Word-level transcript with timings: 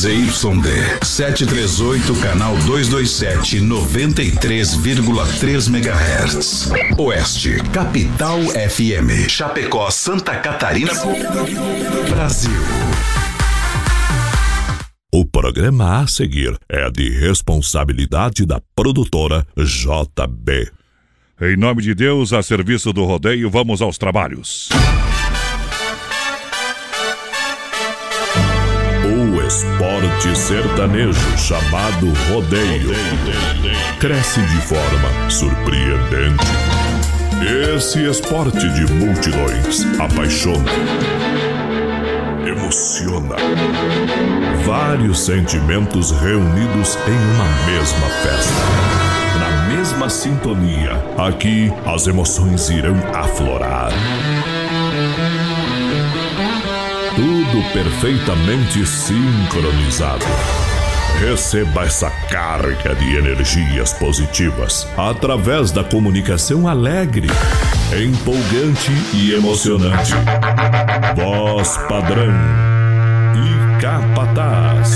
ZYD 0.00 1.04
738, 1.04 2.16
canal 2.22 2.56
227, 2.64 3.60
93,3 3.60 5.68
MHz. 5.68 6.72
Oeste, 6.96 7.58
Capital 7.70 8.40
FM. 8.44 9.28
Chapecó, 9.28 9.90
Santa 9.90 10.36
Catarina, 10.36 10.94
Brasil. 12.08 12.50
O 15.12 15.26
programa 15.26 16.00
a 16.00 16.06
seguir 16.06 16.56
é 16.66 16.90
de 16.90 17.10
responsabilidade 17.10 18.46
da 18.46 18.58
produtora 18.74 19.46
JB. 19.54 20.70
Em 21.42 21.58
nome 21.58 21.82
de 21.82 21.94
Deus, 21.94 22.32
a 22.32 22.42
serviço 22.42 22.90
do 22.94 23.04
rodeio, 23.04 23.50
vamos 23.50 23.82
aos 23.82 23.98
trabalhos. 23.98 24.70
Esporte 29.50 30.36
sertanejo 30.36 31.36
chamado 31.36 32.12
rodeio 32.30 32.90
cresce 33.98 34.40
de 34.40 34.58
forma 34.58 35.28
surpreendente. 35.28 36.46
Esse 37.74 38.08
esporte 38.08 38.68
de 38.70 38.92
multidões 38.92 39.84
apaixona, 39.98 40.70
emociona. 42.46 43.34
Vários 44.64 45.18
sentimentos 45.18 46.12
reunidos 46.12 46.96
em 47.08 47.34
uma 47.34 47.44
mesma 47.66 48.06
festa. 48.22 48.54
Na 49.40 49.74
mesma 49.74 50.08
sintonia, 50.08 50.92
aqui 51.18 51.72
as 51.92 52.06
emoções 52.06 52.70
irão 52.70 52.94
aflorar. 53.12 53.90
Perfeitamente 57.72 58.84
sincronizado. 58.84 60.24
Receba 61.20 61.84
essa 61.84 62.10
carga 62.10 62.94
de 62.96 63.16
energias 63.16 63.92
positivas 63.92 64.88
através 64.96 65.70
da 65.70 65.84
comunicação 65.84 66.66
alegre, 66.66 67.28
empolgante 67.96 68.90
e 69.12 69.34
emocionante. 69.34 70.12
Voz 71.14 71.76
padrão 71.88 72.32
e 73.36 73.80
capataz. 73.80 74.90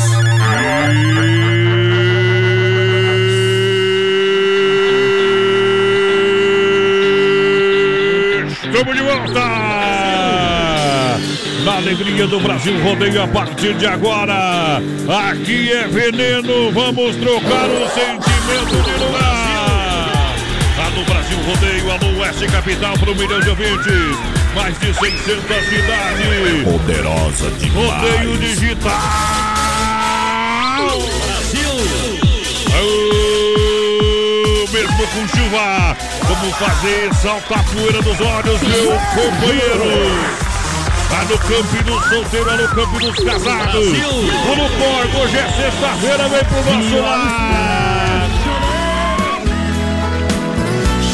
Estamos 8.65 8.97
de 8.97 9.03
volta! 9.03 9.74
Na 11.65 11.77
alegria 11.77 12.27
do 12.27 12.39
Brasil 12.41 12.79
Rodeio 12.83 13.23
a 13.23 13.29
partir 13.29 13.73
de 13.75 13.87
agora. 13.87 14.83
Aqui 15.31 15.73
é 15.73 15.89
veneno, 15.89 16.71
vamos 16.73 17.17
trocar 17.17 17.71
o 17.71 17.89
sentimento 17.89 18.83
de 18.85 18.93
lugar. 19.03 20.35
Alô 20.85 21.03
Brasil 21.05 21.39
Rodeio, 21.39 21.91
alô 21.91 22.21
Oeste 22.21 22.47
Capital 22.49 22.99
para 22.99 23.11
um 23.11 23.15
milhão 23.15 23.41
de 23.41 23.49
ouvintes. 23.49 24.19
Mais 24.55 24.79
de 24.79 24.93
600 24.93 25.65
cidades. 25.65 26.65
Poderosa 26.65 27.51
demais. 27.53 28.03
Rodeio 28.03 28.37
digital. 28.37 28.93
Aô, 32.75 33.09
mesmo 34.71 35.07
com 35.07 35.29
chuva, 35.29 35.97
vamos 36.29 36.55
fazer 36.57 37.15
saltar 37.15 37.61
a 37.61 37.63
poeira 37.63 38.03
dos 38.03 38.21
olhos, 38.21 38.61
meu 38.61 39.01
companheiro. 39.15 40.44
Tá 41.15 41.25
no 41.27 41.39
campo 41.39 41.85
do 41.85 42.09
solteiro, 42.09 42.45
tá 42.45 42.57
no 42.57 42.69
campo 42.71 42.99
dos 42.99 43.15
casados. 43.25 43.87
Vamos 44.49 44.73
porco, 44.73 45.19
hoje 45.23 45.37
é 45.37 45.49
sexta-feira, 45.49 46.29
vem 46.29 46.45
pro 46.45 46.57
nosso 46.65 46.99
lar. 47.01 48.27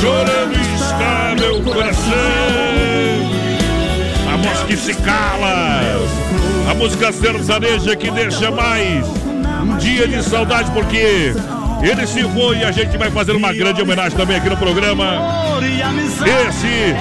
Chorando 0.00 0.54
está 0.74 1.34
meu 1.38 1.60
coração. 1.60 2.00
A 4.32 4.36
voz 4.38 4.60
que 4.60 4.74
se 4.74 4.94
cala. 4.94 5.80
A 6.70 6.74
música 6.74 7.12
sertaneja 7.12 7.94
que 7.94 8.10
deixa 8.10 8.50
mais 8.50 9.06
um 9.06 9.76
dia 9.76 10.08
de 10.08 10.22
saudade, 10.22 10.70
porque 10.70 11.34
ele 11.82 12.06
se 12.06 12.22
foi 12.22 12.56
e 12.56 12.64
a 12.64 12.72
gente 12.72 12.96
vai 12.96 13.10
fazer 13.10 13.32
uma 13.32 13.52
grande 13.52 13.82
homenagem 13.82 14.16
também 14.16 14.38
aqui 14.38 14.48
no 14.48 14.56
programa. 14.56 15.04
Esse 16.48 16.96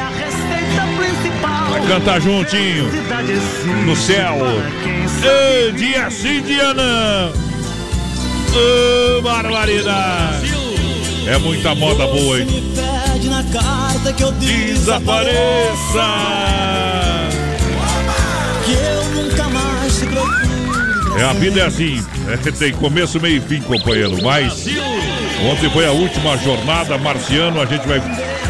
vai 1.70 1.88
cantar 1.88 2.22
juntinho 2.22 2.90
no 3.86 3.96
céu. 3.96 4.38
Dia 5.76 6.10
sim, 6.10 6.42
dia 6.42 6.74
não. 6.74 7.34
Barbaridade. 9.22 10.54
É 11.28 11.38
muita 11.38 11.76
moda 11.76 12.08
boa, 12.08 12.40
hein? 12.40 12.48
Desapareça. 14.40 15.30
É, 21.18 21.24
a 21.24 21.34
vida 21.34 21.60
é 21.60 21.66
assim. 21.66 22.04
É, 22.28 22.38
tem 22.52 22.72
começo, 22.74 23.20
meio 23.20 23.38
e 23.38 23.42
fim, 23.42 23.62
companheiro. 23.62 24.22
Mas 24.24 24.66
ontem 25.52 25.70
foi 25.72 25.86
a 25.86 25.92
última 25.92 26.38
jornada. 26.38 26.98
Marciano, 26.98 27.62
a 27.62 27.66
gente 27.66 27.88
vai, 27.88 28.00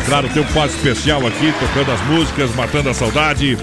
claro, 0.09 0.28
ter 0.30 0.40
um 0.40 0.46
passo 0.46 0.75
especial 0.75 1.25
aqui, 1.25 1.53
tocando 1.59 1.92
as 1.92 2.02
músicas, 2.08 2.53
matando 2.56 2.90
a 2.90 2.94
saudade. 2.94 3.58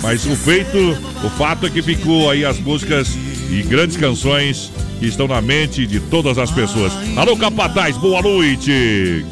Mas 0.00 0.24
o 0.24 0.36
feito, 0.36 0.78
o 1.24 1.30
fato 1.30 1.66
é 1.66 1.70
que 1.70 1.82
ficou 1.82 2.30
aí 2.30 2.44
as 2.44 2.58
músicas 2.58 3.08
e 3.50 3.62
grandes 3.62 3.96
canções 3.96 4.70
que 5.00 5.06
estão 5.06 5.26
na 5.26 5.40
mente 5.40 5.86
de 5.86 5.98
todas 5.98 6.38
as 6.38 6.50
pessoas. 6.50 6.92
Alô, 7.16 7.36
Capataz, 7.36 7.96
boa 7.96 8.22
noite! 8.22 9.26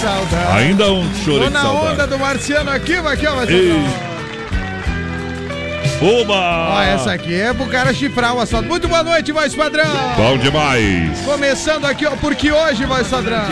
Saudade. 0.00 0.58
Ainda 0.58 0.90
um 0.92 1.14
choro 1.24 1.44
Tô 1.44 1.50
na 1.50 1.70
onda 1.70 2.06
do 2.06 2.18
Marciano 2.18 2.70
aqui, 2.70 2.94
Ei. 2.94 3.02
Marciano. 3.02 4.09
Oba! 6.02 6.78
Ó, 6.78 6.82
essa 6.82 7.12
aqui 7.12 7.34
é 7.34 7.52
pro 7.52 7.66
cara 7.66 7.92
chifrar 7.92 8.34
o 8.34 8.40
asfalto. 8.40 8.66
Muito 8.66 8.88
boa 8.88 9.02
noite, 9.02 9.32
voz 9.32 9.54
padrão. 9.54 9.84
Bom 10.16 10.38
demais! 10.38 11.20
Começando 11.26 11.84
aqui, 11.84 12.06
ó, 12.06 12.12
porque 12.12 12.50
hoje, 12.50 12.86
voz 12.86 13.06
padrão. 13.06 13.44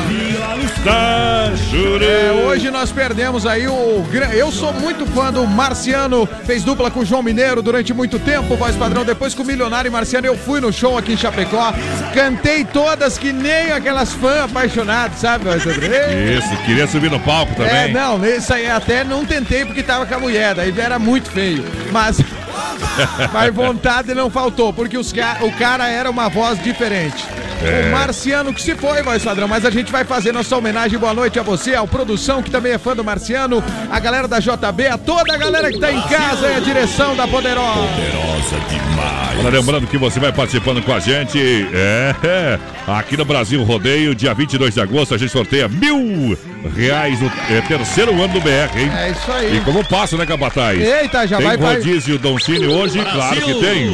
Tá 0.82 1.52
chorando! 1.70 2.04
É, 2.04 2.32
hoje 2.46 2.70
nós 2.70 2.90
perdemos 2.90 3.44
aí 3.46 3.68
o. 3.68 4.02
Eu 4.32 4.50
sou 4.50 4.72
muito 4.72 5.04
fã 5.06 5.30
do 5.30 5.46
Marciano, 5.46 6.26
fez 6.44 6.64
dupla 6.64 6.90
com 6.90 7.00
o 7.00 7.04
João 7.04 7.22
Mineiro 7.22 7.60
durante 7.60 7.92
muito 7.92 8.18
tempo, 8.18 8.56
voz 8.56 8.74
padrão. 8.76 9.04
Depois 9.04 9.34
com 9.34 9.42
o 9.42 9.46
Milionário 9.46 9.90
e 9.90 9.92
Marciano, 9.92 10.26
eu 10.26 10.36
fui 10.36 10.58
no 10.58 10.72
show 10.72 10.96
aqui 10.96 11.12
em 11.12 11.16
Chapecó, 11.18 11.74
cantei 12.14 12.64
todas 12.64 13.18
que 13.18 13.30
nem 13.30 13.72
aquelas 13.72 14.14
fãs 14.14 14.44
apaixonadas, 14.44 15.18
sabe, 15.18 15.44
voz 15.44 15.62
padrão? 15.62 15.90
Isso, 16.38 16.56
queria 16.64 16.86
subir 16.86 17.10
no 17.10 17.20
palco 17.20 17.54
também. 17.54 17.74
É, 17.74 17.88
não, 17.88 18.24
isso 18.24 18.54
aí 18.54 18.70
até 18.70 19.04
não 19.04 19.26
tentei 19.26 19.66
porque 19.66 19.82
tava 19.82 20.06
com 20.06 20.14
a 20.14 20.18
mulher, 20.18 20.54
daí 20.54 20.72
era 20.78 20.98
muito 20.98 21.30
feio. 21.30 21.64
Mas, 21.92 22.18
mas 23.32 23.54
vontade 23.54 24.14
não 24.14 24.30
faltou, 24.30 24.72
porque 24.72 24.96
os 24.96 25.12
o 25.12 25.52
cara 25.58 25.88
era 25.88 26.10
uma 26.10 26.28
voz 26.28 26.62
diferente. 26.62 27.24
É. 27.62 27.88
O 27.88 27.92
Marciano 27.92 28.54
que 28.54 28.62
se 28.62 28.74
foi, 28.76 29.02
voz 29.02 29.24
padrão, 29.24 29.48
mas 29.48 29.64
a 29.64 29.70
gente 29.70 29.90
vai 29.90 30.04
fazer 30.04 30.32
nossa 30.32 30.56
homenagem. 30.56 30.98
Boa 30.98 31.14
noite 31.14 31.38
a 31.38 31.42
você, 31.42 31.74
ao 31.74 31.88
produção 31.88 32.42
que 32.42 32.50
também 32.50 32.72
é 32.72 32.78
fã 32.78 32.94
do 32.94 33.02
Marciano, 33.02 33.62
a 33.90 33.98
galera 33.98 34.28
da 34.28 34.38
JB, 34.38 34.86
a 34.86 34.98
toda 34.98 35.34
a 35.34 35.36
galera 35.36 35.72
que 35.72 35.78
tá 35.78 35.90
em 35.90 36.00
casa 36.02 36.48
e 36.48 36.54
a 36.54 36.60
direção 36.60 37.16
da 37.16 37.26
Poderosa. 37.26 37.88
Poderosa 37.88 38.27
demais. 38.56 39.38
Olha, 39.38 39.50
lembrando 39.50 39.86
que 39.86 39.96
você 39.98 40.18
vai 40.18 40.32
participando 40.32 40.82
com 40.82 40.92
a 40.92 40.98
gente. 41.00 41.38
É, 41.72 42.14
é, 42.24 42.58
aqui 42.86 43.16
no 43.16 43.24
Brasil 43.24 43.62
Rodeio, 43.62 44.14
dia 44.14 44.32
22 44.34 44.74
de 44.74 44.80
agosto, 44.80 45.14
a 45.14 45.18
gente 45.18 45.30
sorteia 45.30 45.68
mil 45.68 46.36
reais 46.74 47.20
no 47.20 47.30
é, 47.50 47.60
terceiro 47.62 48.12
ano 48.22 48.34
do 48.34 48.40
BR, 48.40 48.76
hein? 48.78 48.90
É 48.96 49.10
isso 49.10 49.30
aí. 49.32 49.56
E 49.56 49.60
como 49.60 49.84
passo, 49.86 50.16
né, 50.16 50.26
Capataz? 50.26 50.80
Eita, 50.80 51.26
já 51.26 51.36
tem 51.38 51.46
vai- 51.46 51.56
vai- 51.56 51.74
rodízio 51.76 52.18
Don 52.18 52.38
Cine 52.38 52.66
hoje? 52.66 52.98
Claro 53.00 53.40
que 53.40 53.54
tem. 53.54 53.86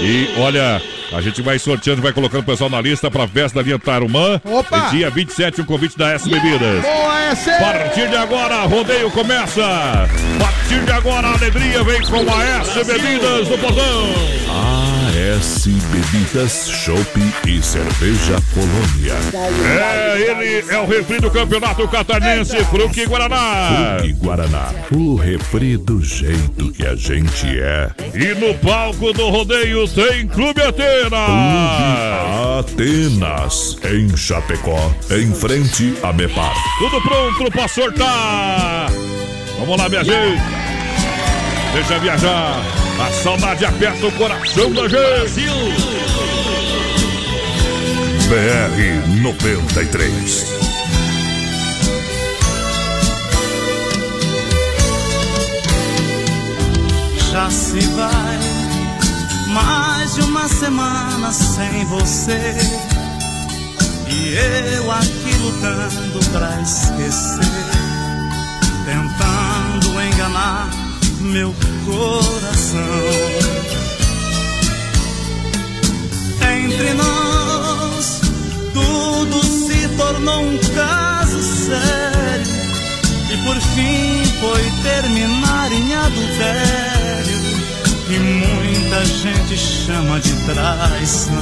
E 0.00 0.28
olha, 0.38 0.80
a 1.12 1.20
gente 1.20 1.42
vai 1.42 1.58
sorteando, 1.58 2.02
vai 2.02 2.12
colocando 2.12 2.42
o 2.42 2.46
pessoal 2.46 2.70
na 2.70 2.80
lista 2.80 3.10
pra 3.10 3.26
festa 3.28 3.58
da 3.58 3.64
linha 3.64 3.78
Tarumã. 3.78 4.40
Opa! 4.44 4.88
E 4.88 4.96
dia 4.96 5.10
27, 5.10 5.60
um 5.60 5.64
convite 5.64 5.96
da 5.96 6.12
S 6.12 6.28
Bebidas. 6.28 6.82
Boa, 6.82 7.30
A 7.30 7.60
partir 7.60 8.08
de 8.08 8.16
agora, 8.16 8.62
rodeio 8.62 9.10
começa. 9.10 9.64
A 9.64 10.38
partir 10.38 10.84
de 10.84 10.92
agora, 10.92 11.28
a 11.28 11.34
alegria 11.34 11.82
vem 11.84 12.02
com 12.02 12.16
a 12.30 12.44
S 12.60 12.84
Bebidas 12.84 13.48
do 13.48 13.56
Botão. 13.58 14.65
AS 15.36 15.66
Bebidas, 15.66 16.70
Chopp 16.70 17.20
e 17.46 17.62
Cerveja 17.62 18.36
Colônia. 18.54 19.14
É, 19.78 20.18
ele 20.18 20.64
é 20.70 20.78
o 20.78 20.86
refri 20.86 21.20
do 21.20 21.30
Campeonato 21.30 21.86
Catarinense, 21.88 22.56
Fruque 22.64 23.04
Guaraná. 23.04 23.98
Fruque 23.98 24.12
Guaraná, 24.14 24.72
o 24.92 25.14
refri 25.14 25.76
do 25.76 26.02
jeito 26.02 26.72
que 26.72 26.86
a 26.86 26.94
gente 26.94 27.46
é. 27.46 27.90
E 28.14 28.34
no 28.34 28.54
palco 28.58 29.12
do 29.12 29.28
rodeio 29.28 29.86
tem 29.88 30.26
Clube 30.26 30.62
Atena. 30.62 31.26
Clube 32.64 33.10
Atenas, 33.20 33.76
em 33.84 34.16
Chapecó, 34.16 34.90
em 35.10 35.34
frente 35.34 35.94
a 36.02 36.12
Bepar. 36.12 36.54
Tudo 36.78 37.02
pronto 37.02 37.50
pra 37.50 37.68
sortar. 37.68 38.90
Vamos 39.58 39.76
lá, 39.76 39.88
minha 39.88 40.02
gente. 40.02 40.40
Deixa 41.76 41.98
viajar. 41.98 42.62
A 42.98 43.12
saudade 43.12 43.62
aperta 43.66 44.06
o 44.06 44.12
coração 44.12 44.72
da 44.72 44.88
gente. 44.88 44.96
Brasil. 44.96 45.52
BR 48.30 49.20
93. 49.20 50.46
Já 57.30 57.50
se 57.50 57.80
vai 57.88 58.38
mais 59.48 60.14
de 60.14 60.22
uma 60.22 60.48
semana 60.48 61.30
sem 61.30 61.84
você. 61.84 62.56
E 64.08 64.34
eu 64.78 64.90
aqui 64.90 65.34
lutando 65.42 66.20
pra 66.32 66.58
esquecer, 66.62 67.44
tentando 68.86 70.00
enganar 70.00 70.85
meu 71.26 71.54
coração. 71.84 72.80
Entre 76.40 76.94
nós, 76.94 78.20
tudo 78.72 79.44
se 79.44 79.88
tornou 79.96 80.42
um 80.42 80.58
caso 80.74 81.42
sério. 81.42 82.46
E 83.32 83.36
por 83.44 83.60
fim 83.60 84.24
foi 84.40 84.62
terminar 84.82 85.72
em 85.72 85.94
adultério. 85.94 87.40
Que 88.06 88.18
muita 88.18 89.04
gente 89.04 89.56
chama 89.56 90.20
de 90.20 90.32
traição. 90.44 91.34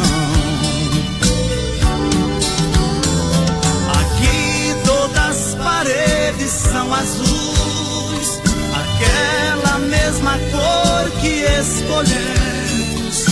Aqui 4.01 4.75
todas 4.87 5.19
as 5.19 5.55
paredes 5.57 6.51
são 6.51 6.95
azuis, 6.95 7.64
aquela 8.81 9.79
mesma 9.79 10.39
cor 10.51 11.11
que 11.21 11.45
escolhemos. 11.61 13.25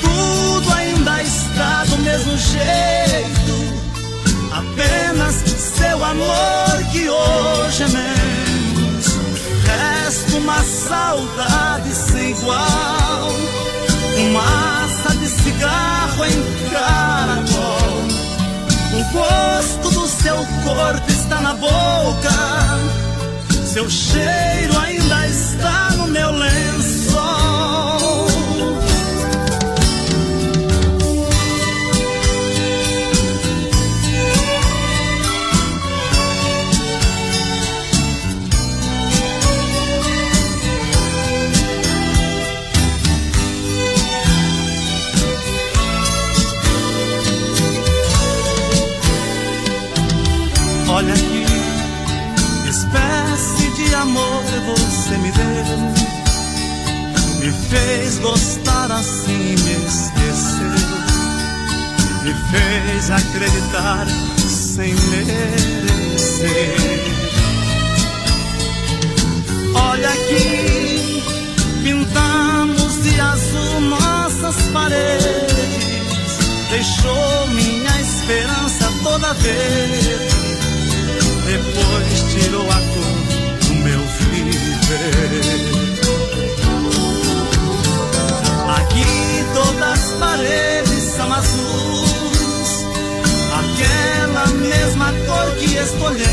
Tudo 0.00 0.74
ainda 0.74 1.22
está 1.22 1.84
do 1.84 1.98
mesmo 1.98 2.36
jeito, 2.36 3.54
apenas 4.52 5.34
seu 5.76 6.04
amor 6.04 6.84
que 6.92 7.08
hoje 7.08 7.82
é 7.82 7.88
menos. 7.88 9.06
Resta 9.64 10.36
uma 10.36 10.62
saudade 10.62 11.94
sem 11.94 12.30
igual, 12.30 13.30
fumaça 14.14 15.16
de 15.16 15.28
cigarro 15.28 16.24
em 16.24 16.70
caracol. 16.70 18.04
O 18.94 19.04
gosto 19.12 19.90
do 19.90 20.06
seu 20.06 20.36
corpo 20.62 21.10
está 21.10 21.40
na 21.40 21.54
boca, 21.54 22.30
seu 23.74 23.90
cheiro 23.90 24.78
ainda 24.78 25.26
está 25.26 25.90
no 25.96 26.06
meu 26.06 26.30
lençol. 26.30 28.13
Fez 57.74 58.18
gostar 58.18 58.90
assim, 58.92 59.56
me 59.64 59.72
esqueceu. 59.86 60.74
Me 62.22 62.32
fez 62.50 63.10
acreditar 63.10 64.06
sem 64.48 64.94
merecer. 64.94 66.76
Olha 69.74 70.08
aqui, 70.08 71.22
pintamos 71.82 73.02
de 73.02 73.20
azul 73.20 73.80
nossas 73.80 74.56
paredes. 74.72 75.24
Deixou 76.70 77.48
minha 77.48 78.00
esperança 78.00 78.92
toda 79.02 79.34
verde 79.34 80.34
depois 81.44 82.32
tirou 82.32 82.68
a 82.68 82.74
cor 82.74 83.13
azuis, 91.36 92.86
aquela 93.52 94.46
mesma 94.58 95.12
cor 95.26 95.54
que 95.56 95.76
escolhemos. 95.76 96.24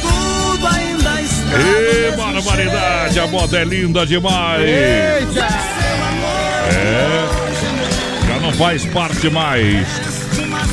Tudo 0.00 0.66
ainda 0.66 1.20
está. 1.22 1.58
Ê, 1.58 2.16
barbaridade, 2.16 3.20
a 3.20 3.26
moda 3.26 3.58
é 3.58 3.64
linda 3.64 4.06
demais. 4.06 4.62
Eita! 4.62 5.48
É, 6.70 7.28
já 8.26 8.40
não 8.40 8.52
faz 8.52 8.84
parte 8.86 9.30
mais 9.30 9.86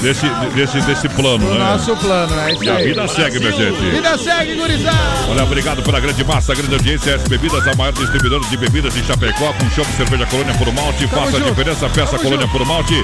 desse, 0.06 0.28
desse, 0.54 0.82
desse 0.82 1.10
plano, 1.10 1.52
né? 1.52 1.58
nosso 1.58 1.96
plano, 1.98 2.40
é 2.42 2.54
isso 2.54 2.64
E 2.64 2.70
a 2.70 2.76
aí. 2.76 2.88
vida 2.90 3.08
segue, 3.08 3.40
minha 3.40 3.52
gente. 3.52 3.82
Vida 3.90 4.18
segue, 4.20 4.54
gurizada! 4.54 4.98
Olha, 5.32 5.44
obrigado 5.44 5.82
pela 5.82 6.00
grande 6.00 6.24
massa, 6.24 6.54
grande 6.54 6.76
audiência. 6.76 7.16
S 7.16 7.28
Bebidas, 7.28 7.68
a 7.68 7.74
maior 7.76 7.92
distribuidora 7.92 8.44
de 8.48 8.56
bebidas 8.58 8.94
de 8.94 9.04
Chapecó, 9.04 9.52
com 9.54 9.68
chopp, 9.72 9.92
cerveja 9.98 10.28
Colônia 10.28 10.54
por 10.54 10.72
Malte. 10.72 11.08
Faça 11.08 11.38
a 11.38 11.40
junto. 11.40 11.50
diferença, 11.56 11.90
peça 11.90 12.12
Tamo 12.12 12.22
Colônia 12.24 12.46
junto. 12.46 12.58
por 12.58 12.68
Malte. 12.68 13.04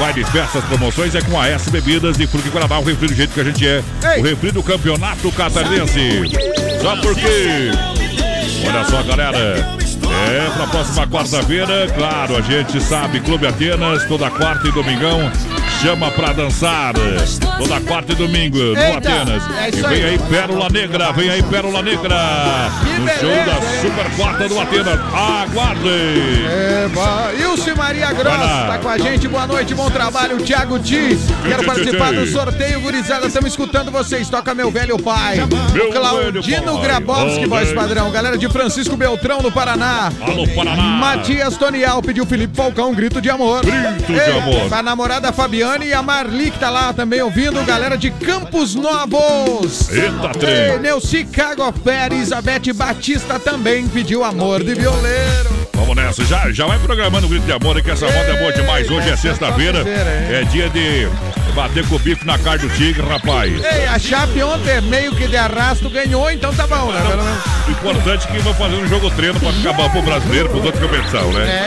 Vai 0.00 0.12
diversas 0.12 0.64
promoções, 0.64 1.14
é 1.14 1.20
com 1.20 1.40
a 1.40 1.46
S 1.48 1.70
Bebidas 1.70 2.18
e 2.18 2.26
Fruque 2.26 2.48
Guaraná, 2.48 2.80
o 2.80 2.84
refri 2.84 3.06
do 3.06 3.14
jeito 3.14 3.32
que 3.32 3.40
a 3.40 3.44
gente 3.44 3.64
é. 3.68 3.82
Ei. 4.16 4.20
O 4.20 4.24
refri 4.24 4.50
do 4.50 4.62
campeonato 4.62 5.30
catarinense. 5.30 6.22
Só 6.82 6.96
porque... 6.96 7.70
Olha 8.66 8.84
só, 8.84 9.02
galera. 9.02 9.78
É, 10.28 10.50
pra 10.56 10.66
próxima 10.66 11.06
quarta-feira, 11.06 11.86
claro, 11.96 12.36
a 12.36 12.40
gente 12.40 12.80
sabe, 12.80 13.20
Clube 13.20 13.46
Atenas, 13.46 14.04
toda 14.04 14.28
quarta 14.30 14.66
e 14.68 14.72
domingão, 14.72 15.30
chama 15.80 16.10
pra 16.10 16.32
dançar. 16.32 16.92
Toda 17.58 17.80
quarta 17.80 18.12
e 18.12 18.14
domingo, 18.14 18.58
no 18.58 18.78
Eita, 18.78 18.98
Atenas. 18.98 19.42
é 19.58 19.68
e 19.68 19.82
vem 19.82 20.04
aí. 20.04 20.18
Pérola 20.18 20.68
Negra, 20.68 21.12
vem 21.12 21.30
aí 21.30 21.42
Pérola 21.42 21.82
Negra. 21.82 22.16
No 22.98 23.08
show 23.08 23.30
da? 23.44 23.80
Super 23.80 24.10
Quarta 24.16 24.48
do 24.48 24.60
Atenas. 24.60 25.00
Aguardem! 25.14 26.46
É. 26.46 27.40
Ilse 27.40 27.74
Maria 27.74 28.12
Gross 28.12 28.36
tá 28.36 28.78
com 28.82 28.88
a 28.88 28.98
gente. 28.98 29.26
Boa 29.28 29.46
noite, 29.46 29.74
bom 29.74 29.90
trabalho. 29.90 30.36
Thiago 30.38 30.78
Ti. 30.78 31.18
Quero 31.48 31.64
participar 31.64 32.12
do 32.12 32.26
sorteio, 32.26 32.80
gurizada. 32.80 33.26
Estamos 33.26 33.50
escutando 33.50 33.90
vocês. 33.90 34.28
Toca 34.28 34.54
meu 34.54 34.70
velho 34.70 34.98
pai. 34.98 35.36
Meu 35.72 35.90
Claudino. 35.90 36.78
Grabowski, 36.80 37.46
voz 37.46 37.72
padrão. 37.72 38.10
Galera 38.10 38.36
de 38.36 38.48
Francisco 38.48 38.96
Beltrão, 38.96 39.40
no 39.40 39.50
Paraná. 39.50 40.12
Alô, 40.20 40.46
Paraná! 40.48 40.82
Matias 40.82 41.56
Tonial 41.56 42.02
pediu 42.02 42.26
Felipe 42.26 42.56
Falcão, 42.56 42.94
grito 42.94 43.20
de 43.20 43.30
amor. 43.30 43.64
Grito 43.64 44.12
de 44.12 44.30
amor. 44.30 44.72
A 44.72 44.82
namorada 44.82 45.32
Fabiane 45.70 45.86
e 45.86 45.92
a 45.92 46.02
Marli, 46.02 46.50
que 46.50 46.58
tá 46.58 46.68
lá 46.68 46.92
também 46.92 47.22
ouvindo. 47.22 47.64
Galera 47.64 47.96
de 47.96 48.10
Campos 48.10 48.74
Novos. 48.74 49.88
Eita, 49.90 50.32
Ei, 50.34 50.40
trem! 50.40 50.78
Neuci 50.80 51.24
Cago 51.24 51.72
Fé, 51.84 52.06
Elizabeth 52.06 52.72
Batista 52.74 53.38
também 53.38 53.86
pediu 53.86 54.24
amor 54.24 54.64
de 54.64 54.74
violeiro. 54.74 55.68
Vamos 55.74 55.94
nessa, 55.94 56.24
já, 56.24 56.50
já 56.50 56.66
vai 56.66 56.78
programando 56.80 57.26
o 57.26 57.30
grito 57.30 57.46
de 57.46 57.52
amor, 57.52 57.80
que 57.80 57.90
essa 57.90 58.06
moda 58.06 58.32
é 58.32 58.38
boa 58.38 58.52
demais. 58.52 58.90
Hoje 58.90 59.10
é 59.10 59.16
sexta-feira, 59.16 59.84
é 59.86 60.42
dia 60.50 60.68
de 60.70 61.08
bater 61.54 61.86
com 61.86 61.94
o 61.94 61.98
bico 62.00 62.24
na 62.24 62.36
cara 62.38 62.58
do 62.58 62.68
tigre, 62.70 63.06
rapaz. 63.06 63.52
Ei, 63.52 63.86
a 63.86 63.98
Chape 63.98 64.42
ontem, 64.42 64.80
meio 64.82 65.14
que 65.14 65.28
de 65.28 65.36
arrasto, 65.36 65.88
ganhou, 65.88 66.30
então 66.30 66.52
tá 66.52 66.66
bom, 66.66 66.90
né? 66.90 67.00
O 67.68 67.70
importante 67.70 68.26
é 68.26 68.32
que 68.32 68.38
vai 68.40 68.54
fazer 68.54 68.74
um 68.74 68.88
jogo 68.88 69.08
treino 69.10 69.38
pra 69.38 69.72
bom 69.72 69.88
pro 69.90 70.02
brasileiro, 70.02 70.48
pro 70.48 70.64
outro 70.64 70.80
competição, 70.80 71.32
né? 71.32 71.66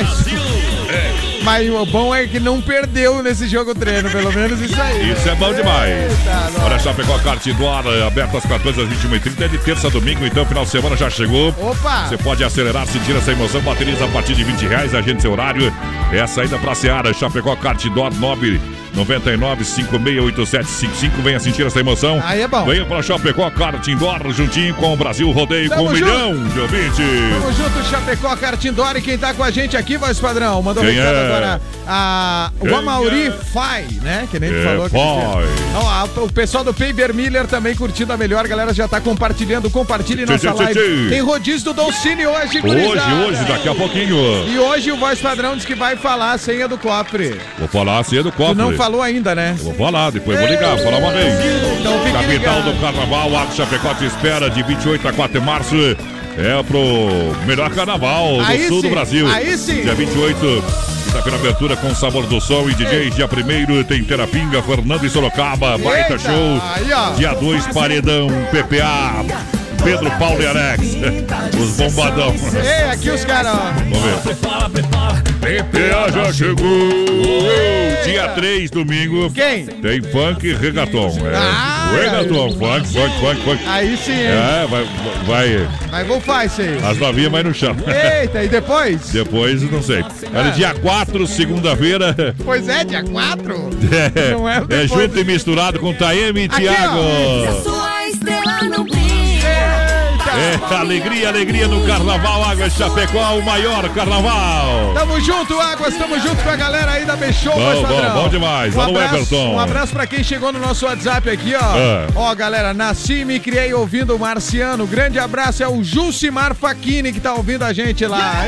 É. 1.29 1.32
Mas 1.43 1.69
o 1.69 1.85
bom 1.85 2.15
é 2.15 2.25
que 2.25 2.39
não 2.39 2.62
perdeu 2.62 3.21
nesse 3.21 3.47
jogo 3.47 3.75
treino, 3.75 4.09
pelo 4.09 4.31
menos 4.31 4.62
isso 4.62 4.81
aí. 4.81 5.12
Isso 5.12 5.27
é 5.27 5.35
bom 5.35 5.53
demais. 5.53 5.91
Eita, 5.91 6.63
Olha 6.63 6.79
só, 6.79 6.93
pegou 6.93 7.15
a 7.15 7.19
kart 7.19 7.45
do 7.45 7.67
ar, 7.67 7.85
eh, 7.85 8.07
aberto 8.07 8.38
às 8.38 8.45
14 8.45 8.81
às 8.81 8.88
21h30, 8.88 9.41
é 9.43 9.47
de 9.50 9.57
terça 9.57 9.88
a 9.88 9.89
domingo, 9.89 10.25
então 10.25 10.45
final 10.45 10.63
de 10.63 10.69
semana 10.69 10.95
já 10.95 11.09
chegou. 11.09 11.50
Opa! 11.59 12.07
Você 12.07 12.17
pode 12.17 12.43
acelerar, 12.43 12.88
sentir 12.88 13.15
essa 13.15 13.31
emoção, 13.31 13.62
baterias 13.62 14.01
a 14.01 14.07
partir 14.07 14.35
de 14.35 14.43
20 14.43 14.65
reais, 14.67 14.95
agende 14.95 15.21
seu 15.21 15.31
horário. 15.33 15.73
É 16.12 16.21
a 16.21 16.27
saída 16.27 16.57
pra 16.57 16.73
Seara, 16.73 17.13
Chapecó 17.13 17.55
Kart 17.55 17.83
Door 17.89 18.13
9 18.15 18.82
995687755. 18.95 21.12
Venha 21.23 21.39
sentir 21.39 21.65
essa 21.65 21.79
emoção. 21.79 22.21
Aí 22.23 22.41
é 22.41 22.47
bom. 22.47 22.63
Venha 22.65 22.85
para 22.85 23.01
Chapecó 23.01 23.50
Kart 23.51 23.85
Indoor 23.88 24.31
juntinho 24.31 24.73
com 24.75 24.93
o 24.93 24.97
Brasil 24.97 25.29
Rodeio 25.31 25.69
Tamo 25.69 25.85
com 25.85 25.89
um 25.91 25.95
junto. 25.95 26.12
milhão 26.12 26.47
de 26.47 26.59
ouvintes. 26.59 26.97
Tamo 26.97 27.51
junto, 27.53 27.83
Chapecó, 27.89 28.35
Cartindora. 28.35 29.00
E 29.00 29.01
quem 29.01 29.17
tá 29.17 29.33
com 29.33 29.43
a 29.43 29.50
gente 29.51 29.75
aqui, 29.75 29.97
voz 29.97 30.19
padrão, 30.19 30.62
mandou 30.62 30.83
Quem 30.83 30.93
recado 30.93 31.15
é? 31.15 31.25
agora. 31.25 31.62
A, 31.88 32.51
o 32.59 32.65
Quem 32.65 32.75
Amauri 32.75 33.27
é? 33.27 33.31
Fai, 33.31 33.85
né? 34.01 34.27
Que 34.31 34.39
nem 34.39 34.53
É, 34.53 34.63
falou. 34.63 34.85
que 34.85 34.91
Fai. 34.91 35.45
Não, 35.73 35.89
a- 35.89 36.03
o 36.23 36.31
pessoal 36.31 36.63
do 36.63 36.73
Paper 36.73 37.13
Miller 37.13 37.45
também 37.47 37.75
curtindo 37.75 38.13
a 38.13 38.17
melhor. 38.17 38.45
A 38.45 38.47
galera 38.47 38.73
já 38.73 38.88
tá 38.88 39.01
compartilhando. 39.01 39.69
Compartilhe 39.69 40.23
Tchê, 40.25 40.31
nossa 40.31 40.47
tchê, 40.47 40.53
tchê, 40.55 40.63
live. 40.63 40.79
tchê. 41.03 41.09
Tem 41.09 41.21
rodízio 41.21 41.65
do 41.65 41.73
Dolcine 41.73 42.25
hoje, 42.27 42.59
Hoje, 42.63 43.13
hoje, 43.27 43.43
daqui 43.45 43.67
a 43.69 43.75
pouquinho. 43.75 44.47
E 44.47 44.57
hoje 44.59 44.91
o 44.91 44.97
voz 44.97 45.19
padrão 45.19 45.55
diz 45.55 45.65
que 45.65 45.75
vai 45.75 45.95
falar 45.95 46.33
a 46.33 46.38
senha 46.38 46.67
do 46.67 46.77
cofre. 46.77 47.39
Vou 47.59 47.67
falar 47.67 48.03
cedo 48.03 48.31
Tu 48.31 48.38
cofre. 48.38 48.55
Falou 48.83 49.01
ainda, 49.01 49.33
né? 49.33 49.55
Vou 49.61 49.73
falar, 49.75 50.09
depois 50.11 50.37
vou 50.37 50.47
ligar, 50.47 50.75
vou 50.75 50.83
falar 50.83 50.97
uma 50.97 51.11
vez. 51.11 51.33
Então 51.79 51.93
Capital 52.11 52.27
ligado. 52.59 52.73
do 52.73 52.81
Carnaval, 52.81 53.35
Arco 53.37 53.55
Chapecó 53.55 53.93
te 53.93 54.05
espera 54.05 54.49
de 54.49 54.61
28 54.61 55.07
a 55.07 55.13
4 55.13 55.39
de 55.39 55.45
março. 55.45 55.75
É 56.35 56.63
pro 56.63 57.45
melhor 57.45 57.69
carnaval 57.69 58.37
do 58.37 58.41
Aí 58.41 58.67
sul 58.67 58.81
sim, 58.81 58.87
do 58.87 58.93
Brasil. 58.93 59.27
aí 59.27 59.55
sim. 59.55 59.83
Dia 59.83 59.93
28, 59.93 60.63
quinta-feira, 61.05 61.37
abertura 61.37 61.75
com 61.77 61.93
sabor 61.95 62.25
do 62.25 62.41
sol. 62.41 62.69
E 62.69 62.73
DJ, 62.73 63.11
dia 63.11 63.25
1 63.27 63.83
tem 63.83 64.03
Terapinga, 64.03 64.61
Fernando 64.63 65.05
e 65.05 65.09
Sorocaba. 65.09 65.77
Baita 65.77 66.13
Eita, 66.13 66.19
show. 66.19 66.61
aí. 66.75 67.15
Dia 67.17 67.33
2, 67.35 67.67
Paredão, 67.67 68.27
PPA. 68.51 69.62
Pedro 69.83 70.09
Paulo 70.17 70.41
e 70.41 70.45
Alex. 70.47 70.81
Os 71.59 71.71
bombadão. 71.77 72.33
Ei, 72.55 72.89
aqui 72.89 73.09
os 73.09 73.25
caras, 73.25 73.53
ó. 73.53 73.73
Vamos 73.73 73.99
ver. 73.99 75.63
PPA 75.63 76.09
já 76.11 76.31
chegou. 76.33 76.89
Dia 78.05 78.29
3, 78.29 78.71
domingo. 78.71 79.29
Quem? 79.31 79.65
Tem 79.65 80.01
funk 80.01 80.47
e 80.47 80.53
reggaeton. 80.53 81.09
É. 81.25 81.35
Ah, 81.35 81.91
reggaeton, 81.93 82.51
funk, 82.51 82.87
funk, 82.87 83.19
funk, 83.19 83.41
funk. 83.43 83.63
Aí 83.67 83.97
sim? 83.97 84.13
É, 84.13 84.65
vai, 84.69 84.85
vai. 85.25 85.67
Mas 85.91 86.07
vou 86.07 86.21
fazer 86.21 86.45
isso 86.45 86.61
aí. 86.61 86.91
As 86.91 86.97
novinhas 86.97 87.31
vai 87.31 87.43
no 87.43 87.53
chão. 87.53 87.75
Eita, 88.21 88.43
e 88.43 88.47
depois? 88.47 89.09
Depois, 89.09 89.61
não 89.69 89.81
sei. 89.81 90.03
É 90.33 90.43
no 90.43 90.51
dia 90.51 90.73
4, 90.75 91.27
segunda-feira. 91.27 92.15
Pois 92.43 92.67
é, 92.69 92.83
dia 92.85 93.03
4. 93.03 93.69
É, 94.15 94.31
Não 94.31 94.47
é 94.49 94.57
é 94.57 94.61
depois. 94.61 94.89
junto 94.89 95.19
e 95.19 95.23
misturado 95.25 95.79
com 95.79 95.93
Taeme 95.93 96.41
e 96.41 96.45
Aqui, 96.45 96.61
Thiago. 96.61 96.97
ó. 96.99 97.61
Sua 97.63 98.07
estrela 98.07 98.63
não 98.63 98.83
brilha. 98.85 99.23
É, 100.43 100.75
alegria, 100.75 101.29
alegria 101.29 101.67
no 101.67 101.85
Carnaval 101.88 102.43
Água 102.43 102.69
Chapecó, 102.69 103.38
o 103.38 103.41
maior 103.43 103.88
carnaval. 103.93 104.93
Tamo 104.93 105.19
junto, 105.21 105.57
Águas, 105.59 105.95
tamo 105.95 106.19
junto 106.19 106.43
com 106.43 106.50
a 106.50 106.55
galera 106.55 106.91
aí 106.91 107.05
da 107.05 107.15
B-Show, 107.15 107.53
Bom, 107.53 107.83
bom, 107.83 108.21
bom 108.23 108.29
demais. 108.29 108.75
Um 108.75 108.81
Alô, 108.81 108.97
abraço, 108.97 109.15
Everton. 109.15 109.53
um 109.53 109.59
abraço 109.59 109.93
pra 109.93 110.05
quem 110.05 110.23
chegou 110.23 110.51
no 110.51 110.59
nosso 110.59 110.85
WhatsApp 110.85 111.29
aqui, 111.29 111.55
ó. 111.55 111.59
Ah. 111.62 112.07
Ó, 112.15 112.35
galera, 112.35 112.73
nasci 112.73 113.19
e 113.19 113.25
me 113.25 113.39
criei 113.39 113.73
ouvindo 113.73 114.15
o 114.15 114.19
Marciano. 114.19 114.85
Grande 114.85 115.17
abraço, 115.17 115.63
é 115.63 115.67
o 115.67 115.83
Jucimar 115.83 116.53
Faquini 116.53 117.13
que 117.13 117.19
tá 117.21 117.33
ouvindo 117.33 117.63
a 117.63 117.71
gente 117.71 118.05
lá. 118.05 118.43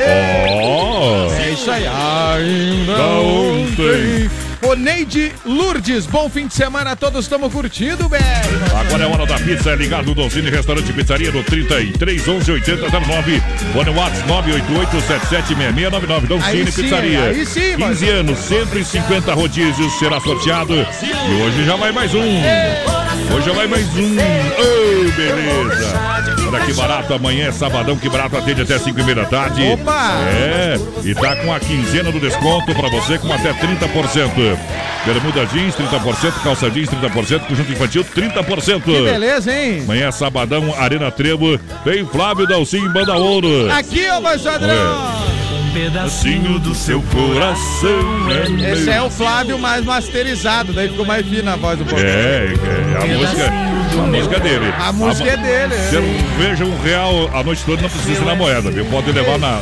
Ó. 0.49 1.31
É 1.33 1.49
isso 1.51 1.71
aí. 1.71 1.85
Ainda 1.87 2.97
Da 2.97 3.07
ontem. 3.19 4.29
O 4.61 4.73
Neide 4.75 5.31
Lourdes, 5.45 6.05
bom 6.07 6.29
fim 6.29 6.47
de 6.47 6.53
semana 6.55 6.91
a 6.91 6.95
todos, 6.95 7.25
estamos 7.25 7.51
curtindo, 7.53 8.09
BR. 8.09 8.17
Agora 8.79 9.03
é 9.03 9.07
hora 9.07 9.25
da 9.25 9.35
pizza, 9.35 9.71
é 9.71 9.75
ligado 9.75 10.07
no 10.07 10.15
Donzini 10.15 10.49
Restaurante 10.49 10.91
Pizzaria 10.91 11.31
no 11.31 11.43
33 11.43 12.27
11 12.27 12.51
80 12.51 12.89
09. 12.99 13.43
Fone 13.73 13.89
WhatsApp 13.91 14.27
988 14.27 15.01
776699 15.01 16.27
Donzini 16.27 16.51
Aí 16.61 16.71
sim, 16.71 16.81
Pizzaria. 16.83 17.23
aí 17.25 17.45
sim, 17.45 17.75
15 17.77 18.09
anos, 18.09 18.39
150 18.39 19.33
rodízios 19.33 19.93
será 19.99 20.19
sorteado. 20.19 20.73
E 20.73 21.41
hoje 21.43 21.63
já 21.65 21.75
vai 21.75 21.91
mais 21.91 22.13
um. 22.13 22.19
Hoje 23.35 23.45
já 23.45 23.53
vai 23.53 23.67
mais 23.67 23.87
um. 23.95 24.15
Ô, 24.15 25.11
beleza. 25.15 26.14
Olha 26.55 26.65
que 26.65 26.73
barato, 26.73 27.13
amanhã 27.13 27.49
é 27.49 27.51
sabadão, 27.51 27.97
que 27.97 28.09
barato 28.09 28.37
atende 28.37 28.61
até 28.61 28.79
5 28.79 28.97
e 28.97 29.03
meia 29.03 29.15
da 29.15 29.25
tarde. 29.25 29.61
Opa! 29.73 30.19
É, 30.29 30.79
e 31.03 31.13
tá 31.13 31.35
com 31.35 31.53
a 31.53 31.59
quinzena 31.59 32.11
do 32.11 32.19
desconto 32.19 32.73
pra 32.73 32.87
você 32.89 33.17
com 33.17 33.31
até 33.31 33.51
30%. 33.53 34.57
Bermuda 35.05 35.45
jeans, 35.47 35.75
30%, 35.75 36.43
calça 36.43 36.69
jeans, 36.71 36.89
30%, 36.89 37.39
conjunto 37.47 37.71
infantil, 37.71 38.05
30%. 38.05 38.81
Que 38.81 39.01
beleza, 39.01 39.53
hein? 39.53 39.81
Amanhã 39.83 40.07
é 40.07 40.11
sabadão, 40.11 40.73
Arena 40.79 41.11
Trevo, 41.11 41.57
tem 41.83 42.05
Flávio 42.05 42.47
Dalcin, 42.47 42.87
Banda 42.89 43.15
Ouro. 43.15 43.69
Aqui, 43.71 44.09
ô, 44.09 44.21
voz 44.21 44.41
padrão. 44.41 45.14
Pedacinho 45.75 46.57
do 46.57 46.73
seu 46.73 47.01
coração 47.01 48.29
é. 48.31 48.71
Esse 48.71 48.89
é 48.89 49.01
o 49.01 49.09
Flávio 49.09 49.59
mais 49.59 49.83
masterizado, 49.83 50.71
daí 50.71 50.87
ficou 50.87 51.05
mais 51.05 51.27
fina 51.27 51.51
a 51.51 51.55
voz 51.57 51.77
do 51.77 51.83
povo. 51.83 52.01
É, 52.01 52.45
é, 52.45 53.03
a 53.03 53.17
música, 53.17 53.51
a 53.51 54.07
música 54.07 54.35
é 54.37 54.39
dele. 54.39 54.73
A 54.79 54.93
música 54.93 55.29
é 55.31 55.35
dele. 55.35 55.73
é. 55.73 55.89
Cerveja 55.89 56.63
um 56.63 56.81
real 56.81 57.29
a 57.33 57.43
noite 57.43 57.61
toda 57.65 57.81
não 57.81 57.89
precisa 57.89 58.15
ser 58.15 58.25
na 58.25 58.35
moeda, 58.35 58.71
viu? 58.71 58.85
Pode 58.85 59.11
levar 59.11 59.37
na. 59.37 59.61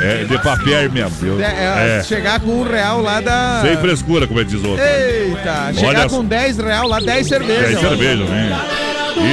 É, 0.00 0.22
de 0.22 0.38
papel 0.38 0.92
mesmo, 0.92 1.10
viu? 1.20 1.42
É, 1.42 1.98
é, 1.98 2.04
Chegar 2.04 2.38
com 2.38 2.52
um 2.52 2.62
real 2.62 3.02
lá 3.02 3.20
da. 3.20 3.60
Sem 3.62 3.76
frescura, 3.78 4.28
como 4.28 4.38
é 4.38 4.44
diz 4.44 4.62
o 4.62 4.68
outro. 4.68 4.84
Eita, 4.84 5.72
chegar 5.74 5.88
Olha 5.88 6.02
com 6.02 6.16
só. 6.18 6.22
10 6.22 6.58
real 6.58 6.86
lá, 6.86 7.00
10 7.00 7.26
cervejas. 7.26 7.74
É 7.74 7.80
cerveja, 7.80 8.24
né? 8.26 8.60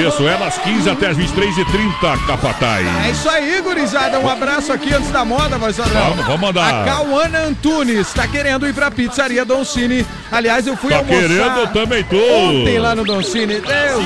Isso, 0.07 0.27
é 0.27 0.37
das 0.37 0.57
15 0.57 0.89
até 0.89 1.07
as 1.07 1.17
23h30, 1.17 2.25
Capataz. 2.27 2.85
É 3.05 3.11
isso 3.11 3.29
aí, 3.29 3.61
gurizada. 3.61 4.19
Um 4.19 4.29
abraço 4.29 4.71
aqui 4.71 4.93
antes 4.93 5.09
da 5.11 5.23
moda, 5.25 5.57
voz. 5.57 5.77
Vamos, 5.77 6.25
vamos 6.25 6.41
mandar. 6.41 6.81
A 6.81 6.85
Cauana 6.85 7.39
Antunes 7.39 8.11
tá 8.13 8.27
querendo 8.27 8.67
ir 8.67 8.73
pra 8.73 8.89
pizzaria 8.89 9.43
Don 9.45 9.63
Cine. 9.63 10.05
Aliás, 10.31 10.65
eu 10.67 10.75
fui 10.77 10.89
Tá 10.91 10.97
almoçar. 10.97 11.19
querendo, 11.21 11.73
também 11.73 12.03
tô. 12.03 12.15
Ontem 12.17 12.79
lá 12.79 12.95
no 12.95 13.03
Don 13.03 13.21
Cine. 13.21 13.61
Deus, 13.61 14.05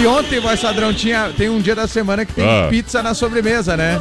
e 0.00 0.06
ontem, 0.06 0.40
voz 0.40 0.60
padrão, 0.60 0.92
tinha, 0.92 1.30
tem 1.36 1.48
um 1.48 1.60
dia 1.60 1.74
da 1.74 1.86
semana 1.86 2.24
que 2.24 2.32
tem 2.32 2.44
Ah. 2.46 2.66
pizza 2.68 3.02
na 3.02 3.14
sobremesa, 3.14 3.76
né? 3.76 4.00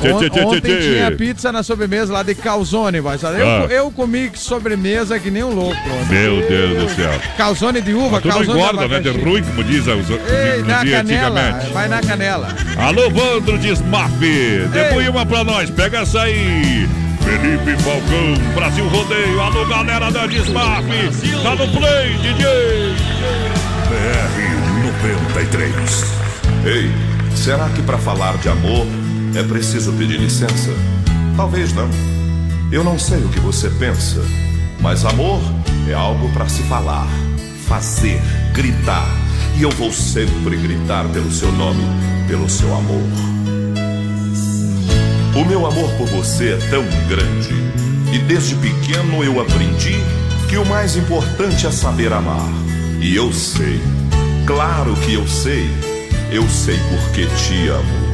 Tchê, 0.00 0.12
On- 0.12 0.18
tchê, 0.18 0.30
tchê, 0.30 0.40
ontem 0.44 0.80
tinha 0.80 1.10
pizza 1.12 1.50
na 1.52 1.62
sobremesa 1.62 2.12
lá 2.12 2.22
de 2.22 2.34
calzone, 2.34 3.00
voz 3.00 3.20
padrão. 3.20 3.40
Eu, 3.40 3.64
Ah. 3.64 3.66
eu 3.72 3.90
comi 3.90 4.30
sobremesa 4.34 5.18
que 5.18 5.30
nem 5.30 5.42
um 5.42 5.52
louco. 5.54 5.76
ontem. 5.76 6.08
Meu 6.18 6.40
Deus 6.48 6.84
do 6.84 6.94
céu. 6.96 7.10
Calzone 7.36 7.80
de 7.80 7.94
uva, 7.94 8.20
não 8.24 8.30
calzone 8.30 8.58
engorda, 8.60 8.82
de 8.88 8.94
né? 8.94 9.00
De 9.00 9.10
ruim, 9.24 9.42
como 9.42 9.64
diz 9.64 9.80
os, 9.86 9.88
Ei, 10.10 10.62
canela, 10.62 11.40
antigamente. 11.40 11.72
vai 11.72 11.88
na 11.88 12.00
canela. 12.00 12.48
Alô, 12.76 13.10
Vandro 13.10 13.58
de 13.58 13.68
Smaf. 13.70 14.12
Debui 14.72 15.08
uma 15.08 15.26
pra 15.26 15.42
nós, 15.44 15.68
pega 15.70 15.98
essa 16.00 16.22
aí. 16.22 16.88
Felipe 17.20 17.82
Falcão, 17.82 18.54
Brasil 18.54 18.86
Rodeio. 18.88 19.40
Alô, 19.40 19.66
galera 19.66 20.10
da 20.10 20.26
Dismaf. 20.26 20.84
Tá 21.42 21.50
no 21.56 21.68
play, 21.68 22.14
DJ. 22.22 22.94
BR 23.88 24.86
93. 25.34 26.04
Ei, 26.64 26.90
será 27.34 27.68
que 27.70 27.82
para 27.82 27.98
falar 27.98 28.36
de 28.38 28.48
amor 28.48 28.86
é 29.34 29.42
preciso 29.42 29.92
pedir 29.92 30.18
licença? 30.18 30.70
Talvez 31.36 31.72
não. 31.72 31.88
Eu 32.70 32.84
não 32.84 32.98
sei 32.98 33.18
o 33.18 33.28
que 33.28 33.40
você 33.40 33.70
pensa, 33.70 34.22
mas 34.80 35.04
amor 35.04 35.40
é 35.88 35.94
algo 35.94 36.28
para 36.32 36.48
se 36.48 36.62
falar, 36.64 37.08
fazer, 37.66 38.20
gritar. 38.52 39.06
E 39.56 39.62
eu 39.62 39.70
vou 39.70 39.92
sempre 39.92 40.56
gritar 40.56 41.08
pelo 41.08 41.30
seu 41.32 41.50
nome, 41.52 41.82
pelo 42.26 42.48
seu 42.48 42.72
amor. 42.74 43.02
O 45.34 45.44
meu 45.44 45.66
amor 45.66 45.90
por 45.92 46.06
você 46.08 46.54
é 46.54 46.56
tão 46.68 46.84
grande, 47.08 47.54
e 48.12 48.18
desde 48.18 48.54
pequeno 48.56 49.22
eu 49.22 49.40
aprendi 49.40 49.94
que 50.48 50.56
o 50.56 50.66
mais 50.66 50.96
importante 50.96 51.66
é 51.66 51.70
saber 51.70 52.12
amar. 52.12 52.48
E 53.00 53.14
eu 53.14 53.32
sei, 53.32 53.80
claro 54.46 54.94
que 54.96 55.14
eu 55.14 55.26
sei, 55.28 55.68
eu 56.32 56.48
sei 56.48 56.78
porque 56.90 57.26
te 57.26 57.68
amo. 57.68 58.07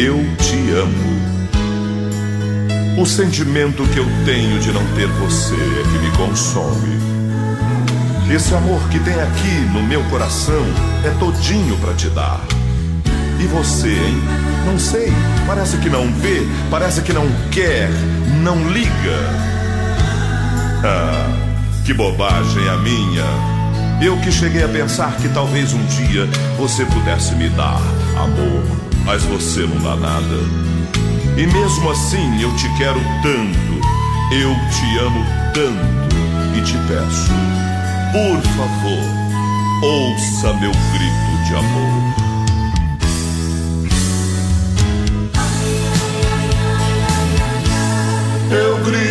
Eu 0.00 0.16
te 0.36 0.70
amo. 0.70 1.18
O 2.96 3.04
sentimento 3.04 3.82
que 3.88 3.98
eu 3.98 4.06
tenho 4.24 4.60
de 4.60 4.70
não 4.70 4.86
ter 4.94 5.08
você 5.08 5.54
é 5.56 5.82
que 5.82 5.98
me 5.98 6.16
consome. 6.16 6.96
Esse 8.32 8.54
amor 8.54 8.80
que 8.90 9.00
tem 9.00 9.20
aqui 9.20 9.50
no 9.72 9.82
meu 9.82 10.04
coração 10.04 10.62
é 11.04 11.10
todinho 11.18 11.76
pra 11.78 11.94
te 11.94 12.08
dar. 12.10 12.40
E 13.40 13.46
você, 13.48 13.88
hein? 13.88 14.22
Não 14.66 14.78
sei. 14.78 15.12
Parece 15.48 15.78
que 15.78 15.90
não 15.90 16.06
vê, 16.12 16.46
parece 16.70 17.02
que 17.02 17.12
não 17.12 17.26
quer, 17.50 17.90
não 18.40 18.70
liga. 18.70 19.18
Ah, 20.84 21.28
que 21.84 21.92
bobagem 21.92 22.68
a 22.68 22.76
minha. 22.76 23.24
Eu 24.00 24.16
que 24.18 24.30
cheguei 24.30 24.62
a 24.62 24.68
pensar 24.68 25.16
que 25.16 25.28
talvez 25.30 25.72
um 25.72 25.84
dia 25.86 26.28
você 26.56 26.84
pudesse 26.84 27.34
me 27.34 27.48
dar 27.48 27.82
amor, 28.16 28.77
mas 29.08 29.24
você 29.24 29.60
não 29.62 29.78
dá 29.78 29.96
nada. 29.96 30.36
E 31.34 31.46
mesmo 31.46 31.90
assim 31.90 32.42
eu 32.42 32.54
te 32.56 32.68
quero 32.76 33.00
tanto, 33.22 33.80
eu 34.34 34.54
te 34.70 34.98
amo 34.98 35.24
tanto 35.54 36.14
e 36.54 36.60
te 36.60 36.74
peço, 36.86 37.32
por 38.12 38.38
favor, 38.52 39.04
ouça 39.82 40.52
meu 40.60 40.72
grito 40.72 41.44
de 41.46 41.54
amor. 41.54 42.18
Eu 48.50 48.76
grito 48.84 49.07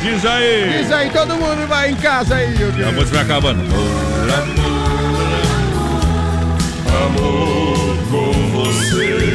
Diz 0.00 0.24
aí. 0.24 0.78
Diz 0.78 0.92
aí, 0.92 1.10
todo 1.10 1.34
mundo 1.36 1.66
vai 1.66 1.90
em 1.90 1.96
casa 1.96 2.36
aí, 2.36 2.54
o 2.54 2.88
A 2.88 2.92
música 2.92 3.16
vai 3.16 3.24
acabando. 3.24 3.60
Amor 7.06 7.96
com 8.10 8.32
você. 8.50 9.34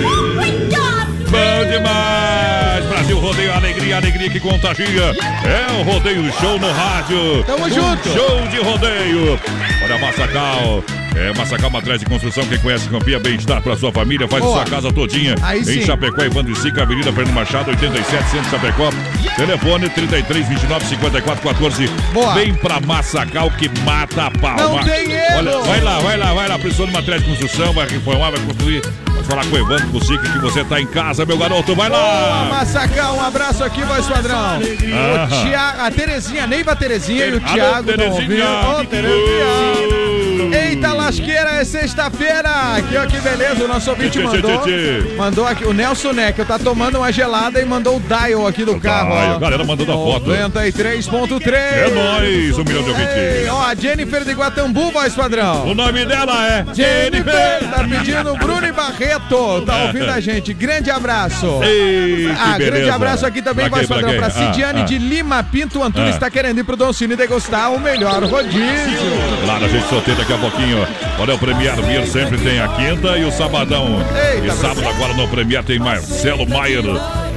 Bom 1.29 1.71
demais! 1.71 2.85
Brasil 2.85 3.19
Rodeio, 3.19 3.53
alegria, 3.53 3.97
alegria 3.97 4.29
que 4.29 4.39
contagia. 4.39 5.15
É 5.43 5.71
o 5.79 5.83
Rodeio 5.83 6.31
Show 6.33 6.59
no 6.59 6.71
rádio. 6.71 7.43
Tamo 7.45 7.65
Um 7.65 7.69
junto. 7.69 8.09
Show 8.09 8.47
de 8.47 8.57
rodeio. 8.57 9.39
Olha, 9.83 9.97
Massacal. 9.99 10.83
É, 11.15 11.33
Massacal 11.37 11.69
Matriz 11.69 11.99
de 11.99 12.05
Construção, 12.05 12.45
quem 12.45 12.57
conhece, 12.59 12.87
confia, 12.87 13.19
bem-estar 13.19 13.61
para 13.61 13.75
sua 13.75 13.91
família, 13.91 14.27
faz 14.27 14.41
Boa. 14.43 14.57
sua 14.57 14.65
casa 14.65 14.91
todinha. 14.93 15.35
Aí 15.41 15.59
em 15.59 15.63
sim. 15.65 15.81
Chapecó, 15.81 16.21
Evandro 16.23 16.53
e 16.53 16.55
Sica, 16.55 16.83
Avenida 16.83 17.11
Fernando 17.11 17.33
Machado, 17.33 17.71
87, 17.71 18.29
Centro 18.29 18.49
Chapecó. 18.51 18.89
Telefone 19.35 19.89
33 19.89 20.47
29 20.47 20.85
54 20.85 21.41
14. 21.43 21.87
Boa. 22.13 22.33
Vem 22.33 22.53
pra 22.53 22.79
Massacal 22.81 23.49
que 23.51 23.69
mata 23.83 24.25
a 24.25 24.31
pau. 24.31 24.55
Não 24.57 24.75
Vai- 24.75 24.83
tem 24.85 25.11
erro. 25.11 25.37
Olha, 25.37 25.57
vai 25.59 25.81
lá, 25.81 25.99
vai 25.99 26.17
lá, 26.17 26.33
vai 26.33 26.47
lá. 26.49 26.59
Precisou 26.59 26.87
de 26.87 26.93
material 26.93 27.19
de 27.19 27.25
construção, 27.29 27.73
vai 27.73 27.87
reformar, 27.87 28.31
vai 28.31 28.39
construir. 28.41 28.81
Pode 29.05 29.27
falar 29.27 29.45
com 29.45 29.55
o 29.55 29.59
Evandro, 29.59 29.87
com 29.89 29.97
o 29.97 30.03
Sica, 30.03 30.29
que 30.29 30.39
você 30.39 30.63
tá 30.63 30.79
em 30.81 30.87
casa, 30.87 31.25
meu 31.25 31.37
garoto. 31.37 31.75
Vai 31.75 31.89
lá. 31.89 32.47
Massacal, 32.49 33.15
um 33.15 33.21
abraço 33.25 33.63
aqui, 33.63 33.81
voz 33.83 34.05
padrão. 34.07 34.37
Ah. 34.37 34.59
O 35.25 35.45
Tiago, 35.45 35.81
a 35.81 35.91
Terezinha, 35.91 36.43
a 36.43 36.47
Neiva 36.47 36.75
Terezinha 36.75 37.25
e 37.25 37.33
o 37.33 37.37
Alô, 37.37 37.53
Thiago 37.53 37.89
estão 37.91 38.15
Terezinha. 38.15 38.45
Ô, 38.79 38.85
Terezinha. 38.85 39.99
Eita, 40.51 40.93
lasqueira, 40.93 41.51
é 41.51 41.63
sexta-feira. 41.63 42.48
Aqui, 42.77 42.97
ó, 42.97 43.05
que 43.05 43.19
beleza. 43.19 43.63
O 43.63 43.67
nosso 43.67 43.89
ouvinte 43.89 44.19
mandou. 44.19 44.61
Mandou 45.17 45.47
aqui, 45.47 45.65
o 45.65 45.73
Nelson 45.73 46.11
Neck, 46.13 46.43
tá 46.45 46.57
tomando 46.59 46.97
uma 46.97 47.11
gelada 47.11 47.59
e 47.61 47.65
mandou 47.65 47.97
o 47.97 47.99
dial 47.99 48.45
aqui 48.47 48.63
do 48.65 48.79
carro. 48.79 49.11
Ó. 49.35 49.39
galera 49.39 49.63
mandando 49.63 49.91
a 49.91 49.95
foto. 49.95 50.29
93.3. 50.29 51.53
É 51.53 51.89
nóis, 51.89 52.57
um 52.57 52.63
milhão 52.63 52.83
de 52.83 52.89
ouvintes. 52.89 53.49
ó, 53.49 53.65
a 53.67 53.75
Jennifer 53.75 54.23
de 54.23 54.31
Guatambu, 54.33 54.91
voz 54.91 55.13
padrão. 55.15 55.65
O 55.69 55.73
nome 55.75 56.05
dela 56.05 56.45
é 56.47 56.65
Jennifer, 56.73 57.59
tá 57.69 57.83
pedindo 57.83 58.35
Bruno 58.35 58.65
e 58.67 58.71
Barreto. 58.71 59.61
Tá 59.65 59.83
ouvindo 59.85 60.09
a 60.09 60.19
gente. 60.19 60.53
Grande 60.53 60.89
abraço. 60.91 61.59
Ei, 61.63 62.29
Ah, 62.39 62.57
grande 62.57 62.71
beleza. 62.71 62.95
abraço 62.95 63.25
aqui 63.25 63.41
também, 63.41 63.69
Pra 63.69 63.77
voz 63.77 63.87
quem, 63.87 63.97
pra 63.97 64.07
padrão, 64.07 64.17
pra? 64.17 64.27
Ah, 64.27 64.51
Cidiane 64.53 64.81
ah. 64.81 64.85
de 64.85 64.97
Lima 64.97 65.43
Pinto 65.43 65.83
Antunes, 65.83 66.11
Ah. 66.11 66.13
está 66.15 66.29
querendo 66.29 66.59
ir 66.59 66.63
pro 66.63 66.75
Don 66.75 66.91
Cine 66.93 67.15
degustar 67.15 67.71
o 67.73 67.79
melhor 67.79 68.23
rodízio. 68.23 68.59
Lá 69.45 69.59
na 69.59 69.67
gente 69.67 69.87
sorteio 69.87 70.17
daqui 70.17 70.33
a 70.33 70.37
pouquinho. 70.37 70.87
Olha, 71.19 71.35
o 71.35 71.39
Premier 71.39 71.75
Beer 71.81 72.07
sempre 72.07 72.37
tem 72.37 72.48
a 72.57 72.67
quinta 72.69 73.17
e 73.17 73.25
o 73.25 73.31
sabadão. 73.31 73.99
Eita, 74.33 74.47
e 74.47 74.51
sábado 74.51 74.87
agora 74.87 75.13
no 75.13 75.27
Premier 75.27 75.61
tem 75.63 75.77
Marcelo 75.77 76.47
Maier. 76.47 76.83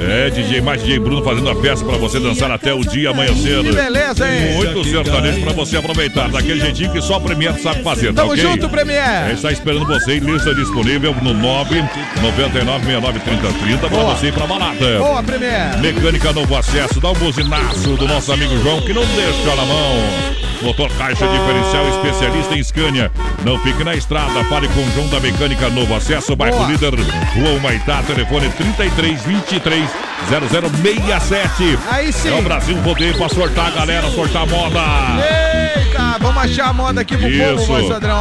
É, 0.01 0.31
DJ 0.31 0.61
mais 0.61 0.81
DJ 0.83 0.99
Bruno 1.01 1.23
fazendo 1.23 1.51
a 1.51 1.55
festa 1.61 1.85
pra 1.85 1.97
você 1.99 2.19
dançar 2.21 2.51
até 2.51 2.73
o 2.73 2.81
dia 2.81 3.11
amanhecer. 3.11 3.63
Que 3.63 3.73
beleza, 3.73 4.27
hein? 4.29 4.55
Muito 4.55 4.85
sertanejo 4.85 5.43
pra 5.43 5.53
você 5.53 5.77
aproveitar. 5.77 6.29
Daquele 6.31 6.61
jeitinho 6.61 6.91
que 6.93 7.03
só 7.03 7.19
o 7.19 7.21
Premier 7.21 7.53
sabe 7.61 7.83
fazer, 7.83 8.13
tá 8.15 8.23
Tamo 8.23 8.33
ok? 8.33 8.43
junto, 8.43 8.67
É, 8.67 8.69
Premier. 8.69 9.31
está 9.33 9.51
esperando 9.53 9.85
você. 9.87 10.19
Lista 10.19 10.55
disponível 10.55 11.15
no 11.21 11.35
999 11.35 12.85
69 12.87 13.19
30 13.21 13.49
30 13.65 13.79
pra 13.79 13.89
Boa. 13.89 14.15
você 14.17 14.27
ir 14.29 14.33
pra 14.33 14.47
balada. 14.47 14.99
Boa, 14.99 15.23
Premier. 15.23 15.79
Mecânica 15.81 16.33
Novo 16.33 16.57
Acesso, 16.57 17.01
dá 17.01 17.11
um 17.11 17.15
buzinaço 17.15 17.97
do 17.97 18.07
nosso 18.07 18.33
amigo 18.33 18.57
João 18.63 18.81
que 18.83 18.93
não 18.93 19.05
deixa 19.05 19.55
na 19.57 19.65
mão. 19.65 20.42
Motor 20.63 20.91
caixa 20.97 21.27
diferencial 21.27 21.89
especialista 21.89 22.55
em 22.55 22.63
Scania. 22.63 23.11
Não 23.45 23.59
fique 23.59 23.83
na 23.83 23.95
estrada, 23.95 24.45
fale 24.45 24.69
com 24.69 24.81
o 24.81 24.91
João 24.93 25.09
da 25.09 25.19
Mecânica 25.21 25.69
Novo 25.69 25.95
Acesso, 25.95 26.37
bairro 26.37 26.57
Boa. 26.57 26.69
líder, 26.69 26.95
Rua 27.35 27.51
Humaitá, 27.57 28.03
telefone 28.07 28.49
33 28.51 29.23
23 29.25 29.91
0067. 30.29 31.79
Aí 31.91 32.13
sim. 32.13 32.29
É 32.29 32.35
o 32.35 32.43
Brasil 32.43 32.81
Rodeio 32.81 33.15
pra 33.17 33.29
sortar 33.29 33.69
a 33.69 33.71
galera, 33.71 34.09
sortar 34.11 34.43
a 34.43 34.47
moda. 34.47 35.62
Vamos 36.19 36.43
achar 36.43 36.69
a 36.69 36.73
moda 36.73 37.01
aqui 37.01 37.17
pro 37.17 37.31
povo, 37.31 37.55
Isso. 37.55 37.67
voz 37.67 37.89
padrão, 37.89 38.17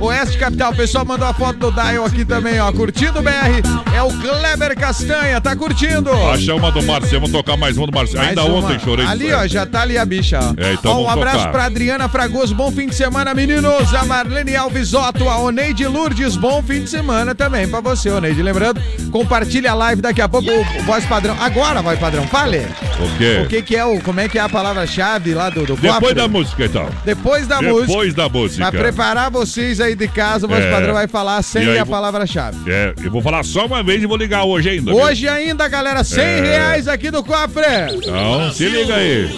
ó. 0.00 0.04
Oeste 0.06 0.38
Capital, 0.38 0.72
o 0.72 0.76
pessoal 0.76 1.04
mandou 1.04 1.26
a 1.26 1.32
foto 1.34 1.58
do 1.58 1.72
Dial 1.72 2.04
aqui 2.04 2.24
também, 2.24 2.60
ó. 2.60 2.70
Curtindo 2.72 3.18
o 3.20 3.22
BR. 3.22 3.62
É 3.94 4.02
o 4.02 4.10
Kleber 4.10 4.76
Castanha, 4.76 5.40
tá 5.40 5.56
curtindo. 5.56 6.10
Acha 6.32 6.54
uma 6.54 6.70
do 6.70 6.82
Marcelo, 6.82 7.20
vamos 7.22 7.32
tocar 7.32 7.56
mais 7.56 7.76
uma 7.76 7.86
do 7.86 7.92
Marcelo. 7.92 8.24
Ainda 8.24 8.44
uma. 8.44 8.66
ontem 8.66 8.78
chorei. 8.78 9.06
Ali, 9.06 9.32
ó, 9.32 9.46
já 9.46 9.64
tá 9.66 9.82
ali 9.82 9.96
a 9.96 10.04
bicha, 10.04 10.38
ó. 10.40 10.54
É, 10.62 10.74
então 10.74 10.92
Ó, 10.92 11.04
um 11.04 11.10
abraço 11.10 11.38
tocar. 11.38 11.52
pra 11.52 11.64
Adriana 11.64 12.08
Fragoso, 12.08 12.54
bom 12.54 12.70
fim 12.70 12.88
de 12.88 12.94
semana, 12.94 13.34
meninos. 13.34 13.94
A 13.94 14.04
Marlene 14.04 14.54
Alves 14.56 14.92
Otto, 14.94 15.28
a 15.28 15.38
Oneide 15.38 15.86
Lourdes, 15.86 16.36
bom 16.36 16.62
fim 16.62 16.82
de 16.82 16.90
semana 16.90 17.34
também 17.34 17.66
pra 17.68 17.80
você, 17.80 18.10
Oneide. 18.10 18.42
Lembrando, 18.42 18.80
compartilha 19.10 19.72
a 19.72 19.74
live 19.74 20.02
daqui 20.02 20.20
a 20.20 20.28
pouco, 20.28 20.48
o 20.50 20.82
voz 20.84 21.04
padrão. 21.06 21.36
Agora, 21.40 21.82
voz 21.82 21.98
padrão, 21.98 22.26
fale. 22.26 22.66
O 22.98 23.18
quê? 23.18 23.42
O 23.44 23.48
que 23.48 23.62
que 23.62 23.76
é 23.76 23.84
o, 23.84 24.00
como 24.00 24.20
é 24.20 24.28
que 24.28 24.38
é 24.38 24.42
a 24.42 24.48
palavra-chave 24.48 25.34
lá 25.34 25.50
do, 25.50 25.64
do 25.66 25.76
Depois 25.76 26.14
da 26.14 26.28
música, 26.28 26.64
então. 26.64 26.88
Depois 27.04 27.35
da 27.44 27.60
música. 27.60 27.86
Depois 27.88 28.14
da 28.14 28.28
música. 28.28 28.70
Pra 28.70 28.80
preparar 28.80 29.30
vocês 29.32 29.80
aí 29.80 29.96
de 29.96 30.06
casa, 30.06 30.46
o 30.46 30.48
voz 30.48 30.62
É. 30.64 30.70
padrão 30.70 30.94
vai 30.94 31.08
falar 31.08 31.42
sem 31.42 31.64
E 31.64 31.70
aí, 31.70 31.78
a 31.78 31.84
palavra-chave. 31.86 32.58
É, 32.70 32.94
eu 33.02 33.10
vou 33.10 33.20
falar 33.20 33.44
só 33.44 33.66
uma 33.66 33.82
vez 33.82 34.00
e 34.00 34.06
vou 34.06 34.16
ligar 34.16 34.44
hoje 34.44 34.68
ainda. 34.70 34.92
viu? 34.92 35.00
Hoje 35.02 35.26
ainda, 35.28 35.66
galera, 35.66 36.04
100 36.04 36.22
É. 36.24 36.40
reais 36.40 36.86
aqui 36.86 37.10
do 37.10 37.24
cofre. 37.24 37.64
Então, 37.92 38.52
se 38.52 38.68
liga 38.68 38.94
aí. 38.94 39.28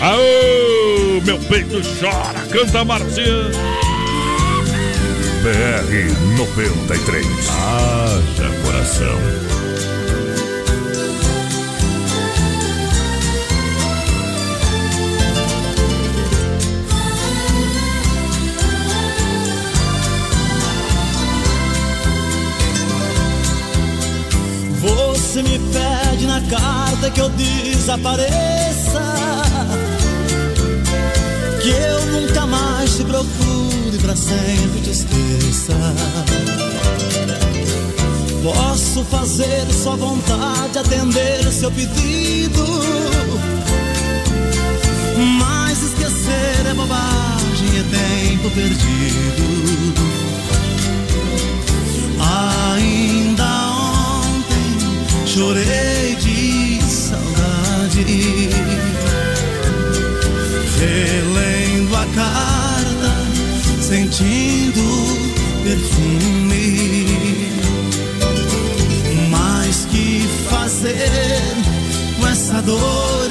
Aô, 0.00 1.20
meu 1.24 1.38
peito 1.38 1.80
chora, 2.00 2.40
canta 2.50 2.84
Marcinho. 2.84 3.50
BR 5.42 6.36
93. 6.38 7.26
Haja 7.50 8.50
coração. 8.64 9.18
Carta 26.56 27.10
que 27.10 27.20
eu 27.20 27.28
desapareça. 27.30 29.02
Que 31.62 31.70
eu 31.70 32.06
nunca 32.06 32.46
mais 32.46 32.96
te 32.96 33.04
procure 33.04 33.98
pra 34.00 34.14
sempre 34.14 34.80
te 34.82 34.90
esqueça. 34.90 35.74
Posso 38.42 39.04
fazer 39.04 39.66
sua 39.72 39.96
vontade, 39.96 40.78
atender 40.78 41.50
seu 41.50 41.70
pedido. 41.70 42.64
Mas 45.38 45.82
esquecer 45.82 46.66
é 46.70 46.74
bobagem, 46.74 47.78
é 47.78 47.82
tempo 47.82 48.50
perdido. 48.50 49.44
Ainda 52.76 53.44
ontem 54.20 55.26
chorei 55.26 56.16
de 56.16 56.33
saudade, 57.14 58.50
relendo 60.80 61.96
a 61.96 62.06
carta, 62.14 63.12
sentindo 63.80 64.82
perfume. 65.62 67.08
Mas 69.30 69.86
que 69.86 70.26
fazer 70.48 71.54
com 72.18 72.26
essa 72.26 72.60
dor 72.62 73.30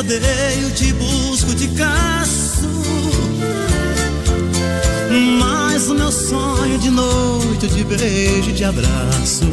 odeio, 0.00 0.70
te 0.74 0.92
busco, 0.94 1.54
te 1.54 1.68
caço. 1.68 2.68
Mas 5.38 5.88
o 5.88 5.94
meu 5.94 6.10
sonho 6.10 6.78
de 6.78 6.90
noite, 6.90 7.68
de 7.68 7.84
beijo, 7.84 8.50
e 8.50 8.52
de 8.52 8.64
abraço. 8.64 9.44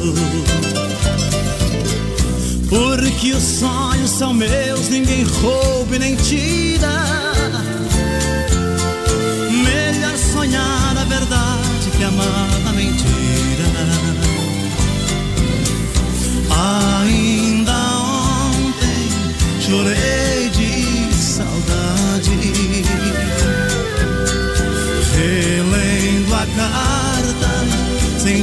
Porque 2.69 3.33
os 3.33 3.43
sonhos 3.43 4.09
são 4.11 4.33
meus, 4.33 4.89
ninguém 4.89 5.23
roube 5.23 5.99
nem 5.99 6.15
tira. 6.15 7.03
Melhor 9.51 10.17
sonhar 10.17 10.97
a 10.97 11.03
verdade 11.05 11.91
que 11.97 12.03
amar 12.03 12.46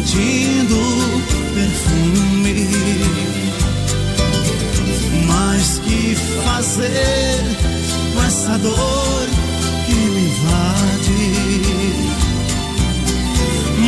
sentindo 0.05 0.77
perfume. 1.55 2.69
Mas 5.27 5.79
que 5.79 6.15
fazer 6.45 7.43
com 8.13 8.23
essa 8.23 8.59
dor 8.59 9.29
que 9.87 9.95
me 9.95 10.21
invade? 10.27 11.33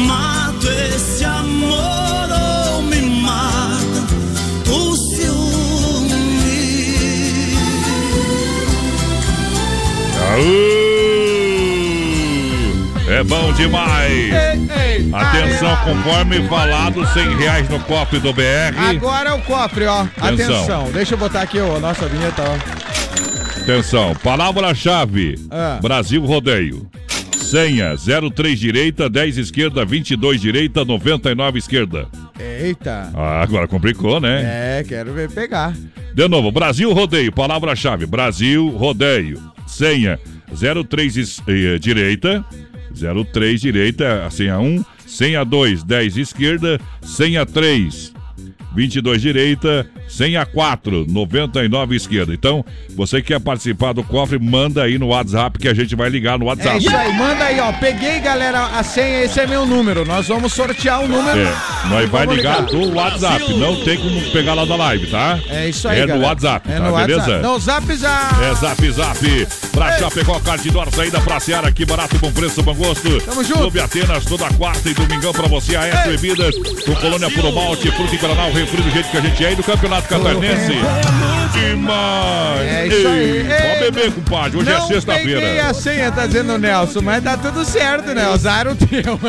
Mato 0.07 0.69
esse 0.95 1.25
amor 1.25 2.29
ou 2.31 2.83
me 2.83 3.03
mata 3.21 4.07
o 4.71 4.97
ciúme? 4.97 6.17
Aú! 10.33 10.77
É 13.09 13.23
bom 13.23 13.53
demais. 13.53 14.66
Ei, 14.97 15.11
Atenção, 15.13 15.77
conforme 15.85 16.43
falado, 16.49 17.07
100 17.13 17.37
reais 17.37 17.69
no 17.69 17.79
cofre 17.81 18.19
do 18.19 18.33
BR. 18.33 18.77
Agora 18.91 19.31
é 19.31 19.33
o 19.35 19.41
cofre, 19.43 19.85
ó. 19.87 20.03
Atenção. 20.17 20.57
Atenção. 20.57 20.91
Deixa 20.93 21.15
eu 21.15 21.19
botar 21.19 21.43
aqui 21.43 21.59
a 21.59 21.79
nossa 21.79 22.07
vinheta, 22.09 22.43
ó. 22.43 23.61
Atenção, 23.63 24.15
palavra-chave: 24.23 25.35
Ah. 25.51 25.79
Brasil 25.83 26.25
Rodeio. 26.25 26.89
Senha 27.37 27.95
03 27.97 28.59
direita, 28.59 29.09
10 29.09 29.37
esquerda, 29.39 29.85
22 29.85 30.41
direita, 30.41 30.85
99 30.85 31.59
esquerda. 31.59 32.09
Eita. 32.41 33.11
Ah, 33.15 33.41
agora 33.43 33.69
complicou, 33.69 34.19
né? 34.21 34.79
É, 34.81 34.85
quero 34.85 35.13
ver 35.13 35.31
pegar. 35.31 35.73
De 36.13 36.27
novo, 36.29 36.51
Brasil 36.51 36.93
Rodeio, 36.93 37.31
palavra-chave: 37.33 38.05
Brasil 38.07 38.69
Rodeio. 38.71 39.41
Senha 39.67 40.19
03 40.53 41.17
es- 41.17 41.43
eh, 41.47 41.79
direita, 41.79 42.45
03 43.33 43.61
direita, 43.61 44.25
a 44.27 44.31
senha 44.31 44.59
1, 44.59 44.85
senha 45.07 45.45
2, 45.45 45.83
10 45.83 46.17
esquerda, 46.17 46.81
senha 47.03 47.45
3, 47.47 48.13
22 48.75 49.23
direita, 49.23 49.87
senha 50.07 50.45
4, 50.45 51.07
99 51.09 51.97
esquerda. 51.97 52.35
Então, 52.35 52.63
você 52.95 53.23
que 53.23 53.29
quer 53.29 53.41
participar 53.41 53.95
do 53.95 54.03
cofre, 54.05 54.39
manda 54.39 54.83
aí 54.83 54.99
no 54.99 55.07
WhatsApp 55.09 55.59
que 55.59 55.67
a 55.67 55.73
gente 55.73 55.97
vai 55.97 56.11
ligar 56.11 56.39
no 56.39 56.45
É 56.45 56.49
WhatsApp. 56.49 56.79
isso 56.79 56.95
aí, 56.95 57.11
manda 57.17 57.43
aí, 57.45 57.59
ó. 57.59 57.73
Peguei, 57.73 58.21
galera, 58.21 58.67
a 58.79 58.83
senha, 58.83 59.25
esse 59.25 59.41
é 59.41 59.47
meu 59.47 59.65
número. 59.65 60.05
Nós 60.05 60.29
vamos 60.29 60.53
sortear 60.53 61.01
o 61.03 61.09
número. 61.09 61.39
É, 61.39 61.55
nós 61.89 62.11
vai 62.11 62.27
Vamos 62.27 62.37
ligar 62.37 62.63
do 62.67 62.93
WhatsApp, 62.95 63.51
não 63.55 63.83
tem 63.83 63.97
como 63.97 64.21
pegar 64.31 64.53
lá 64.53 64.67
da 64.67 64.77
live, 64.77 65.07
tá? 65.07 65.39
É 65.49 65.71
isso 65.71 65.89
aí, 65.89 66.01
É 66.01 66.03
no 66.03 66.09
galera. 66.09 66.29
WhatsApp, 66.29 66.71
É 66.71 66.77
tá? 66.79 66.91
no 66.91 66.97
Beleza? 66.97 67.19
WhatsApp. 67.21 67.43
No 67.43 67.59
Zap 67.59 67.95
Zap. 67.97 68.43
É 68.45 68.55
Zap 68.55 68.91
Zap. 68.91 69.19
Pra 69.77 69.99
Chapecó, 69.99 70.41
Cardinor, 70.41 70.89
saída 70.91 71.21
pra 71.21 71.39
Seara, 71.39 71.69
aqui 71.69 71.85
barato, 71.85 72.17
bom 72.17 72.33
preço, 72.33 72.63
bom 72.63 72.75
gosto. 72.75 73.21
Tamo 73.21 73.45
junto. 73.45 73.59
Clube 73.59 73.79
Atenas, 73.79 74.25
toda 74.25 74.49
quarta 74.55 74.89
e 74.89 74.95
domingão 74.95 75.35
pra 75.35 75.47
você. 75.47 75.77
A 75.77 75.87
S 75.87 76.09
Bebidas, 76.09 76.55
com 76.83 76.95
Colônia 76.95 77.31
Puro 77.31 77.53
Malte, 77.53 77.91
Fruta 77.91 78.15
e 78.15 78.17
Guaraná, 78.17 78.47
o 78.47 78.53
refri 78.55 78.81
do 78.81 78.91
jeito 78.91 79.11
que 79.11 79.19
a 79.19 79.21
gente 79.21 79.45
é. 79.45 79.53
E 79.53 79.55
do 79.55 79.63
Campeonato 79.63 80.09
Catarinense. 80.09 80.73
Demais. 81.53 82.61
É 82.63 82.87
isso 82.87 83.07
aí. 83.07 83.21
Ei, 83.21 83.45
Pode 83.45 83.81
beber, 83.81 84.13
compadre. 84.13 84.59
Hoje 84.59 84.71
é 84.71 84.73
Não 84.73 84.81
peguei 84.81 84.95
sexta-feira. 84.95 85.69
a 85.69 85.75
senha, 85.75 86.11
tá 86.11 86.27
dizendo 86.27 86.55
o 86.55 86.59
Nelson, 86.59 87.03
mas 87.03 87.23
tá 87.23 87.37
tudo 87.37 87.63
certo, 87.63 88.15
né? 88.15 88.31
Usaram 88.31 88.73
o 88.73 88.77
teu. 88.77 89.21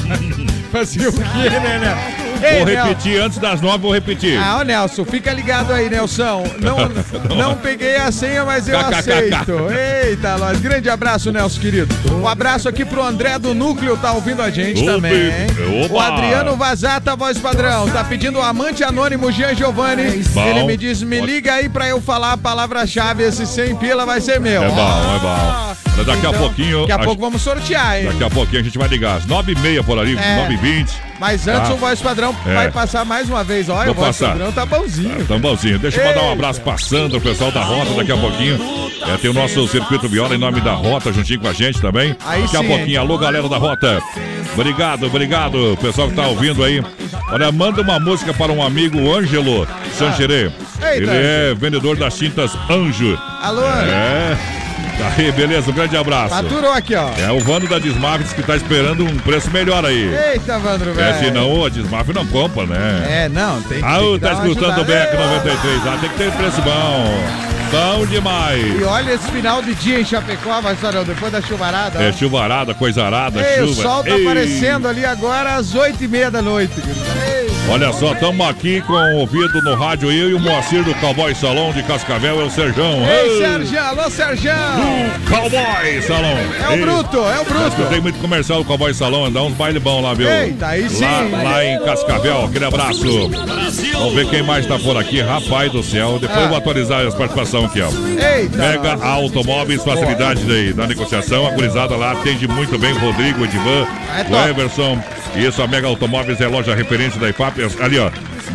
Fazer 0.72 1.08
o 1.08 1.12
quê, 1.12 1.20
né, 1.50 1.78
Nelson? 1.78 2.23
Ei, 2.42 2.56
Vou 2.58 2.66
Nelson. 2.66 2.88
repetir 2.88 3.20
antes 3.20 3.38
das 3.38 3.60
nove, 3.60 3.78
vou 3.78 3.92
repetir. 3.92 4.38
Ah, 4.38 4.58
ô 4.58 4.62
Nelson, 4.62 5.04
fica 5.04 5.32
ligado 5.32 5.72
aí, 5.72 5.88
Nelson. 5.88 6.44
Não, 6.60 6.76
não 7.36 7.54
peguei 7.56 7.96
a 7.96 8.10
senha, 8.12 8.44
mas 8.44 8.68
eu 8.68 8.78
aceito. 8.78 9.36
Eita, 10.06 10.36
nós. 10.38 10.60
Grande 10.60 10.88
abraço, 10.90 11.30
Nelson, 11.32 11.60
querido. 11.60 11.94
Um 12.12 12.26
abraço 12.28 12.68
aqui 12.68 12.84
pro 12.84 13.02
André 13.02 13.38
do 13.38 13.54
Núcleo, 13.54 13.96
tá 13.96 14.12
ouvindo 14.12 14.42
a 14.42 14.50
gente 14.50 14.82
Ô, 14.82 14.86
também. 14.86 15.14
Oba. 15.84 15.94
O 15.94 16.00
Adriano 16.00 16.56
Vazata, 16.56 17.14
voz 17.16 17.38
padrão, 17.38 17.88
tá 17.88 18.02
pedindo 18.04 18.38
o 18.38 18.42
amante 18.42 18.82
anônimo 18.84 19.30
Jean 19.32 19.54
Giovanni. 19.54 20.22
Bom. 20.32 20.46
Ele 20.46 20.62
me 20.64 20.76
diz, 20.76 21.02
me 21.02 21.20
liga 21.20 21.54
aí 21.54 21.68
pra 21.68 21.88
eu 21.88 22.00
falar 22.00 22.32
a 22.32 22.36
palavra-chave, 22.36 23.22
esse 23.22 23.46
100 23.46 23.76
pila 23.76 24.04
vai 24.06 24.20
ser 24.20 24.40
meu. 24.40 24.62
É 24.62 24.68
bom, 24.68 25.14
é 25.16 25.18
bom. 25.18 25.76
Mas 25.96 26.06
daqui 26.06 26.26
a 26.26 26.30
então, 26.30 26.32
pouquinho. 26.40 26.80
Daqui 26.80 26.92
a 26.92 26.96
a- 26.96 27.04
pouco 27.04 27.20
vamos 27.20 27.42
sortear, 27.42 27.98
hein? 27.98 28.06
Daqui 28.06 28.24
a 28.24 28.30
pouquinho 28.30 28.60
a 28.60 28.64
gente 28.64 28.76
vai 28.78 28.88
ligar. 28.88 29.16
Às 29.18 29.26
nove 29.26 29.52
e 29.52 29.58
meia 29.60 29.82
por 29.82 29.98
ali, 29.98 30.16
É. 30.18 30.36
nove 30.36 30.54
e 30.54 30.56
vinte. 30.56 30.92
Mas 31.18 31.46
antes 31.46 31.68
Tá. 31.68 31.74
o 31.74 31.76
voz 31.76 32.00
padrão 32.00 32.34
É. 32.46 32.54
vai 32.54 32.70
passar 32.70 33.04
mais 33.04 33.28
uma 33.28 33.44
vez. 33.44 33.68
Olha, 33.68 33.86
Vou 33.86 33.92
o 33.92 34.06
voz 34.06 34.18
passar. 34.18 34.32
padrão 34.32 34.52
tá 34.52 34.66
bonzinho. 34.66 35.24
Tão 35.26 35.38
bonzinho. 35.40 35.78
Deixa 35.78 36.00
eu 36.00 36.06
mandar 36.08 36.22
um 36.24 36.32
abraço 36.32 36.60
pra 36.60 36.76
Sandra, 36.76 37.18
o 37.18 37.20
pessoal 37.20 37.50
da 37.52 37.62
Rota, 37.62 37.94
daqui 37.94 38.12
a 38.12 38.16
pouquinho. 38.16 38.58
É, 39.06 39.16
tem 39.16 39.30
o 39.30 39.34
nosso 39.34 39.66
Circuito 39.68 40.08
Viola 40.08 40.34
em 40.34 40.38
nome 40.38 40.60
da 40.60 40.72
Rota, 40.72 41.12
juntinho 41.12 41.40
com 41.40 41.48
a 41.48 41.52
gente 41.52 41.80
também. 41.80 42.16
Aí 42.26 42.42
daqui 42.42 42.56
a 42.56 42.60
sim, 42.60 42.66
pouquinho. 42.66 42.88
hein? 42.90 42.96
Alô, 42.96 43.16
galera 43.18 43.48
da 43.48 43.56
Rota. 43.58 44.02
Obrigado, 44.54 45.06
obrigado, 45.06 45.76
pessoal 45.80 46.08
que 46.08 46.14
tá 46.14 46.26
ouvindo 46.26 46.62
aí. 46.62 46.82
Olha, 47.30 47.50
manda 47.50 47.80
uma 47.80 47.98
música 47.98 48.32
para 48.34 48.52
um 48.52 48.62
amigo, 48.62 48.98
o 49.00 49.14
Ângelo 49.14 49.66
Sancherê. 49.98 50.50
Ele 50.94 51.06
é 51.10 51.54
vendedor 51.54 51.96
das 51.96 52.14
tintas 52.16 52.52
Anjo. 52.70 53.18
Alô, 53.42 53.62
É. 53.66 54.36
Tá 54.98 55.12
aí, 55.18 55.30
beleza, 55.32 55.70
um 55.70 55.74
grande 55.74 55.96
abraço. 55.96 56.34
faturou 56.34 56.72
aqui, 56.72 56.94
ó. 56.94 57.08
É 57.18 57.30
o 57.32 57.40
Vando 57.40 57.66
da 57.66 57.78
Desmafes 57.78 58.32
que 58.32 58.42
tá 58.42 58.56
esperando 58.56 59.04
um 59.04 59.16
preço 59.18 59.50
melhor 59.50 59.84
aí. 59.84 60.12
Eita, 60.32 60.58
Vandro, 60.58 60.90
É, 60.90 60.94
velho. 60.94 61.18
senão 61.18 61.64
a 61.64 61.68
Desmaf 61.68 62.08
não 62.12 62.26
compra, 62.26 62.64
né? 62.66 63.24
É, 63.24 63.28
não, 63.28 63.60
tem 63.62 63.78
que. 63.80 63.84
Ah, 63.84 63.98
tem 63.98 64.12
que 64.14 64.18
tá 64.20 64.32
escutando 64.34 64.78
o 64.78 64.82
ajudada. 64.82 64.84
BEC 64.84 65.14
93. 65.16 65.80
Ah, 65.86 65.98
tem 66.00 66.10
que 66.10 66.16
ter 66.16 66.32
preço 66.32 66.62
bom. 66.62 67.14
Bom 67.72 68.06
demais. 68.06 68.80
E 68.80 68.84
olha 68.84 69.12
esse 69.14 69.28
final 69.32 69.60
de 69.60 69.74
dia 69.74 69.98
em 70.00 70.04
Chapecó, 70.04 70.60
mas 70.62 70.78
olha, 70.84 71.02
depois 71.02 71.32
da 71.32 71.40
chuvarada. 71.42 72.00
É 72.00 72.10
ó. 72.10 72.12
chuvarada, 72.12 72.72
coisa 72.72 73.02
arada, 73.04 73.40
Ei, 73.40 73.62
o 73.62 73.68
chuva. 73.68 73.82
sol 73.82 74.04
tá 74.04 74.10
Ei. 74.10 74.22
aparecendo 74.24 74.86
ali 74.86 75.04
agora 75.04 75.54
às 75.56 75.74
oito 75.74 76.04
e 76.04 76.06
meia 76.08 76.30
da 76.30 76.40
noite. 76.40 76.74
Ei, 76.80 77.43
Olha 77.70 77.92
só, 77.94 78.12
estamos 78.12 78.46
aqui 78.46 78.80
com 78.82 78.92
o 78.92 79.16
ouvido 79.20 79.60
no 79.62 79.74
rádio, 79.74 80.12
eu 80.12 80.30
e 80.30 80.34
o 80.34 80.38
Moacir 80.38 80.84
do 80.84 80.94
Cowboy 80.96 81.34
Salão 81.34 81.72
de 81.72 81.82
Cascavel, 81.82 82.40
é 82.40 82.44
o 82.44 82.50
Serjão. 82.50 83.02
Ei, 83.08 83.38
Sérgio, 83.38 83.80
alô, 83.80 84.10
Sérgio! 84.10 84.52
Do 84.52 85.30
Cowboy 85.30 86.02
Salão. 86.02 86.36
É 86.62 86.74
o 86.74 86.80
Bruto, 86.80 87.16
é 87.26 87.40
o 87.40 87.44
Bruto. 87.44 87.86
Tem 87.88 88.00
muito 88.02 88.18
comercial 88.20 88.58
do 88.62 88.64
Cowboy 88.66 88.92
Salão, 88.94 89.32
dá 89.32 89.42
uns 89.42 89.54
baile 89.54 89.80
bom 89.80 90.00
lá, 90.02 90.12
viu? 90.14 90.28
Eita, 90.30 90.66
aí 90.68 90.88
sim. 90.90 91.04
Lá, 91.04 91.42
lá 91.42 91.64
em 91.64 91.82
Cascavel, 91.82 92.44
aquele 92.44 92.66
abraço. 92.66 93.30
Vamos 93.94 94.14
ver 94.14 94.28
quem 94.28 94.42
mais 94.42 94.66
tá 94.66 94.78
por 94.78 94.96
aqui, 94.98 95.20
rapaz 95.22 95.72
do 95.72 95.82
céu. 95.82 96.18
Depois 96.20 96.38
Ah. 96.38 96.42
eu 96.42 96.48
vou 96.48 96.58
atualizar 96.58 97.04
as 97.06 97.14
participações 97.14 97.64
aqui, 97.70 97.80
ó. 97.80 97.88
Eita! 97.88 98.58
Mega. 98.58 99.04
Automóveis, 99.04 99.82
facilidade 99.82 100.44
da, 100.44 100.82
da 100.82 100.86
negociação. 100.86 101.46
A 101.46 101.50
gurizada 101.50 101.96
lá 101.96 102.12
atende 102.12 102.46
muito 102.46 102.78
bem 102.78 102.92
o 102.92 102.98
Rodrigo, 102.98 103.40
o 103.40 103.44
Edivan, 103.46 103.86
É 104.16 104.46
o. 104.46 104.48
Everson. 104.50 105.02
Isso, 105.36 105.62
a 105.62 105.66
Mega 105.66 105.86
Automóveis 105.86 106.40
é 106.40 106.46
loja 106.46 106.74
referência 106.74 107.20
da 107.20 107.28
IFAP. 107.28 107.60
Ali, 107.80 107.98
ó. 107.98 108.10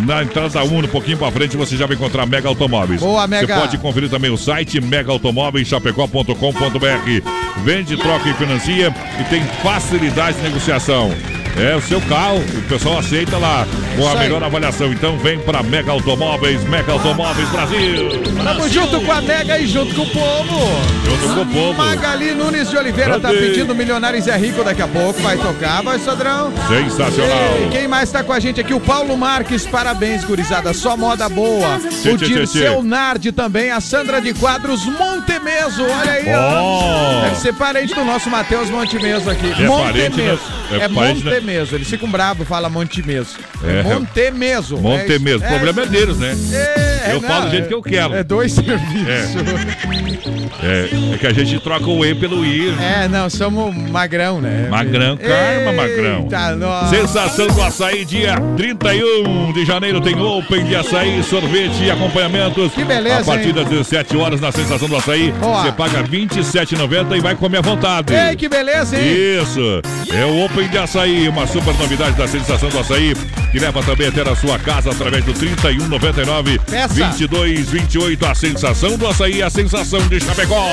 Na 0.05 0.23
entrada 0.23 0.49
da 0.49 0.63
1, 0.63 0.77
um 0.77 0.87
pouquinho 0.87 1.17
pra 1.17 1.29
frente, 1.31 1.57
você 1.57 1.75
já 1.75 1.85
vai 1.85 1.95
encontrar 1.95 2.25
Mega 2.25 2.47
Automóveis. 2.47 3.01
Boa, 3.01 3.27
Mega. 3.27 3.53
Você 3.53 3.61
pode 3.61 3.77
conferir 3.79 4.09
também 4.09 4.31
o 4.31 4.37
site 4.37 4.79
megaautomóveischapecó.com.br. 4.79 7.63
Vende, 7.63 7.97
troca 7.97 8.29
e 8.29 8.33
financia 8.33 8.93
e 9.19 9.23
tem 9.25 9.43
facilidade 9.61 10.37
de 10.37 10.43
negociação. 10.43 11.11
É 11.57 11.75
o 11.75 11.81
seu 11.81 11.99
carro, 12.01 12.38
o 12.38 12.62
pessoal 12.69 12.99
aceita 12.99 13.38
lá 13.38 13.67
com 13.97 14.07
a 14.07 14.15
melhor 14.15 14.41
avaliação. 14.41 14.93
Então 14.93 15.17
vem 15.17 15.39
pra 15.39 15.62
Mega 15.62 15.91
Automóveis, 15.91 16.63
Mega 16.63 16.93
Automóveis 16.93 17.49
Brasil. 17.49 18.09
Tamo 18.41 18.69
junto 18.69 19.01
com 19.01 19.12
a 19.12 19.21
Mega 19.21 19.59
e 19.59 19.67
junto 19.67 19.93
com 19.93 20.03
o 20.03 20.09
povo. 20.09 20.59
Junto 21.03 21.35
com 21.35 21.41
o 21.41 21.45
povo. 21.47 21.73
Magali 21.73 22.33
Nunes 22.33 22.69
de 22.69 22.77
Oliveira 22.77 23.19
tá 23.19 23.27
Cadê? 23.27 23.39
pedindo 23.47 23.75
Milionários 23.75 24.25
é 24.27 24.38
Rico 24.38 24.63
daqui 24.63 24.81
a 24.81 24.88
pouco. 24.88 25.21
Vai 25.21 25.38
tocar, 25.38 25.83
vai, 25.83 25.99
Sodrão. 25.99 26.53
Sensacional. 26.69 27.38
Ei, 27.59 27.67
quem 27.71 27.88
mais 27.89 28.09
tá 28.09 28.23
com 28.23 28.31
a 28.31 28.39
gente 28.39 28.62
aqui? 28.62 28.73
O 28.73 28.79
Paulo 28.79 29.17
Marques, 29.17 29.65
parabéns, 29.67 30.23
gurizada. 30.23 30.73
Só 30.73 30.95
moda 30.95 31.27
boa. 31.27 31.77
Tchê, 32.01 32.12
o 32.12 32.17
Dirceu. 32.17 32.81
Nardi 32.83 33.33
também. 33.33 33.69
A 33.71 33.81
Sandra 33.81 34.21
de 34.21 34.33
Quadros 34.33 34.85
Montemeso. 34.85 35.83
Olha 35.83 36.12
aí, 36.13 36.33
ó. 36.33 36.62
Ó. 36.63 37.21
Deve 37.23 37.35
ser 37.35 37.53
parente 37.53 37.93
do 37.93 38.05
nosso 38.05 38.29
Matheus 38.29 38.69
Montemeso 38.69 39.29
aqui. 39.29 39.47
É 39.47 39.67
parente, 39.67 39.67
Montemeso. 39.67 40.19
né? 40.21 40.59
É 40.71 40.75
É 40.85 40.88
parente, 40.89 41.23
né? 41.25 41.38
Montemeso. 41.39 41.75
Eles 41.75 41.89
ficam 41.89 42.10
bravos, 42.10 42.47
fala 42.47 42.69
Montemeso. 42.69 43.38
É, 43.63 43.80
É. 43.80 43.84
Montemeso. 43.84 44.78
Monte 44.78 45.13
isso. 45.13 45.23
mesmo. 45.23 45.45
O 45.45 45.49
problema 45.49 45.82
é 45.82 45.86
deles, 45.86 46.17
né? 46.17 46.36
É, 46.54 47.12
Eu 47.13 47.21
não, 47.21 47.28
falo 47.30 47.45
do 47.45 47.52
jeito 47.52 47.65
é- 47.65 47.67
que 47.67 47.73
eu 47.73 47.82
quero. 47.82 48.13
É 48.15 48.23
dois 48.23 48.52
serviços. 48.52 49.08
É, 50.62 50.89
é 51.13 51.17
que 51.17 51.28
a 51.28 51.34
gente 51.34 51.60
troca 51.60 51.86
o 51.89 52.06
E 52.06 52.13
pelo 52.15 52.45
I. 52.45 52.69
É, 52.80 53.08
não, 53.08 53.30
somos 53.30 53.73
magrão, 53.89 54.41
né? 54.41 54.67
Magrão, 54.69 55.17
calma, 55.17 55.71
magrão. 55.73 56.23
Eita, 56.23 56.56
nossa. 56.56 56.95
Sensação 56.95 57.47
do 57.47 57.62
açaí, 57.62 58.04
dia 58.06 58.36
31 58.58 59.54
de 59.54 59.65
janeiro 59.65 60.02
tem 60.02 60.19
Open 60.19 60.65
de 60.65 60.75
açaí, 60.75 61.23
sorvete 61.23 61.84
e 61.84 61.91
acompanhamentos. 61.91 62.73
Que 62.73 62.84
beleza, 62.84 63.19
A 63.21 63.23
partir 63.23 63.47
hein? 63.49 63.54
das 63.54 63.67
17 63.69 64.17
horas 64.17 64.41
na 64.41 64.52
Sensação 64.52 64.88
do 64.88 64.95
Açaí, 64.97 65.32
Boa. 65.32 65.63
você 65.63 65.71
paga 65.71 65.99
R$ 66.02 66.08
27,90 66.08 67.15
e 67.17 67.19
vai 67.21 67.36
comer 67.36 67.58
à 67.60 67.62
vontade. 67.62 68.13
Ei, 68.13 68.36
que 68.36 68.49
beleza, 68.49 68.97
hein? 68.99 69.08
Isso, 69.41 69.82
é 70.13 70.25
o 70.25 70.45
Open 70.45 70.67
de 70.67 70.78
Açaí, 70.78 71.28
uma 71.29 71.47
super 71.47 71.73
novidade 71.75 72.15
da 72.15 72.27
Sensação 72.27 72.69
do 72.69 72.79
Açaí, 72.79 73.13
que 73.51 73.59
leva 73.59 73.81
também 73.83 74.07
até 74.07 74.21
a 74.21 74.35
sua 74.35 74.59
casa 74.59 74.91
através 74.91 75.23
do 75.23 75.33
3199 75.33 76.59
Peça. 76.59 76.93
2228. 76.93 78.25
A 78.25 78.35
Sensação 78.35 78.97
do 78.97 79.07
Açaí, 79.07 79.41
a 79.41 79.49
sensação 79.49 79.99
de 80.07 80.19
Chapecó. 80.19 80.65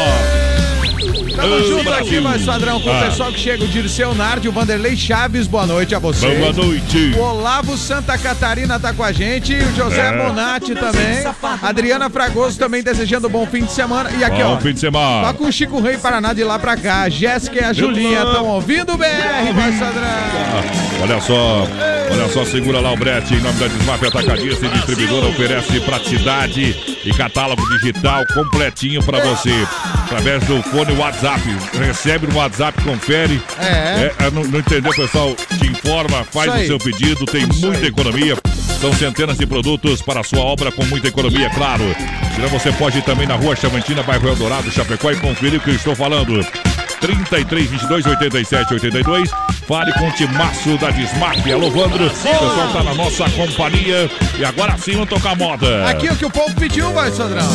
Tamo 1.36 1.62
junto 1.68 1.92
aqui, 1.92 2.20
mais 2.20 2.42
padrão, 2.44 2.80
com 2.80 2.90
Ah. 2.90 3.00
o 3.00 3.04
pessoal 3.04 3.30
que 3.32 3.38
chega, 3.38 3.64
o 3.64 3.68
Dirceu 3.68 4.14
Nardi, 4.14 4.48
o 4.48 4.52
Vanderlei 4.52 4.96
Chaves, 4.96 5.46
boa 5.46 5.66
noite 5.66 5.94
a 5.94 5.98
você. 5.98 6.26
Boa 6.36 6.52
noite. 6.52 7.12
O 7.16 7.20
Olavo 7.20 7.76
Santa 7.76 8.16
Catarina 8.16 8.80
tá 8.80 8.94
com 8.94 9.02
a 9.04 9.12
gente, 9.12 9.54
o 9.54 9.74
José 9.76 10.08
É. 10.08 10.16
Bonatti 10.16 10.74
também, 10.74 11.18
Adriana 11.62 12.08
Fragoso 12.08 12.58
também 12.58 12.82
desejando 12.82 13.28
um 13.28 13.30
bom 13.30 13.46
fim 13.46 13.64
de 13.64 13.72
semana. 13.72 14.10
E 14.18 14.24
aqui, 14.24 14.42
Bom 14.42 14.54
ó, 14.54 14.58
fim 14.58 14.72
de 14.72 14.80
semana. 14.80 15.34
Com 15.34 15.44
o 15.44 15.52
Chico 15.52 15.80
Rei 15.80 15.98
Paraná 15.98 16.32
de 16.32 16.42
lá 16.44 16.58
pra 16.58 16.76
cá. 16.76 17.02
A 17.02 17.08
Jéssica 17.10 17.60
e 17.60 17.64
a 17.64 17.72
Julinha 17.74 18.22
estão 18.22 18.46
ouvindo 18.46 18.94
o 18.94 18.96
BR, 18.96 19.52
vai 19.54 19.72
Sadrão. 19.72 20.06
Olha 21.02 21.20
só, 21.20 21.66
olha 22.10 22.28
só, 22.32 22.44
segura 22.46 22.80
lá 22.80 22.92
o 22.92 22.96
brete 22.96 23.34
em 23.34 23.40
nome 23.40 23.58
da 23.60 23.66
Desmaf 23.68 24.02
Atacadista 24.06 24.64
e 24.64 24.68
Distribuidora 24.70 25.26
oferece 25.26 25.78
praticidade 25.80 26.95
e 27.06 27.14
catálogo 27.14 27.62
digital 27.78 28.24
completinho 28.34 29.02
pra 29.02 29.20
você. 29.20 29.54
Através 30.04 30.42
do 30.44 30.60
fone 30.64 30.92
WhatsApp. 30.96 31.40
Recebe 31.78 32.26
no 32.26 32.36
WhatsApp, 32.36 32.82
confere. 32.82 33.40
É. 33.60 34.12
É, 34.18 34.30
não, 34.32 34.42
não 34.44 34.58
entendeu, 34.58 34.92
pessoal? 34.92 35.34
Te 35.58 35.66
informa, 35.66 36.24
faz 36.24 36.52
Isso 36.54 36.62
o 36.62 36.66
seu 36.66 36.78
pedido, 36.78 37.24
tem 37.26 37.46
muita 37.46 37.78
aí. 37.78 37.86
economia. 37.86 38.36
São 38.80 38.92
centenas 38.92 39.38
de 39.38 39.46
produtos 39.46 40.02
para 40.02 40.20
a 40.20 40.24
sua 40.24 40.40
obra 40.40 40.70
com 40.70 40.84
muita 40.84 41.08
economia, 41.08 41.48
claro. 41.50 41.84
Senão 42.34 42.48
você 42.48 42.70
pode 42.72 42.98
ir 42.98 43.02
também 43.02 43.26
na 43.26 43.34
rua 43.34 43.56
Chavantina, 43.56 44.02
bairro 44.02 44.28
Eldorado, 44.28 44.70
Chapecó 44.70 45.10
e 45.12 45.16
conferir 45.16 45.60
o 45.60 45.62
que 45.62 45.70
eu 45.70 45.74
estou 45.74 45.94
falando. 45.94 46.44
33 47.00 47.70
22 47.70 48.06
87 48.06 48.74
82. 48.74 49.30
Fale 49.66 49.92
com 49.94 50.08
o 50.08 50.12
timaço 50.12 50.76
da 50.78 50.90
Desmaf. 50.90 51.52
Alô, 51.52 51.70
Vandro. 51.70 52.06
O 52.06 52.10
pessoal 52.10 52.68
tá 52.72 52.82
na 52.82 52.94
nossa 52.94 53.28
companhia. 53.30 54.10
E 54.38 54.44
agora 54.44 54.76
sim 54.78 54.92
vamos 54.92 55.08
tocar 55.08 55.34
moda. 55.36 55.88
Aqui 55.88 56.08
o 56.08 56.16
que 56.16 56.24
o 56.24 56.30
povo 56.30 56.54
pediu, 56.54 56.92
vai 56.92 57.10
Sadrão. 57.10 57.46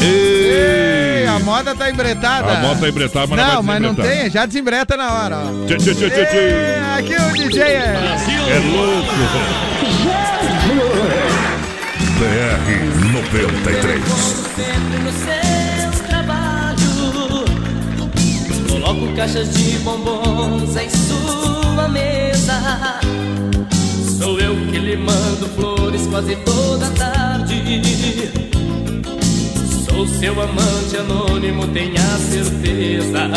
Ei, 0.00 1.22
Ei, 1.22 1.26
a 1.26 1.38
moda 1.40 1.74
tá 1.74 1.90
embretada. 1.90 2.52
A 2.52 2.60
moda 2.60 2.80
tá 2.80 2.88
embretada, 2.88 3.26
mas 3.26 3.38
não 3.38 3.46
não 3.46 3.54
vai 3.62 3.80
mas 3.80 3.82
não 3.82 3.94
tem, 3.94 4.30
já 4.30 4.46
desembreta 4.46 4.96
na 4.96 5.12
hora, 5.12 5.36
ó. 5.38 5.66
Tchê, 5.66 5.76
tchê, 5.76 5.94
tchê, 5.94 6.10
tchê. 6.10 6.36
Ei, 6.36 6.76
aqui 6.98 7.14
o 7.14 7.32
DJ 7.32 7.62
é. 7.62 7.96
É 8.48 8.58
louco. 8.76 9.14
BR 12.18 13.12
93. 13.12 15.57
Coloco 18.88 19.14
caixas 19.14 19.52
de 19.52 19.78
bombons 19.80 20.74
em 20.74 20.88
sua 20.88 21.88
mesa. 21.88 22.98
Sou 24.18 24.40
eu 24.40 24.56
que 24.70 24.78
lhe 24.78 24.96
mando 24.96 25.46
flores 25.54 26.06
quase 26.06 26.34
toda 26.36 26.88
tarde. 26.92 28.32
Sou 29.84 30.06
seu 30.06 30.40
amante 30.40 30.96
anônimo, 30.96 31.68
tenha 31.68 32.00
certeza. 32.30 33.28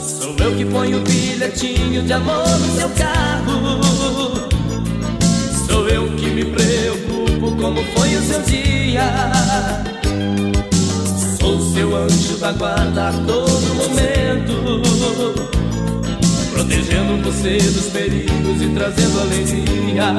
Sou 0.00 0.34
eu 0.36 0.56
que 0.56 0.64
ponho 0.64 0.98
o 0.98 1.02
bilhetinho 1.02 2.02
de 2.02 2.12
amor 2.12 2.58
no 2.58 2.76
seu 2.76 2.88
carro. 2.90 4.48
Sou 5.68 5.88
eu 5.88 6.10
que 6.16 6.26
me 6.26 6.44
preocupo 6.44 7.52
como 7.62 7.84
foi 7.94 8.16
o 8.16 8.22
seu 8.22 8.42
dia. 8.42 9.86
Sou 11.46 11.60
seu 11.60 11.96
anjo 11.96 12.38
da 12.38 12.50
guarda 12.50 13.08
a 13.08 13.12
todo 13.12 13.74
momento, 13.76 14.82
protegendo 16.50 17.22
você 17.22 17.56
dos 17.58 17.86
perigos 17.90 18.60
e 18.60 18.68
trazendo 18.74 19.20
alegria. 19.20 20.12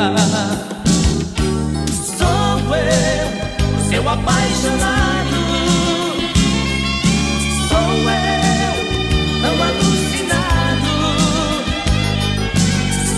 Sou 2.17 2.75
eu, 2.77 3.89
seu 3.89 4.07
apaixonado. 4.07 5.35
Sou 7.67 7.91
eu, 8.07 8.75
tão 9.41 9.55
alucinado. 9.67 10.91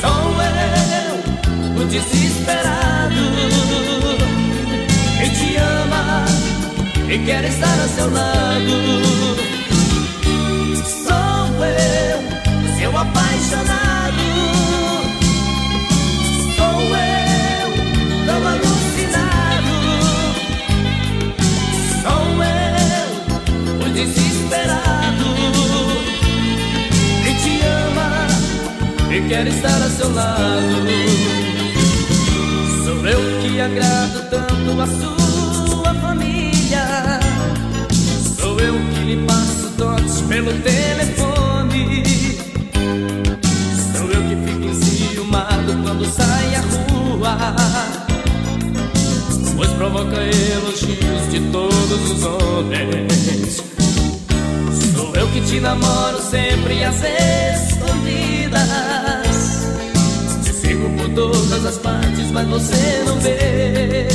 Sou 0.02 0.34
eu, 1.78 1.84
o 1.84 1.86
desesperado 1.86 2.79
e 7.12 7.18
quer 7.26 7.44
estar 7.44 7.74
a 7.74 7.88
seu 7.88 8.12
lado. 8.12 8.70
Sou 10.86 11.66
eu, 11.66 12.78
seu 12.78 12.98
apaixonado. 12.98 14.26
Sou 16.56 16.82
eu, 16.96 17.68
tão 18.28 18.48
alucinado. 18.48 19.76
Sou 22.04 22.44
eu, 22.44 23.88
o 23.88 23.90
desesperado 23.92 25.30
que 27.24 27.34
te 27.42 27.62
ama 27.66 28.28
e 29.12 29.28
quer 29.28 29.48
estar 29.48 29.82
a 29.82 29.90
seu 29.90 30.14
lado. 30.14 30.86
Sou 32.84 33.08
eu 33.08 33.42
que 33.42 33.60
agrado 33.60 34.30
tanto 34.30 34.82
a 34.82 34.86
sua 34.86 35.19
lhe 39.10 39.26
passo 39.26 39.72
toques 39.76 40.22
pelo 40.22 40.54
telefone. 40.62 42.04
Sou 43.98 44.08
eu 44.12 44.22
que 44.30 44.36
fico 44.46 44.66
enciumado 44.68 45.74
quando 45.82 46.06
sai 46.06 46.56
à 46.56 46.62
rua. 46.62 47.36
Pois 49.56 49.70
provoca 49.72 50.16
elogios 50.16 51.32
de 51.32 51.40
todos 51.52 52.12
os 52.12 52.24
homens. 52.24 53.64
Sou 54.96 55.16
eu 55.16 55.28
que 55.30 55.42
te 55.42 55.60
namoro 55.60 56.22
sempre 56.22 56.84
às 56.84 57.02
escondidas. 57.62 58.62
Te 60.44 60.54
sigo 60.54 60.88
por 60.98 61.10
todas 61.16 61.66
as 61.66 61.78
partes, 61.80 62.30
mas 62.32 62.48
você 62.48 63.04
não 63.08 63.20
vê. 63.20 64.08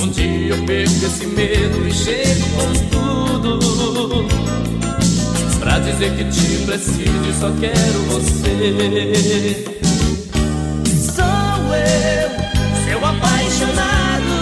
Um 0.00 0.08
dia 0.10 0.54
eu 0.54 0.64
perco 0.64 1.06
esse 1.06 1.26
medo 1.26 1.88
e 1.88 1.92
chego 1.92 2.48
com 2.50 2.89
tudo. 3.40 4.26
Pra 5.58 5.78
dizer 5.78 6.16
que 6.16 6.24
te 6.24 6.64
preciso 6.64 7.28
e 7.28 7.32
só 7.38 7.50
quero 7.60 8.02
você. 8.08 9.64
Sou 11.14 11.74
eu, 11.74 12.30
seu 12.84 12.98
apaixonado. 12.98 14.34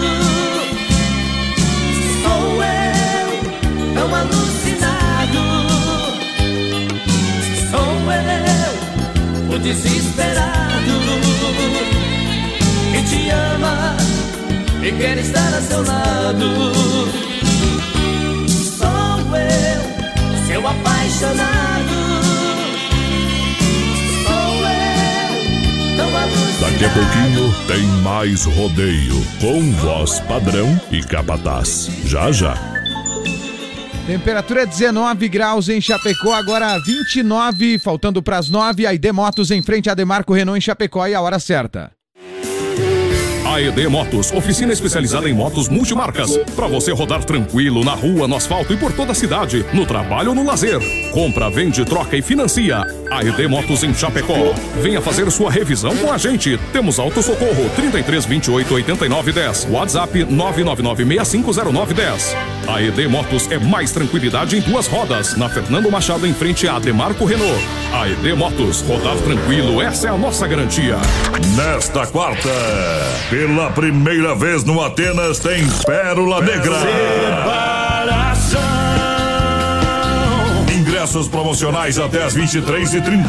Sou 2.22 2.62
eu, 2.62 3.28
tão 3.94 4.14
alucinado. 4.14 5.42
Sou 7.70 8.12
eu, 8.12 9.54
o 9.54 9.58
desesperado 9.58 10.96
que 12.92 13.02
te 13.02 13.30
ama 13.30 13.96
e 14.82 14.92
quer 14.92 15.18
estar 15.18 15.54
a 15.54 15.60
seu 15.60 15.82
lado. 15.84 17.27
Eu, 20.58 20.62
seu 20.62 20.68
apaixonado. 20.68 21.88
Sou 24.26 24.56
eu, 24.66 25.96
tão 25.96 26.16
alucinado. 26.16 26.72
Daqui 26.72 26.84
a 26.84 26.90
pouquinho 26.90 27.66
tem 27.66 27.86
mais 28.02 28.44
rodeio 28.44 29.14
com 29.40 29.72
voz 29.72 30.20
padrão 30.20 30.80
e 30.90 31.00
capataz. 31.02 31.88
Já 32.04 32.32
já. 32.32 32.56
Temperatura 34.06 34.62
é 34.62 34.66
19 34.66 35.28
graus 35.28 35.68
em 35.68 35.82
Chapecó, 35.82 36.32
agora 36.32 36.78
29, 36.78 37.78
faltando 37.78 38.22
pras 38.22 38.48
9. 38.48 38.86
A 38.86 38.94
ID 38.94 39.12
Motos 39.12 39.50
em 39.50 39.60
frente 39.60 39.90
a 39.90 39.94
Demarco 39.94 40.32
Renault 40.32 40.56
em 40.56 40.62
Chapecó 40.62 41.06
e 41.06 41.14
a 41.14 41.20
hora 41.20 41.38
certa. 41.38 41.97
AED 43.58 43.88
Motos, 43.88 44.30
oficina 44.30 44.72
especializada 44.72 45.28
em 45.28 45.32
motos 45.32 45.68
multimarcas. 45.68 46.36
Para 46.54 46.68
você 46.68 46.92
rodar 46.92 47.24
tranquilo 47.24 47.82
na 47.82 47.92
rua, 47.92 48.28
no 48.28 48.36
asfalto 48.36 48.72
e 48.72 48.76
por 48.76 48.92
toda 48.92 49.10
a 49.10 49.14
cidade, 49.16 49.66
no 49.72 49.84
trabalho 49.84 50.28
ou 50.28 50.34
no 50.34 50.44
lazer. 50.44 50.78
Compra, 51.10 51.50
vende, 51.50 51.84
troca 51.84 52.16
e 52.16 52.22
financia. 52.22 52.84
AED 53.10 53.48
Motos 53.48 53.82
em 53.82 53.92
Chapecó. 53.92 54.54
Venha 54.80 55.00
fazer 55.00 55.28
sua 55.32 55.50
revisão 55.50 55.96
com 55.96 56.12
a 56.12 56.16
gente. 56.16 56.56
Temos 56.72 57.00
auto 57.00 57.20
socorro 57.20 57.68
33 57.74 58.26
28 58.26 58.74
89 58.74 59.32
10. 59.32 59.66
WhatsApp 59.70 60.24
999 60.24 61.04
6509 61.04 61.94
10. 61.94 62.36
AED 62.68 63.08
Motos 63.08 63.50
é 63.50 63.58
mais 63.58 63.90
tranquilidade 63.90 64.56
em 64.56 64.60
duas 64.60 64.86
rodas. 64.86 65.36
Na 65.36 65.48
Fernando 65.48 65.90
Machado 65.90 66.26
em 66.28 66.34
frente 66.34 66.68
a 66.68 66.78
Demarco 66.78 67.24
Renault. 67.24 67.58
AED 67.92 68.34
Motos, 68.34 68.82
rodar 68.82 69.16
tranquilo, 69.16 69.80
essa 69.80 70.08
é 70.08 70.10
a 70.10 70.16
nossa 70.16 70.46
garantia. 70.46 70.96
Nesta 71.56 72.06
quarta, 72.06 72.50
pela 73.48 73.70
primeira 73.70 74.34
vez 74.34 74.62
no 74.62 74.82
Atenas 74.82 75.38
tem 75.38 75.66
Pérola 75.86 76.42
Negra. 76.42 76.76
Ingressos 80.70 81.28
promocionais 81.28 81.98
até 81.98 82.24
as 82.24 82.36
23h30. 82.36 83.24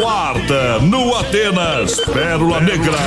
Quarta, 0.00 0.80
no 0.80 1.14
Atenas, 1.14 2.00
Pérola 2.12 2.60
Negra. 2.60 2.98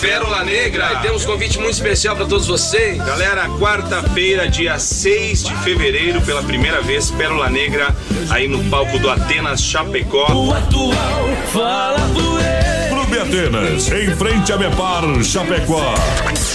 Pérola 0.00 0.44
Negra 0.44 0.92
e 0.92 1.02
temos 1.02 1.24
um 1.24 1.26
convite 1.26 1.58
muito 1.58 1.74
especial 1.74 2.14
para 2.16 2.26
todos 2.26 2.46
vocês. 2.46 2.98
Galera, 2.98 3.48
quarta-feira, 3.58 4.48
dia 4.48 4.78
6 4.78 5.44
de 5.44 5.56
fevereiro, 5.58 6.20
pela 6.22 6.42
primeira 6.42 6.82
vez, 6.82 7.10
Pérola 7.10 7.48
Negra, 7.48 7.94
aí 8.30 8.46
no 8.46 8.62
palco 8.70 8.98
do 8.98 9.10
Atenas 9.10 9.62
Chapecó. 9.62 10.32
O 10.32 10.52
atual 10.52 11.28
fala 11.52 12.00
por 12.14 12.40
ele. 12.40 12.88
Clube 12.90 13.18
Atenas, 13.18 13.90
em 13.92 14.14
frente 14.16 14.52
a 14.52 14.56
Bepar 14.56 15.02
Chapecó. 15.22 15.94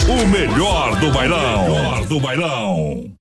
O 0.08 0.28
melhor 0.28 0.96
do 1.00 1.12
bailão. 1.12 1.64
Melhor 1.70 2.06
do 2.06 2.20
bailão. 2.20 3.21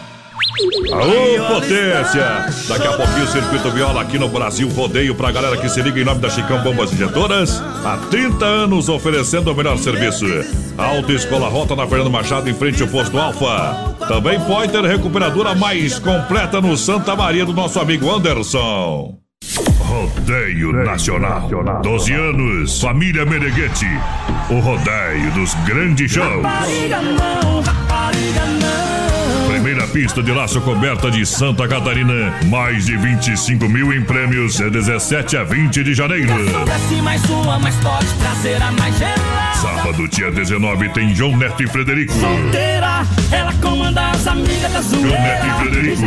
Alô, 0.91 1.55
potência! 1.55 2.45
Daqui 2.67 2.87
a 2.87 2.93
pouquinho 2.93 3.23
o 3.23 3.27
Circuito 3.27 3.71
Viola 3.71 4.01
aqui 4.01 4.19
no 4.19 4.27
Brasil 4.27 4.67
Rodeio 4.69 5.15
pra 5.15 5.31
galera 5.31 5.55
que 5.55 5.69
se 5.69 5.81
liga 5.81 5.99
em 5.99 6.03
nome 6.03 6.19
da 6.19 6.29
Chicão 6.29 6.61
Bombas 6.61 6.91
Injetoras. 6.91 7.61
Há 7.85 7.97
30 8.09 8.45
anos 8.45 8.89
oferecendo 8.89 9.51
o 9.51 9.55
melhor 9.55 9.77
serviço. 9.77 10.25
Autoescola 10.77 11.47
Rota 11.47 11.75
na 11.75 11.87
Fernando 11.87 12.11
Machado 12.11 12.49
em 12.49 12.53
frente 12.53 12.81
ao 12.81 12.89
posto 12.89 13.17
Alfa. 13.17 13.95
Também 14.07 14.39
pode 14.41 14.71
ter 14.71 14.83
recuperadora 14.83 15.55
mais 15.55 15.97
completa 15.97 16.59
no 16.59 16.75
Santa 16.75 17.15
Maria 17.15 17.45
do 17.45 17.53
nosso 17.53 17.79
amigo 17.79 18.11
Anderson. 18.11 19.15
Rodeio 19.79 20.73
Nacional. 20.73 21.49
12 21.81 22.13
anos, 22.13 22.81
família 22.81 23.25
Meneghete. 23.25 23.87
O 24.49 24.59
rodeio 24.59 25.31
dos 25.33 25.53
grandes 25.65 26.11
shows. 26.11 26.43
Rapariga 26.43 27.01
não, 27.01 27.61
rapariga 27.61 28.45
não. 28.45 28.80
Primeira 29.81 29.87
pista 29.87 30.21
de 30.21 30.31
laço 30.31 30.61
coberta 30.61 31.09
de 31.09 31.25
Santa 31.25 31.67
Catarina. 31.67 32.33
Mais 32.47 32.85
de 32.85 32.97
25 32.97 33.67
mil 33.67 33.91
em 33.93 34.03
prêmios. 34.03 34.57
De 34.57 34.69
17 34.69 35.37
a 35.37 35.43
20 35.43 35.83
de 35.83 35.93
janeiro. 35.93 36.33
Mais 37.01 37.23
uma, 37.29 37.57
mas 37.57 37.75
pode 37.75 38.05
trazer 38.15 38.61
a 38.61 38.71
mais 38.73 38.95
gelada. 38.97 39.55
Sábado, 39.55 40.07
dia 40.07 40.31
19, 40.31 40.89
tem 40.89 41.15
João 41.15 41.35
Neto 41.35 41.63
e 41.63 41.67
Frederico. 41.67 42.13
Solteira, 42.13 43.05
ela 43.31 43.53
comanda 43.61 44.11
as 44.11 44.27
amigas 44.27 44.71
da 44.71 44.81
João 44.81 45.03
Neto 45.03 45.45
e 45.45 45.61
Frederico. 45.61 46.01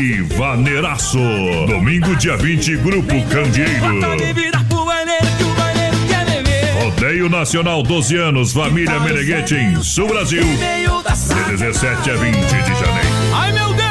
E 0.00 0.22
Vaneiraço. 0.34 1.18
Domingo, 1.66 2.16
dia 2.16 2.36
20, 2.36 2.76
Grupo 2.78 3.22
Candeeiro. 3.28 4.44
Rodeio 7.04 7.28
Nacional 7.28 7.82
12 7.82 8.16
anos, 8.16 8.54
família 8.54 8.98
Meneghete 8.98 9.54
em 9.54 9.82
Sul 9.82 10.08
Brasil. 10.08 10.42
Meio 10.42 11.02
da 11.02 11.10
De 11.10 11.18
sala. 11.18 11.48
17 11.48 12.10
a 12.10 12.14
20 12.14 12.34
de 12.38 12.74
janeiro. 12.74 13.08
Ai 13.34 13.52
meu 13.52 13.74
Deus! 13.74 13.84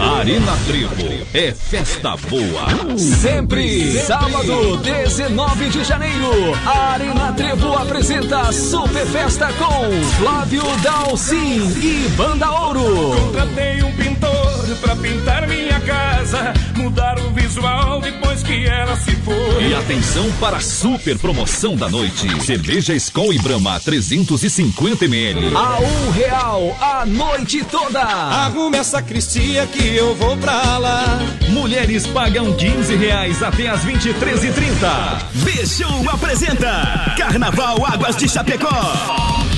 Arena 0.00 0.56
Trevo 0.68 1.26
é 1.34 1.52
festa 1.52 2.16
boa. 2.28 2.96
Sempre. 2.96 3.92
Sábado, 4.02 4.76
19 4.76 5.70
de 5.70 5.82
janeiro. 5.82 6.54
A 6.64 6.92
Arena 6.92 7.32
Trevo 7.32 7.72
apresenta 7.72 8.52
Super 8.52 9.04
Festa 9.06 9.48
com 9.54 9.90
Flávio 10.16 10.62
Dalcin 10.80 11.58
e 11.82 12.08
Banda 12.16 12.48
Ouro. 12.52 13.16
Contratei 13.16 13.82
um 13.82 13.92
pintor 13.96 14.49
pra 14.76 14.94
pintar 14.96 15.46
minha 15.48 15.80
casa, 15.80 16.52
mudar 16.76 17.18
o 17.18 17.30
visual 17.30 18.00
depois 18.00 18.42
que 18.42 18.66
ela 18.66 18.96
se 18.96 19.12
foi. 19.16 19.68
E 19.68 19.74
atenção 19.74 20.30
para 20.40 20.58
a 20.58 20.60
super 20.60 21.18
promoção 21.18 21.76
da 21.76 21.88
noite. 21.88 22.28
Cerveja 22.42 22.94
Skol 22.94 23.32
e 23.32 23.38
Brahma 23.38 23.80
350 23.80 25.04
ml. 25.04 25.54
A 25.56 25.80
um 25.80 26.10
real 26.10 26.76
a 26.80 27.06
noite 27.06 27.64
toda. 27.64 28.00
Arrume 28.00 28.78
essa 28.78 29.02
cristia 29.02 29.66
que 29.66 29.96
eu 29.96 30.14
vou 30.14 30.36
pra 30.36 30.78
lá. 30.78 31.18
Mulheres 31.48 32.06
pagam 32.06 32.52
15 32.54 32.96
reais 32.96 33.42
até 33.42 33.68
as 33.68 33.84
23h30. 33.84 35.22
Bichão 35.44 36.08
apresenta 36.08 37.14
Carnaval 37.16 37.84
Águas 37.86 38.16
de 38.16 38.28
Chapecó. 38.28 38.92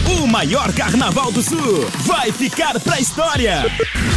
O 0.07 0.27
maior 0.27 0.73
carnaval 0.73 1.31
do 1.31 1.43
sul 1.43 1.87
vai 2.01 2.33
ficar 2.33 2.81
pra 2.81 2.99
história. 3.01 3.63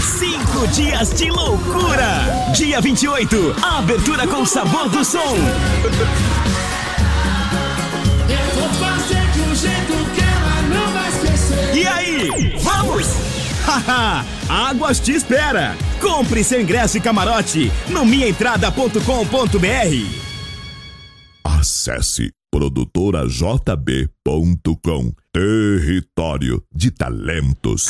Cinco 0.02 0.66
dias 0.68 1.14
de 1.14 1.30
loucura. 1.30 2.52
Dia 2.56 2.80
28, 2.82 3.56
abertura 3.62 4.26
com 4.28 4.44
sabor 4.46 4.90
do 4.90 5.04
som. 5.06 5.36
Eu 8.30 8.60
vou 8.60 8.70
fazer 8.70 9.32
de 9.32 9.42
um 9.42 9.56
jeito 9.56 9.94
que 10.14 10.22
ela 10.22 10.62
não 10.64 10.92
vai 10.92 11.10
esquecer. 11.10 11.76
E 11.76 11.86
aí, 11.88 12.58
vamos? 12.60 13.08
Haha, 13.66 14.26
Águas 14.50 15.00
te 15.00 15.12
espera. 15.14 15.76
Compre 16.02 16.44
seu 16.44 16.60
ingresso 16.62 16.98
e 16.98 17.02
camarote 17.02 17.72
no 17.90 18.06
minhaentrada.com.br. 18.06 20.26
Acesse 21.44 22.32
produtorajb.com 22.52 25.12
Território 25.36 26.64
de 26.74 26.92
Talentos. 26.92 27.90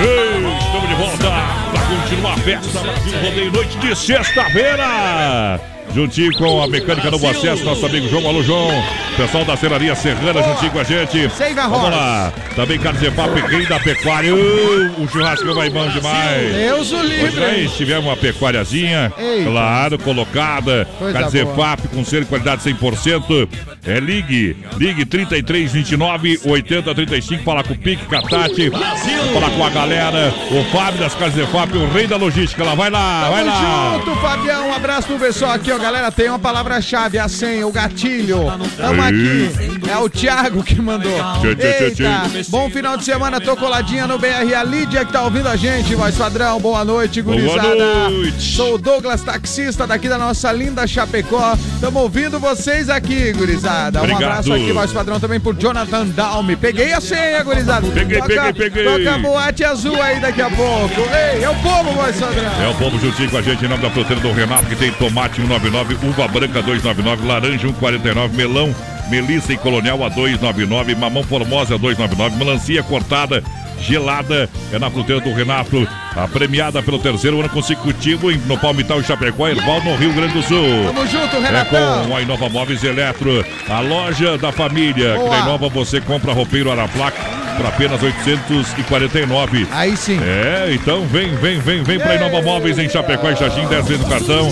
Ei, 0.00 0.58
estamos 0.58 0.88
de 0.88 0.94
volta 0.96 1.30
para 1.70 1.80
continuar 1.86 2.32
a 2.34 2.36
festa 2.38 2.80
Brasil 2.80 3.20
Rodeio 3.22 3.52
Noite 3.52 3.78
de 3.78 3.96
sexta-feira. 3.96 5.60
Juntinho 5.94 6.32
com 6.36 6.62
a 6.62 6.66
mecânica 6.66 7.10
do 7.10 7.16
acesso, 7.26 7.64
nosso 7.64 7.86
amigo 7.86 8.08
João. 8.08 8.28
Alô, 8.28 8.42
João. 8.42 8.68
Pessoal 9.16 9.46
da 9.46 9.56
Serraria 9.56 9.94
Serrana 9.94 10.42
juntinho 10.42 10.70
com 10.72 10.80
a 10.80 10.84
gente. 10.84 11.26
Vamos 11.54 11.90
lá. 11.90 12.32
Também 12.54 12.78
Carlos 12.78 13.00
Zefap, 13.00 13.30
rei 13.48 13.64
da 13.66 13.80
pecuária. 13.80 14.34
Uh, 14.34 15.00
um 15.00 15.08
churrasco 15.08 15.54
vai 15.54 15.70
bom 15.70 15.88
demais. 15.88 16.54
Deus 16.54 16.92
o 16.92 17.02
livre. 17.02 17.40
Hoje 17.40 17.68
tivemos 17.76 18.04
uma 18.04 18.16
pecuáriazinha, 18.16 19.10
Eita. 19.16 19.50
claro, 19.50 19.98
colocada. 19.98 20.86
Coisa 20.98 21.18
Carzefap 21.18 21.88
com 21.88 22.04
ser 22.04 22.24
de 22.24 22.26
qualidade 22.26 22.62
100%. 22.62 23.48
É 23.86 24.00
Ligue, 24.00 24.56
Ligue 24.76 25.06
33 25.06 25.72
29 25.72 26.40
80 26.44 26.94
35. 26.94 27.42
Fala 27.42 27.64
com 27.64 27.72
o 27.72 27.78
Pique, 27.78 28.04
Catati. 28.04 28.70
Fala 28.70 29.50
com 29.50 29.64
a 29.64 29.70
galera. 29.76 30.34
O 30.50 30.64
Fábio 30.72 31.00
das 31.00 31.14
Casas 31.14 31.34
de 31.34 31.46
FAP, 31.52 31.74
o 31.74 31.86
rei 31.92 32.06
da 32.06 32.16
logística. 32.16 32.64
Lá, 32.64 32.74
vai 32.74 32.88
lá, 32.90 33.28
vai 33.28 33.44
Tamo 33.44 33.56
lá. 33.56 33.92
junto, 33.98 34.16
Fabião. 34.20 34.68
Um 34.68 34.74
abraço 34.74 35.06
pro 35.06 35.18
pessoal 35.18 35.52
aqui, 35.52 35.70
ó. 35.70 35.78
Galera, 35.78 36.10
tem 36.10 36.28
uma 36.28 36.38
palavra-chave, 36.38 37.18
a 37.18 37.28
senha, 37.28 37.66
o 37.66 37.72
gatilho. 37.72 38.44
Tamo 38.76 39.02
aqui. 39.02 39.50
É 39.90 39.96
o 39.98 40.08
Thiago 40.08 40.62
que 40.62 40.80
mandou. 40.80 41.12
Eita, 41.44 42.22
bom 42.48 42.70
final 42.70 42.96
de 42.96 43.04
semana. 43.04 43.40
Tô 43.40 43.54
coladinha 43.56 44.06
no 44.06 44.18
BR. 44.18 44.54
A 44.56 44.62
Lídia 44.64 45.04
que 45.04 45.12
tá 45.12 45.22
ouvindo 45.22 45.48
a 45.48 45.56
gente, 45.56 45.94
voz 45.94 46.16
padrão. 46.16 46.58
Boa 46.60 46.84
noite, 46.84 47.20
Boa 47.20 47.36
gurizada. 47.36 48.08
noite. 48.08 48.42
Sou 48.56 48.74
o 48.74 48.78
Douglas, 48.78 49.22
taxista 49.22 49.86
daqui 49.86 50.08
da 50.08 50.16
nossa 50.18 50.50
linda 50.52 50.86
Chapecó. 50.86 51.56
Tamo 51.80 52.00
ouvindo 52.00 52.40
vocês 52.40 52.88
aqui, 52.88 53.32
gurizada. 53.32 54.00
Um 54.00 54.04
Obrigado. 54.04 54.22
abraço 54.24 54.52
aqui, 54.52 54.72
voz 54.72 54.92
padrão, 54.92 55.20
também 55.20 55.38
por 55.38 55.54
Jonathan 55.54 56.06
Dalme. 56.06 56.56
Peguei 56.56 56.92
a 56.92 57.00
senha, 57.00 57.42
gurizada. 57.42 57.86
Peguei, 57.88 58.22
peguei, 58.22 58.52
peguei. 58.52 58.84
Toca 58.84 59.14
a 59.14 59.18
boate 59.18 59.64
azul 59.66 60.00
aí 60.00 60.20
daqui 60.20 60.40
a 60.40 60.48
pouco. 60.50 61.00
Ei, 61.12 61.42
é 61.42 61.50
o 61.50 61.54
povo, 61.56 61.92
voz 61.92 62.18
padrão. 62.18 62.62
É 62.62 62.68
o 62.68 62.74
povo 62.74 62.98
juntinho 62.98 63.30
com 63.30 63.36
a 63.38 63.42
gente 63.42 63.64
em 63.64 63.68
nome 63.68 63.82
da 63.82 63.90
fruteira 63.90 64.20
do 64.20 64.32
Renato, 64.32 64.66
que 64.66 64.76
tem 64.76 64.92
tomate 64.92 65.36
199, 65.36 65.98
uva 66.06 66.28
branca 66.28 66.62
299, 66.62 67.26
laranja 67.26 67.58
149, 67.58 68.36
melão, 68.36 68.74
melissa 69.08 69.52
e 69.52 69.56
colonial 69.58 70.02
a 70.04 70.08
299, 70.08 70.94
mamão 70.94 71.22
formosa 71.24 71.74
a 71.74 71.78
299, 71.78 72.36
melancia 72.36 72.82
cortada, 72.82 73.42
gelada, 73.80 74.48
é 74.72 74.78
na 74.78 74.90
fruteira 74.90 75.20
do 75.20 75.32
Renato, 75.32 75.86
a 76.16 76.26
premiada 76.28 76.82
pelo 76.82 76.98
terceiro 76.98 77.38
ano 77.40 77.48
consecutivo 77.48 78.30
no 78.46 78.58
Palmital 78.58 79.00
em 79.00 79.04
Chapecó, 79.04 79.48
Erval, 79.48 79.82
no 79.82 79.94
Rio 79.96 80.12
Grande 80.12 80.34
do 80.34 80.42
Sul. 80.42 80.84
Tamo 80.86 81.06
junto, 81.06 81.36
É 81.36 81.40
Renatão. 81.40 82.06
com 82.08 82.16
a 82.16 82.22
Inova 82.22 82.48
Móveis 82.48 82.82
Eletro, 82.82 83.44
a 83.68 83.80
loja 83.80 84.36
da 84.38 84.50
família. 84.52 85.12
Que 85.12 85.18
Boa. 85.18 85.30
na 85.30 85.38
Inova 85.44 85.68
você 85.68 86.00
compra 86.00 86.32
roupeiro 86.32 86.70
Araplac 86.70 87.16
por 87.56 87.66
apenas 87.66 88.02
849. 88.02 89.66
Aí 89.72 89.96
sim. 89.96 90.18
É, 90.22 90.72
então 90.72 91.06
vem, 91.06 91.34
vem, 91.36 91.58
vem, 91.60 91.82
vem 91.82 91.98
pra 91.98 92.14
Inova 92.16 92.42
Móveis 92.42 92.78
em 92.78 92.88
Chapecó 92.88 93.30
e 93.30 93.36
Xaxim, 93.36 93.66
10 93.66 93.86
vezes 93.86 94.02
no 94.02 94.08
cartão. 94.08 94.50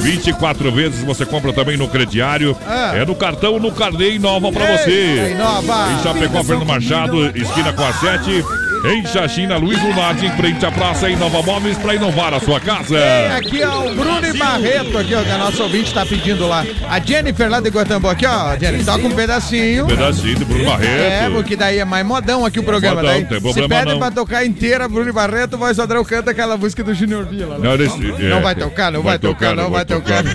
24 0.00 0.70
vezes 0.70 1.02
você 1.02 1.26
compra 1.26 1.52
também 1.52 1.76
no 1.76 1.88
crediário. 1.88 2.56
Ah. 2.66 2.92
É 2.96 3.04
no 3.04 3.14
cartão, 3.14 3.58
no 3.58 3.72
carnê 3.72 4.12
Inova 4.12 4.48
Eita, 4.48 4.60
você. 4.78 5.32
Inova. 5.32 5.88
Em 5.92 6.02
Chapecó, 6.02 6.42
Fernando 6.44 6.66
Machado, 6.66 7.26
esquina 7.36 7.72
com 7.72 7.82
a 7.84 7.92
7. 7.92 8.44
Em 8.84 9.04
Xaxim, 9.04 9.46
na 9.46 9.56
Luiz 9.56 9.82
Lunardi, 9.82 10.26
em 10.26 10.30
frente 10.36 10.64
à 10.64 10.70
praça 10.70 11.08
Inova 11.08 11.42
Móveis 11.42 11.76
pra 11.78 11.94
inovar 11.94 12.32
a 12.34 12.38
sua 12.40 12.60
casa. 12.60 12.96
Aqui, 13.36 13.62
ó, 13.64 13.80
o 13.86 13.94
Bruno 13.94 14.24
e 14.26 14.32
Barreto, 14.36 14.96
aqui, 14.98 15.14
ó, 15.14 15.22
que 15.22 15.30
a 15.30 15.38
nossa 15.38 15.62
ouvinte 15.64 15.92
tá 15.92 16.06
pedindo 16.06 16.46
lá. 16.46 16.64
A 16.88 17.00
Jennifer 17.00 17.50
lá 17.50 17.58
de 17.60 17.68
Guatambu, 17.68 18.08
aqui, 18.08 18.24
ó, 18.26 18.56
Jennifer, 18.56 18.84
toca 18.86 19.06
um 19.06 19.10
pedacinho. 19.10 19.86
Pedacinho 19.86 20.38
do 20.38 20.44
Bruno 20.46 20.62
É, 20.64 20.66
Barreto. 20.66 21.32
porque 21.32 21.56
daí 21.56 21.78
é 21.78 21.84
mais 21.84 22.06
modão 22.06 22.44
aqui 22.44 22.60
o 22.60 22.62
programa. 22.62 22.96
Modão, 23.02 23.10
daí, 23.12 23.24
tem 23.24 23.38
se 23.38 23.42
problema 23.42 23.68
pede 23.68 23.90
não. 23.92 23.98
pra 23.98 24.10
tocar 24.12 24.44
inteira, 24.46 24.88
Bruno 24.88 25.08
e 25.08 25.12
Barreto, 25.12 25.54
o 25.54 25.58
voz 25.58 25.76
padrão 25.76 26.04
canta 26.04 26.30
aquela 26.30 26.56
música 26.56 26.84
do 26.84 26.94
Junior 26.94 27.24
Vila. 27.24 27.58
Não, 27.58 27.74
esse- 27.74 27.98
Não 27.98 28.38
é, 28.38 28.40
vai 28.40 28.54
tocar, 28.54 28.92
não 28.92 29.02
vai 29.02 29.18
tocar, 29.18 29.56
não 29.56 29.70
vai 29.70 29.84
tocar. 29.84 30.22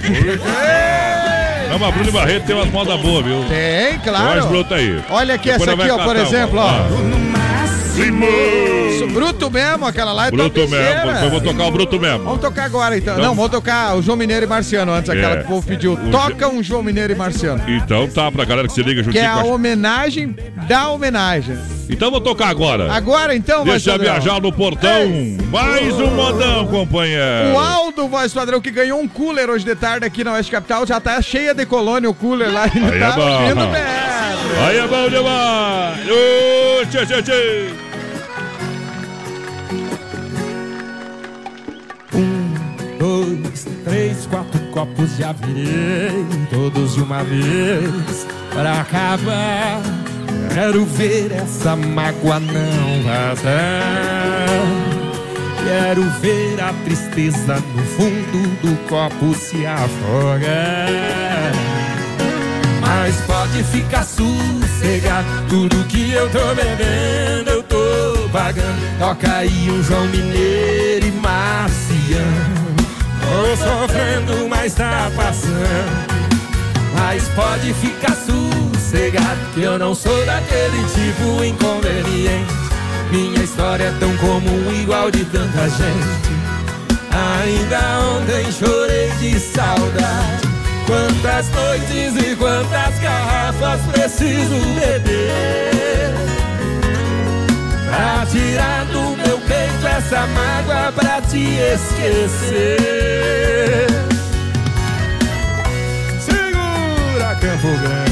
Não, 1.71 1.79
mas 1.79 1.93
Bruno 1.95 2.11
Barreto 2.11 2.45
tem 2.47 2.53
umas 2.53 2.69
modas 2.69 2.99
boas, 2.99 3.23
viu? 3.25 3.45
Tem, 3.47 3.97
claro. 3.99 4.25
Mais 4.25 4.45
bruto 4.45 4.73
aí. 4.73 5.01
Olha 5.09 5.35
aqui 5.35 5.49
Depois 5.51 5.69
essa 5.69 5.79
aqui, 5.81 5.89
vai 5.89 6.01
ó, 6.01 6.03
por 6.05 6.15
exemplo, 6.17 6.59
ó. 6.59 6.65
ó. 6.67 7.40
Isso, 7.97 9.07
Bruto 9.07 9.51
mesmo, 9.51 9.85
aquela 9.85 10.13
lá 10.13 10.27
é 10.27 10.31
Bruto 10.31 10.61
topzera. 10.61 11.05
mesmo. 11.05 11.25
Eu 11.25 11.29
vou 11.29 11.41
tocar 11.41 11.65
o 11.65 11.71
Bruto 11.71 11.99
mesmo. 11.99 12.23
Vamos 12.23 12.39
tocar 12.39 12.63
agora, 12.65 12.97
então. 12.97 13.13
Então- 13.15 13.25
Não, 13.27 13.35
vamos 13.35 13.51
tocar 13.51 13.95
o 13.95 14.01
João 14.01 14.17
Mineiro 14.17 14.45
e 14.45 14.47
Marciano 14.47 14.93
antes, 14.93 15.09
aquela 15.09 15.33
É. 15.33 15.37
que 15.37 15.43
o 15.43 15.47
povo 15.47 15.67
pediu. 15.67 15.93
O 15.93 16.11
Toca 16.11 16.47
um 16.47 16.63
João 16.63 16.81
Mineiro 16.83 17.11
e 17.11 17.15
Marciano. 17.15 17.61
Então 17.67 18.07
tá, 18.07 18.31
pra 18.31 18.45
galera 18.45 18.67
que 18.67 18.73
se 18.73 18.81
liga 18.81 19.01
Que 19.01 19.05
juntinho 19.07 19.23
é 19.23 19.27
a 19.27 19.43
homenagem 19.43 20.35
da 20.67 20.89
homenagem. 20.89 21.57
Então 21.89 22.09
vou 22.09 22.21
tocar 22.21 22.47
agora. 22.47 22.91
Agora 22.93 23.35
então, 23.35 23.65
Deixa 23.65 23.91
padrão. 23.91 24.13
viajar 24.13 24.39
no 24.41 24.51
portão. 24.53 25.09
Mais 25.51 25.93
um 25.99 26.07
modão, 26.11 26.67
companheiro. 26.67 27.53
O 27.53 27.59
Aldo, 27.59 28.07
voz 28.07 28.33
padrão, 28.33 28.61
que 28.61 28.71
ganhou 28.71 28.99
um 29.01 29.07
cooler 29.07 29.49
hoje 29.49 29.65
de 29.65 29.75
tarde 29.75 30.05
aqui 30.05 30.23
na 30.23 30.33
Oeste 30.33 30.51
Capital, 30.51 30.85
já 30.87 30.99
tá 31.01 31.21
cheia 31.21 31.53
de 31.53 31.65
colônia 31.65 32.09
o 32.09 32.13
cooler 32.13 32.51
lá. 32.53 32.67
Ele 32.73 32.85
Aí 32.85 32.95
é 32.95 32.99
tá 32.99 33.11
bom. 33.11 33.41
ouvindo 33.41 33.67
bem. 33.67 33.81
Aí 34.65 34.77
é 34.77 34.87
bom 34.87 35.09
demais. 35.09 35.99
Ô, 36.07 36.85
tchê, 36.85 37.05
tchê, 37.05 37.21
tchê. 37.23 37.67
Três, 43.83 44.25
quatro 44.25 44.59
copos 44.71 45.17
já 45.17 45.31
virei, 45.31 46.25
todos 46.49 46.95
de 46.95 47.01
uma 47.01 47.23
vez, 47.23 48.25
para 48.53 48.81
acabar. 48.81 49.81
Quero 50.53 50.85
ver 50.85 51.31
essa 51.31 51.75
mágoa 51.75 52.39
não 52.39 53.03
vazar. 53.03 53.51
Quero 55.63 56.03
ver 56.19 56.59
a 56.61 56.73
tristeza 56.83 57.55
no 57.55 57.83
fundo 57.83 58.57
do 58.61 58.87
copo 58.87 59.33
se 59.33 59.65
afogar. 59.65 61.51
Mas 62.81 63.15
pode 63.21 63.63
ficar 63.63 64.03
sossegado, 64.03 65.27
tudo 65.47 65.85
que 65.85 66.11
eu 66.11 66.29
tô 66.29 66.53
bebendo 66.55 67.49
eu 67.49 67.63
tô 67.63 68.29
pagando. 68.31 68.99
Toca 68.99 69.37
aí 69.37 69.71
um 69.71 69.81
João 69.83 70.05
Mineiro 70.07 71.05
e 71.05 71.11
Marciano. 71.11 72.50
Tô 73.41 73.57
sofrendo, 73.57 74.47
mas 74.47 74.75
tá 74.75 75.11
passando. 75.15 76.11
Mas 76.93 77.27
pode 77.29 77.73
ficar 77.73 78.15
sossegado, 78.15 79.39
que 79.55 79.63
eu 79.63 79.79
não 79.79 79.95
sou 79.95 80.15
daquele 80.27 80.85
tipo 80.93 81.43
inconveniente. 81.43 82.53
Minha 83.09 83.43
história 83.43 83.85
é 83.85 83.93
tão 83.99 84.15
comum, 84.17 84.71
igual 84.79 85.09
de 85.09 85.25
tanta 85.25 85.67
gente. 85.69 86.21
Ainda 87.41 87.79
ontem 88.11 88.51
chorei 88.51 89.09
de 89.19 89.39
saudade. 89.39 90.47
Quantas 90.85 91.49
noites 91.49 92.23
e 92.23 92.35
quantas 92.35 92.99
garrafas 92.99 93.81
preciso 93.91 94.55
beber 94.75 96.30
Pra 97.91 98.25
tirar 98.25 98.85
do 98.85 99.17
meu 99.17 99.37
peito 99.41 99.85
essa 99.85 100.25
mágoa 100.27 100.93
pra 100.93 101.21
te 101.21 101.57
esquecer. 101.57 102.77
Segura 106.21 107.35
Campo 107.35 107.67
Grande 107.81 108.10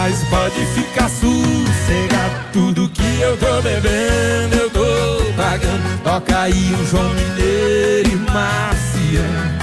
Mas 0.00 0.22
pode 0.30 0.64
ficar 0.66 1.08
sossegado. 1.08 2.34
Tudo 2.52 2.88
que 2.88 3.20
eu 3.20 3.36
tô 3.36 3.60
bebendo 3.60 4.54
eu 4.54 4.70
tô 4.70 5.32
pagando. 5.36 6.02
Toca 6.04 6.42
aí 6.42 6.72
um 6.72 6.86
João 6.86 7.12
Mineiro 7.14 8.08
e 8.08 8.16
Marciano. 8.30 9.58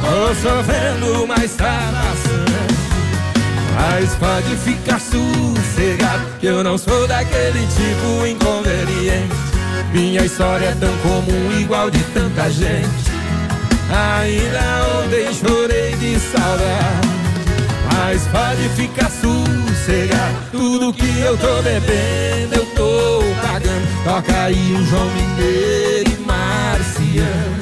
Tô 0.00 0.34
sofrendo, 0.34 1.26
mas 1.26 1.54
tá 1.56 1.92
Mas 3.74 4.14
pode 4.14 4.56
ficar 4.56 4.98
sossegado 4.98 6.24
Que 6.40 6.46
eu 6.46 6.64
não 6.64 6.78
sou 6.78 7.06
daquele 7.06 7.66
tipo 7.66 8.26
inconveniente. 8.26 9.36
Minha 9.92 10.24
história 10.24 10.68
é 10.68 10.74
tão 10.74 10.96
comum, 10.98 11.60
igual 11.60 11.90
de 11.90 12.02
tanta 12.14 12.50
gente. 12.50 13.10
Ainda 13.90 15.04
ontem 15.04 15.34
chorei 15.34 15.94
de 15.96 16.18
saudade. 16.18 17.16
Mas 17.92 18.26
pode 18.28 18.68
ficar 18.70 19.10
Tudo 20.50 20.92
que 20.92 21.20
eu 21.20 21.38
tô 21.38 21.62
bebendo 21.62 22.56
eu 22.56 22.66
tô 22.74 23.20
pagando. 23.40 24.04
Toca 24.04 24.42
aí 24.42 24.74
um 24.74 24.84
João 24.84 25.08
Mineiro 25.10 26.10
e 26.10 26.26
Marciano. 26.26 27.56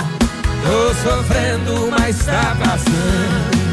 Tô 0.62 0.95
sofrendo, 1.07 1.91
mas 1.91 2.25
tá 2.25 2.57
passando. 2.59 3.64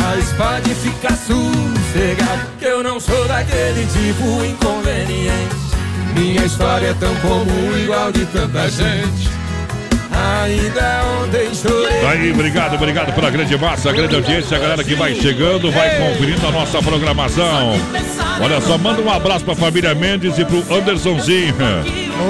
Mas 0.00 0.32
pode 0.34 0.74
ficar 0.74 1.16
sossegado 1.16 2.42
Que 2.60 2.66
eu 2.66 2.82
não 2.84 3.00
sou 3.00 3.26
daquele 3.26 3.84
tipo 3.86 4.44
inconveniente. 4.44 5.56
Minha 6.14 6.44
história 6.44 6.88
é 6.88 6.94
tão 6.94 7.14
comum, 7.16 7.76
igual 7.78 8.12
de 8.12 8.24
tanta 8.26 8.68
gente 8.70 9.41
Ainda 10.12 11.04
ontem 11.22 11.54
chorei 11.54 12.00
Tá 12.00 12.10
aí, 12.10 12.32
obrigado, 12.32 12.74
obrigado 12.74 13.14
pela 13.14 13.30
grande 13.30 13.56
massa, 13.56 13.90
a 13.90 13.92
grande 13.92 14.14
audiência, 14.14 14.56
a 14.56 14.60
galera 14.60 14.84
que 14.84 14.94
vai 14.94 15.14
chegando, 15.14 15.70
vai 15.70 15.96
conferindo 15.98 16.46
a 16.46 16.50
nossa 16.50 16.82
programação. 16.82 17.72
Olha 18.40 18.60
só, 18.60 18.76
manda 18.76 19.00
um 19.00 19.10
abraço 19.10 19.44
pra 19.44 19.54
família 19.54 19.94
Mendes 19.94 20.36
e 20.38 20.44
pro 20.44 20.64
Andersonzinho. 20.74 21.54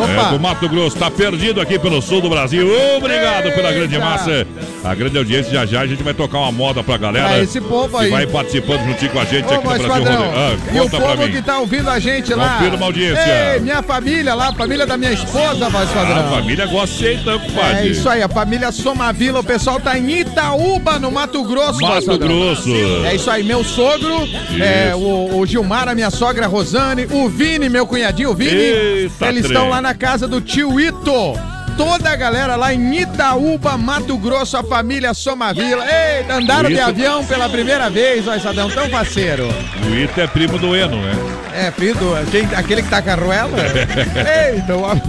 Opa. 0.02 0.28
É, 0.28 0.30
do 0.30 0.40
Mato 0.40 0.68
Grosso, 0.68 0.96
tá 0.96 1.10
perdido 1.10 1.60
aqui 1.60 1.78
pelo 1.78 2.00
sul 2.00 2.20
do 2.20 2.28
Brasil. 2.28 2.68
Obrigado 2.96 3.52
pela 3.52 3.72
grande 3.72 3.98
massa. 3.98 4.46
a 4.84 4.94
grande 4.94 5.18
audiência. 5.18 5.52
Já 5.52 5.66
já 5.66 5.80
a 5.80 5.86
gente 5.86 6.02
vai 6.02 6.14
tocar 6.14 6.38
uma 6.38 6.52
moda 6.52 6.82
pra 6.82 6.96
galera. 6.96 7.28
Pra 7.28 7.40
esse 7.40 7.60
povo 7.60 7.98
que 7.98 8.04
aí. 8.04 8.10
vai 8.10 8.26
participando 8.26 8.84
juntinho 8.86 9.10
com 9.10 9.20
a 9.20 9.24
gente 9.24 9.46
Ô, 9.46 9.54
aqui 9.54 9.56
no 9.56 9.62
Brasil. 9.62 9.94
Rodeio. 9.94 10.18
Ah, 10.34 10.56
e 10.74 10.80
o 10.80 10.90
povo 10.90 11.28
que 11.28 11.42
tá 11.42 11.58
ouvindo 11.58 11.90
a 11.90 11.98
gente 11.98 12.34
lá. 12.34 12.56
Confira 12.58 12.76
uma 12.76 12.86
audiência. 12.86 13.54
Ei, 13.54 13.60
minha 13.60 13.82
família 13.82 14.34
lá, 14.34 14.48
a 14.48 14.54
família 14.54 14.86
da 14.86 14.96
minha 14.96 15.12
esposa, 15.12 15.68
voz 15.68 15.90
padrão. 15.90 16.26
A 16.26 16.30
família 16.30 16.66
gosta 16.66 16.96
de 16.96 17.14
então, 17.14 17.38
compadre. 17.38 17.76
É 17.78 17.86
isso 17.86 18.08
aí, 18.08 18.22
a 18.22 18.28
família 18.28 18.72
Somavila, 18.72 19.40
o 19.40 19.44
pessoal 19.44 19.80
tá 19.80 19.98
em 19.98 20.20
Itaúba, 20.20 20.98
no 20.98 21.10
Mato 21.10 21.42
Grosso. 21.44 21.80
Mato. 21.80 22.18
Grosso. 22.18 22.70
É 23.04 23.14
isso 23.14 23.30
aí, 23.30 23.42
meu 23.42 23.64
sogro, 23.64 24.28
é, 24.60 24.94
o, 24.94 25.38
o 25.38 25.46
Gilmar, 25.46 25.88
a 25.88 25.94
minha 25.94 26.10
sogra 26.10 26.46
Rosane, 26.46 27.06
o 27.10 27.28
Vini, 27.28 27.68
meu 27.68 27.86
cunhadinho, 27.86 28.30
o 28.30 28.34
Vini. 28.34 28.52
Eita, 28.52 29.28
eles 29.28 29.42
trem. 29.42 29.56
estão 29.56 29.68
lá 29.68 29.81
na 29.82 29.94
casa 29.94 30.26
do 30.28 30.40
tio 30.40 30.80
Ito. 30.80 31.38
Toda 31.76 32.10
a 32.10 32.16
galera 32.16 32.54
lá 32.54 32.72
em 32.74 33.00
Itaúba, 33.00 33.78
Mato 33.78 34.16
Grosso, 34.18 34.56
a 34.58 34.62
família 34.62 35.14
Somavila. 35.14 35.84
Eita, 35.86 36.34
andaram 36.34 36.68
de 36.68 36.78
avião 36.78 37.24
pela 37.24 37.48
primeira 37.48 37.88
vez, 37.88 38.28
ó, 38.28 38.38
Sadão, 38.38 38.68
tão 38.70 38.88
faceiro. 38.90 39.48
O 39.90 39.94
Ito 39.94 40.20
é 40.20 40.26
primo 40.26 40.58
do 40.58 40.76
Eno, 40.76 40.96
né? 41.00 41.12
É, 41.54 41.70
filho, 41.70 41.94
do- 41.94 42.30
quem, 42.30 42.44
aquele 42.54 42.82
que 42.82 42.88
tá 42.88 43.00
com 43.02 43.10
a 43.10 43.14
ruela? 43.14 43.50
Eita, 44.52 44.76
um, 44.76 44.84
ab- 44.86 45.00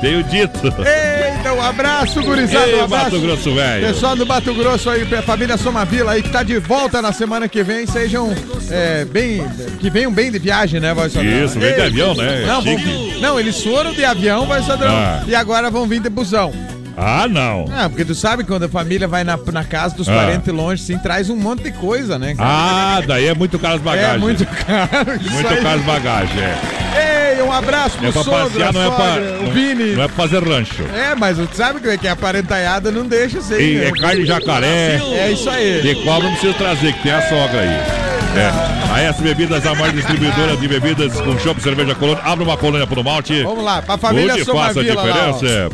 Tem 0.00 0.16
o 0.18 0.24
dito. 0.24 0.58
Eita, 1.18 1.52
um 1.52 1.62
abraço, 1.62 2.22
gurizada. 2.22 2.66
Ei, 2.66 2.76
Um 2.80 2.84
abraço. 2.84 3.04
Mato 3.06 3.20
Grosso, 3.20 3.54
velho. 3.54 3.86
Pessoal 3.86 4.16
do 4.16 4.26
Mato 4.26 4.54
Grosso 4.54 4.90
aí, 4.90 5.04
família 5.22 5.56
Somavila 5.56 6.12
aí, 6.12 6.22
que 6.22 6.30
tá 6.30 6.42
de 6.42 6.58
volta 6.58 7.00
na 7.02 7.12
semana 7.12 7.48
que 7.48 7.62
vem, 7.62 7.86
sejam 7.86 8.34
é, 8.70 9.04
bem. 9.04 9.44
Que 9.80 9.90
venham 9.90 10.12
bem 10.12 10.30
de 10.30 10.38
viagem, 10.38 10.80
né, 10.80 10.94
Voz 10.94 11.12
Sadrão? 11.12 11.44
Isso, 11.44 11.58
vem 11.58 11.74
de 11.74 11.80
avião, 11.80 12.14
né? 12.14 12.44
Não, 12.46 12.62
vão- 12.62 12.76
não, 13.20 13.40
eles 13.40 13.62
foram 13.62 13.92
de 13.92 14.04
avião, 14.04 14.46
Voz 14.46 14.64
Sadrão, 14.66 14.94
Ah. 14.94 15.22
e 15.26 15.34
agora 15.34 15.70
vão 15.70 15.86
vir 15.86 16.00
de 16.00 16.08
busão. 16.08 16.52
Ah, 17.00 17.28
não. 17.28 17.64
Ah, 17.72 17.88
porque 17.88 18.04
tu 18.04 18.12
sabe 18.12 18.42
quando 18.42 18.64
a 18.64 18.68
família 18.68 19.06
vai 19.06 19.22
na, 19.22 19.38
na 19.52 19.62
casa 19.62 19.94
dos 19.94 20.08
Ah. 20.08 20.14
parentes 20.14 20.52
longe, 20.52 20.82
sim, 20.82 20.98
traz 20.98 21.30
um 21.30 21.36
monte 21.36 21.62
de 21.62 21.70
coisa, 21.72 22.18
né? 22.18 22.34
cara? 22.34 22.48
Ah, 22.50 23.02
daí 23.06 23.26
é 23.26 23.34
muito 23.34 23.56
caro 23.60 23.76
as 23.76 23.80
bagagens. 23.80 24.16
É 24.16 24.18
muito 24.18 24.44
caro. 24.46 25.20
Muito 25.32 25.48
aí. 25.48 25.62
caro 25.62 25.78
as 25.78 25.84
bagagens, 25.84 26.40
é. 26.40 26.58
Ei, 26.98 27.42
um 27.42 27.52
abraço 27.52 27.96
pro 27.98 28.08
É 28.08 28.12
sogro, 28.12 28.64
a 28.64 28.72
não 28.72 28.82
é 28.82 28.84
sogra, 28.86 28.96
pra. 28.96 29.48
o 29.48 29.52
Vini. 29.52 29.94
Não 29.94 30.02
é 30.02 30.08
pra 30.08 30.16
fazer 30.16 30.42
rancho. 30.42 30.82
É, 30.94 31.14
mas 31.14 31.36
tu 31.36 31.48
sabe 31.52 31.80
que 31.80 31.98
que 31.98 32.08
a 32.08 32.16
parentaiada 32.16 32.90
não 32.90 33.06
deixa 33.06 33.40
sem. 33.40 33.60
E 33.60 33.74
né? 33.76 33.86
é 33.86 33.92
carne 33.92 34.22
de 34.22 34.26
jacaré. 34.26 35.00
É 35.14 35.30
isso 35.32 35.48
aí. 35.48 35.80
De 35.82 35.94
qual 36.04 36.22
não 36.22 36.30
precisa 36.30 36.54
trazer, 36.54 36.92
que 36.94 37.02
tem 37.02 37.12
a 37.12 37.22
sogra 37.22 37.60
aí. 37.60 38.08
É. 38.36 38.92
A 38.92 39.00
S 39.02 39.22
Bebidas, 39.22 39.66
a 39.66 39.74
maior 39.74 39.92
distribuidora 39.92 40.56
de 40.56 40.68
bebidas 40.68 41.12
com 41.20 41.38
chopp, 41.38 41.60
cerveja 41.62 41.94
colônia. 41.94 42.22
Abre 42.24 42.44
uma 42.44 42.56
colônia 42.56 42.86
pro 42.86 43.02
malte. 43.02 43.42
Vamos 43.42 43.64
lá, 43.64 43.82
pra 43.82 43.96
família 43.96 44.34
Hoje 44.34 44.44
faça 44.44 44.58
a 44.58 44.84
Somavila 44.84 45.02
lá, 45.02 45.32
diferença. 45.32 45.70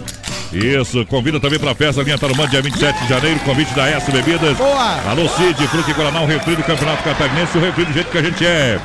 Isso, 0.53 1.05
convida 1.07 1.41
também 1.41 1.59
pra 1.59 1.75
festa 1.75 2.03
linha 2.03 2.19
Tarumã, 2.19 2.47
dia 2.49 2.63
27 2.63 3.03
de 3.03 3.09
janeiro, 3.09 3.41
convite 3.41 3.75
da 3.75 3.89
S 3.89 4.11
Bebidas. 4.11 4.57
Boa! 4.57 5.01
Alô 5.11 5.29
Cid, 5.29 5.67
Fruque 5.69 5.93
Guaraná, 5.93 6.23
o 6.23 6.27
refri 6.27 6.57
do 6.57 6.63
Campeonato 6.63 7.03
Catarinense, 7.03 7.59
o 7.59 7.61
refri 7.61 7.85
do 7.85 7.93
jeito 7.93 8.11
que 8.11 8.19
a 8.19 8.23
gente 8.23 8.47
é. 8.47 8.79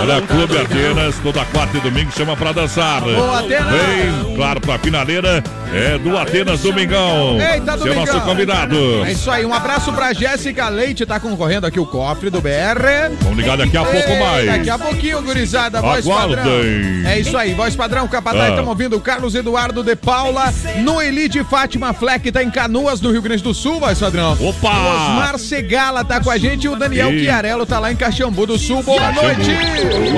Olha, 0.00 0.20
Clube 0.22 0.58
Atenas, 0.58 1.18
toda 1.22 1.44
quarta 1.46 1.76
e 1.76 1.80
domingo 1.80 2.10
chama 2.12 2.36
pra 2.36 2.52
dançar. 2.52 3.00
Boa, 3.02 3.40
Atenas! 3.40 3.72
Vem, 3.72 4.34
claro, 4.36 4.60
pra 4.60 4.78
finaleira 4.78 5.42
é 5.74 5.98
do 5.98 6.16
Atenas 6.16 6.60
Domingão. 6.60 7.38
Eita, 7.40 7.72
Seu 7.72 7.86
Domingão. 7.86 8.06
nosso 8.06 8.20
convidado. 8.22 9.04
É 9.04 9.12
isso 9.12 9.30
aí, 9.30 9.44
um 9.44 9.52
abraço 9.54 9.92
pra 9.92 10.12
Jéssica 10.12 10.68
Leite, 10.68 11.04
tá 11.06 11.18
concorrendo 11.20 11.66
aqui 11.66 11.78
o 11.80 11.86
cofre 11.86 12.30
do 12.30 12.40
BR. 12.40 13.12
Vamos 13.20 13.36
ligar 13.38 13.56
daqui 13.56 13.76
a 13.76 13.82
pouco 13.84 14.10
Ei, 14.10 14.20
mais. 14.20 14.46
Daqui 14.46 14.70
a 14.70 14.78
pouquinho, 14.78 15.22
gurizada, 15.22 15.80
voz 15.80 16.06
Aguardem. 16.06 16.36
padrão. 16.36 17.10
É 17.10 17.18
isso 17.18 17.36
aí, 17.36 17.54
voz 17.54 17.74
padrão, 17.76 18.06
Capataz, 18.08 18.42
Ah. 18.44 18.48
estamos 18.50 18.68
ouvindo 18.68 18.96
o 18.96 19.00
Carlos 19.00 19.34
Eduardo 19.34 19.82
de 19.82 19.96
Paula, 19.96 20.52
Noeli 20.78 21.28
de 21.28 21.42
Fátima 21.44 21.92
Fleck, 21.92 22.30
tá 22.32 22.42
em 22.42 22.50
Canoas, 22.50 23.00
no 23.00 23.10
Rio 23.10 23.22
Grande 23.22 23.42
do 23.42 23.52
Sul, 23.54 23.80
voz 23.80 23.98
padrão. 23.98 24.32
Opa! 24.40 24.68
O 24.68 24.94
Osmar 24.94 25.38
Segala 25.38 26.04
tá 26.04 26.20
com 26.20 26.30
a 26.30 26.38
gente 26.38 26.64
e 26.64 26.68
o 26.68 26.76
Daniel 26.76 27.12
E- 27.12 27.20
Chiarello 27.24 27.66
tá 27.66 27.78
lá 27.78 27.90
em 27.92 27.96
Caxambu 27.96 28.46
do 28.46 28.58
Sul. 28.58 28.82
Boa 28.82 29.12
noite! 29.12 29.50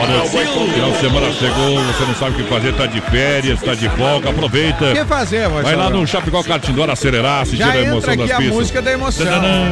Olha, 0.01 0.29
final 0.29 0.91
de 0.93 0.99
semana 0.99 1.33
chegou, 1.33 1.83
você 1.85 2.05
não 2.05 2.15
sabe 2.15 2.31
o 2.33 2.35
que 2.35 2.43
fazer, 2.45 2.73
tá 2.75 2.87
de 2.87 3.01
férias, 3.01 3.61
tá 3.61 3.75
de 3.75 3.89
folga, 3.91 4.31
aproveita. 4.31 4.91
O 4.91 4.95
que 4.95 5.05
fazer, 5.05 5.38
voz 5.47 5.65
Vai 5.65 5.77
lá 5.77 5.91
no 5.91 6.07
Chapecó 6.07 6.43
Cartindor 6.43 6.91
acelerar, 6.91 7.45
sentir 7.45 7.59
Já 7.59 7.71
a 7.73 7.79
emoção 7.79 8.13
entra 8.13 8.25
aqui 8.25 8.33
a 8.33 8.37
pistas. 8.39 8.57
música 8.57 8.83
da 8.83 8.93
emoção. 8.93 9.27
Tadadã, 9.27 9.65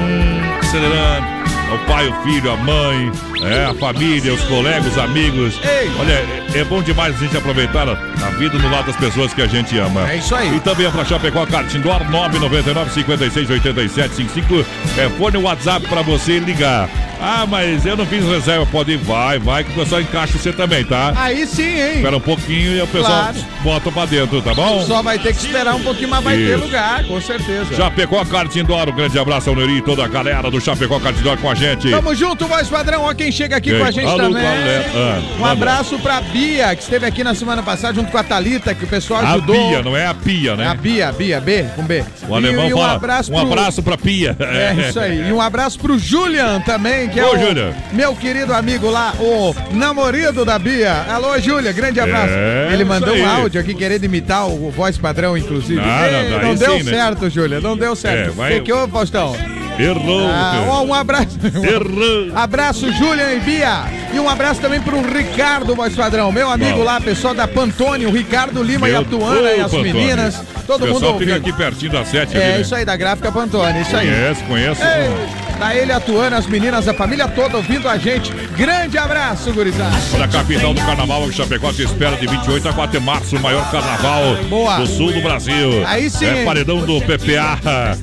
Acelerando. 0.62 1.26
O 1.74 1.78
pai, 1.86 2.06
o 2.08 2.14
filho, 2.22 2.52
a 2.52 2.56
mãe, 2.56 3.10
é, 3.42 3.64
a 3.64 3.74
família, 3.74 4.32
os 4.32 4.42
colegas, 4.44 4.86
os 4.86 4.98
amigos. 4.98 5.58
Ei. 5.62 5.90
Olha, 5.98 6.12
é, 6.12 6.58
é 6.58 6.64
bom 6.64 6.82
demais 6.82 7.14
a 7.14 7.18
gente 7.18 7.36
aproveitar 7.36 7.88
a, 7.88 7.94
vida 8.38 8.58
no 8.58 8.70
lado 8.70 8.86
das 8.86 8.96
pessoas 8.96 9.32
que 9.32 9.42
a 9.42 9.46
gente 9.46 9.78
ama. 9.78 10.10
É 10.10 10.16
isso 10.16 10.34
aí. 10.34 10.56
E 10.56 10.60
também 10.60 10.86
é 10.86 10.90
pra 10.90 11.04
Chapecó 11.04 11.46
Cartindor 11.46 12.08
999 12.10 12.90
56 12.92 13.50
87 13.50 14.14
55. 14.14 14.66
É 14.98 15.08
fone 15.10 15.36
WhatsApp 15.38 15.86
pra 15.86 16.02
você 16.02 16.38
ligar. 16.38 16.88
Ah, 17.20 17.46
mas 17.48 17.86
eu 17.86 17.96
não 17.96 18.04
fiz 18.06 18.24
reserva. 18.24 18.66
Pode 18.66 18.92
ir, 18.92 18.98
vai, 18.98 19.38
vai, 19.38 19.64
que 19.64 19.70
o 19.70 19.74
pessoal 19.74 20.00
encaixa 20.00 20.38
você 20.38 20.52
também, 20.52 20.84
tá? 20.84 21.12
Aí 21.16 21.46
sim, 21.46 21.62
hein? 21.62 21.96
Espera 21.96 22.16
um 22.16 22.20
pouquinho 22.20 22.76
e 22.76 22.80
o 22.80 22.86
pessoal 22.86 23.32
Claro. 23.32 23.38
bota 23.62 23.90
pra 23.90 24.04
dentro, 24.04 24.42
tá 24.42 24.54
bom? 24.54 24.84
Só 24.84 25.02
vai 25.02 25.18
ter 25.18 25.32
que 25.34 25.46
esperar 25.46 25.74
um 25.74 25.82
pouquinho, 25.82 26.10
mas 26.10 26.22
vai 26.22 26.36
ter 26.36 26.56
Isso. 26.56 26.64
lugar, 26.64 27.04
com 27.04 27.20
certeza. 27.20 27.74
Chapecó 27.74 28.24
Cartindor, 28.24 28.88
um 28.88 28.92
grande 28.94 29.18
abraço 29.18 29.48
ao 29.48 29.56
Neuri 29.56 29.78
e 29.78 29.82
toda 29.82 30.04
a 30.04 30.08
galera 30.08 30.50
do 30.50 30.60
Chapecó 30.60 31.00
Cartindor 31.00 31.38
com 31.38 31.50
a 31.50 31.54
gente. 31.54 31.90
Tamo 31.90 32.14
junto, 32.14 32.46
voz 32.46 32.68
padrão. 32.68 33.04
Ó, 33.04 33.14
quem 33.26 33.32
chega 33.32 33.56
aqui 33.56 33.70
Quem? 33.70 33.80
com 33.80 33.84
a 33.84 33.90
gente 33.90 34.06
Alô, 34.06 34.18
também. 34.18 34.42
galera. 34.42 34.86
Ah, 34.94 35.20
um 35.40 35.44
abraço 35.44 35.98
pra 35.98 36.20
Bia, 36.20 36.76
que 36.76 36.82
esteve 36.82 37.06
aqui 37.06 37.24
na 37.24 37.34
semana 37.34 37.60
passada 37.60 37.92
junto 37.94 38.08
com 38.12 38.18
a 38.18 38.22
Thalita, 38.22 38.72
que 38.72 38.84
o 38.84 38.86
pessoal 38.86 39.20
A 39.20 39.32
ajudou. 39.32 39.68
Pia, 39.68 39.82
não 39.82 39.96
é 39.96 40.06
a 40.06 40.14
Pia, 40.14 40.52
A 40.52 40.56
né? 40.56 40.78
Bia, 40.80 41.10
Bia, 41.10 41.40
B, 41.40 41.64
com 41.74 41.82
B. 41.82 42.04
O 42.28 42.34
alemão 42.36 42.66
e, 42.66 42.70
e 42.70 42.74
um 42.74 42.78
fala, 42.78 42.92
abraço 42.92 43.32
um 43.32 43.34
pro... 43.34 43.46
abraço 43.52 43.82
pra 43.82 43.98
Pia. 43.98 44.36
É 44.38 44.88
isso 44.88 45.00
aí. 45.00 45.28
E 45.28 45.32
um 45.32 45.40
abraço 45.40 45.76
pro 45.80 45.98
Julian 45.98 46.60
também, 46.60 47.08
que 47.08 47.18
é 47.18 47.26
Ô, 47.26 47.34
o 47.34 47.38
Julian. 47.38 47.72
meu 47.92 48.14
querido 48.14 48.54
amigo 48.54 48.88
lá, 48.88 49.12
o 49.18 49.52
namorado 49.72 50.44
da 50.44 50.56
Bia. 50.56 51.04
Alô, 51.08 51.36
Júlia, 51.40 51.72
grande 51.72 51.98
abraço. 51.98 52.32
É, 52.32 52.68
Ele 52.72 52.84
mandou 52.84 53.12
um 53.16 53.28
áudio 53.28 53.60
aqui 53.60 53.74
querendo 53.74 54.04
imitar 54.04 54.46
o 54.48 54.70
voz 54.70 54.96
padrão, 54.96 55.36
inclusive. 55.36 55.80
Ah, 55.80 56.08
não, 56.12 56.20
Ei, 56.20 56.38
daí 56.38 56.56
deu 56.56 56.78
sim, 56.78 56.82
né? 56.84 56.92
certo, 56.92 57.28
Júlia, 57.28 57.60
não 57.60 57.76
deu 57.76 57.96
certo. 57.96 58.28
É, 58.28 58.30
vai- 58.30 58.58
O 58.58 58.62
que 58.62 58.72
houve, 58.72 58.92
Faustão? 58.92 59.34
Errou. 59.78 60.26
Ah, 60.28 60.82
um 60.82 60.94
abraço. 60.94 61.38
Errou. 61.44 62.32
Abraço, 62.36 62.90
Julian 62.92 63.32
e 63.34 63.40
Bia. 63.40 63.84
E 64.14 64.18
um 64.18 64.28
abraço 64.28 64.60
também 64.60 64.80
pro 64.80 65.00
Ricardo, 65.02 65.74
voz 65.74 65.94
padrão. 65.94 66.32
Meu 66.32 66.50
amigo 66.50 66.78
Bom. 66.78 66.84
lá, 66.84 67.00
pessoal 67.00 67.34
da 67.34 67.46
Pantone, 67.46 68.06
o 68.06 68.10
Ricardo 68.10 68.62
Lima 68.62 68.88
e 68.88 68.94
a 68.94 69.00
Meu- 69.00 69.04
Tuana 69.18 69.50
e 69.50 69.60
as 69.60 69.70
Pantone. 69.70 69.92
meninas. 69.92 70.42
Todo 70.66 70.86
mundo 70.86 70.94
pessoal 70.94 71.18
fica 71.18 71.32
ouvindo. 71.32 71.48
aqui 71.48 71.52
pertinho 71.52 71.92
da 71.92 72.04
sete. 72.04 72.36
É, 72.36 72.42
ali, 72.42 72.52
né? 72.54 72.60
isso 72.60 72.74
aí, 72.74 72.84
da 72.84 72.96
gráfica 72.96 73.30
Pantone, 73.30 73.82
isso 73.82 73.96
aí. 73.96 74.08
Conheço. 74.48 74.80
Ei, 74.82 75.45
tá 75.58 75.74
ele 75.74 75.92
atuando, 75.92 76.36
as 76.36 76.46
meninas, 76.46 76.86
a 76.88 76.94
família 76.94 77.26
toda 77.28 77.56
ouvindo 77.56 77.88
a 77.88 77.96
gente. 77.96 78.32
Grande 78.56 78.98
abraço, 78.98 79.52
gurizada. 79.52 79.96
Olha, 80.14 80.24
a 80.24 80.28
capital 80.28 80.74
do 80.74 80.80
carnaval, 80.80 81.22
o 81.22 81.32
Chapecó 81.32 81.72
te 81.72 81.82
espera 81.82 82.16
de 82.16 82.26
28 82.26 82.68
a 82.68 82.72
4 82.72 82.98
de 82.98 83.04
março, 83.04 83.36
o 83.36 83.40
maior 83.40 83.68
carnaval 83.70 84.36
Boa. 84.48 84.76
do 84.78 84.86
sul 84.86 85.12
do 85.12 85.20
Brasil. 85.20 85.82
Aí 85.86 86.08
sim, 86.10 86.26
É 86.26 86.44
paredão 86.44 86.80
do 86.80 87.00
PPA. 87.00 87.58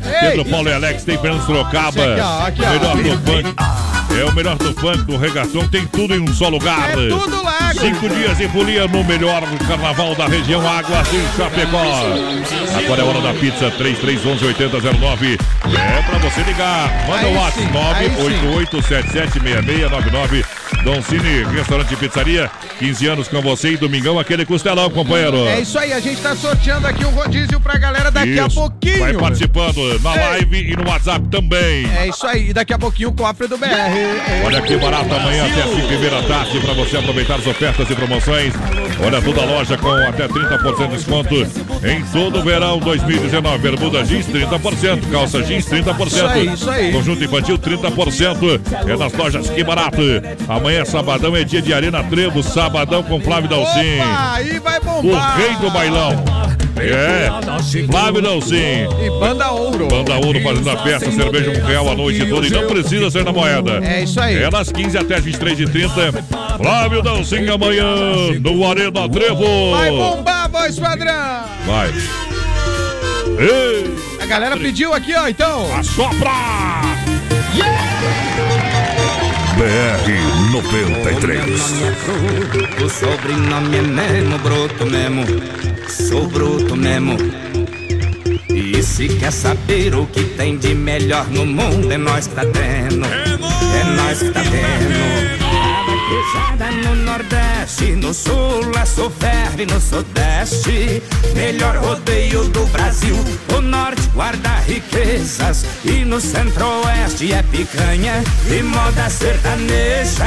Ei. 0.06 0.30
Pedro 0.30 0.46
Paulo 0.46 0.70
e 0.70 0.74
Alex, 0.74 1.04
tem 1.04 1.18
Fernando 1.18 1.46
Sorocaba. 1.46 2.04
Aqui, 2.04 2.22
ó, 2.22 2.48
aqui, 2.48 2.62
ó. 2.66 2.70
melhor 2.70 3.18
do 3.18 3.32
funk. 3.32 3.93
É 4.20 4.26
o 4.26 4.32
melhor 4.34 4.56
do 4.58 4.74
funk, 4.74 5.04
do 5.04 5.18
regatão, 5.18 5.68
tem 5.68 5.86
tudo 5.88 6.14
em 6.14 6.20
um 6.20 6.34
só 6.34 6.48
lugar. 6.48 6.92
É 6.92 7.10
tudo 7.10 7.44
lá, 7.44 7.74
Cinco 7.74 8.08
dias 8.10 8.40
em 8.40 8.48
folia 8.50 8.88
no 8.88 9.04
melhor 9.04 9.42
carnaval 9.68 10.14
da 10.16 10.28
região 10.28 10.62
Águas 10.68 11.08
em 11.14 11.26
Chapecó. 11.36 11.82
Agora 12.78 13.02
é 13.02 13.04
hora 13.04 13.22
da 13.22 13.34
pizza 13.34 13.72
3311 13.72 14.46
8009. 14.46 15.34
É 15.34 16.02
pra 16.04 16.18
você 16.20 16.42
ligar. 16.44 17.08
Manda 17.08 17.28
o 17.28 17.36
WhatsApp 17.36 17.64
sim, 17.64 17.72
aí 17.96 18.10
988776699. 18.72 20.46
Dom 20.84 21.02
Cine, 21.02 21.44
restaurante 21.46 21.94
e 21.94 21.98
pizzaria. 21.98 22.52
15 22.80 23.08
anos 23.08 23.28
com 23.28 23.42
você 23.42 23.72
e 23.72 23.78
domingão, 23.78 24.20
aquele 24.20 24.46
costelão, 24.46 24.90
companheiro. 24.90 25.38
É 25.48 25.62
isso 25.62 25.80
aí, 25.80 25.94
a 25.94 26.00
gente 26.00 26.22
tá 26.22 26.36
sorteando 26.36 26.86
aqui 26.86 27.06
o 27.06 27.10
rodízio 27.10 27.60
pra 27.60 27.78
galera 27.78 28.12
daqui 28.12 28.38
a 28.38 28.48
Isso. 28.48 28.60
pouquinho. 28.60 29.00
Vai 29.00 29.14
participando 29.14 30.00
na 30.02 30.14
live 30.14 30.72
e 30.72 30.76
no 30.76 30.90
WhatsApp 30.90 31.28
também. 31.30 31.90
É 31.98 32.08
isso 32.08 32.28
aí, 32.28 32.50
e 32.50 32.54
daqui 32.54 32.74
a 32.74 32.78
pouquinho 32.80 33.10
o 33.10 33.14
cofre 33.14 33.48
do 33.48 33.58
BR. 33.58 33.68
Olha 34.46 34.62
que 34.62 34.76
barato 34.76 35.14
amanhã 35.14 35.46
até 35.46 35.64
5 35.64 35.94
e 35.94 35.98
meia 35.98 36.12
da 36.12 36.24
tarde 36.24 36.60
para 36.60 36.74
você 36.74 36.98
aproveitar 36.98 37.36
as 37.36 37.48
ofertas 37.48 37.90
e 37.90 37.96
promoções. 37.96 38.54
Olha 39.06 39.22
toda 39.22 39.42
a 39.42 39.46
loja 39.46 39.78
com 39.78 39.92
até 39.92 40.28
30% 40.28 40.88
de 40.88 40.96
desconto 40.96 41.36
em 41.86 42.04
todo 42.12 42.40
o 42.40 42.44
verão 42.44 42.80
2019. 42.80 43.58
Bermuda 43.60 44.04
jeans 44.04 44.26
30%, 44.28 45.10
calça 45.12 45.42
jeans 45.44 45.66
30%. 45.66 46.08
Isso 46.08 46.26
aí, 46.26 46.54
isso 46.54 46.70
aí. 46.70 46.92
Conjunto 46.92 47.24
infantil 47.24 47.58
30%. 47.58 48.62
É 48.88 48.98
nas 48.98 49.14
lojas 49.14 49.50
que 49.50 49.64
barato. 49.64 50.02
Amanhã 50.50 50.73
sabadão 50.86 51.36
é 51.36 51.44
dia 51.44 51.62
de 51.62 51.74
Arena 51.74 52.04
Trevo, 52.04 52.42
sabadão 52.42 53.04
com 53.04 53.20
Flávio 53.22 53.50
Dalcin. 53.50 54.00
Aí 54.34 54.60
vai 54.60 54.78
O 54.80 54.82
bombar. 54.82 55.38
rei 55.38 55.56
do 55.58 55.70
bailão. 55.72 56.12
É, 56.76 57.30
Flávio 57.90 58.22
Dalcin. 58.22 58.88
E 59.06 59.20
banda 59.20 59.52
ouro. 59.52 59.88
Banda 59.88 60.16
Ouro 60.16 60.42
fazendo 60.42 60.70
a 60.70 60.78
festa, 60.78 61.12
cerveja 61.12 61.52
um 61.52 61.66
real 61.66 61.90
a 61.90 61.96
noite 61.96 62.26
toda 62.28 62.48
e 62.48 62.50
não 62.50 62.68
precisa 62.68 63.10
ser 63.12 63.24
na 63.24 63.32
moeda. 63.32 63.80
É 63.86 64.02
isso 64.04 64.20
aí. 64.20 64.42
É 64.44 64.50
das 64.50 64.72
15 64.72 64.98
até 64.98 65.20
23 65.20 65.60
e 65.62 65.66
30 65.68 66.12
Flávio 66.58 67.02
Dalcin 67.02 67.48
amanhã 67.48 67.86
no 68.42 68.68
Arena 68.68 69.08
Trevo. 69.08 69.72
Vai 69.72 69.92
bombar, 69.92 70.50
voz 70.50 70.80
padrão. 70.80 71.44
Vai. 71.66 71.90
Ei, 73.40 73.96
A 74.22 74.26
galera 74.26 74.58
pediu 74.58 74.94
aqui, 74.94 75.14
ó, 75.16 75.28
então. 75.28 75.66
assopra! 75.78 76.32
BR 79.64 80.52
93. 80.52 81.40
O 82.84 82.90
sobrenome 82.90 83.78
é 83.78 83.82
mesmo 83.82 84.38
bruto 84.40 84.86
mesmo, 84.86 85.24
sou 85.88 86.28
bruto 86.28 86.76
mesmo. 86.76 87.16
E 88.50 88.84
se 88.84 89.08
quer 89.08 89.32
saber 89.32 89.96
o 89.96 90.06
que 90.06 90.26
tem 90.26 90.58
de 90.58 90.76
melhor 90.76 91.30
no 91.30 91.46
mundo, 91.46 91.90
é 91.90 91.98
nós 91.98 92.28
que 92.28 92.36
tá 92.36 92.42
tendo. 92.42 93.06
É 93.06 93.84
nós 93.96 94.20
que 94.20 94.32
tá 94.32 94.42
tendo. 94.42 95.33
Vaquejada 96.04 96.70
no 96.72 96.96
Nordeste, 96.96 97.96
no 97.96 98.14
Sul, 98.14 98.72
a 98.78 98.86
Sul 98.86 99.10
ferve 99.10 99.66
no 99.66 99.80
Sudeste. 99.80 101.02
Melhor 101.34 101.78
rodeio 101.78 102.44
do 102.50 102.66
Brasil. 102.68 103.16
O 103.56 103.62
Norte 103.62 104.02
guarda 104.14 104.50
riquezas 104.68 105.66
e 105.86 106.04
no 106.04 106.20
Centro-Oeste 106.20 107.32
é 107.32 107.42
picanha 107.44 108.22
e 108.50 108.64
moda 108.64 109.10
sertaneja. 109.10 110.26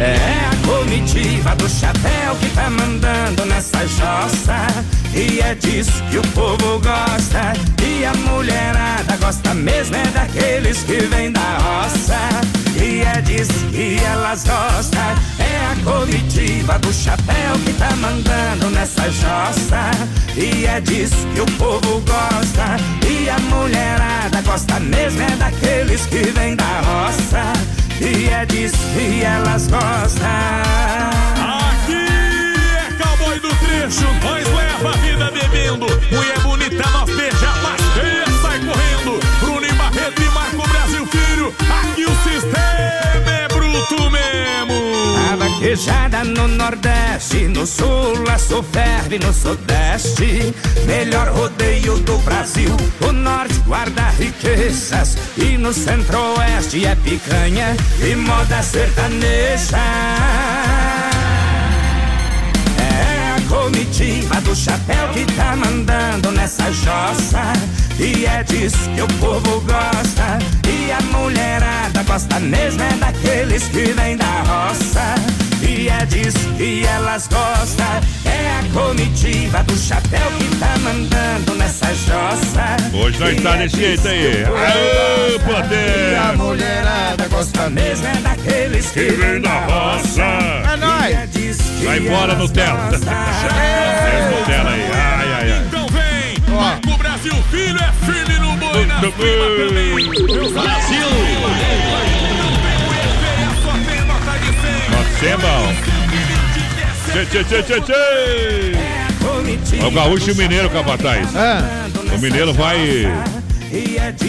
É 0.00 0.16
a 0.46 0.66
comitiva 0.66 1.54
do 1.56 1.68
chapéu 1.68 2.34
que 2.40 2.48
tá 2.54 2.70
mandando 2.70 3.44
nessa 3.44 3.86
jossa. 3.86 4.66
E 5.14 5.40
é 5.40 5.54
disso 5.54 6.02
que 6.10 6.16
o 6.16 6.22
povo 6.28 6.80
gosta. 6.80 7.52
E 7.86 8.06
a 8.06 8.14
mulherada 8.14 9.18
gosta 9.18 9.52
mesmo 9.52 9.96
é 9.96 10.06
daqueles 10.06 10.82
que 10.84 11.00
vêm 11.02 11.30
da 11.30 11.58
roça. 11.58 12.16
E 12.82 13.02
é 13.02 13.20
disso 13.20 13.52
que 13.70 13.98
elas 14.02 14.44
gostam. 14.44 15.02
É 15.38 15.66
a 15.70 15.76
comitiva 15.84 16.78
do 16.78 16.90
chapéu 16.94 17.58
que 17.62 17.74
tá 17.74 17.94
mandando 17.96 18.70
nessa 18.70 19.10
jossa. 19.10 19.90
E 20.34 20.64
é 20.64 20.80
disso 20.80 21.26
que 21.34 21.42
o 21.42 21.46
povo 21.58 22.00
gosta. 22.06 22.78
E 23.06 23.28
a 23.28 23.38
mulherada 23.54 24.40
gosta 24.46 24.80
mesmo 24.80 25.20
é 25.20 25.36
daqueles 25.36 26.06
que 26.06 26.22
vêm 26.30 26.56
da 26.56 26.80
roça. 26.80 27.79
E 28.00 28.28
é 28.30 28.46
disso 28.46 28.78
que 28.94 29.22
elas 29.22 29.66
gostam. 29.66 30.26
Aqui 31.36 31.92
é 31.92 33.02
cowboy 33.02 33.38
do 33.40 33.48
trecho, 33.56 34.06
nós 34.22 34.46
leva 34.48 34.88
a 34.88 34.96
vida 34.96 35.30
bebendo. 35.30 35.86
Mulher 36.10 36.39
mesmo. 45.60 45.92
A 45.92 46.08
vaquejada 46.08 46.24
no 46.24 46.48
Nordeste, 46.48 47.48
no 47.48 47.66
Sul, 47.66 48.24
a 48.28 48.38
Sul 48.38 48.62
ferve 48.62 49.18
no 49.18 49.32
Sudeste. 49.32 50.54
Melhor 50.86 51.28
rodeio 51.28 51.98
do 51.98 52.18
Brasil. 52.18 52.74
O 53.06 53.12
Norte 53.12 53.58
guarda 53.66 54.10
riquezas 54.18 55.16
e 55.36 55.58
no 55.58 55.72
Centro-Oeste 55.72 56.86
é 56.86 56.94
picanha 56.94 57.76
e 58.02 58.14
moda 58.16 58.62
sertaneja. 58.62 59.78
É 63.50 63.52
a 63.52 63.62
comitiva 63.62 64.40
do 64.42 64.54
chapéu 64.54 65.08
que 65.12 65.24
tá 65.34 65.56
mandando 65.56 66.30
nessa 66.30 66.70
jossa. 66.72 67.52
E 67.98 68.24
é 68.24 68.44
disso 68.44 68.88
que 68.94 69.02
o 69.02 69.08
povo 69.18 69.60
gosta. 69.62 70.38
E 70.68 70.92
a 70.92 71.00
mulherada 71.16 72.02
gosta 72.04 72.38
mesmo 72.38 72.82
é 72.82 72.94
daqueles 72.94 73.64
que 73.64 73.92
vêm 73.92 74.16
da 74.16 74.42
roça. 74.42 75.14
E 75.62 75.88
é 75.88 76.06
disso 76.06 76.38
que 76.56 76.86
elas 76.86 77.26
gostam. 77.26 77.86
É 78.24 78.60
a 78.60 78.72
comitiva 78.72 79.62
do 79.64 79.76
chapéu 79.76 80.30
que 80.38 80.56
tá 80.56 80.78
mandando 80.78 81.54
nessa 81.56 81.92
jossa. 81.94 82.76
Hoje 82.94 83.18
nós 83.18 83.42
tá 83.42 83.56
é 83.56 83.58
desse 83.58 83.76
disso 83.76 84.02
jeito 84.02 84.08
aí. 84.08 84.44
Aê, 84.44 85.38
poder! 85.40 86.12
E 86.12 86.16
a 86.16 86.32
mulherada 86.36 87.28
gosta 87.28 87.68
mesmo 87.68 88.06
é 88.06 88.14
daqueles 88.14 88.90
que 88.90 89.10
vêm 89.10 89.40
da 89.40 89.60
roça. 89.66 90.22
É 90.22 90.76
nóis. 90.76 91.39
É 91.50 91.84
Vai 91.84 91.98
embora 91.98 92.34
Nutella. 92.34 92.90
É 92.92 94.30
Nutella 94.30 94.70
aí. 94.70 94.90
Ai, 94.92 95.32
ai, 95.32 95.52
ai. 95.52 95.62
Então 95.66 95.86
vem, 95.88 96.54
Marco 96.54 96.96
Brasil 96.98 97.34
Filho 97.50 97.78
é 97.78 97.92
firme 98.06 98.38
no 98.38 98.56
boi, 98.56 98.84
bem. 98.84 99.68
também. 99.68 99.94
Brasil. 100.52 101.08
Só 103.62 103.72
tem 103.72 104.00
nota 104.06 104.38
de 104.38 104.46
100. 104.46 104.90
Nós 104.90 105.22
é 105.22 105.36
bom. 105.36 105.72
Tchê, 107.10 107.26
tchê, 107.26 107.44
tchê, 107.44 107.62
tchê, 107.62 107.80
tchê. 107.80 107.92
É 109.82 109.86
o 109.86 109.90
gaúcho 109.90 110.30
e 110.30 110.32
o 110.32 110.36
mineiro, 110.36 110.70
capataz. 110.70 111.28
O 112.14 112.18
mineiro 112.20 112.52
vai. 112.54 112.78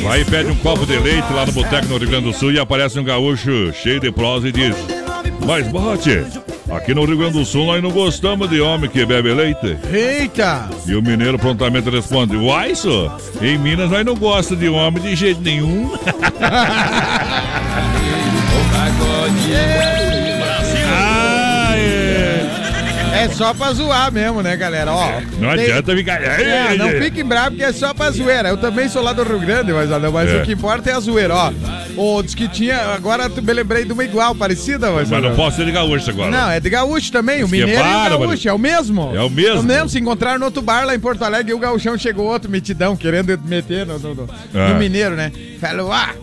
Vai 0.03 0.21
e 0.21 0.25
pede 0.25 0.49
um 0.51 0.55
copo 0.55 0.85
de 0.85 0.97
leite 0.99 1.31
lá 1.33 1.45
no 1.45 1.51
boteco 1.51 1.87
no 1.87 1.97
Rio 1.97 2.09
Grande 2.09 2.25
do 2.25 2.33
Sul 2.33 2.51
e 2.51 2.59
aparece 2.59 2.99
um 2.99 3.03
gaúcho 3.03 3.73
cheio 3.73 3.99
de 3.99 4.11
prosa 4.11 4.47
e 4.49 4.51
diz: 4.51 4.75
Mas 5.45 5.67
bote, 5.67 6.23
aqui 6.69 6.93
no 6.93 7.05
Rio 7.05 7.17
Grande 7.17 7.39
do 7.39 7.45
Sul 7.45 7.65
nós 7.65 7.81
não 7.81 7.91
gostamos 7.91 8.49
de 8.49 8.61
homem 8.61 8.89
que 8.89 9.05
bebe 9.05 9.33
leite. 9.33 9.77
Eita! 9.91 10.69
E 10.85 10.95
o 10.95 11.01
mineiro 11.01 11.37
prontamente 11.37 11.89
responde: 11.89 12.35
Uai, 12.35 12.75
só, 12.75 13.17
em 13.41 13.57
Minas 13.57 13.89
nós 13.89 14.05
não 14.05 14.15
gostamos 14.15 14.55
de 14.55 14.69
homem 14.69 15.01
de 15.01 15.15
jeito 15.15 15.41
nenhum. 15.41 15.91
É 23.23 23.29
só 23.29 23.53
pra 23.53 23.71
zoar 23.73 24.11
mesmo, 24.11 24.41
né, 24.41 24.55
galera? 24.55 24.91
Ó, 24.91 25.11
Não 25.39 25.55
tem- 25.55 25.65
adianta 25.65 25.95
ficar. 25.95 26.21
É, 26.23 26.75
não 26.77 26.89
fiquem 26.89 27.23
bravos 27.23 27.57
que 27.57 27.63
é 27.63 27.71
só 27.71 27.93
pra 27.93 28.09
zoeira. 28.11 28.49
Eu 28.49 28.57
também 28.57 28.89
sou 28.89 29.01
lá 29.01 29.13
do 29.13 29.23
Rio 29.23 29.39
Grande, 29.39 29.71
mas, 29.73 29.89
mas 30.11 30.29
É. 30.29 30.37
o 30.41 30.45
que 30.45 30.51
importa 30.53 30.89
é 30.89 30.93
a 30.93 30.99
zoeira, 30.99 31.33
ó. 31.35 31.51
O 31.97 32.21
diz 32.23 32.33
que 32.35 32.47
tinha. 32.47 32.77
Agora 32.93 33.29
tu 33.29 33.41
me 33.41 33.53
lembrei 33.53 33.85
de 33.85 33.93
uma 33.93 34.03
igual, 34.03 34.33
parecida, 34.33 34.89
mas. 34.91 35.09
Mas 35.09 35.21
não 35.23 35.35
posso 35.35 35.57
ser 35.57 35.65
de 35.65 35.71
gaúcho 35.71 36.09
agora. 36.09 36.31
Não, 36.31 36.49
é 36.49 36.59
de 36.59 36.69
gaúcho 36.69 37.11
também. 37.11 37.43
O 37.43 37.47
é 37.47 37.49
mineiro 37.49 37.71
e 37.71 37.75
o 37.75 37.83
bárbaro. 37.83 38.19
gaúcho, 38.19 38.49
é 38.49 38.53
o 38.53 38.57
mesmo. 38.59 39.11
É 39.15 39.21
o 39.21 39.29
mesmo? 39.29 39.57
É 39.57 39.59
o 39.59 39.63
mesmo. 39.63 39.89
Se 39.89 39.99
encontraram 39.99 40.39
no 40.39 40.45
outro 40.45 40.61
bar 40.61 40.85
lá 40.85 40.95
em 40.95 40.99
Porto 40.99 41.23
Alegre 41.23 41.51
e 41.51 41.53
o 41.53 41.59
gauchão 41.59 41.97
chegou 41.97 42.25
outro 42.27 42.49
metidão, 42.49 42.95
querendo 42.95 43.37
meter 43.45 43.85
no, 43.85 43.99
no- 43.99 44.15
no- 44.15 44.29
Ah. 44.55 44.69
no 44.69 44.75
mineiro, 44.79 45.15
né? 45.15 45.31
Falou, 45.59 45.91
ah, 45.91 46.13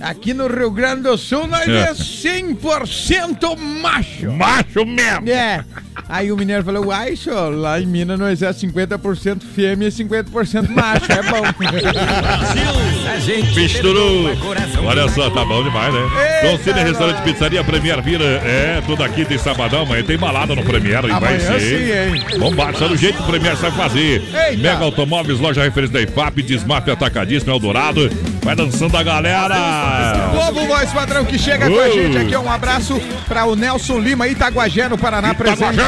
aqui 0.00 0.32
no 0.32 0.46
Rio 0.46 0.70
Grande 0.70 1.02
do 1.02 1.16
Sul 1.18 1.46
nós 1.46 1.66
É. 1.68 1.90
é 1.90 1.94
100% 1.94 3.56
macho. 3.56 4.30
Macho 4.32 4.84
mesmo. 4.86 5.28
É. 5.28 5.64
Aí 6.08 6.30
o 6.30 6.36
mineiro 6.36 6.62
falou, 6.62 6.86
uai, 6.86 7.16
senhor, 7.16 7.54
lá 7.54 7.80
em 7.80 7.86
Minas 7.86 8.18
nós 8.18 8.42
é 8.42 8.50
50% 8.50 9.42
fêmea 9.42 9.88
e 9.88 9.90
50% 9.90 10.68
macho, 10.70 11.10
é 11.10 11.22
bom. 11.22 11.42
Bisturu. 13.54 14.30
Olha 14.84 15.08
só, 15.08 15.28
tá 15.30 15.44
bom 15.44 15.62
demais, 15.64 15.92
né? 15.92 16.00
Cine 16.66 16.82
Restaurante. 16.82 17.22
Pizzaria 17.22 17.62
Premier 17.62 18.02
Vira. 18.02 18.24
É, 18.24 18.82
toda 18.86 19.08
quinta 19.08 19.34
e 19.34 19.38
sabadão, 19.38 19.82
amanhã 19.82 20.02
tem 20.02 20.18
balada 20.18 20.54
no 20.54 20.64
Premier. 20.64 21.04
E 21.04 21.20
vai 21.20 21.38
ser. 21.38 21.60
sim, 21.60 21.92
hein? 21.92 22.38
Bombado, 22.38 22.76
só 22.78 22.88
do 22.88 22.96
jeito 22.96 23.16
que 23.16 23.22
o 23.22 23.26
Premier 23.26 23.56
sabe 23.56 23.76
fazer. 23.76 24.22
Eita. 24.22 24.56
Mega 24.62 24.84
Automóveis, 24.84 25.38
loja 25.38 25.62
referência 25.62 25.92
da 25.94 26.02
IFAP, 26.02 26.42
Desmaf 26.42 26.90
Atacadismo, 26.90 27.52
Eldorado. 27.52 28.10
Vai 28.46 28.54
dançando 28.54 28.96
a 28.96 29.02
galera. 29.02 29.56
Globo 30.30 30.66
Voz 30.68 30.92
Padrão 30.92 31.24
que 31.24 31.36
chega 31.36 31.68
com 31.68 31.80
a 31.80 31.86
Uh. 31.88 31.92
gente 31.92 32.16
aqui. 32.18 32.36
Um 32.36 32.48
abraço 32.48 32.96
para 33.26 33.44
o 33.44 33.56
Nelson 33.56 33.98
Lima, 33.98 34.28
Itaguajé, 34.28 34.88
no 34.88 34.96
Paraná, 34.96 35.34
presente. 35.34 35.80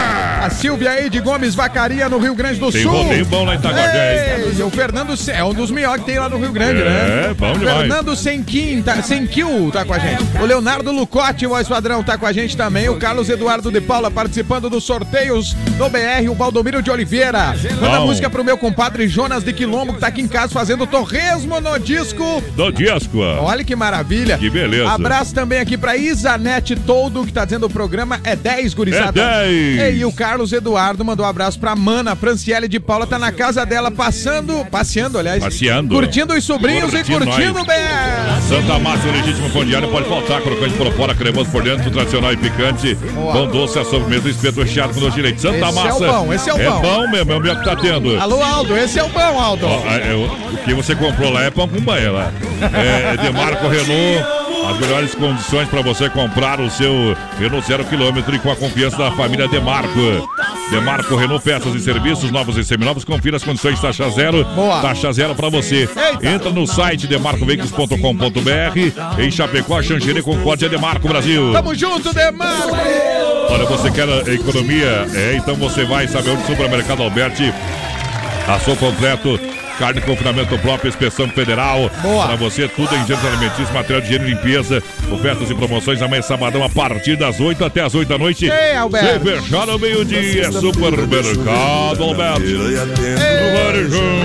A 0.43 0.51
Silvia 0.51 1.01
Eide 1.01 1.21
Gomes 1.21 1.55
Vacaria, 1.55 2.09
no 2.09 2.19
Rio 2.19 2.35
Grande 2.35 2.59
do 2.59 2.73
Tem 2.73 2.83
Sul. 2.83 2.91
rodeio 2.91 3.25
bom 3.27 3.45
lá 3.45 3.55
em 3.55 3.59
Itaguajé? 3.59 4.41
Ei, 4.57 4.63
o 4.65 4.71
Fernando 4.71 5.15
é 5.29 5.45
um 5.45 5.55
dos 5.55 5.71
melhores 5.71 6.01
que 6.05 6.11
tem 6.11 6.19
lá 6.19 6.29
no 6.29 6.37
Rio 6.37 6.51
Grande, 6.51 6.83
É, 6.83 6.85
né? 7.29 7.35
bom 7.39 7.53
demais. 7.57 7.79
Fernando 7.79 8.17
Senquim, 8.17 8.83
tá, 8.83 9.01
Senquil 9.05 9.71
tá 9.73 9.85
com 9.85 9.95
a 9.95 9.99
gente. 10.01 10.25
O 10.41 10.45
Leonardo 10.45 10.91
Lucote, 10.91 11.47
voz 11.47 11.69
padrão, 11.69 12.03
tá 12.03 12.19
com 12.19 12.27
a 12.27 12.33
gente 12.33 12.57
também. 12.57 12.89
O 12.89 12.97
Carlos 12.97 13.29
Eduardo 13.29 13.71
de 13.71 13.81
Paula 13.81 14.11
participando 14.11 14.69
dos 14.69 14.83
sorteios 14.83 15.53
do 15.77 15.89
BR. 15.89 16.29
O 16.29 16.35
Valdomiro 16.35 16.83
de 16.83 16.91
Oliveira. 16.91 17.55
Manda 17.81 18.01
Bom. 18.01 18.07
música 18.07 18.29
pro 18.29 18.43
meu 18.43 18.59
compadre 18.59 19.07
Jonas 19.07 19.45
de 19.45 19.53
Quilombo, 19.53 19.95
que 19.95 20.01
tá 20.01 20.09
aqui 20.09 20.21
em 20.23 20.27
casa 20.29 20.53
fazendo 20.53 20.89
torresmo 20.89 21.61
no 21.61 21.79
disco. 21.79 22.43
Do 22.55 22.71
Disco. 22.73 23.19
Olha 23.19 23.65
que 23.65 23.75
maravilha. 23.77 24.39
Que 24.39 24.51
beleza. 24.51 24.91
Abraço 24.91 25.35
também 25.35 25.59
aqui 25.59 25.77
pra 25.77 25.97
Isanete 25.97 26.77
Todo, 26.77 27.25
que 27.25 27.33
tá 27.33 27.45
dizendo 27.45 27.67
o 27.67 27.71
programa 27.71 28.21
é 28.25 28.35
10, 28.35 28.75
gurizada. 28.75 29.21
É 29.21 29.47
10. 29.77 30.01
E 30.01 30.05
o 30.05 30.13
Carlos 30.13 30.53
Eduardo 30.53 31.05
mandou 31.05 31.25
um 31.25 31.29
abraço 31.29 31.59
pra 31.59 31.75
Mana, 31.77 32.17
Franciele 32.17 32.69
de 32.69 32.81
Paula, 32.81 33.07
tá 33.07 33.19
na 33.19 33.33
casa 33.33 33.65
dela 33.65 33.91
passando, 33.91 34.65
passeando, 34.71 35.19
aliás. 35.19 35.43
Passeando. 35.43 35.95
Curtindo 35.95 36.35
os 36.35 36.45
sobrinhos 36.45 36.91
Curtindo 36.91 37.25
e 37.25 37.27
curtindo 37.27 37.65
BR. 37.65 38.49
Santa 38.49 38.79
Massa, 38.79 39.09
o 39.09 39.13
legítimo 39.13 39.51
pão 39.51 39.65
diário, 39.65 39.89
pode 39.89 40.09
faltar. 40.09 40.41
Crocante 40.41 40.75
por 40.75 40.93
fora, 40.93 41.15
cremoso 41.15 41.51
por 41.51 41.63
dentro, 41.63 41.91
tradicional 41.91 42.33
e 42.33 42.37
picante. 42.37 42.97
Pão 43.15 43.47
doce, 43.49 43.79
a 43.79 43.85
sobremesa, 43.85 44.29
espeto 44.29 44.63
recheado 44.63 44.95
com 44.95 45.01
doce 45.01 45.17
de 45.17 45.23
leite. 45.23 45.41
Santa 45.41 45.57
Esse 45.57 45.65
é 45.65 45.69
o 45.69 45.75
Massa. 45.75 46.13
bom, 46.13 46.33
esse 46.33 46.51
é 46.51 46.55
o 46.55 46.59
É 46.59 46.71
bom. 46.71 46.81
bom 46.81 47.11
mesmo, 47.11 47.33
é 47.33 47.37
o 47.37 47.41
meu 47.41 47.57
que 47.57 47.65
tá 47.65 47.77
tendo. 47.77 48.19
Alô, 48.19 48.43
Aldo, 48.43 48.77
esse 48.77 48.99
é 48.99 49.03
o 49.03 49.09
bom, 49.09 49.41
Aldo. 49.41 49.67
Ó, 49.67 49.87
é, 49.89 50.13
é, 50.13 50.15
o 50.15 50.49
o 50.59 50.65
que 50.65 50.75
você 50.75 50.95
comprou 50.95 51.31
lá 51.31 51.45
é 51.45 51.51
pão 51.51 51.69
com 51.69 51.81
banha 51.81 52.11
lá. 52.11 52.33
É, 52.73 53.17
de 53.17 53.31
Marco 53.31 53.69
Renault. 53.69 54.39
As 54.69 54.79
melhores 54.79 55.15
condições 55.15 55.69
para 55.69 55.81
você 55.81 56.11
comprar 56.11 56.61
o 56.61 56.69
seu 56.69 57.17
Renault 57.39 57.67
zero 57.67 57.85
quilômetro 57.85 58.35
e 58.35 58.39
com 58.39 58.51
a 58.51 58.57
confiança 58.57 58.99
da 58.99 59.11
família 59.13 59.49
Demarco. 59.49 60.29
Demarco 60.71 61.17
Renault 61.17 61.43
Peças 61.43 61.75
e 61.75 61.81
Serviços, 61.81 62.31
novos 62.31 62.57
e 62.57 62.65
seminovos. 62.65 63.05
Confira 63.05 63.37
as 63.37 63.43
condições 63.43 63.81
taxa 63.81 64.11
zero. 64.11 64.45
Boa. 64.45 64.83
Taxa 64.83 65.13
zero 65.13 65.35
para 65.35 65.49
você. 65.49 65.89
Entra 66.23 66.51
no 66.51 66.67
site 66.67 67.07
demarcoveículos.com.br. 67.07 69.23
Em 69.23 69.31
Chapecó, 69.31 69.81
Xanxerê, 69.81 70.23
Concórdia, 70.23 70.69
Demarco 70.69 71.09
Brasil. 71.09 71.53
Tamo 71.53 71.75
junto, 71.75 72.13
Demarco! 72.13 72.77
Olha, 73.51 73.65
você 73.65 73.91
quer 73.91 74.09
economia? 74.29 75.07
É, 75.15 75.37
então 75.37 75.55
você 75.55 75.85
vai 75.85 76.07
saber 76.07 76.31
onde 76.31 76.43
o 76.43 76.47
Supermercado 76.47 77.03
Alberti. 77.03 77.53
Açougue 78.47 78.79
completo. 78.79 79.41
Carne 79.79 80.01
de 80.01 80.07
confinamento 80.07 80.59
próprio, 80.59 80.89
inspeção 80.89 81.29
federal. 81.29 81.91
Boa. 82.03 82.27
Para 82.27 82.37
você, 82.37 82.67
tudo 82.69 82.95
em 82.95 83.07
gêneros 83.07 83.25
alimentícios, 83.25 83.71
material 83.71 84.01
de 84.01 84.09
higiene 84.09 84.25
e 84.25 84.35
limpeza. 84.35 84.83
Ofertas 85.11 85.51
e 85.51 85.55
promoções 85.55 86.03
amanhã 86.03 86.23
sabadão 86.23 86.63
a 86.65 86.69
partir 86.69 87.17
das 87.17 87.39
8 87.41 87.65
até 87.65 87.83
as 87.83 87.95
8 87.95 88.09
da 88.09 88.19
noite. 88.19 88.47
Ei, 88.47 88.77
Alberto. 88.77 89.25
Sem 89.25 89.41
fechar 89.41 89.69
ao 89.69 89.79
meio-dia. 89.79 90.47
É 90.47 90.53
Supermercado 90.53 92.05
Alberti. 92.05 92.57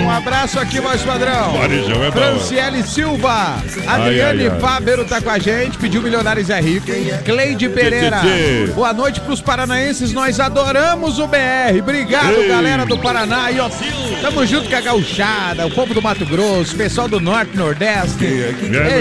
Um 0.03 0.09
abraço 0.09 0.59
aqui, 0.59 0.79
voz 0.79 1.01
padrão. 1.01 1.53
Varejão 1.53 2.03
é 2.03 2.11
bom. 2.11 2.11
Franciele 2.11 2.83
Silva. 2.83 3.55
Adriane 3.87 4.41
ai, 4.41 4.49
ai. 4.49 4.59
Fábero 4.59 5.05
tá 5.05 5.21
com 5.21 5.29
a 5.29 5.37
gente, 5.39 5.77
pediu 5.77 6.01
Milionários 6.01 6.49
é 6.49 6.59
Rico. 6.59 6.87
Cleide 7.23 7.69
Pereira. 7.69 8.19
tchê. 8.19 8.71
Boa 8.73 8.93
noite 8.93 9.19
pros 9.21 9.41
paranaenses, 9.41 10.11
nós 10.13 10.39
adoramos 10.39 11.19
o 11.19 11.27
BR. 11.27 11.79
Obrigado, 11.79 12.41
Ei. 12.41 12.47
galera 12.47 12.85
do 12.85 12.97
Paraná. 12.97 13.51
E 13.51 13.59
ó, 13.59 13.69
tamo 14.21 14.45
junto 14.45 14.69
com 14.69 14.75
a 14.75 14.81
gauchada, 14.81 15.42
o 15.65 15.71
povo 15.71 15.93
do 15.93 16.01
Mato 16.01 16.25
Grosso, 16.25 16.73
o 16.73 16.77
pessoal 16.77 17.07
do 17.07 17.19
Norte, 17.19 17.55
Nordeste. 17.55 18.25
É 18.25 18.51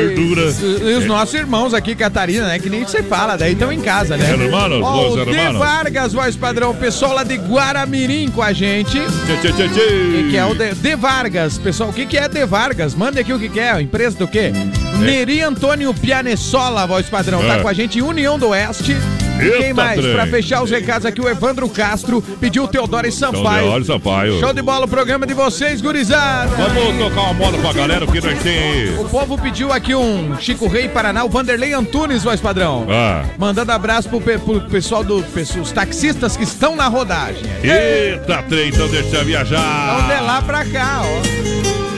verdura. 0.06 0.42
E, 0.42 0.94
os 0.94 1.06
nossos 1.06 1.34
irmãos 1.34 1.72
aqui, 1.74 1.94
Catarina, 1.94 2.46
né? 2.48 2.58
Que 2.58 2.68
nem 2.68 2.84
você 2.84 3.02
fala, 3.02 3.36
daí 3.36 3.52
estão 3.52 3.72
em 3.72 3.80
casa, 3.80 4.16
né? 4.16 4.30
Hermanos, 4.30 4.80
Ó, 4.82 5.02
los 5.08 5.20
o 5.20 5.24
De. 5.30 5.58
Vargas, 5.58 6.12
voz 6.12 6.36
padrão, 6.36 6.74
pessoal 6.74 7.14
lá 7.14 7.24
de 7.24 7.36
Guaramirim 7.36 8.28
com 8.30 8.42
a 8.42 8.52
gente. 8.52 8.98
Tchê. 9.00 10.30
Que 10.30 10.36
é 10.36 10.44
o 10.44 10.54
de, 10.54 10.74
De 10.74 10.96
Vargas. 10.96 11.58
Pessoal, 11.58 11.90
o 11.90 11.92
que, 11.92 12.06
que 12.06 12.16
é 12.18 12.28
De 12.28 12.44
Vargas? 12.44 12.94
Manda 12.94 13.20
aqui 13.20 13.32
o 13.32 13.38
que, 13.38 13.48
que 13.48 13.60
é. 13.60 13.80
Empresa 13.80 14.16
do 14.18 14.26
quê? 14.28 14.52
Neri 14.98 15.40
Antônio 15.42 15.92
Pianessola, 15.94 16.86
voz 16.86 17.06
padrão. 17.08 17.40
Tá 17.42 17.56
É. 17.56 17.60
com 17.60 17.68
a 17.68 17.72
gente 17.72 17.98
em 17.98 18.02
União 18.02 18.38
do 18.38 18.48
Oeste. 18.48 18.96
E 19.42 19.46
Eita, 19.46 19.58
quem 19.58 19.72
mais? 19.74 20.00
trem. 20.00 20.12
Pra 20.14 20.26
fechar 20.26 20.62
os 20.62 20.70
recados 20.70 21.04
aqui, 21.06 21.20
o 21.20 21.28
Evandro 21.28 21.68
Castro 21.68 22.22
pediu 22.40 22.64
o 22.64 22.68
Teodoro 22.68 23.06
e 23.06 23.12
Sampaio. 23.12 23.62
Teodoro 23.62 23.82
e 23.82 23.86
Sampaio. 23.86 24.40
Show 24.40 24.52
de 24.52 24.62
bola 24.62 24.84
o 24.84 24.88
programa 24.88 25.26
de 25.26 25.34
vocês, 25.34 25.80
gurizada. 25.80 26.48
Vamos 26.56 26.98
tocar 26.98 27.20
uma 27.22 27.34
moda 27.34 27.58
pra 27.58 27.72
galera, 27.72 28.04
o 28.04 28.08
que 28.12 28.20
nós 28.20 28.38
tem 28.42 28.58
aí? 28.58 28.94
O 28.98 29.04
povo 29.08 29.36
pediu 29.38 29.72
aqui 29.72 29.94
um 29.94 30.36
Chico 30.38 30.66
Rei 30.68 30.88
Paraná, 30.88 31.24
o 31.24 31.28
Vanderlei 31.28 31.72
Antunes, 31.72 32.22
voz 32.22 32.40
padrão. 32.40 32.86
Ah. 32.90 33.24
Mandando 33.38 33.72
abraço 33.72 34.08
pro, 34.08 34.20
pe- 34.20 34.38
pro 34.38 34.60
pessoal 34.62 35.02
do. 35.02 35.24
Os 35.60 35.72
taxistas 35.72 36.36
que 36.36 36.44
estão 36.44 36.76
na 36.76 36.86
rodagem. 36.88 37.42
Eita, 37.62 38.42
trem, 38.48 38.68
então 38.68 38.86
deixa 38.88 39.16
eu 39.16 39.24
viajar. 39.24 39.96
Então 40.04 40.16
de 40.16 40.22
lá 40.24 40.42
pra 40.42 40.64
cá, 40.64 41.02
ó. 41.04 41.22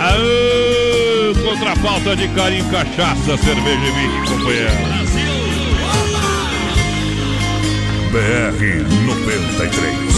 Aô, 0.02 1.34
contra 1.50 1.72
a 1.72 1.76
falta 1.76 2.16
de 2.16 2.28
carinho, 2.28 2.64
cachaça, 2.70 3.36
cerveja 3.36 3.86
e 3.86 3.90
vinho, 3.90 4.24
companheiro. 4.28 5.23
BR 8.14 8.52
93. 9.06 10.13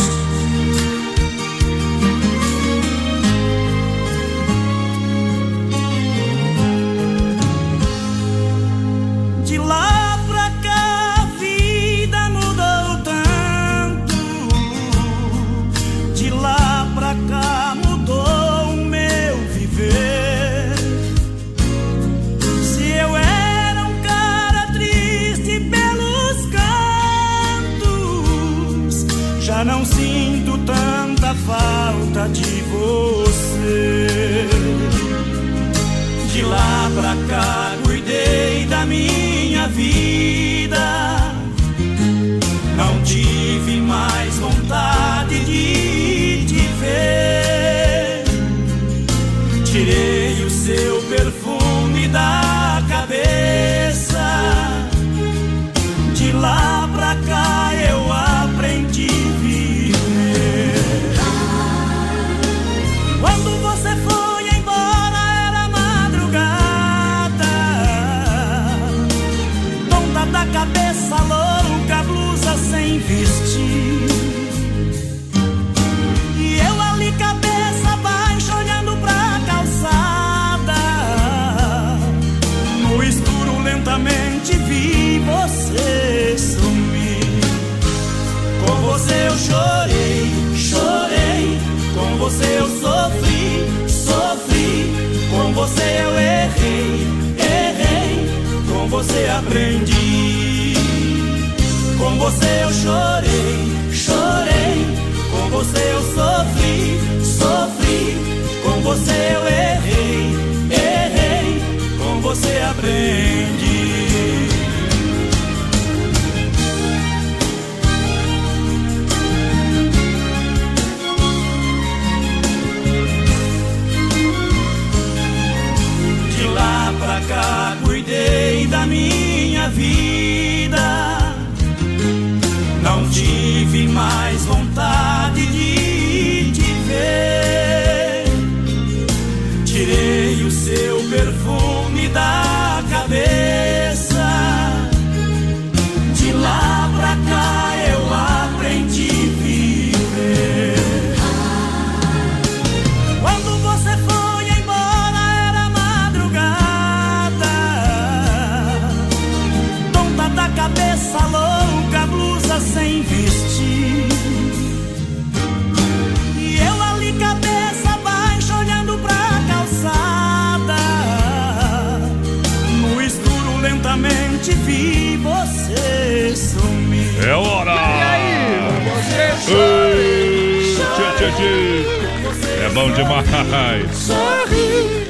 Demais. 182.97 183.97
Sorri 183.97 185.07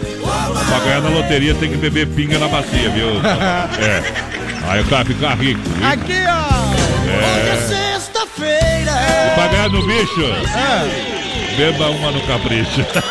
Pra 0.68 0.78
ganhar 0.80 1.00
na 1.02 1.08
loteria 1.10 1.54
tem 1.54 1.70
que 1.70 1.76
beber 1.76 2.06
pinga 2.08 2.38
na 2.38 2.48
bacia, 2.48 2.90
viu? 2.90 3.08
É. 3.80 4.02
Aí 4.68 4.80
o 4.80 4.84
cara 4.86 5.04
fica 5.04 5.28
rico. 5.34 5.60
viu? 5.60 5.86
Aqui, 5.86 6.24
ó. 6.28 6.74
É. 7.08 7.56
Sexta-feira. 7.68 8.90
E 8.90 9.34
pra 9.34 9.46
ganhar 9.46 9.68
no 9.68 9.86
bicho, 9.86 10.24
É. 10.56 11.56
beba 11.56 11.90
uma 11.90 12.10
no 12.10 12.20
capricho. 12.22 12.80
Eita. 12.80 13.02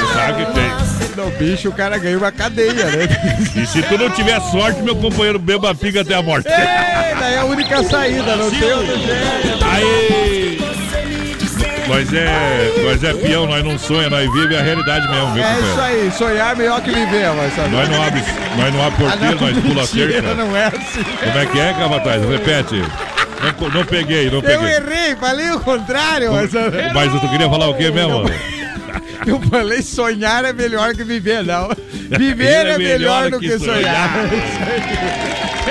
Sabe 0.14 0.46
que 0.46 0.52
tem. 0.52 0.70
No 1.16 1.30
bicho, 1.32 1.68
o 1.68 1.72
cara 1.72 1.98
ganha 1.98 2.16
uma 2.16 2.32
cadeia, 2.32 2.72
né? 2.72 3.08
E 3.54 3.66
se 3.66 3.82
tu 3.82 3.98
não 3.98 4.08
tiver 4.10 4.40
sorte, 4.40 4.80
meu 4.80 4.96
companheiro 4.96 5.38
beba 5.38 5.74
pinga 5.74 6.00
até 6.00 6.14
a 6.14 6.22
morte. 6.22 6.48
Ei, 6.48 7.14
daí 7.18 7.34
é 7.34 7.38
a 7.40 7.44
única 7.44 7.82
saída, 7.84 8.36
não 8.36 8.50
tem 8.50 8.72
outro 8.72 8.96
jeito. 8.96 9.64
Aí! 9.70 10.29
Nós 11.90 12.12
é, 12.12 12.72
nós 12.84 13.02
é 13.04 13.12
peão, 13.14 13.46
nós 13.46 13.64
não 13.64 13.76
sonha, 13.78 14.08
nós 14.08 14.32
vive 14.32 14.56
a 14.56 14.62
realidade 14.62 15.08
mesmo, 15.08 15.34
viu, 15.34 15.42
É 15.42 15.52
isso 15.58 15.68
companheiro? 15.70 16.02
aí, 16.04 16.10
sonhar 16.12 16.52
é 16.52 16.54
melhor 16.56 16.80
que 16.80 16.90
viver, 16.90 17.30
mas 17.36 17.54
sabe? 17.54 17.68
Nós 17.70 17.88
não 17.88 18.02
abre, 18.02 18.22
nós 18.56 18.74
não 18.74 18.86
abre 18.86 18.98
porteiro, 19.04 19.36
Ah, 19.38 19.40
não, 19.40 19.48
nós 19.52 19.58
pula 19.64 19.86
cerca. 19.86 20.34
Não 20.34 20.56
é 20.56 20.66
assim. 20.66 21.02
Como 21.02 21.38
é 21.38 21.46
que 21.46 21.58
é, 21.60 21.72
Capataz? 21.74 22.22
Repete. 22.28 22.82
Não, 23.60 23.68
não 23.70 23.84
peguei, 23.84 24.26
não 24.26 24.34
Eu 24.36 24.42
peguei. 24.42 24.68
errei, 24.74 25.16
falei 25.16 25.50
o 25.50 25.60
contrário, 25.60 26.32
mas. 26.32 26.50
Mas 26.94 27.20
tu 27.20 27.28
queria 27.28 27.48
falar 27.48 27.68
o 27.68 27.74
quê 27.74 27.90
mesmo? 27.90 28.24
Eu 29.26 29.40
falei 29.50 29.82
sonhar 29.82 30.44
é 30.44 30.52
melhor 30.52 30.94
que 30.94 31.04
viver, 31.04 31.42
não. 31.44 31.68
Viver 32.18 32.66
é 32.66 32.78
melhor 32.78 33.30
do 33.30 33.38
que 33.40 33.58
sonhar. 33.58 34.10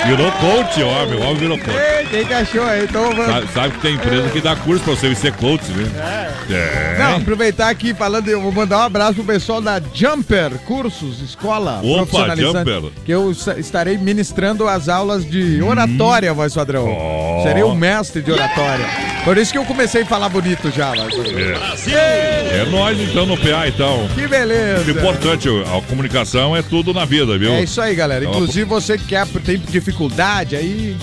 Virou 0.05 0.31
coach. 0.33 0.81
O 0.81 0.87
homem 0.89 1.35
virou 1.35 1.57
coach. 1.57 1.98
Quem 2.09 2.25
que 2.25 2.33
achou 2.33 2.63
aí? 2.63 2.83
Então 2.85 3.09
vamos. 3.15 3.25
Sabe, 3.25 3.47
sabe 3.53 3.73
que 3.75 3.81
tem 3.81 3.95
empresa 3.95 4.29
que 4.29 4.41
dá 4.41 4.55
curso 4.55 4.83
pra 4.83 4.95
você 4.95 5.13
ser 5.15 5.31
coach, 5.33 5.63
né? 5.71 6.33
É. 6.49 6.97
Não, 6.97 7.17
aproveitar 7.17 7.69
aqui 7.69 7.93
falando, 7.93 8.27
eu 8.27 8.41
vou 8.41 8.51
mandar 8.51 8.79
um 8.79 8.81
abraço 8.83 9.13
pro 9.15 9.23
pessoal 9.25 9.61
da 9.61 9.79
Jumper 9.93 10.51
Cursos, 10.65 11.21
escola 11.21 11.81
Opa, 11.83 12.35
Jumper. 12.35 12.91
que 13.05 13.11
eu 13.11 13.31
estarei 13.57 13.97
ministrando 13.97 14.67
as 14.67 14.89
aulas 14.89 15.23
de 15.23 15.61
oratória, 15.61 16.33
voz 16.33 16.53
padrão. 16.53 16.87
Ó. 16.89 17.43
Serei 17.43 17.63
um 17.63 17.75
mestre 17.75 18.21
de 18.21 18.31
oratória. 18.31 18.85
Por 19.23 19.37
isso 19.37 19.51
que 19.51 19.57
eu 19.57 19.65
comecei 19.65 20.01
a 20.01 20.05
falar 20.05 20.29
bonito 20.29 20.71
já, 20.71 20.93
voz 20.95 21.13
padrão. 21.13 21.59
É. 21.93 22.61
É 22.61 22.65
nós 22.65 22.99
então 22.99 23.25
no 23.27 23.37
PA, 23.37 23.67
então. 23.67 24.07
Que 24.15 24.27
beleza. 24.27 24.83
O 24.87 24.89
importante, 24.91 25.47
a 25.47 25.81
comunicação 25.87 26.55
é 26.55 26.61
tudo 26.63 26.93
na 26.93 27.05
vida, 27.05 27.37
viu? 27.37 27.51
É 27.51 27.63
isso 27.63 27.79
aí, 27.79 27.93
galera. 27.93 28.25
É 28.25 28.27
uma- 28.27 28.35
Inclusive, 28.35 28.65
você 28.65 28.97
que 28.97 29.05
quer, 29.05 29.27
tem 29.45 29.57
dificuldade 29.59 30.55
aí, 30.55 30.95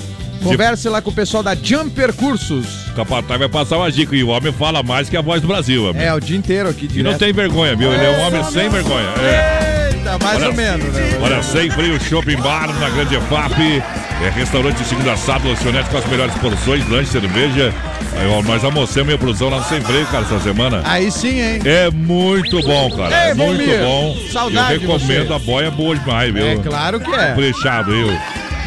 converse 0.42 0.88
lá 0.88 1.00
com 1.02 1.10
o 1.10 1.12
pessoal 1.12 1.42
da 1.42 1.54
Jumper 1.54 2.12
Cursos. 2.12 2.86
O 2.88 2.92
capataz 2.94 3.38
vai 3.38 3.48
passar 3.48 3.76
uma 3.78 3.90
dica 3.90 4.14
e 4.16 4.22
o 4.22 4.28
homem 4.28 4.52
fala 4.52 4.82
mais 4.82 5.08
que 5.08 5.16
a 5.16 5.20
voz 5.22 5.40
do 5.42 5.48
Brasil, 5.48 5.88
amigo. 5.88 6.04
É, 6.04 6.12
o 6.14 6.20
dia 6.20 6.36
inteiro 6.36 6.68
aqui 6.68 6.84
E 6.84 6.88
direto. 6.88 7.12
não 7.12 7.18
tem 7.18 7.32
vergonha, 7.32 7.74
viu? 7.76 7.92
Ele 7.92 8.04
é 8.04 8.10
um 8.10 8.20
homem 8.26 8.44
sem 8.44 8.68
vergonha. 8.68 9.08
É. 9.22 9.90
Eita, 9.92 10.18
mais 10.22 10.36
Olha- 10.38 10.48
ou 10.48 10.54
menos, 10.54 10.92
né? 10.92 11.18
Olha, 11.22 11.42
sem 11.42 11.70
frio, 11.70 11.98
shopping 12.00 12.36
bar 12.36 12.68
na 12.78 12.88
Grande 12.90 13.16
EFAP. 13.16 13.82
É 14.24 14.30
restaurante 14.30 14.76
de 14.78 14.84
segunda 14.88 15.12
a 15.12 15.16
sábado, 15.16 15.48
lanchonete 15.48 15.90
com 15.90 15.98
as 15.98 16.06
melhores 16.06 16.34
porções, 16.36 16.88
lanche, 16.88 17.10
cerveja. 17.10 17.72
Aí, 18.18 18.26
ó, 18.28 18.40
nós 18.42 18.64
almoçamos 18.64 19.06
minha 19.08 19.18
produção 19.18 19.50
lá 19.50 19.58
no 19.58 19.64
Sem 19.64 19.78
Freio, 19.82 20.06
cara, 20.06 20.24
essa 20.24 20.40
semana. 20.40 20.80
Aí 20.84 21.10
sim, 21.10 21.38
hein? 21.38 21.60
É 21.66 21.90
muito 21.90 22.62
bom, 22.62 22.90
cara. 22.92 23.14
É 23.14 23.34
muito 23.34 23.62
bom. 23.84 24.16
saudade 24.32 24.74
Eu 24.74 24.80
recomendo 24.80 25.34
a 25.34 25.38
boia 25.38 25.70
boa 25.70 25.94
demais, 25.94 26.32
viu? 26.32 26.46
É 26.46 26.56
claro 26.56 26.98
que 26.98 27.10
é. 27.10 27.26
Caprichado, 27.28 27.92
viu? 27.92 28.18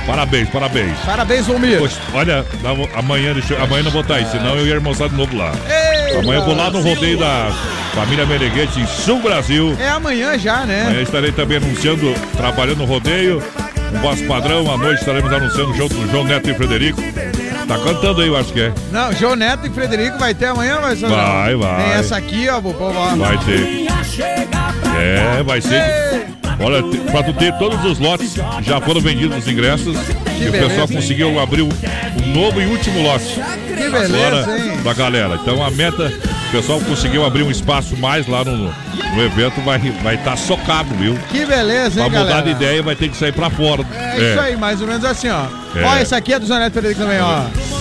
Parabéns, 0.09 0.49
parabéns. 0.49 0.97
Parabéns, 1.05 1.45
Valmir. 1.45 1.77
Poxa, 1.77 1.99
olha, 2.15 2.43
amanhã, 2.95 3.31
deixa 3.31 3.55
amanhã 3.61 3.83
não 3.83 3.91
vou 3.91 4.01
estar 4.01 4.15
aí, 4.15 4.25
senão 4.25 4.55
eu 4.55 4.65
ia 4.65 4.75
almoçar 4.75 5.07
de 5.07 5.13
novo 5.15 5.37
lá. 5.37 5.51
Ei, 5.69 6.17
Amanhã 6.17 6.39
eu 6.39 6.45
vou 6.45 6.55
lá 6.55 6.71
no 6.71 6.81
rodeio 6.81 7.19
da 7.19 7.51
família 7.93 8.25
Meneghete 8.25 8.79
em 8.79 8.87
Sul 8.87 9.21
Brasil. 9.21 9.77
É 9.79 9.89
amanhã 9.89 10.35
já, 10.35 10.65
né? 10.65 10.87
Amanhã 10.87 11.03
estarei 11.03 11.31
também 11.31 11.57
anunciando, 11.57 12.11
trabalhando 12.35 12.79
no 12.79 12.85
rodeio. 12.85 13.43
Um 13.93 13.99
voz 13.99 14.19
padrão, 14.23 14.71
à 14.73 14.77
noite 14.77 14.99
estaremos 14.99 15.31
anunciando 15.31 15.75
junto 15.75 15.93
com 15.93 16.07
João 16.07 16.23
Neto 16.23 16.49
e 16.49 16.55
Frederico. 16.55 16.99
Tá 17.69 17.77
cantando 17.77 18.21
aí, 18.21 18.27
eu 18.27 18.35
acho 18.35 18.51
que 18.51 18.61
é. 18.61 18.73
Não, 18.91 19.13
João 19.13 19.35
Neto 19.35 19.67
e 19.67 19.69
Frederico 19.69 20.17
vai 20.17 20.33
ter 20.33 20.47
amanhã, 20.47 20.79
vai 20.81 20.95
ser. 20.95 21.07
Vai, 21.07 21.55
vai. 21.55 21.83
Tem 21.83 21.93
essa 21.99 22.17
aqui, 22.17 22.49
ó, 22.49 22.57
ó. 22.57 23.15
Vai 23.15 23.37
ter. 23.45 23.87
É, 24.99 25.43
vai 25.43 25.61
ser. 25.61 26.25
Olha, 26.59 26.81
te- 26.83 26.97
pra 27.11 27.21
tu 27.23 27.31
ter 27.33 27.53
todos 27.59 27.85
os 27.85 27.99
lotes, 27.99 28.33
já 28.63 28.81
foram 28.81 28.99
vendidos 28.99 29.37
os 29.37 29.47
ingressos. 29.47 29.95
e 30.41 30.47
o 30.49 30.51
pessoal 30.51 30.87
conseguiu 30.87 31.39
abrir 31.39 31.61
um 31.61 31.69
novo 32.33 32.59
e 32.59 32.65
último 32.65 33.03
lote. 33.03 33.39
Que 33.67 33.89
beleza, 33.89 34.17
Agora, 34.39 34.57
hein? 34.59 34.77
da 34.83 34.93
galera. 34.93 35.35
Então 35.41 35.63
a 35.63 35.69
meta, 35.69 36.11
o 36.47 36.51
pessoal 36.51 36.81
conseguiu 36.81 37.23
abrir 37.23 37.43
um 37.43 37.51
espaço 37.51 37.95
mais 37.97 38.27
lá 38.27 38.43
no, 38.43 38.73
no 39.15 39.21
evento, 39.23 39.61
vai 39.61 39.77
estar 39.77 40.03
vai 40.03 40.17
tá 40.17 40.35
socado, 40.35 40.89
viu? 40.95 41.17
Que 41.29 41.45
beleza, 41.45 41.95
Pra 41.95 42.03
hein, 42.05 42.09
mudar 42.09 42.23
galera? 42.25 42.41
de 42.43 42.51
ideia, 42.51 42.83
vai 42.83 42.95
ter 42.95 43.09
que 43.09 43.17
sair 43.17 43.31
pra 43.31 43.49
fora. 43.49 43.83
É, 43.93 44.31
isso 44.31 44.39
aí, 44.39 44.55
mais 44.55 44.81
ou 44.81 44.87
menos 44.87 45.03
assim, 45.05 45.29
ó. 45.29 45.45
É. 45.75 45.83
Ó, 45.83 45.97
esse 45.97 46.15
aqui 46.15 46.33
é 46.33 46.39
do 46.39 46.45
e 46.45 46.69
Frederico 46.69 47.01
também, 47.01 47.19
ó. 47.19 47.78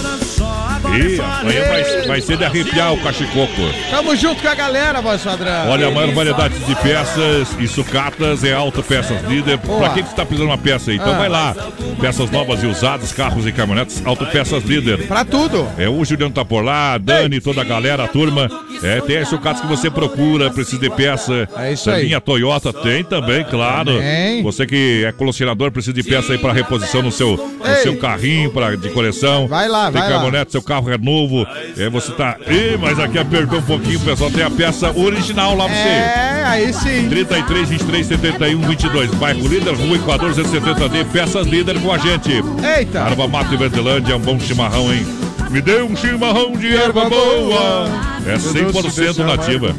E 0.97 1.21
amanhã 1.21 1.65
vai, 1.69 2.07
vai 2.07 2.21
ser 2.21 2.37
de 2.37 2.45
arrepiar 2.45 2.93
o 2.95 2.99
cachicoco. 3.03 3.53
Tamo 3.91 4.17
junto 4.17 4.43
com 4.43 4.49
a 4.49 4.55
galera, 4.55 5.01
voz 5.01 5.23
padrão. 5.23 5.69
Olha, 5.71 5.89
a 5.89 5.91
maior 5.91 6.13
variedade 6.13 6.59
de 6.61 6.75
peças 6.77 7.49
e 7.59 7.69
sucatas 7.69 8.43
é 8.45 8.53
Alta 8.53 8.83
Peças 8.83 9.23
Líder. 9.25 9.59
Boa. 9.59 9.81
Pra 9.81 9.89
quem 9.91 10.03
que 10.03 10.09
está 10.11 10.25
precisando 10.25 10.49
uma 10.51 10.59
peça 10.59 10.91
aí? 10.91 10.97
Então 10.97 11.15
Ah. 11.15 11.19
vai 11.19 11.29
lá. 11.29 11.55
Peças 12.01 12.31
novas 12.31 12.63
e 12.63 12.67
usadas, 12.67 13.13
carros 13.13 13.47
e 13.47 13.53
caminhonetes, 13.53 14.03
Auto 14.05 14.25
Peças 14.27 14.65
Líder. 14.65 15.07
Pra 15.07 15.25
tudo. 15.25 15.69
É, 15.77 15.89
o 15.89 16.05
Juliano 16.05 16.33
tá 16.33 16.45
por 16.45 16.65
lá, 16.65 16.95
a 16.95 16.99
Dani, 16.99 17.41
toda 17.41 17.61
a 17.61 17.65
galera, 17.65 18.05
a 18.05 18.09
turma. 18.09 18.49
É, 18.83 19.01
tem 19.01 19.19
as 19.19 19.29
sucatas 19.29 19.61
que 19.61 19.67
você 19.67 19.91
procura, 19.91 20.51
precisa 20.51 20.79
de 20.81 20.91
peça. 20.91 21.49
É 21.57 21.73
isso 21.73 21.91
aí. 21.91 22.05
linha 22.05 22.21
Toyota 22.21 22.73
tem 22.73 23.03
também, 23.05 23.45
claro. 23.45 23.99
Tem. 23.99 24.43
Você 24.43 24.67
que 24.67 25.05
é 25.05 25.13
colecionador, 25.13 25.71
precisa 25.71 25.93
de 25.93 26.03
peça 26.03 26.33
aí 26.33 26.39
para 26.39 26.53
reposição 26.53 27.03
no 27.03 27.11
seu, 27.13 27.37
no 27.37 27.75
seu 27.83 27.97
carrinho 27.99 28.51
pra, 28.51 28.77
de 28.77 28.89
coleção. 28.91 29.47
Vai 29.49 29.69
lá, 29.69 29.91
tem 29.91 30.01
vai 30.01 30.11
lá. 30.11 30.17
caminhonete, 30.17 30.53
seu 30.53 30.63
carro 30.63 30.78
é 30.87 30.99
novo. 30.99 31.47
É, 31.77 31.89
você 31.89 32.13
tá. 32.13 32.37
Ih, 32.47 32.77
mas 32.81 32.99
aqui 32.99 33.19
apertou 33.19 33.59
um 33.59 33.63
pouquinho, 33.63 34.01
pessoal. 34.01 34.31
Tem 34.31 34.43
a 34.43 34.51
peça 34.51 34.91
original 34.99 35.57
lá 35.57 35.65
pra 35.65 35.75
você. 35.75 35.89
É, 35.89 36.45
aí 36.47 36.73
sim. 36.73 37.09
33, 37.09 37.69
23, 37.69 38.07
71, 38.07 38.61
22. 38.61 39.11
Bairro 39.15 39.49
Líder, 39.49 39.75
Rua 39.75 39.97
Equador 39.97 40.33
170D. 40.33 41.07
Peças 41.13 41.47
Líder 41.47 41.81
com 41.81 41.93
a 41.93 41.99
gente. 41.99 42.31
Eita. 42.77 43.03
Arva 43.03 43.27
Mato 43.27 43.55
e 43.55 43.57
Verdelândia, 43.57 44.17
um 44.17 44.21
bom 44.21 44.39
chimarrão, 44.39 44.93
hein? 44.93 45.07
Me 45.51 45.61
dê 45.61 45.83
um 45.83 45.97
chimarrão 45.97 46.53
de 46.53 46.77
erva 46.77 47.09
boa. 47.09 48.18
É 48.29 48.37
100% 48.37 49.25
nativa. 49.25 49.75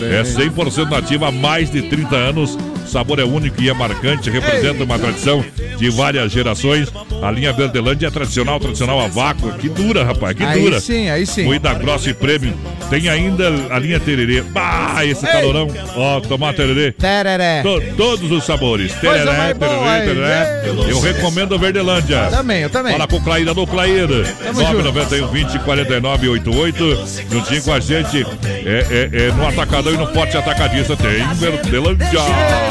É 0.00 0.22
100% 0.22 0.88
nativa 0.90 1.28
há 1.28 1.32
mais 1.32 1.70
de 1.70 1.82
30 1.82 2.16
anos. 2.16 2.56
O 2.84 2.88
sabor 2.92 3.20
é 3.20 3.24
único 3.24 3.62
e 3.62 3.68
é 3.68 3.72
marcante, 3.72 4.28
representa 4.30 4.82
uma 4.82 4.98
tradição 4.98 5.44
de 5.76 5.90
várias 5.90 6.32
gerações. 6.32 6.88
A 7.22 7.30
linha 7.30 7.52
Verdelândia 7.52 8.08
é 8.08 8.10
tradicional, 8.10 8.58
tradicional 8.58 9.00
a 9.00 9.06
vácuo. 9.06 9.52
Que 9.52 9.68
dura, 9.68 10.02
rapaz, 10.04 10.36
que 10.36 10.42
Aí 10.42 10.60
dura. 10.60 10.80
sim, 10.80 11.08
aí 11.08 11.24
sim. 11.24 11.44
Moída 11.44 11.72
grossa 11.74 12.10
e 12.10 12.14
prêmio. 12.14 12.52
Tem 12.88 13.08
ainda 13.08 13.48
a 13.70 13.78
linha 13.78 14.00
Tererê. 14.00 14.42
Bah, 14.42 15.04
esse 15.04 15.24
calorão. 15.24 15.68
Ó, 15.94 16.20
tomar 16.20 16.52
Tererê. 16.54 16.90
Tereré. 16.92 17.62
To- 17.62 17.80
todos 17.96 18.30
os 18.32 18.44
sabores. 18.44 18.92
Tereré, 18.94 19.54
tereré, 19.54 20.00
tereré. 20.04 20.62
Eu 20.88 21.00
recomendo 21.00 21.54
a 21.54 21.58
Verdelândia. 21.58 22.26
Também, 22.30 22.62
eu 22.62 22.70
também. 22.70 22.92
Fala 22.92 23.06
com 23.06 23.16
o 23.16 23.20
Claída 23.20 23.54
do 23.54 23.64
junto. 23.66 24.24
991 24.54 25.28
20 25.28 25.58
49 25.60 26.28
88. 26.28 27.04
Juntinho 27.30 27.62
com 27.62 27.72
a 27.72 27.79
gente. 27.80 28.26
É, 28.44 28.86
é, 29.12 29.26
é 29.28 29.32
no 29.32 29.46
Atacadão 29.48 29.92
e 29.92 29.96
no 29.96 30.06
Forte 30.08 30.36
Atacadista 30.36 30.96
tem 30.96 31.26
Verdelândia. 31.34 32.20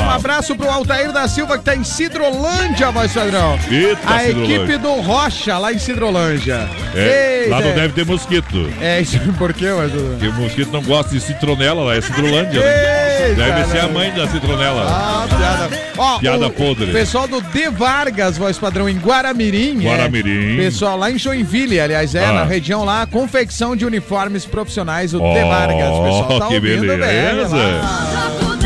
Um 0.06 0.10
abraço 0.10 0.56
pro 0.56 0.70
Altair 0.70 1.12
da 1.12 1.28
Silva, 1.28 1.58
que 1.58 1.64
tá 1.66 1.76
em 1.76 1.84
Cidrolândia, 1.84 2.92
voz 2.92 3.12
padrão. 3.14 3.58
Eita, 3.72 4.00
a 4.14 4.20
Cidrolândia. 4.20 4.56
equipe 4.56 4.78
do 4.78 4.94
Rocha, 5.02 5.58
lá 5.58 5.74
em 5.74 5.80
Cidrolândia. 5.80 6.70
É, 6.96 7.42
Eita. 7.44 7.50
lá 7.56 7.62
não 7.62 7.72
deve 7.74 7.94
ter 7.94 8.06
mosquito. 8.06 8.72
É, 8.82 9.02
isso 9.02 9.20
por 9.38 9.54
quê, 9.54 9.68
mas... 9.76 9.92
Porque 9.92 10.28
o 10.28 10.34
mosquito 10.34 10.72
não 10.72 10.82
gosta 10.84 11.12
de 11.14 11.20
citronela, 11.22 11.84
lá 11.84 11.96
é 11.96 12.02
citrolândia. 12.02 12.60
né? 12.62 13.30
Eita, 13.30 13.44
Deve 13.44 13.66
ser 13.72 13.80
a 13.80 13.88
mãe 13.88 14.12
da 14.14 14.28
citronela. 14.28 14.86
Ah, 14.90 15.28
piada. 15.28 15.70
Ó, 15.98 16.20
Piada 16.20 16.48
o 16.48 16.52
podre. 16.52 16.92
Pessoal 16.92 17.28
do 17.28 17.42
De 17.42 17.70
Vargas, 17.70 18.38
voz 18.38 18.58
padrão, 18.58 18.88
em 18.90 18.98
Guaramirim. 18.98 19.82
é. 19.86 19.90
Guaramirim. 19.90 20.58
Pessoal 20.58 20.98
lá 20.98 21.12
em 21.12 21.18
Joinville, 21.18 21.80
aliás, 21.80 22.16
é, 22.16 22.26
Ah. 22.26 22.34
na 22.34 22.44
região 22.46 22.84
lá, 22.86 23.06
confecção 23.06 23.76
de 23.76 23.86
uniformes 23.86 24.46
profissionais, 24.46 24.99
o 25.14 25.22
Ó, 25.22 25.34
De 25.34 25.44
Vargas. 25.44 25.90
Pessoal 25.90 26.40
tá 26.40 26.48
que 26.48 26.56
ouvindo 26.56 26.88
beleza. 26.88 27.58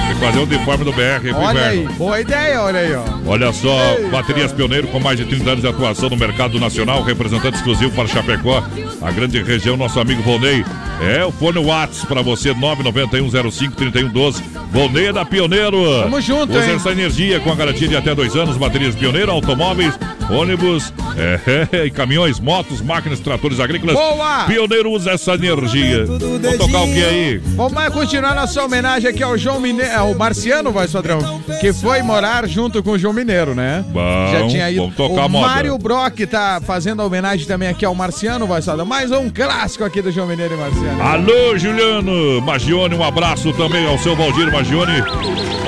que 0.08 0.20
fazer 0.20 0.40
o 0.40 0.44
uniforme 0.44 0.86
do 0.86 0.92
BR 0.94 1.30
pro 1.30 1.38
Olha 1.42 1.66
aí, 1.66 1.88
boa 1.98 2.22
ideia, 2.22 2.62
olha 2.62 2.80
aí, 2.80 2.96
ó. 2.96 3.04
Olha 3.26 3.52
só, 3.52 3.78
baterias 4.12 4.52
pioneiro 4.52 4.88
com 4.88 5.00
mais 5.00 5.18
de 5.18 5.26
30 5.26 5.50
anos 5.50 5.62
de 5.62 5.68
atuação 5.68 6.10
no 6.10 6.16
mercado 6.18 6.60
nacional, 6.60 7.04
representante 7.04 7.58
exclusivo 7.58 7.92
para 7.92 8.08
Chapecó, 8.08 8.64
a 9.02 9.12
grande 9.12 9.42
região, 9.44 9.76
nosso 9.76 10.00
amigo 10.00 10.22
Volney. 10.22 10.64
É 11.02 11.26
o 11.26 11.32
fone 11.32 11.60
Whats 11.60 12.06
para 12.06 12.22
você, 12.22 12.54
991053112. 12.54 14.42
Volney 14.72 15.08
é 15.08 15.14
da 15.14 15.26
Pioneiro. 15.26 15.84
Tamo 16.02 16.22
junto, 16.22 16.58
Use 16.58 16.70
hein? 16.70 16.76
essa 16.76 16.92
energia 16.92 17.40
com 17.40 17.52
a 17.52 17.56
garantia 17.56 17.88
de 17.88 17.96
até 17.96 18.16
dois 18.16 18.36
anos, 18.36 18.58
baterias 18.58 18.96
Pioneiro, 18.96 19.32
automóveis, 19.32 19.98
ônibus, 20.30 20.93
é, 21.17 21.86
e 21.86 21.91
caminhões, 21.91 22.39
motos, 22.39 22.82
máquinas, 22.82 23.19
tratores 23.19 23.59
agrícolas. 23.59 23.95
Boa! 23.95 24.45
Pioneiro 24.45 24.91
usa 24.91 25.11
essa 25.11 25.34
energia. 25.34 26.05
Vamos 26.05 26.57
tocar 26.57 26.82
o 26.84 26.88
que 26.88 27.03
aí? 27.03 27.38
Vamos 27.55 27.89
continuar 27.89 28.36
nossa 28.36 28.63
homenagem 28.63 29.09
aqui 29.09 29.21
ao 29.24 29.38
João 29.38 29.59
Mineiro, 29.59 29.95
ao 29.97 30.13
Marciano, 30.15 30.71
vai, 30.71 30.88
padrão, 30.88 31.41
que 31.59 31.71
foi 31.74 32.01
morar 32.01 32.47
junto 32.47 32.82
com 32.82 32.91
o 32.91 32.99
João 32.99 33.13
Mineiro, 33.13 33.53
né? 33.53 33.84
Bom, 33.89 34.01
Já 34.32 34.47
tinha 34.47 34.71
ido. 34.71 34.82
vamos 34.82 34.95
tocar 34.95 35.21
o 35.21 35.26
a 35.26 35.30
moda. 35.30 35.47
Mário 35.47 35.78
Brock 35.78 36.19
tá 36.30 36.61
fazendo 36.65 37.01
a 37.01 37.05
homenagem 37.05 37.45
também 37.45 37.69
aqui 37.69 37.86
ao 37.86 37.93
Marciano, 37.95 38.47
vai, 38.47 38.61
padrão. 38.61 38.86
Mais 38.86 39.11
um 39.11 39.30
clássico 39.30 39.84
aqui 39.84 40.01
do 40.01 40.11
João 40.11 40.28
Mineiro 40.28 40.53
e 40.55 40.57
Marciano. 40.57 41.01
Alô, 41.01 41.57
Juliano 41.57 42.41
Magione, 42.41 42.95
um 42.95 43.03
abraço 43.03 43.51
também 43.53 43.86
ao 43.88 43.97
seu 43.99 44.15
Valdir 44.15 44.51
Magione. 44.51 45.03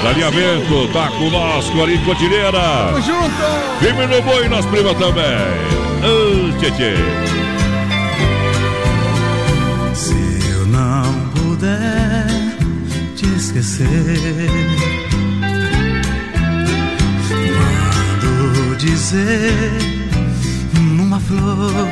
Alinhamento, 0.05 0.87
tá 0.93 1.07
conosco 1.17 1.81
ali, 1.81 1.97
Cotilheira. 1.99 2.51
Tamo 2.51 3.01
junto! 3.01 3.79
Firme 3.79 4.05
no 4.05 4.21
boi, 4.21 4.44
nós 4.49 4.65
prima 4.65 4.93
também. 4.95 5.75
Tchê, 6.59 6.71
tchê. 6.71 6.93
Se 9.93 10.49
eu 10.51 10.65
não 10.67 11.13
puder 11.35 12.27
te 13.15 13.25
esquecer, 13.35 13.87
mando 17.57 18.75
dizer 18.77 19.53
numa 20.81 21.19
flor, 21.19 21.87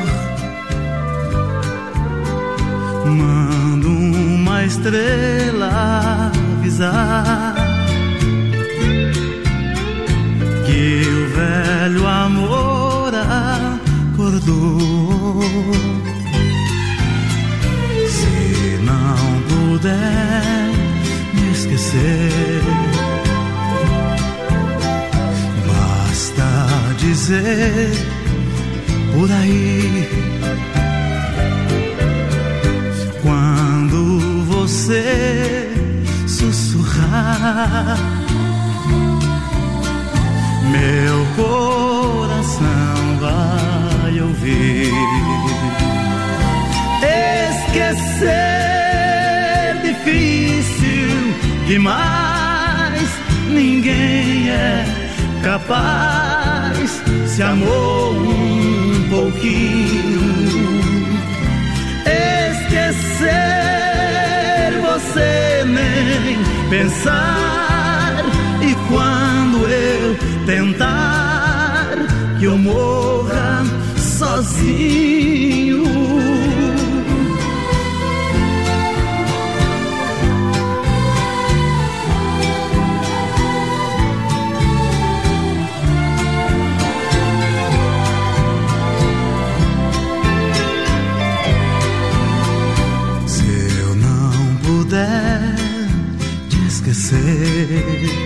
mando 3.05 3.89
uma 3.89 4.63
estrela 4.65 6.31
avisar 6.59 7.62
que 10.73 11.07
o 11.07 11.29
velho 11.29 12.07
amor 12.07 13.11
acordou. 14.15 15.39
Se 18.09 18.79
não 18.81 19.17
puder 19.49 20.71
me 21.35 21.51
esquecer, 21.51 22.63
basta 25.67 26.49
dizer 26.97 27.91
por 29.13 29.29
aí. 29.31 30.09
Quando 33.21 33.99
você 34.47 35.69
sussurrar, 36.27 38.22
meu 40.73 41.25
coração 41.35 42.97
vai 43.19 44.19
ouvir. 44.21 44.91
Esquecer 47.69 48.31
difícil 49.83 51.35
demais, 51.67 53.09
ninguém 53.49 54.49
é 54.49 54.83
capaz. 55.43 57.03
Se 57.27 57.43
amou 57.43 58.13
um 58.13 59.07
pouquinho, 59.09 60.21
esquecer 62.51 63.31
você 64.81 65.63
nem 65.65 66.37
pensar. 66.69 68.23
E 68.61 68.75
quando 68.87 69.22
tentar 70.45 71.95
que 72.39 72.45
eu 72.45 72.57
morra 72.57 73.63
sozinho. 73.97 75.83
Se 93.25 93.45
eu 93.79 93.95
não 93.95 94.55
puder 94.57 95.55
te 96.49 96.57
esquecer, 96.67 98.22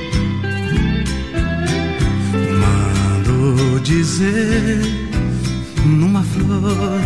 dizer 3.87 4.81
numa 5.85 6.21
flor, 6.21 6.99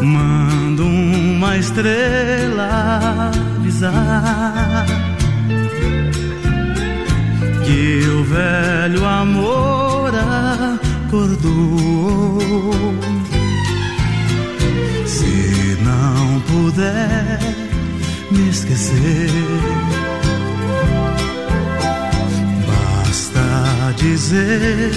mando 0.00 0.86
uma 0.86 1.58
estrela 1.58 3.30
avisar 3.58 4.86
que 7.66 8.02
o 8.08 8.24
velho 8.24 9.04
amor 9.04 10.10
acordou. 11.06 12.40
Se 15.04 15.76
não 15.84 16.40
puder 16.40 17.38
me 18.30 18.48
esquecer, 18.48 19.28
dizer 23.94 24.90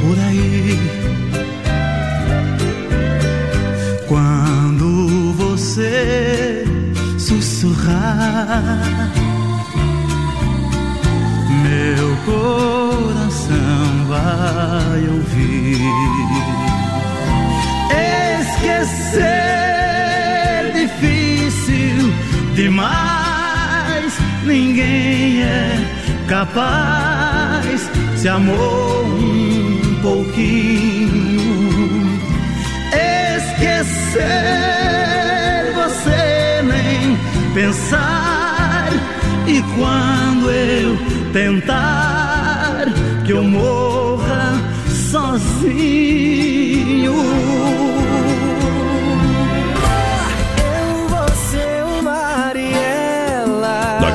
por 0.00 0.18
aí. 0.28 0.78
Quando 4.08 5.34
você 5.34 6.64
sussurrar, 7.18 9.10
meu 11.62 12.16
coração 12.26 14.06
vai 14.08 15.00
ouvir. 15.08 15.80
Esquecer 18.40 19.22
difícil 20.74 22.12
demais, 22.54 24.12
ninguém 24.44 25.42
é 25.42 25.84
capaz. 26.28 27.21
Se 28.16 28.28
amou 28.28 29.04
um 29.04 29.98
pouquinho, 30.02 31.10
esquecer 33.36 34.22
você 35.74 36.62
nem 36.62 37.16
pensar. 37.54 38.88
E 39.46 39.60
quando 39.74 40.50
eu 40.50 40.96
tentar 41.32 42.86
que 43.24 43.32
eu 43.32 43.42
morra 43.42 44.60
sozinho. 45.10 46.12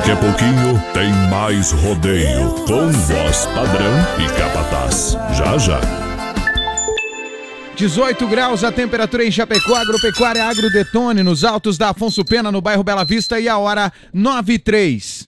Daqui 0.08 0.24
a 0.24 0.24
pouquinho 0.24 0.82
tem 0.94 1.12
mais 1.28 1.70
rodeio 1.70 2.48
com 2.66 2.88
voz 2.90 3.44
padrão 3.44 3.92
e 4.18 4.40
capataz. 4.40 5.18
Já 5.36 5.58
já. 5.58 5.80
18 7.76 8.26
graus 8.26 8.64
a 8.64 8.72
temperatura 8.72 9.26
em 9.26 9.30
Chapecó, 9.30 9.76
agropecuária 9.76 10.46
Agrodetone, 10.46 11.22
nos 11.22 11.44
altos 11.44 11.76
da 11.76 11.90
Afonso 11.90 12.24
Pena, 12.24 12.50
no 12.50 12.62
bairro 12.62 12.82
Bela 12.82 13.04
Vista, 13.04 13.38
e 13.38 13.50
a 13.50 13.58
hora 13.58 13.92
9 14.10 14.54
e 14.54 14.58
3. 14.58 15.27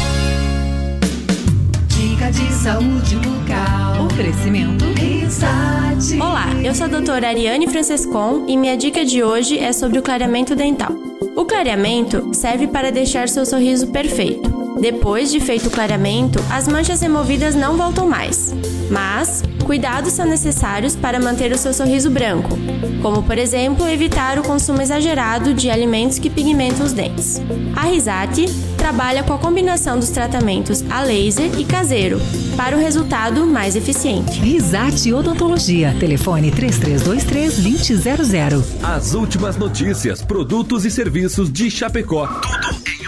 De 2.29 2.53
saúde 2.53 3.15
bucal. 3.15 4.05
Oferecimento. 4.05 4.85
Risate. 4.93 6.21
Olá, 6.21 6.45
eu 6.63 6.73
sou 6.73 6.85
a 6.85 6.89
doutora 6.89 7.27
Ariane 7.27 7.67
Francescon 7.67 8.45
e 8.47 8.55
minha 8.55 8.77
dica 8.77 9.03
de 9.03 9.23
hoje 9.23 9.57
é 9.57 9.73
sobre 9.73 9.97
o 9.99 10.03
clareamento 10.03 10.55
dental. 10.55 10.93
O 11.35 11.43
clareamento 11.43 12.33
serve 12.33 12.67
para 12.67 12.91
deixar 12.91 13.27
seu 13.27 13.45
sorriso 13.45 13.87
perfeito. 13.87 14.49
Depois 14.79 15.31
de 15.31 15.39
feito 15.39 15.67
o 15.67 15.71
clareamento, 15.71 16.39
as 16.49 16.67
manchas 16.67 16.99
removidas 17.01 17.53
não 17.55 17.77
voltam 17.77 18.07
mais. 18.07 18.53
Mas, 18.89 19.43
cuidados 19.65 20.13
são 20.13 20.25
necessários 20.25 20.95
para 20.95 21.19
manter 21.19 21.51
o 21.51 21.57
seu 21.57 21.73
sorriso 21.73 22.09
branco, 22.09 22.57
como 23.01 23.21
por 23.23 23.37
exemplo 23.37 23.85
evitar 23.87 24.39
o 24.39 24.43
consumo 24.43 24.81
exagerado 24.81 25.53
de 25.53 25.69
alimentos 25.69 26.19
que 26.19 26.29
pigmentam 26.29 26.85
os 26.85 26.93
dentes. 26.93 27.41
A 27.75 27.81
Risate 27.83 28.45
trabalha 28.77 29.23
com 29.23 29.33
a 29.33 29.37
combinação 29.37 29.99
dos 29.99 30.09
tratamentos 30.09 30.83
a 30.89 31.01
laser 31.01 31.59
e 31.59 31.65
caseiro 31.65 32.19
para 32.57 32.75
o 32.75 32.79
resultado 32.79 33.45
mais 33.45 33.75
eficiente. 33.75 34.39
Risate 34.39 35.13
Odontologia. 35.13 35.95
Telefone 35.99 36.51
3323-2000. 36.51 38.63
As 38.83 39.13
últimas 39.13 39.57
notícias, 39.57 40.21
produtos 40.21 40.85
e 40.85 40.91
serviços 40.91 41.51
de 41.51 41.69
Chapecó. 41.69 42.27
Tudo 42.27 42.81
em 42.89 43.00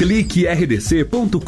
um 0.00 0.06
clique. 0.06 0.30
Clique 0.30 0.46
rdc.com.br. 0.46 1.40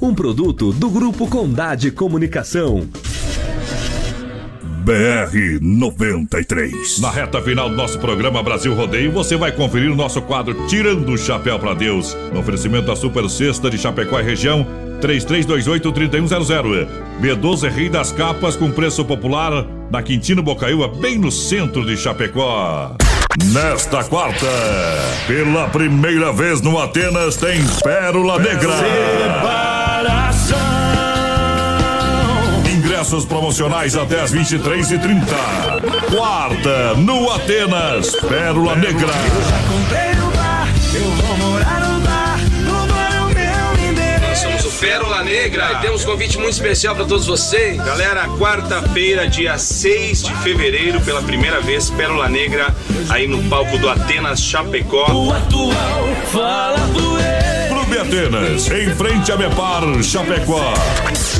Um 0.00 0.14
produto 0.14 0.72
do 0.72 0.90
Grupo 0.90 1.26
Condade 1.28 1.90
Comunicação. 1.90 2.88
BR 4.84 5.58
93. 5.60 7.00
Na 7.00 7.10
reta 7.10 7.42
final 7.42 7.68
do 7.68 7.74
nosso 7.74 7.98
programa 7.98 8.42
Brasil 8.42 8.72
Rodeio, 8.72 9.10
você 9.10 9.36
vai 9.36 9.50
conferir 9.50 9.90
o 9.90 9.96
nosso 9.96 10.22
quadro 10.22 10.66
Tirando 10.68 11.12
o 11.12 11.18
Chapéu 11.18 11.58
para 11.58 11.74
Deus. 11.74 12.16
No 12.32 12.40
oferecimento 12.40 12.86
da 12.86 12.94
Super 12.94 13.28
Sexta 13.28 13.68
de 13.68 13.78
Chapecó 13.78 14.20
e 14.20 14.22
região, 14.22 14.64
3328-3100. 15.00 16.86
B12 17.20 17.68
Rei 17.68 17.88
das 17.88 18.12
Capas 18.12 18.54
com 18.54 18.70
preço 18.70 19.04
popular 19.04 19.66
na 19.90 20.02
Quintino 20.02 20.42
Bocaiúva, 20.42 20.88
bem 20.88 21.18
no 21.18 21.32
centro 21.32 21.84
de 21.84 21.96
Chapecó. 21.96 22.96
Nesta 23.44 24.02
quarta, 24.02 24.46
pela 25.26 25.68
primeira 25.68 26.32
vez 26.32 26.62
no 26.62 26.80
Atenas, 26.80 27.36
tem 27.36 27.62
Pérola 27.82 28.38
Negra. 28.38 28.72
Ingressos 32.66 33.26
promocionais 33.26 33.94
até 33.94 34.22
as 34.22 34.32
23h30. 34.32 35.26
Quarta, 36.16 36.94
no 36.94 37.30
Atenas, 37.30 38.12
Pérola 38.26 38.74
Negra. 38.76 39.12
Comprei 39.68 40.14
no 40.14 40.30
bar, 40.30 40.68
eu 40.94 41.10
vou 41.10 41.36
morar 41.50 41.75
Pérola 44.80 45.22
Negra 45.22 45.72
e 45.72 45.80
temos 45.80 46.04
um 46.04 46.06
convite 46.06 46.36
muito 46.36 46.52
especial 46.52 46.94
para 46.94 47.06
todos 47.06 47.26
vocês. 47.26 47.76
Galera, 47.78 48.28
quarta-feira, 48.38 49.26
dia 49.26 49.56
6 49.56 50.24
de 50.24 50.34
fevereiro, 50.36 51.00
pela 51.00 51.22
primeira 51.22 51.60
vez, 51.60 51.90
Pérola 51.90 52.28
Negra, 52.28 52.74
aí 53.08 53.26
no 53.26 53.42
palco 53.48 53.78
do 53.78 53.88
Atenas 53.88 54.40
Chapecó. 54.40 55.10
O 55.12 55.32
atual 55.32 56.06
fala 56.30 56.78
do 56.88 57.16
Clube 57.68 57.98
Atenas, 57.98 58.70
em 58.70 58.94
frente 58.94 59.32
a 59.32 59.36
Bepar, 59.36 59.82
Chapecó. 60.02 60.74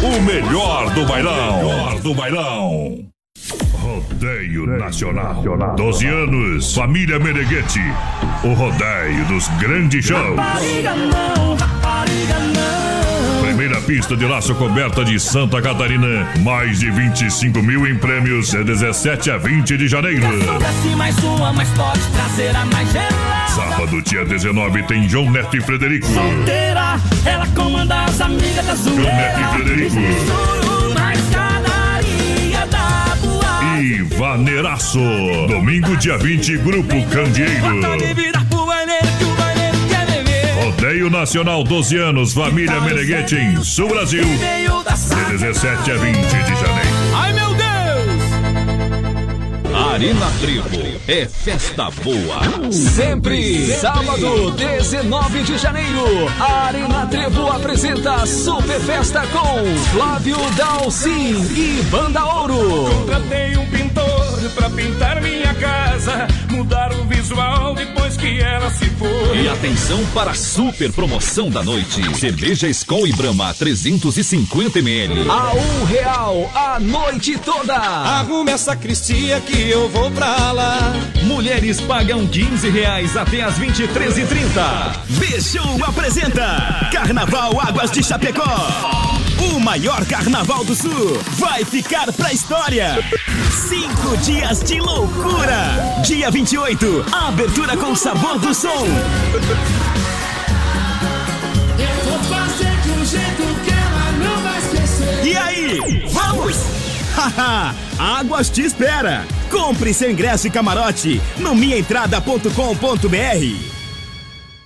O 0.03 0.21
melhor 0.23 0.91
do 0.95 1.05
bailão. 1.05 1.57
melhor 1.59 2.01
do 2.01 2.15
bailão. 2.15 3.07
Rodeio 3.73 4.67
Nacional. 4.67 5.43
12 5.77 6.07
anos, 6.07 6.75
família 6.75 7.19
Meneghetti. 7.19 7.81
O 8.43 8.55
rodeio 8.55 9.25
dos 9.27 9.49
grandes 9.59 10.07
shows. 10.07 10.37
Rapariga 10.37 10.95
não, 10.95 11.55
rapariga 11.55 12.39
não. 12.55 12.86
Primeira 13.67 13.85
pista 13.85 14.17
de 14.17 14.25
laço 14.25 14.55
coberta 14.55 15.05
de 15.05 15.19
Santa 15.19 15.61
Catarina. 15.61 16.29
Mais 16.45 16.79
de 16.79 16.89
25 16.89 17.61
mil 17.61 17.85
em 17.85 17.97
prêmios. 17.97 18.53
De 18.53 18.63
17 18.63 19.29
a 19.33 19.39
20 19.39 19.77
de 19.77 19.89
janeiro. 19.89 20.25
Mais 20.97 21.19
uma, 21.19 21.53
mas 21.53 21.69
pode 21.71 22.01
trazer 22.13 22.55
a 22.55 22.65
mais 22.67 22.93
gelada. 22.93 23.49
Sábado, 23.49 24.01
dia 24.03 24.25
19, 24.25 24.85
tem 24.85 25.09
João 25.09 25.29
Neto 25.33 25.57
e 25.57 25.61
Frederico. 25.61 26.07
Solteira, 26.07 27.01
ela 27.25 27.47
comanda 27.57 28.05
as 28.05 28.21
amigas 28.21 28.65
da 28.65 28.77
João 28.77 28.99
Neto 28.99 29.41
e 29.41 29.55
Frederico. 29.57 29.97
E 33.83 34.03
Vaneiraço. 34.17 35.01
Domingo, 35.49 35.97
dia 35.97 36.17
20, 36.17 36.59
Grupo 36.59 37.05
Candeeiro. 37.07 38.56
Rodeio 40.87 41.11
Nacional 41.11 41.65
12 41.65 41.97
anos, 41.97 42.33
família 42.33 42.81
Meneghetti 42.81 43.35
em 43.35 43.61
Sul 43.65 43.89
Brasil. 43.89 44.23
De 44.23 45.37
17 45.37 45.91
a 45.91 45.97
20 45.97 46.17
de 46.17 46.31
janeiro. 46.31 46.97
Ai 47.13 47.33
meu 47.33 47.49
Deus! 47.55 47.67
Arena 49.75 50.31
Trevo 50.41 50.87
é 51.09 51.27
festa 51.27 51.91
boa. 52.05 52.71
Sempre. 52.71 53.67
Sábado, 53.67 54.53
19 54.53 55.43
de 55.43 55.59
janeiro. 55.59 56.29
A 56.39 56.67
Arena 56.69 57.05
Trevo 57.07 57.51
apresenta 57.51 58.25
Super 58.25 58.79
Festa 58.79 59.27
com 59.27 59.65
Flávio 59.93 60.39
Dalcin 60.57 61.35
e 61.57 61.83
Banda 61.91 62.25
Ouro. 62.25 62.89
Contratei 62.91 63.57
um 63.57 63.67
pintor 63.67 64.16
pra 64.51 64.71
pintar 64.71 65.21
minha 65.21 65.55
casa, 65.55 66.27
mudar 66.51 66.93
o 66.93 67.05
visual 67.05 67.75
depois 67.75 68.17
que 68.17 68.41
ela 68.41 68.71
se 68.71 68.87
foi. 68.91 69.43
E 69.43 69.49
atenção 69.49 70.05
para 70.15 70.31
a 70.31 70.35
super 70.35 70.93
promoção 70.93 71.51
da 71.51 71.63
noite. 71.63 72.03
Cerveja 72.19 72.69
Skol 72.69 73.07
e 73.07 73.13
Brahma 73.13 73.53
350 73.55 74.79
ml. 74.79 75.29
A 75.31 75.55
um 75.55 75.85
real 75.85 76.51
a 76.55 76.79
noite 76.81 77.39
toda. 77.39 77.75
Arrume 77.75 78.53
essa 78.53 78.77
cristia 78.77 79.41
que 79.41 79.71
eu 79.71 79.89
vou 79.89 80.11
pra 80.11 80.53
lá. 80.53 80.93
Mulheres 81.25 81.81
pagam 81.81 82.27
15 82.27 82.69
reais 82.71 83.17
até 83.17 83.43
as 83.43 83.59
23h30. 83.59 84.97
Bichou 85.19 85.85
apresenta 85.85 86.89
Carnaval 86.93 87.61
Águas 87.61 87.91
de 87.91 88.03
Chapecó. 88.03 89.26
O 89.39 89.61
maior 89.61 90.05
carnaval 90.07 90.65
do 90.65 90.75
sul 90.75 91.19
vai 91.35 91.63
ficar 91.65 92.11
pra 92.13 92.33
história. 92.33 92.97
Cinco 93.69 94.17
dias 94.19 94.61
de 94.63 94.81
loucura. 94.81 96.01
Dia 96.05 96.31
28, 96.31 97.05
abertura 97.13 97.77
com 97.77 97.95
sabor 97.95 98.39
do 98.39 98.55
som. 98.55 98.87
Eu 101.79 101.95
vou 102.05 102.19
fazer 102.25 102.75
de 102.81 102.91
um 102.91 103.05
jeito 103.05 103.43
que 103.65 103.71
ela 103.71 104.13
não 104.25 104.43
vai 104.43 104.59
esquecer. 104.59 105.27
E 105.27 105.37
aí, 105.37 106.09
vamos? 106.11 106.57
Haha, 107.15 107.75
Águas 107.99 108.49
te 108.49 108.63
espera. 108.63 109.27
Compre 109.51 109.93
seu 109.93 110.11
ingresso 110.11 110.47
e 110.47 110.51
camarote 110.51 111.21
no 111.39 111.55
minhaentrada.com.br. 111.55 113.76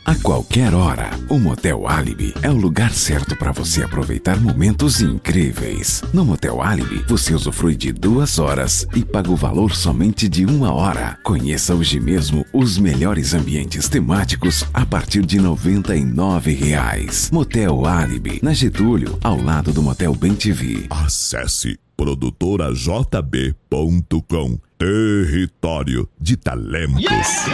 A 0.05 0.15
qualquer 0.17 0.75
hora, 0.75 1.11
o 1.29 1.39
Motel 1.39 1.87
Alibi 1.87 2.35
é 2.43 2.51
o 2.51 2.57
lugar 2.57 2.93
certo 2.93 3.37
para 3.37 3.53
você 3.53 3.83
aproveitar 3.83 4.41
momentos 4.41 5.01
incríveis. 5.01 6.03
No 6.13 6.25
Motel 6.25 6.61
Alibi, 6.63 7.05
você 7.07 7.35
usufrui 7.35 7.77
de 7.77 7.93
duas 7.93 8.39
horas 8.39 8.87
e 8.95 9.05
paga 9.05 9.31
o 9.31 9.37
valor 9.37 9.75
somente 9.75 10.29
de 10.29 10.47
uma 10.47 10.73
hora. 10.73 11.19
Conheça 11.23 11.75
hoje 11.75 12.01
mesmo 12.01 12.47
os 12.53 12.79
melhores 12.79 13.35
ambientes 13.35 13.89
temáticos 13.89 14.65
a 14.73 14.87
partir 14.87 15.25
de 15.25 15.39
99 15.39 16.55
reais. 16.55 17.31
Motel 17.33 17.87
Alibi, 17.87 18.41
na 18.43 18.53
Getúlio, 18.53 19.17
ao 19.23 19.41
lado 19.41 19.73
do 19.73 19.83
Motel 19.83 20.15
Bem 20.15 20.35
TV. 20.35 20.87
Acesse 20.91 21.79
produtorajb.com 21.97 24.59
Território 24.79 26.09
de 26.19 26.37
talentos. 26.39 27.51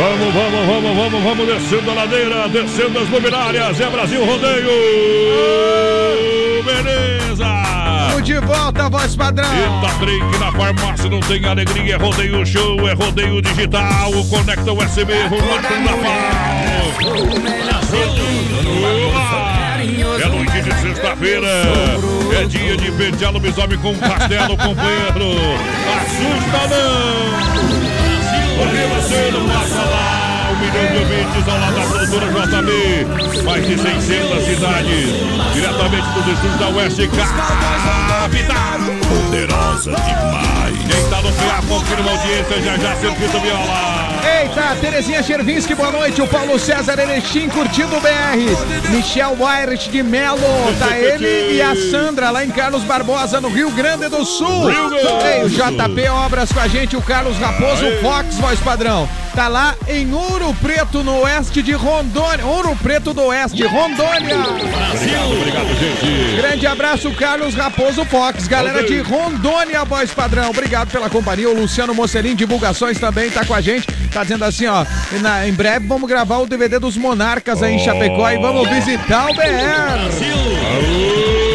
Vamos, 0.00 0.32
vamos, 0.32 0.66
vamos, 0.66 0.96
vamos, 0.96 1.22
vamos 1.22 1.46
descendo 1.46 1.90
a 1.90 1.94
ladeira, 1.94 2.48
descendo 2.48 3.00
as 3.00 3.08
luminárias, 3.10 3.78
é 3.78 3.90
Brasil 3.90 4.24
Rodeio! 4.24 4.70
Beleza! 6.64 7.44
Estamos 8.06 8.22
de 8.22 8.40
volta, 8.40 8.88
voz 8.88 9.14
padrão. 9.14 9.44
Eita, 9.52 9.98
trem 9.98 10.30
que 10.30 10.38
na 10.38 10.50
farmácia 10.52 11.10
não 11.10 11.20
tem 11.20 11.44
alegria. 11.44 11.96
É 11.96 11.98
rodeio 11.98 12.46
show, 12.46 12.88
é 12.88 12.94
rodeio 12.94 13.42
digital. 13.42 14.10
Conecta 14.30 14.72
USB, 14.72 15.12
Rolando 15.28 15.68
na 15.84 15.92
É 20.18 20.28
noite 20.28 20.62
de 20.62 20.80
sexta-feira. 20.80 21.46
É 22.40 22.46
dia 22.46 22.74
de 22.78 22.90
pentear 22.92 23.34
lobisomem 23.34 23.76
com 23.76 23.94
castelo, 23.98 24.56
companheiro. 24.56 25.36
Assusta 25.92 26.68
não! 26.74 27.89
Você 28.60 29.30
não 29.32 29.48
passa 29.48 29.80
lá. 29.80 30.50
Um 30.52 30.56
milhão 30.58 30.86
de 30.92 30.98
ouvintes 30.98 31.48
ao 31.48 31.58
lado 31.58 31.74
da 31.74 31.82
produtora 31.86 32.26
JB. 32.26 33.42
Mais 33.44 33.66
de 33.66 33.78
600 33.78 34.44
cidades. 34.44 35.08
Diretamente 35.54 36.08
dos 36.10 36.26
estúdios 36.26 36.58
da 36.58 36.68
Oeste 36.68 37.08
Capital. 37.08 38.80
Poderosa 39.08 39.90
demais. 39.90 40.78
Quem 40.78 41.10
tá 41.10 41.22
no 41.22 41.32
PA 41.32 41.62
confirma 41.68 42.10
a 42.10 42.12
audiência. 42.12 42.62
Já 42.62 42.76
já, 42.76 42.96
Circuito 42.96 43.40
Viola. 43.40 44.09
Eita, 44.22 44.76
Terezinha 44.80 45.22
Chervinski, 45.22 45.74
boa 45.74 45.90
noite. 45.90 46.20
O 46.20 46.26
Paulo 46.26 46.58
César 46.58 46.98
Erechim 46.98 47.48
curtindo 47.48 47.96
o 47.96 48.00
BR. 48.00 48.90
Michel 48.90 49.36
Wyrich 49.38 49.90
de 49.90 50.02
Melo. 50.02 50.40
Tá 50.78 50.96
ele 50.98 51.56
e 51.56 51.62
a 51.62 51.74
Sandra 51.90 52.30
lá 52.30 52.44
em 52.44 52.50
Carlos 52.50 52.82
Barbosa, 52.82 53.40
no 53.40 53.48
Rio 53.48 53.70
Grande 53.70 54.08
do 54.08 54.24
Sul. 54.24 54.70
Ei, 54.70 55.44
o. 55.44 55.48
JP 55.48 56.08
Obras 56.08 56.52
com 56.52 56.60
a 56.60 56.68
gente, 56.68 56.96
o 56.96 57.02
Carlos 57.02 57.36
Raposo, 57.38 57.84
Aê. 57.84 58.00
Fox, 58.00 58.36
voz 58.36 58.60
padrão. 58.60 59.08
Tá 59.34 59.46
lá 59.46 59.76
em 59.88 60.12
Ouro 60.12 60.52
Preto, 60.60 61.04
no 61.04 61.20
oeste 61.20 61.62
de 61.62 61.72
Rondônia. 61.72 62.44
Ouro 62.44 62.76
Preto 62.82 63.14
do 63.14 63.22
Oeste, 63.26 63.62
Rondônia. 63.64 64.36
Obrigado, 64.36 65.32
obrigado, 65.32 65.68
gente. 65.78 66.36
Grande 66.36 66.66
abraço, 66.66 67.12
Carlos 67.12 67.54
Raposo 67.54 68.04
Fox. 68.04 68.48
Galera 68.48 68.82
de 68.82 68.98
Rondônia, 69.00 69.84
voz 69.84 70.10
padrão. 70.10 70.50
Obrigado 70.50 70.90
pela 70.90 71.08
companhia. 71.08 71.48
O 71.48 71.54
Luciano 71.54 71.94
Mocelin, 71.94 72.34
divulgações 72.34 72.98
também, 72.98 73.30
tá 73.30 73.44
com 73.44 73.54
a 73.54 73.60
gente. 73.60 73.86
Tá 74.12 74.22
dizendo 74.22 74.44
assim, 74.44 74.66
ó. 74.66 74.84
na- 75.20 75.46
em 75.46 75.52
breve 75.52 75.86
vamos 75.86 76.08
gravar 76.08 76.38
o 76.38 76.46
DVD 76.46 76.78
dos 76.78 76.96
Monarcas 76.96 77.62
aí 77.62 77.74
em 77.74 77.78
Chapecó 77.78 78.28
e 78.30 78.38
vamos 78.38 78.68
visitar 78.68 79.30
o 79.30 79.34
BR. 79.34 79.42
Aô, 80.64 81.49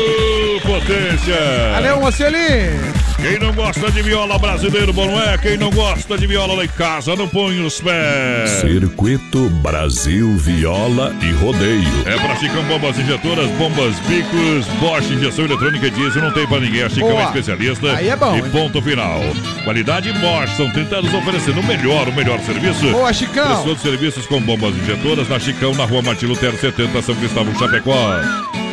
potência. 0.80 1.36
Valeu, 1.74 2.00
Mocelin. 2.02 2.96
Quem 3.22 3.40
não 3.40 3.54
gosta 3.54 3.90
de 3.92 4.02
viola 4.02 4.38
brasileiro, 4.38 4.92
bom 4.94 5.08
não 5.08 5.22
é? 5.22 5.38
Quem 5.38 5.58
não 5.58 5.72
gosta 5.72 6.18
de 6.18 6.28
viola 6.28 6.54
lá 6.54 6.66
em 6.66 6.68
casa, 6.68 7.16
não 7.16 7.28
põe 7.28 7.60
os 7.66 7.80
pés. 7.82 8.50
Circuito 8.62 9.50
Brasil 9.50 10.36
Viola 10.38 11.16
e 11.22 11.32
Rodeio. 11.32 11.88
É 12.06 12.16
pra 12.18 12.36
Chicão 12.36 12.62
Bombas 12.66 13.00
Injetoras, 13.00 13.50
Bombas 13.52 13.96
Bicos, 14.08 14.66
Bosch 14.80 15.10
Injeção 15.12 15.46
Eletrônica 15.46 15.88
e 15.88 15.92
Diesel, 15.92 16.22
não 16.22 16.32
tem 16.32 16.46
pra 16.46 16.60
ninguém. 16.60 16.84
A 16.84 16.90
Chicão 16.90 17.10
Boa. 17.10 17.22
é 17.22 17.26
especialista. 17.26 17.94
Aí 17.96 18.10
é 18.10 18.16
bom, 18.16 18.36
E 18.36 18.40
hein? 18.40 18.46
ponto 18.52 18.82
final. 18.82 19.22
Qualidade 19.64 20.12
Bosch, 20.14 20.56
são 20.58 20.70
30 20.72 20.98
anos 20.98 21.14
oferecendo 21.14 21.62
o 21.62 21.64
melhor, 21.64 22.08
o 22.10 22.14
melhor 22.14 22.40
serviço. 22.42 22.92
Boa, 22.92 23.12
Chicão. 23.14 23.64
De 23.64 23.80
serviços 23.82 24.26
com 24.28 24.40
bombas 24.42 24.76
injetoras 24.76 25.28
na 25.30 25.40
Chicão, 25.40 25.74
na 25.74 25.86
rua 25.86 26.02
Martin 26.02 26.26
Lutero 26.28 26.58
70, 26.60 27.02
São 27.02 27.16
Cristóvão, 27.16 27.58
Chapecó. 27.58 28.20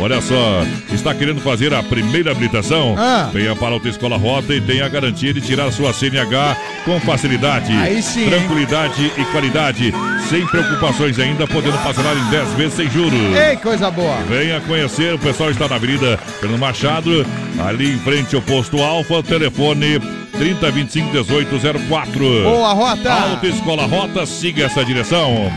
Olha 0.00 0.20
só, 0.20 0.62
está 0.92 1.14
querendo 1.14 1.40
fazer 1.40 1.72
a 1.72 1.82
primeira 1.92 2.30
habilitação? 2.30 2.94
Ah. 2.96 3.28
Venha 3.30 3.54
para 3.54 3.68
a 3.68 3.72
Autoescola 3.72 4.16
Rota 4.16 4.54
e 4.54 4.62
tenha 4.62 4.86
a 4.86 4.88
garantia 4.88 5.34
de 5.34 5.42
tirar 5.42 5.70
sua 5.70 5.92
CNH 5.92 6.56
com 6.86 6.98
facilidade. 7.00 7.66
Sim, 8.02 8.22
hein? 8.22 8.30
Tranquilidade 8.30 9.12
e 9.18 9.24
qualidade, 9.26 9.92
sem 10.30 10.46
preocupações 10.46 11.18
ainda, 11.18 11.46
podendo 11.46 11.76
parcelar 11.82 12.16
em 12.16 12.30
10 12.30 12.52
vezes 12.54 12.72
sem 12.74 12.88
juros. 12.88 13.12
Ei, 13.36 13.56
coisa 13.58 13.90
boa. 13.90 14.16
Venha 14.26 14.58
conhecer, 14.62 15.12
o 15.12 15.18
pessoal 15.18 15.50
está 15.50 15.68
na 15.68 15.76
Avenida 15.76 16.16
Fernando 16.40 16.58
Machado, 16.58 17.26
ali 17.68 17.92
em 17.92 17.98
frente 17.98 18.34
ao 18.34 18.40
posto 18.40 18.82
Alfa, 18.82 19.22
telefone 19.22 20.00
3025 20.32 21.10
1804. 21.10 22.18
Boa, 22.42 22.72
Rota. 22.72 23.12
Autoescola 23.12 23.84
Rota, 23.84 24.24
siga 24.24 24.64
essa 24.64 24.82
direção. 24.82 25.52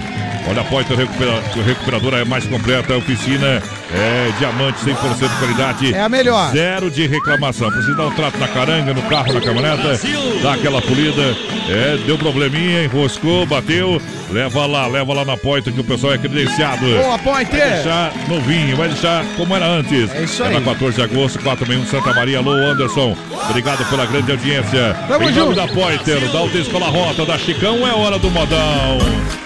Olha, 0.47 0.61
a 0.61 0.95
recupera, 0.95 1.41
Recuperadora 1.65 2.17
é 2.17 2.25
mais 2.25 2.45
completa, 2.45 2.93
a 2.93 2.97
oficina 2.97 3.63
é 3.93 4.31
diamante 4.39 4.79
100% 4.83 5.29
de 5.29 5.35
qualidade. 5.37 5.93
É 5.93 6.01
a 6.01 6.09
melhor. 6.09 6.51
Zero 6.51 6.89
de 6.89 7.05
reclamação. 7.07 7.69
Precisa 7.71 7.95
dar 7.95 8.07
um 8.07 8.11
trato 8.11 8.37
na 8.37 8.47
caranga, 8.47 8.93
no 8.93 9.01
carro, 9.03 9.33
na 9.33 9.41
caminhoneta, 9.41 9.99
dá 10.41 10.53
aquela 10.53 10.81
polida. 10.81 11.35
É, 11.69 11.97
deu 12.05 12.17
probleminha, 12.17 12.83
enroscou, 12.83 13.45
bateu. 13.45 14.01
Leva 14.31 14.65
lá, 14.65 14.87
leva 14.87 15.13
lá 15.13 15.23
na 15.23 15.37
Poiter 15.37 15.71
que 15.71 15.79
o 15.79 15.83
pessoal 15.83 16.13
é 16.13 16.17
credenciado. 16.17 16.83
Boa, 16.85 17.17
Poiter. 17.19 17.59
Vai 17.59 17.69
deixar 17.73 18.13
novinho, 18.27 18.75
vai 18.75 18.87
deixar 18.89 19.23
como 19.37 19.55
era 19.55 19.65
antes. 19.67 20.11
É 20.13 20.23
isso 20.23 20.43
É 20.43 20.47
aí. 20.47 20.53
na 20.55 20.61
14 20.61 20.95
de 20.95 21.01
agosto, 21.03 21.39
461 21.39 21.85
Santa 21.85 22.13
Maria. 22.13 22.39
Alô, 22.39 22.51
Anderson. 22.51 23.15
Obrigado 23.49 23.87
pela 23.89 24.05
grande 24.07 24.31
audiência. 24.31 24.95
Tamo 25.07 25.29
em 25.29 25.31
nome 25.31 25.53
junto. 25.53 25.55
da 25.55 25.67
Poiter, 25.67 26.19
da 26.31 26.39
Autoescola 26.39 26.87
Rota, 26.87 27.23
da 27.25 27.37
Chicão, 27.37 27.87
é 27.87 27.93
hora 27.93 28.17
do 28.17 28.29
modão. 28.31 28.97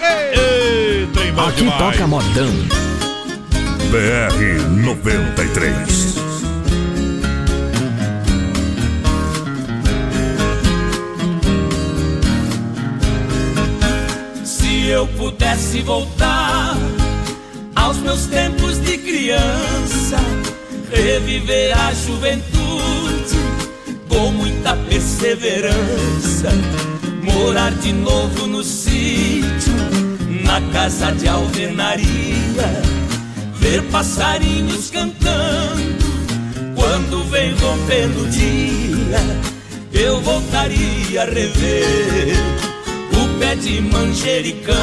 Ei, 0.02 1.06
bom 1.32 1.46
Aqui 1.46 1.60
demais. 1.62 1.78
toca 1.78 2.06
modão. 2.06 2.89
BR 3.90 4.68
93. 4.84 6.14
Se 14.44 14.86
eu 14.86 15.08
pudesse 15.08 15.80
voltar 15.82 16.76
aos 17.74 17.96
meus 17.96 18.26
tempos 18.26 18.80
de 18.80 18.96
criança, 18.96 20.18
reviver 20.92 21.76
a 21.76 21.92
juventude 21.92 23.38
com 24.08 24.30
muita 24.30 24.76
perseverança, 24.88 26.50
morar 27.24 27.72
de 27.72 27.92
novo 27.92 28.46
no 28.46 28.62
sítio, 28.62 29.74
na 30.44 30.60
casa 30.72 31.10
de 31.10 31.26
alvenaria, 31.26 32.89
ver 33.60 33.82
passarinhos 33.90 34.90
cantando. 34.90 36.00
Quando 36.74 37.24
vem 37.30 37.54
rompendo 37.54 38.22
o 38.22 38.28
dia, 38.28 39.20
eu 39.92 40.20
voltaria 40.20 41.22
a 41.22 41.24
rever 41.26 42.34
o 43.12 43.38
pé 43.38 43.54
de 43.54 43.80
manjericão, 43.82 44.74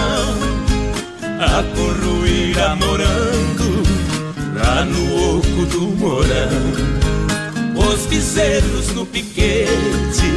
a 1.40 1.64
curruíra 1.76 2.76
morando 2.76 3.84
lá 4.56 4.86
no 4.86 5.38
oco 5.38 5.66
do 5.66 5.82
morão. 5.98 6.88
Os 7.76 8.06
bezerros 8.06 8.94
no 8.94 9.06
piquete 9.06 10.32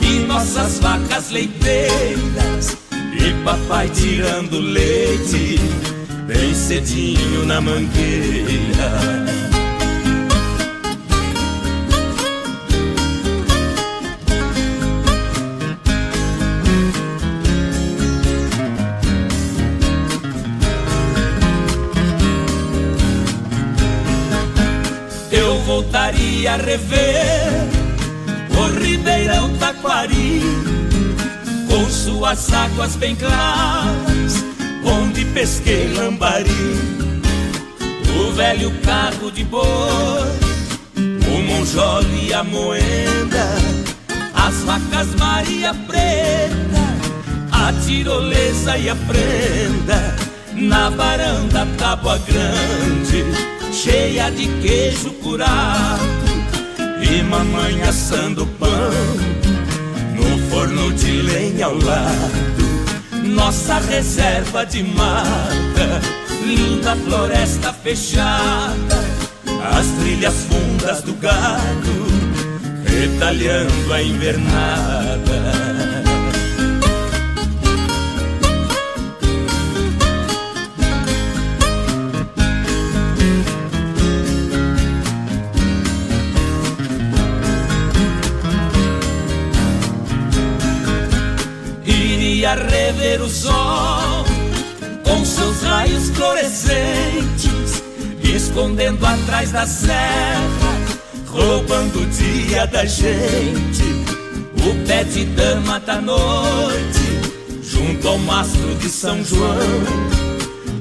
e 0.00 0.26
nossas 0.26 0.78
vacas 0.78 1.30
leiteiras. 1.30 2.76
E 3.12 3.44
papai 3.44 3.88
tirando 3.88 4.58
leite 4.58 5.60
bem 6.26 6.54
cedinho 6.54 7.44
na 7.44 7.60
mangueira. 7.60 9.32
eu 25.30 25.58
voltaria 25.60 26.52
a 26.52 26.56
rever 26.56 27.72
o 28.56 28.78
Ribeirão 28.78 29.56
Taquari, 29.56 30.42
com 31.68 31.90
suas 31.90 32.52
águas 32.52 32.96
bem 32.96 33.16
claras, 33.16 34.51
onde 34.84 35.24
pesquei 35.26 35.92
lambari, 35.94 36.50
o 38.18 38.32
velho 38.32 38.70
carro 38.82 39.30
de 39.30 39.44
boi, 39.44 39.62
o 40.96 41.42
monjolo 41.42 42.08
e 42.22 42.32
a 42.32 42.44
moenda, 42.44 43.48
as 44.34 44.54
vacas 44.64 45.14
Maria 45.16 45.74
Preta, 45.86 46.82
a 47.50 47.72
tirolesa 47.84 48.76
e 48.78 48.88
a 48.88 48.96
prenda, 48.96 50.16
na 50.54 50.90
varanda 50.90 51.66
tábua 51.78 52.18
grande, 52.18 53.24
cheia 53.72 54.30
de 54.30 54.46
queijo 54.60 55.10
curado 55.22 56.22
e 57.02 57.22
mamãe 57.22 57.82
assando 57.82 58.46
pão 58.58 58.70
no 60.14 60.50
forno 60.50 60.92
de 60.92 61.22
lenha 61.22 61.66
ao 61.66 61.74
lado. 61.74 62.61
Nossa 63.22 63.78
reserva 63.78 64.64
de 64.66 64.82
mata, 64.82 66.00
linda 66.44 66.96
floresta 66.96 67.72
fechada, 67.72 69.04
as 69.78 69.86
trilhas 70.00 70.34
fundas 70.48 71.02
do 71.02 71.14
gado, 71.14 72.06
retalhando 72.84 73.92
a 73.92 74.02
invernada. 74.02 75.81
Rever 92.54 93.22
o 93.22 93.28
sol 93.28 94.24
com 95.04 95.24
seus 95.24 95.62
raios 95.62 96.10
fluorescentes, 96.10 97.82
escondendo 98.22 99.04
atrás 99.04 99.52
da 99.52 99.66
serra, 99.66 100.78
roubando 101.26 102.00
o 102.00 102.06
dia 102.06 102.66
da 102.66 102.84
gente. 102.84 103.82
O 104.64 104.86
pé 104.86 105.04
de 105.04 105.24
dama 105.24 105.80
da 105.80 106.00
noite, 106.00 107.20
junto 107.62 108.08
ao 108.08 108.18
mastro 108.18 108.74
de 108.76 108.88
São 108.88 109.24
João, 109.24 109.58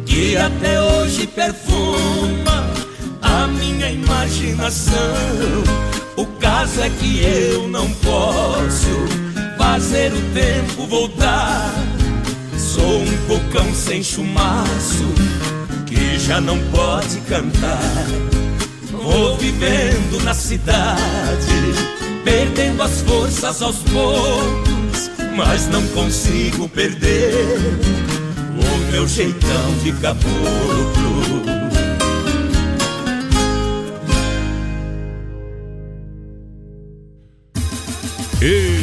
que 0.06 0.38
até 0.38 0.82
hoje 0.82 1.26
perfuma 1.28 2.72
a 3.22 3.48
minha 3.48 3.90
imaginação. 3.90 4.94
O 6.16 6.26
caso 6.40 6.82
é 6.82 6.90
que 6.90 7.24
eu 7.24 7.68
não 7.68 7.90
posso 7.94 9.21
fazer 9.62 10.12
o 10.12 10.22
tempo 10.34 10.88
voltar. 10.88 11.72
Sou 12.58 13.04
um 13.04 13.18
cocão 13.28 13.72
sem 13.76 14.02
chumaço 14.02 15.06
que 15.86 16.18
já 16.18 16.42
não 16.42 16.58
pode 16.72 17.20
cantar. 17.22 18.06
Vou 18.92 19.38
vivendo 19.38 20.24
na 20.24 20.34
cidade, 20.34 21.76
perdendo 22.24 22.82
as 22.82 23.02
forças 23.02 23.62
aos 23.62 23.78
poucos, 23.84 25.12
mas 25.36 25.68
não 25.68 25.86
consigo 25.90 26.68
perder 26.68 27.60
o 28.58 28.92
meu 28.92 29.08
jeitão 29.08 29.78
de 29.84 29.92
caboclo. 29.94 30.82
E 38.44 38.78
é 38.80 38.81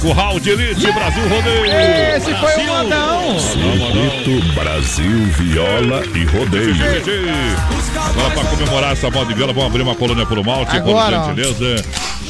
Curral 0.00 0.38
de 0.38 0.50
Elite 0.50 0.92
Brasil 0.92 1.28
Rodeio. 1.28 1.64
Esse 2.16 2.34
foi 2.34 2.54
o 2.56 2.66
modão. 2.66 3.38
Circuito 3.40 4.54
Brasil 4.54 5.26
Viola 5.38 6.02
e 6.14 6.24
Rodeio. 6.24 6.74
Agora 8.10 8.30
para 8.34 8.44
comemorar 8.50 8.92
essa 8.92 9.10
moda 9.10 9.26
de 9.26 9.34
viola, 9.34 9.52
vamos 9.52 9.70
abrir 9.70 9.82
uma 9.82 9.94
colônia 9.94 10.26
por 10.26 10.44
malte, 10.44 10.76
Agora, 10.76 11.20
ó. 11.20 11.28
por 11.28 11.36
gentileza. 11.36 11.84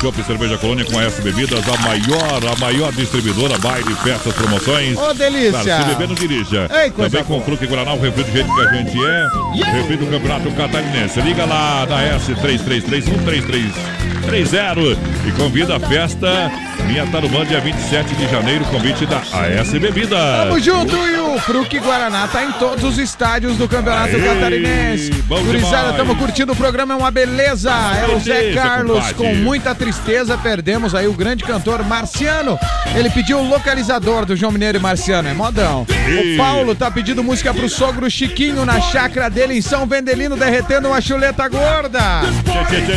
Chopp 0.04 0.22
Cerveja 0.22 0.58
Colônia 0.58 0.84
com 0.84 1.00
S 1.00 1.22
Bebidas, 1.22 1.66
a 1.66 1.78
maior, 1.78 2.38
a 2.52 2.56
maior 2.60 2.92
distribuidora, 2.92 3.56
baile, 3.56 3.94
festas, 4.02 4.34
promoções. 4.34 4.98
Ô, 4.98 5.14
delícia. 5.14 5.62
Claro, 5.62 5.82
se 5.82 5.88
beber, 5.88 6.08
não 6.08 6.14
dirija. 6.14 6.68
Ei, 6.74 6.90
Também 6.90 7.24
com 7.24 7.40
Fruque 7.40 7.66
Guaraná, 7.66 7.94
o 7.94 7.98
refri 7.98 8.22
do 8.22 8.30
jeito 8.30 8.54
que 8.54 8.60
a 8.60 8.72
gente 8.74 8.98
é. 9.02 9.26
Refri 9.72 9.96
do 9.96 10.06
Campeonato 10.10 10.50
Catarinense. 10.50 11.22
Liga 11.22 11.46
lá 11.46 11.86
na 11.86 12.02
S33313330 12.18 14.98
e 15.26 15.32
convida 15.32 15.76
a 15.76 15.80
festa 15.80 16.50
Minha 16.86 17.06
Tarumã, 17.06 17.46
dia 17.46 17.60
27 17.60 18.14
de 18.14 18.28
janeiro, 18.28 18.64
convite 18.66 19.06
da 19.06 19.18
AS 19.18 19.72
Bebidas. 19.72 20.18
Tamo 20.18 20.60
junto 20.60 20.96
e 20.96 21.18
o 21.18 21.38
Fruque 21.38 21.78
Guaraná 21.78 22.28
tá 22.28 22.44
em 22.44 22.52
todos 22.52 22.84
os 22.84 22.98
estádios 22.98 23.56
do 23.56 23.66
Campeonato 23.66 24.16
Aê, 24.16 24.22
Catarinense. 24.22 25.10
Gurizada, 25.26 25.92
demais. 25.92 25.96
tamo 25.96 26.16
curtindo 26.16 26.52
o 26.52 26.56
programa, 26.56 26.94
é 26.94 26.96
uma 26.96 27.10
beleza. 27.10 27.70
É 27.70 28.14
o 28.14 28.20
Zé 28.20 28.52
Carlos, 28.52 29.12
com 29.12 29.34
muita 29.34 29.74
tristeza, 29.74 29.93
perdemos 30.42 30.94
aí 30.94 31.06
o 31.06 31.12
grande 31.12 31.44
cantor 31.44 31.84
Marciano. 31.84 32.58
Ele 32.94 33.10
pediu 33.10 33.38
o 33.38 33.48
localizador 33.48 34.24
do 34.24 34.36
João 34.36 34.52
Mineiro 34.52 34.78
e 34.78 34.80
Marciano, 34.80 35.28
é 35.28 35.34
modão. 35.34 35.82
O 35.82 36.36
Paulo 36.36 36.74
tá 36.74 36.90
pedindo 36.90 37.22
música 37.22 37.52
pro 37.52 37.68
sogro 37.68 38.10
Chiquinho 38.10 38.64
na 38.64 38.80
chácara 38.80 39.28
dele 39.28 39.54
em 39.54 39.62
São 39.62 39.86
Vendelino, 39.86 40.36
derretendo 40.36 40.88
uma 40.88 41.00
chuleta 41.00 41.48
gorda. 41.48 42.22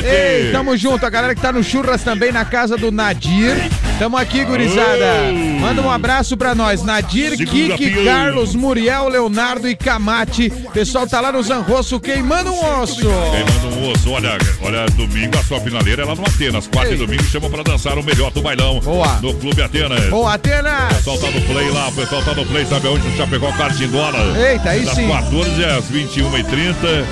Ei, 0.04 0.52
tamo 0.52 0.76
junto, 0.78 1.06
a 1.06 1.10
galera 1.10 1.34
que 1.34 1.42
tá 1.42 1.52
no 1.52 1.64
Churras 1.64 2.04
também 2.04 2.32
na 2.32 2.46
casa 2.46 2.78
do 2.78 2.92
Nadir. 2.92 3.56
Tamo 4.00 4.16
aqui, 4.16 4.46
gurizada. 4.46 5.06
Manda 5.60 5.82
um 5.82 5.90
abraço 5.90 6.38
pra 6.38 6.54
nós. 6.54 6.84
Nadir, 6.84 7.36
Kiki. 7.36 8.06
Carlos, 8.06 8.54
Muriel, 8.54 9.10
Leonardo 9.10 9.68
e 9.68 9.76
Camate. 9.76 10.52
Pessoal 10.74 11.08
tá 11.08 11.20
lá 11.20 11.32
no 11.32 11.42
Zanrosso 11.42 12.00
queimando 12.00 12.52
um 12.52 12.82
osso. 12.82 12.96
Queimando 13.32 13.76
um 13.76 13.92
osso, 13.92 14.12
olha, 14.12 14.38
olha, 14.62 14.86
domingo 14.92 15.38
a 15.38 15.44
sua 15.44 15.60
finaleira 15.60 16.04
é 16.04 16.06
lá 16.06 16.14
no 16.14 16.22
Atenas. 16.24 16.68
Quarta 16.88 16.94
e 16.94 16.98
domingo 16.98 17.24
chamam 17.24 17.50
pra 17.50 17.64
dançar 17.64 17.98
o 17.98 18.04
melhor 18.04 18.32
do 18.32 18.42
bailão 18.42 18.80
Boa. 18.80 19.20
no 19.22 19.34
Clube 19.34 19.62
Atenas. 19.62 20.06
Boa, 20.10 20.28
O 20.30 20.30
Atenas. 20.30 20.94
pessoal 20.96 21.18
tá 21.18 21.32
no 21.32 21.42
play 21.42 21.70
lá, 21.70 21.88
o 21.88 21.92
pessoal 21.92 22.22
tá 22.24 22.34
no 22.34 22.46
play, 22.46 22.66
sabe 22.66 22.88
aonde? 22.88 23.08
No 23.08 23.18
Chapecó 23.18 23.52
Karting 23.52 23.88
Dólar. 23.88 24.38
Eita, 24.38 24.70
aí 24.70 24.86
das 24.86 24.96
sim. 24.96 25.08
14 25.10 25.66
às 25.66 25.86
21h30. 25.92 27.06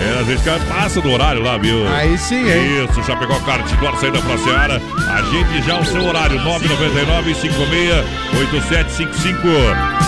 É, 0.00 0.20
às 0.20 0.26
vezes 0.26 0.42
o 0.42 0.58
passa 0.60 1.00
do 1.00 1.12
horário 1.12 1.42
lá, 1.42 1.58
viu? 1.58 1.86
Aí 1.92 2.16
sim, 2.16 2.50
hein? 2.50 2.86
Isso, 2.90 3.02
Chapecó 3.04 3.38
Dólar, 3.40 3.96
saída 3.98 4.18
pra 4.20 4.38
Seara. 4.38 4.80
Agende 5.14 5.62
já 5.66 5.78
o 5.78 5.84
seu 5.84 6.04
horário, 6.06 6.40
999 6.42 7.34
56 7.34 8.04
8755 8.38 9.38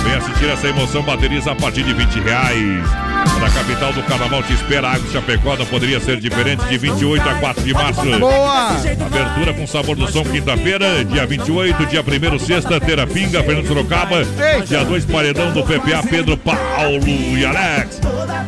Vem 0.02 0.14
assistir 0.14 0.46
essa 0.48 0.66
emoção, 0.68 1.02
baterias 1.02 1.46
a 1.46 1.54
partir 1.54 1.82
de 1.82 1.92
20 1.92 2.20
reais. 2.20 3.11
Na 3.40 3.50
capital 3.50 3.92
do 3.92 4.02
carnaval 4.04 4.42
te 4.42 4.52
espera 4.52 4.90
Água 4.90 5.06
de 5.06 5.12
Chapecó, 5.12 5.56
não 5.56 5.66
poderia 5.66 6.00
ser 6.00 6.18
diferente 6.18 6.64
de 6.66 6.78
28 6.78 7.28
a 7.28 7.34
4 7.34 7.62
de 7.62 7.74
março. 7.74 8.18
Boa! 8.18 8.68
Abertura 8.68 9.54
com 9.54 9.66
sabor 9.66 9.96
do 9.96 10.10
som, 10.10 10.24
quinta-feira, 10.24 11.04
dia 11.04 11.26
28, 11.26 11.86
dia 11.86 12.02
1 12.02 12.38
sexta, 12.38 12.80
Terapinga, 12.80 13.42
Fernando 13.42 13.66
Sorocaba. 13.66 14.24
Dia 14.66 14.84
2, 14.84 15.04
Paredão 15.06 15.52
do 15.52 15.62
PPA, 15.62 16.02
Pedro, 16.08 16.36
Paulo 16.36 17.06
e 17.06 17.44
Alex. 17.44 18.00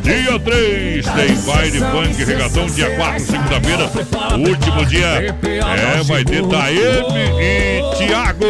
Dia 0.03 0.39
3, 0.39 1.07
tem 1.07 1.35
baile, 1.43 1.79
funk, 1.81 2.25
regatão. 2.25 2.67
Dia 2.67 2.91
4, 2.97 3.25
segunda-feira, 3.25 3.91
o 4.35 4.49
último 4.49 4.87
dia. 4.87 5.35
É, 5.43 6.03
vai 6.05 6.25
ter 6.25 6.47
Taeme 6.47 7.41
e 7.41 7.97
Tiago. 7.97 8.45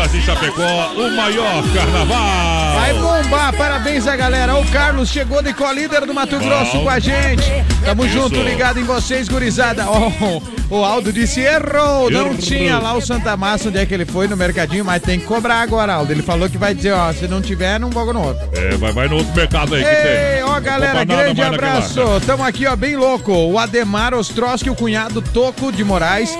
Águas 0.00 0.12
de 0.12 0.22
Chapecó, 0.22 0.92
o 0.96 1.10
maior 1.14 1.62
carnaval. 1.74 2.74
Vai 2.74 2.94
bombar, 2.94 3.52
parabéns 3.54 4.06
a 4.06 4.16
galera. 4.16 4.56
O 4.56 4.64
Carlos 4.70 5.10
chegou 5.10 5.42
de 5.42 5.52
colíder 5.52 6.06
do 6.06 6.14
Mato 6.14 6.38
Bom. 6.38 6.46
Grosso 6.46 6.80
com 6.80 6.88
a 6.88 6.98
gente. 6.98 7.44
Tamo 7.84 8.06
Isso. 8.06 8.14
junto, 8.14 8.40
ligado 8.40 8.80
em 8.80 8.84
vocês, 8.84 9.28
gurizada. 9.28 9.84
Oh, 9.90 10.40
o 10.78 10.84
Aldo 10.84 11.12
disse: 11.12 11.40
errou. 11.40 12.10
Não 12.10 12.26
Errou. 12.28 12.38
tinha 12.38 12.78
lá 12.78 12.94
o 12.94 13.02
Santa 13.02 13.36
Massa 13.36 13.68
onde 13.68 13.76
é 13.78 13.84
que 13.84 13.92
ele 13.92 14.06
foi 14.06 14.26
no 14.26 14.38
mercadinho, 14.38 14.84
mas 14.86 15.02
tem 15.02 15.20
que 15.20 15.26
cobrar 15.26 15.60
agora, 15.60 15.92
Aldo. 15.92 16.12
Ele 16.12 16.22
falou 16.22 16.48
que 16.48 16.56
vai 16.56 16.74
dizer: 16.74 16.92
ó, 16.92 17.12
se 17.12 17.28
não 17.28 17.42
tiver, 17.42 17.78
não 17.78 17.90
vou 17.90 18.10
no 18.10 18.22
outro. 18.24 18.48
É, 18.54 18.70
vai, 18.76 18.92
vai 18.92 19.06
no 19.06 19.16
outro 19.16 19.34
mercado 19.34 19.74
aí 19.74 19.82
que 19.84 19.88
Ei, 19.90 20.34
tem. 20.36 20.42
ó, 20.44 20.58
galera, 20.60 21.04
grande 21.04 21.42
abraço. 21.42 22.00
Tamo 22.24 22.42
aqui, 22.42 22.66
ó, 22.66 22.74
bem 22.74 22.96
louco. 22.96 23.32
O 23.32 23.58
Ademar 23.58 24.14
Ostroski, 24.14 24.70
o 24.70 24.74
cunhado 24.74 25.20
Toco 25.20 25.70
de 25.70 25.84
Moraes, 25.84 26.30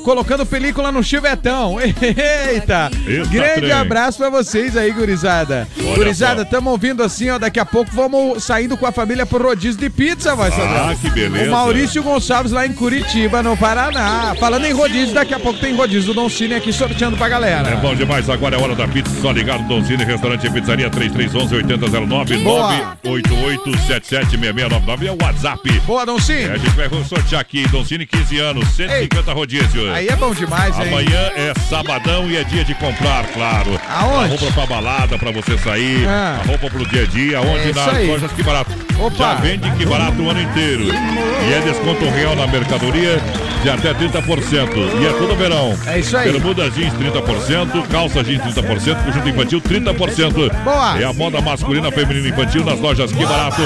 colocando 0.00 0.46
película 0.46 0.90
no 0.90 1.02
chivetão. 1.02 1.78
Eita! 1.80 2.90
Eita, 3.06 3.28
grande 3.30 3.60
trem. 3.60 3.72
abraço 3.72 4.18
pra 4.18 4.30
vocês 4.30 4.76
aí, 4.76 4.90
gurizada. 4.90 5.68
Olha 5.78 5.96
gurizada, 5.96 6.44
só. 6.44 6.50
tamo 6.50 6.70
ouvindo 6.70 7.02
assim, 7.02 7.30
ó, 7.30 7.38
daqui 7.38 7.60
a 7.60 7.64
pouco 7.64 7.90
vamos 7.92 8.42
saindo 8.42 8.76
com 8.76 8.86
a 8.86 8.92
família 8.92 9.26
pro 9.26 9.42
rodízio 9.42 9.80
de 9.80 9.90
pizza, 9.90 10.34
vai. 10.34 10.50
Ah, 10.50 10.94
que 11.00 11.10
beleza. 11.10 11.48
O 11.48 11.52
Maurício 11.52 12.02
Gonçalves 12.02 12.52
lá 12.52 12.66
em 12.66 12.72
Curitiba, 12.72 13.42
no 13.42 13.56
Paraná. 13.56 14.34
Falando 14.38 14.66
em 14.66 14.72
rodízio, 14.72 15.14
daqui 15.14 15.34
a 15.34 15.38
pouco 15.38 15.60
tem 15.60 15.74
rodízio 15.74 16.12
do 16.12 16.14
Don 16.14 16.28
Cine 16.28 16.54
aqui 16.54 16.72
sorteando 16.72 17.16
pra 17.16 17.28
galera. 17.28 17.68
É 17.68 17.76
bom 17.76 17.94
demais, 17.94 18.28
agora 18.28 18.56
é 18.56 18.60
hora 18.60 18.74
da 18.74 18.86
pizza. 18.86 19.10
Só 19.20 19.30
ligar 19.30 19.58
no 19.58 19.68
Don 19.68 19.84
Cine, 19.84 20.04
restaurante 20.04 20.46
e 20.46 20.50
pizzaria 20.50 20.90
3311-8009 20.90 22.42
Boa. 22.42 22.96
988-776699 23.04 25.06
é 25.06 25.12
o 25.12 25.18
WhatsApp. 25.22 25.80
Boa, 25.80 26.06
Don 26.06 26.18
Cine. 26.18 26.44
É, 26.44 26.52
a 26.52 26.56
gente 26.56 26.70
vai 26.70 26.88
sortear 27.04 27.40
aqui, 27.40 27.66
Don 27.68 27.84
Cine, 27.84 28.06
15 28.06 28.38
anos, 28.38 28.68
150 28.76 29.32
rodízios. 29.32 29.63
Aí 29.92 30.08
é 30.08 30.16
bom 30.16 30.32
demais, 30.32 30.78
hein? 30.78 30.88
Amanhã 30.88 31.30
é 31.36 31.52
sabadão 31.68 32.30
e 32.30 32.36
é 32.36 32.44
dia 32.44 32.64
de 32.64 32.74
comprar, 32.74 33.26
claro. 33.28 33.80
Aonde? 33.88 34.34
A 34.34 34.38
roupa 34.38 34.52
pra 34.52 34.66
balada, 34.66 35.18
pra 35.18 35.30
você 35.30 35.58
sair. 35.58 36.06
Ah. 36.08 36.40
A 36.42 36.46
roupa 36.46 36.68
pro 36.68 36.86
dia 36.88 37.02
a 37.02 37.06
dia. 37.06 37.40
Onde? 37.40 37.70
É 37.70 37.72
Nas 37.72 38.06
lojas 38.06 38.32
Que 38.32 38.42
Barato. 38.42 38.70
Opa. 38.98 39.16
Já 39.16 39.34
vende 39.34 39.70
Que 39.72 39.86
Barato 39.86 40.22
o 40.22 40.30
ano 40.30 40.40
inteiro. 40.40 40.84
E 40.84 41.52
é 41.52 41.60
desconto 41.64 42.04
real 42.10 42.36
na 42.36 42.46
mercadoria 42.46 43.20
de 43.62 43.70
até 43.70 43.94
30%. 43.94 45.00
E 45.00 45.06
é 45.06 45.12
todo 45.18 45.34
verão. 45.36 45.76
É 45.86 45.98
isso 45.98 46.16
aí. 46.16 46.30
Bermuda 46.30 46.70
jeans 46.70 46.92
30%, 46.94 47.88
calça 47.88 48.22
jeans 48.22 48.42
30%, 48.42 49.04
conjunto 49.04 49.28
infantil 49.28 49.60
30%. 49.60 50.52
Boa. 50.62 51.00
É 51.00 51.04
a 51.04 51.12
moda 51.12 51.40
masculina, 51.40 51.90
feminina 51.90 52.28
e 52.28 52.30
infantil 52.30 52.64
nas 52.64 52.78
lojas 52.78 53.10
Que 53.12 53.24
Barato. 53.24 53.62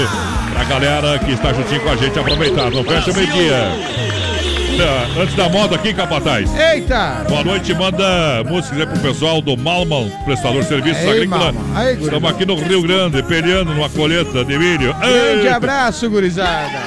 Pra 0.53 0.63
galera 0.63 1.19
que 1.19 1.31
está 1.31 1.53
juntinho 1.53 1.81
com 1.81 1.89
a 1.89 1.95
gente 1.95 2.17
aproveitar. 2.17 2.71
Não 2.71 2.83
fecha 2.83 3.11
meio-dia. 3.13 4.28
Ah, 4.81 5.21
Antes 5.21 5.35
da 5.35 5.49
moda 5.49 5.75
aqui, 5.75 5.93
Capataz. 5.93 6.49
Eita! 6.57 7.25
Boa 7.27 7.43
noite, 7.43 7.73
manda 7.73 8.43
músicas 8.45 8.79
aí 8.79 8.85
pro 8.87 8.99
pessoal 8.99 9.41
do 9.41 9.57
Malman, 9.57 10.09
prestador 10.23 10.61
de 10.61 10.67
serviços 10.69 11.03
Ei, 11.03 11.09
agrícolas. 11.09 11.53
Malman. 11.53 11.77
Aí. 11.77 12.01
Estamos 12.01 12.29
aqui 12.29 12.45
no 12.45 12.55
Rio 12.55 12.81
Grande, 12.83 13.21
peleando 13.23 13.73
numa 13.73 13.89
colheita 13.89 14.45
de 14.45 14.57
milho. 14.57 14.93
Grande 14.93 15.45
Eita, 15.45 15.55
abraço, 15.57 16.09
gurizada. 16.09 16.79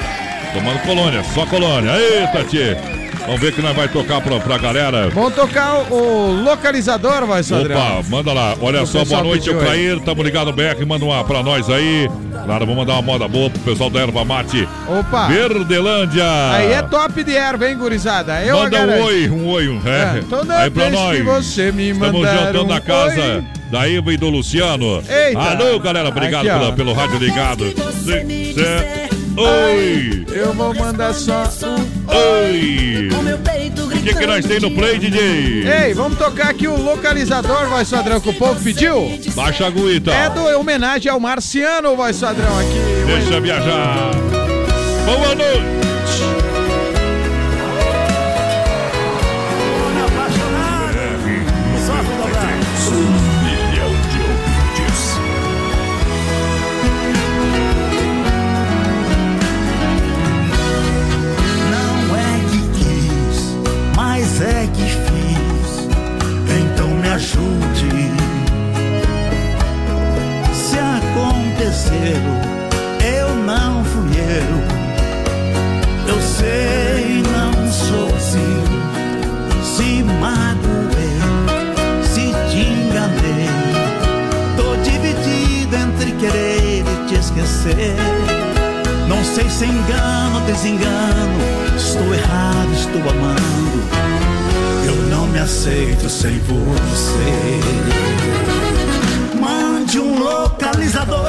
Tomando 0.53 0.79
colônia, 0.81 1.23
só 1.35 1.45
colônia. 1.45 1.91
Eita, 1.97 2.43
tchê. 2.45 3.02
Vamos 3.25 3.39
ver 3.39 3.53
que 3.53 3.61
nós 3.61 3.73
vai 3.75 3.87
tocar 3.87 4.19
pra, 4.19 4.37
pra 4.39 4.57
galera. 4.57 5.09
Vamos 5.09 5.33
tocar 5.33 5.75
o, 5.89 5.93
o 5.95 6.43
localizador, 6.43 7.25
vai, 7.25 7.41
Sadrão. 7.41 7.99
Opa, 7.99 8.09
manda 8.09 8.33
lá. 8.33 8.53
Olha 8.61 8.83
O 8.83 8.85
só, 8.85 9.05
boa 9.05 9.23
noite. 9.23 9.49
Clair. 9.49 9.99
Tamo 10.01 10.21
ligado 10.21 10.47
no 10.47 10.51
BR, 10.53 10.85
manda 10.85 11.05
uma 11.05 11.23
pra 11.23 11.41
nós 11.41 11.69
aí. 11.69 12.09
Claro, 12.45 12.65
vamos 12.65 12.75
mandar 12.75 12.93
uma 12.93 13.01
moda 13.01 13.25
boa 13.27 13.49
pro 13.49 13.59
pessoal 13.61 13.89
da 13.89 14.01
Erva 14.01 14.25
Mate. 14.25 14.67
Opa. 14.89 15.27
Verdelândia. 15.29 16.25
Aí 16.51 16.73
é 16.73 16.81
top 16.81 17.23
de 17.23 17.33
erva, 17.35 17.69
hein, 17.69 17.77
gurizada? 17.77 18.41
Eu 18.43 18.57
Manda 18.57 18.77
um 18.81 19.03
oi, 19.03 19.29
um 19.29 19.47
oi, 19.47 19.69
um 19.69 19.79
ré. 19.79 20.17
É, 20.19 20.23
toda 20.29 20.57
aí 20.57 20.69
pra 20.69 20.89
nós. 20.89 21.15
que 21.17 21.23
você 21.23 21.71
me 21.71 21.91
Estamos 21.91 22.21
jantando 22.27 22.63
um 22.65 22.67
na 22.67 22.81
casa 22.81 23.21
oi. 23.21 23.43
da 23.71 23.89
Eva 23.89 24.13
e 24.13 24.17
do 24.17 24.29
Luciano. 24.29 25.01
Eita. 25.07 25.39
Alô, 25.39 25.79
galera, 25.79 26.09
obrigado 26.09 26.45
Aqui, 26.49 26.59
pela- 26.59 26.73
pelo 26.73 26.93
rádio 26.93 27.17
ligado. 27.19 27.73
Cê- 28.03 28.25
cê- 28.53 29.09
Oi! 29.35 30.25
Eu 30.31 30.53
vou 30.53 30.75
mandar 30.75 31.13
só 31.13 31.43
um 31.65 31.75
oi. 32.07 33.09
O 33.83 33.89
que, 34.05 34.13
que 34.13 34.27
nós 34.27 34.45
tem 34.45 34.59
no 34.59 34.69
play, 34.71 34.99
DJ? 34.99 35.67
Ei, 35.67 35.93
vamos 35.93 36.17
tocar 36.17 36.49
aqui 36.49 36.67
o 36.67 36.79
localizador, 36.79 37.67
vai, 37.67 37.85
Sadrão, 37.85 38.19
que 38.19 38.29
o 38.29 38.33
povo 38.33 38.61
pediu? 38.61 39.17
Baixa 39.33 39.63
a 39.63 39.67
aguita. 39.67 40.11
É 40.11 40.29
do 40.29 40.49
em 40.49 40.55
homenagem 40.55 41.11
ao 41.11 41.19
Marciano, 41.19 41.95
vai, 41.95 42.13
Sadrão, 42.13 42.59
aqui. 42.59 42.79
Deixa 43.07 43.39
viajar. 43.39 44.11
Boa 45.05 45.35
noite. 45.35 45.92
Mas 64.33 64.41
é 64.41 64.67
que 64.73 64.81
fiz. 64.81 65.87
Então 66.59 66.89
me 66.89 67.09
ajude. 67.09 68.11
Se 70.53 70.77
aconteceu, 70.79 72.23
eu 73.03 73.35
não 73.35 73.83
fui 73.83 74.17
eu. 74.17 74.73
Eu 76.13 76.21
sei, 76.21 77.21
não 77.31 77.71
sou 77.71 78.15
assim. 78.15 78.63
Se 79.63 80.03
magoei, 80.03 81.19
se 82.03 82.33
te 82.49 82.69
enganei. 82.69 83.49
Tô 84.57 84.75
dividido 84.77 85.75
entre 85.75 86.11
querer 86.13 86.79
e 86.81 87.07
te 87.07 87.15
esquecer. 87.15 88.12
Sei 89.33 89.49
se 89.49 89.65
engano 89.65 90.35
ou 90.35 90.41
desengano. 90.41 91.39
Estou 91.75 92.13
errado, 92.13 92.71
estou 92.71 93.01
amando. 93.01 93.83
Eu 94.85 94.95
não 95.09 95.25
me 95.25 95.39
aceito 95.39 96.07
sem 96.07 96.37
você. 96.37 97.59
Mande 99.39 99.99
um 99.99 100.19
localizador 100.19 101.25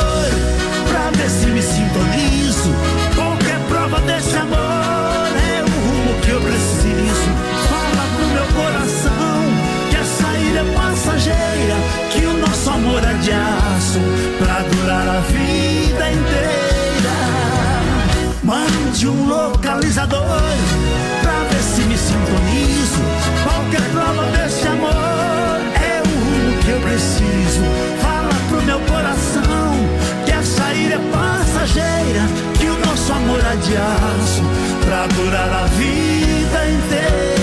pra 0.87 1.11
ver 1.17 1.31
se 1.31 1.47
me 1.47 1.63
sintonizo. 1.63 2.75
Qualquer 3.15 3.59
prova 3.71 3.99
desse 4.03 4.37
amor 4.37 4.59
é 4.59 5.63
o 5.63 5.67
rumo 5.67 6.21
que 6.21 6.31
eu 6.31 6.41
preciso. 6.43 7.31
Fala 7.71 8.05
pro 8.17 8.27
meu 8.27 8.47
coração 8.53 9.41
que 9.89 9.97
a 9.97 10.05
saída 10.05 10.59
é 10.59 10.75
passageira, 10.75 11.77
que 12.13 12.27
o 12.27 12.37
nosso 12.37 12.69
amor 12.69 13.03
é 13.03 13.15
de 13.15 13.33
aço 13.33 14.01
pra 14.39 14.61
durar 14.61 15.09
a 15.09 15.21
vida 15.21 16.13
inteira. 16.13 16.64
Mande 18.45 19.09
um 19.09 19.27
localizador 19.27 20.21
pra 21.23 21.45
ver 21.45 21.63
se 21.63 21.81
me 21.81 21.97
sintonizo. 21.97 23.01
Qualquer 23.43 23.81
prova 23.91 24.25
desse 24.33 24.69
amor 24.69 24.93
é 24.93 26.03
o 26.03 26.63
que 26.63 26.71
eu 26.71 26.81
preciso. 26.81 27.63
Fala 28.03 28.29
pro 28.51 28.63
meu 28.63 28.79
coração 28.81 29.75
que 30.27 30.33
a 30.33 30.43
saída 30.43 30.97
é 30.97 30.99
passageira, 31.11 32.23
que 32.61 32.67
o 32.67 32.87
nosso 32.87 33.13
amor 33.15 33.41
é 33.41 33.57
de 33.57 33.77
aço 33.79 34.43
pra 34.85 35.07
durar 35.07 35.51
a 35.51 35.65
vida 35.65 36.71
inteira. 36.71 37.34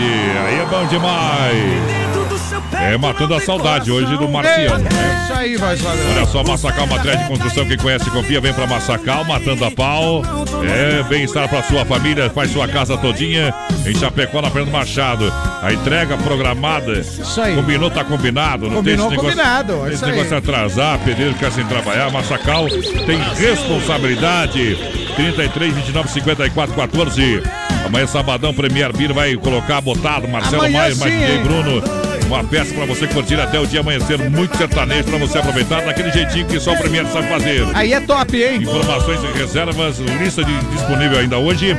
Aí 0.00 0.58
é 0.60 0.66
bom 0.70 0.86
demais. 0.86 2.08
É 2.80 2.96
matando 2.96 3.34
a 3.34 3.40
saudade 3.40 3.90
hoje 3.90 4.16
do 4.16 4.28
Marciano. 4.28 4.78
né? 4.78 4.88
É 4.90 5.24
isso 5.24 5.32
aí, 5.34 5.56
vai, 5.56 5.76
Sadrão. 5.76 6.10
Olha 6.16 6.26
só, 6.26 6.42
Massacal 6.44 6.86
Matriz 6.86 7.18
de 7.18 7.26
Construção, 7.26 7.66
quem 7.66 7.76
conhece 7.76 8.10
confia, 8.10 8.40
vem 8.40 8.52
pra 8.52 8.66
Massacal, 8.66 9.24
matando 9.24 9.64
a 9.64 9.70
pau. 9.70 10.22
É, 10.64 11.02
bem-estar 11.04 11.48
pra 11.48 11.62
sua 11.62 11.84
família, 11.84 12.30
faz 12.30 12.50
sua 12.52 12.68
casa 12.68 12.96
todinha 12.96 13.52
em 13.86 13.94
Chapecó, 13.94 14.40
na 14.40 14.50
Fernando 14.50 14.72
Machado. 14.72 15.32
A 15.62 15.72
entrega 15.72 16.16
programada. 16.18 16.92
Isso 17.00 17.40
aí. 17.40 17.54
Combinou, 17.54 17.90
tá 17.90 18.04
combinado. 18.04 18.66
Não 18.68 18.76
Combinou, 18.76 19.08
tem 19.08 19.18
esse 19.18 19.26
negócio, 19.26 19.30
combinado, 19.30 19.72
é 19.72 19.86
Esse 19.88 19.94
isso 19.94 20.06
negócio 20.06 20.36
atrasar, 20.36 20.98
pedreiro 21.00 21.34
ficar 21.34 21.50
sem 21.50 21.64
trabalhar. 21.66 22.10
Massacal 22.10 22.68
tem 22.68 23.18
responsabilidade. 23.36 24.76
33, 25.16 25.74
29, 25.74 26.08
54, 26.10 26.74
14. 26.74 27.42
Amanhã, 27.88 28.06
sabadão, 28.06 28.52
Premier 28.52 28.92
Beer 28.92 29.14
vai 29.14 29.34
colocar 29.36 29.80
botado. 29.80 30.28
Marcelo 30.28 30.70
Maia, 30.70 30.92
hein? 30.92 31.42
Bruno. 31.42 31.82
Uma 32.26 32.44
peça 32.44 32.74
pra 32.74 32.84
você 32.84 33.06
curtir 33.06 33.40
até 33.40 33.58
o 33.58 33.66
dia 33.66 33.80
amanhecer. 33.80 34.18
Muito 34.30 34.56
sertanejo 34.58 35.04
pra 35.04 35.18
você 35.18 35.38
aproveitar 35.38 35.80
daquele 35.80 36.12
jeitinho 36.12 36.46
que 36.46 36.60
só 36.60 36.74
o 36.74 36.76
Premier 36.76 37.06
sabe 37.06 37.26
fazer. 37.28 37.66
Aí 37.74 37.94
é 37.94 38.00
top, 38.00 38.36
hein? 38.36 38.62
Informações 38.62 39.20
e 39.24 39.38
reservas, 39.38 39.98
lista 39.98 40.44
de, 40.44 40.54
disponível 40.66 41.18
ainda 41.18 41.38
hoje. 41.38 41.74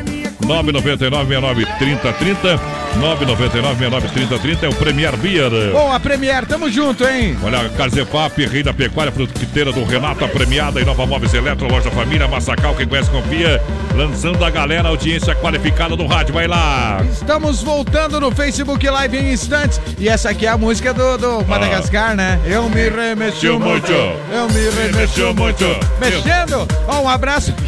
999 0.50 1.64
30 1.78 2.14
30 2.14 2.60
999 2.98 4.08
30 4.10 4.40
30 4.40 4.66
é 4.66 4.70
o 4.70 4.74
Premier 4.74 5.16
Beer. 5.16 5.52
Bom, 5.72 5.94
a 5.94 6.00
Premier, 6.00 6.46
tamo 6.48 6.72
junto, 6.72 7.08
hein? 7.08 7.38
Olha, 7.44 7.70
Carzefap, 7.70 8.36
Rei 8.48 8.64
da 8.64 8.74
Pecuária, 8.74 9.12
fruteira 9.12 9.72
do 9.72 9.84
Renato, 9.84 10.26
a 10.26 10.28
premiada, 10.28 10.82
Inova 10.82 11.06
Móveis 11.06 11.34
Eletro, 11.36 11.68
Loja 11.68 11.92
Família, 11.92 12.28
Massacal, 12.28 12.74
quem 12.74 12.88
conhece 12.88 13.12
confia, 13.12 13.62
lançando 13.96 14.44
a 14.44 14.50
galera, 14.50 14.88
a 14.88 14.92
audiência 14.92 15.36
qualificada 15.36 15.96
do 15.96 16.08
rádio, 16.08 16.34
vai 16.34 16.48
lá! 16.48 17.00
Estamos 17.12 17.62
voltando 17.62 18.20
no 18.20 18.32
Facebook 18.32 18.90
Live 18.90 19.18
em 19.18 19.32
instantes. 19.34 19.80
E 20.00 20.10
essa 20.10 20.32
aqui 20.32 20.48
é 20.48 20.50
a 20.50 20.58
música 20.58 20.92
do, 20.92 21.18
do 21.18 21.46
Madagascar, 21.46 22.16
né? 22.16 22.40
Eu 22.46 22.68
me 22.70 22.90
remexo 22.90 23.60
muito. 23.60 23.92
Eu 23.92 24.50
me 24.50 24.70
remexo 24.70 25.34
muito. 25.36 25.66
Mexendo? 26.00 26.68
Ó, 26.88 27.02
um 27.02 27.10
abraço. 27.10 27.54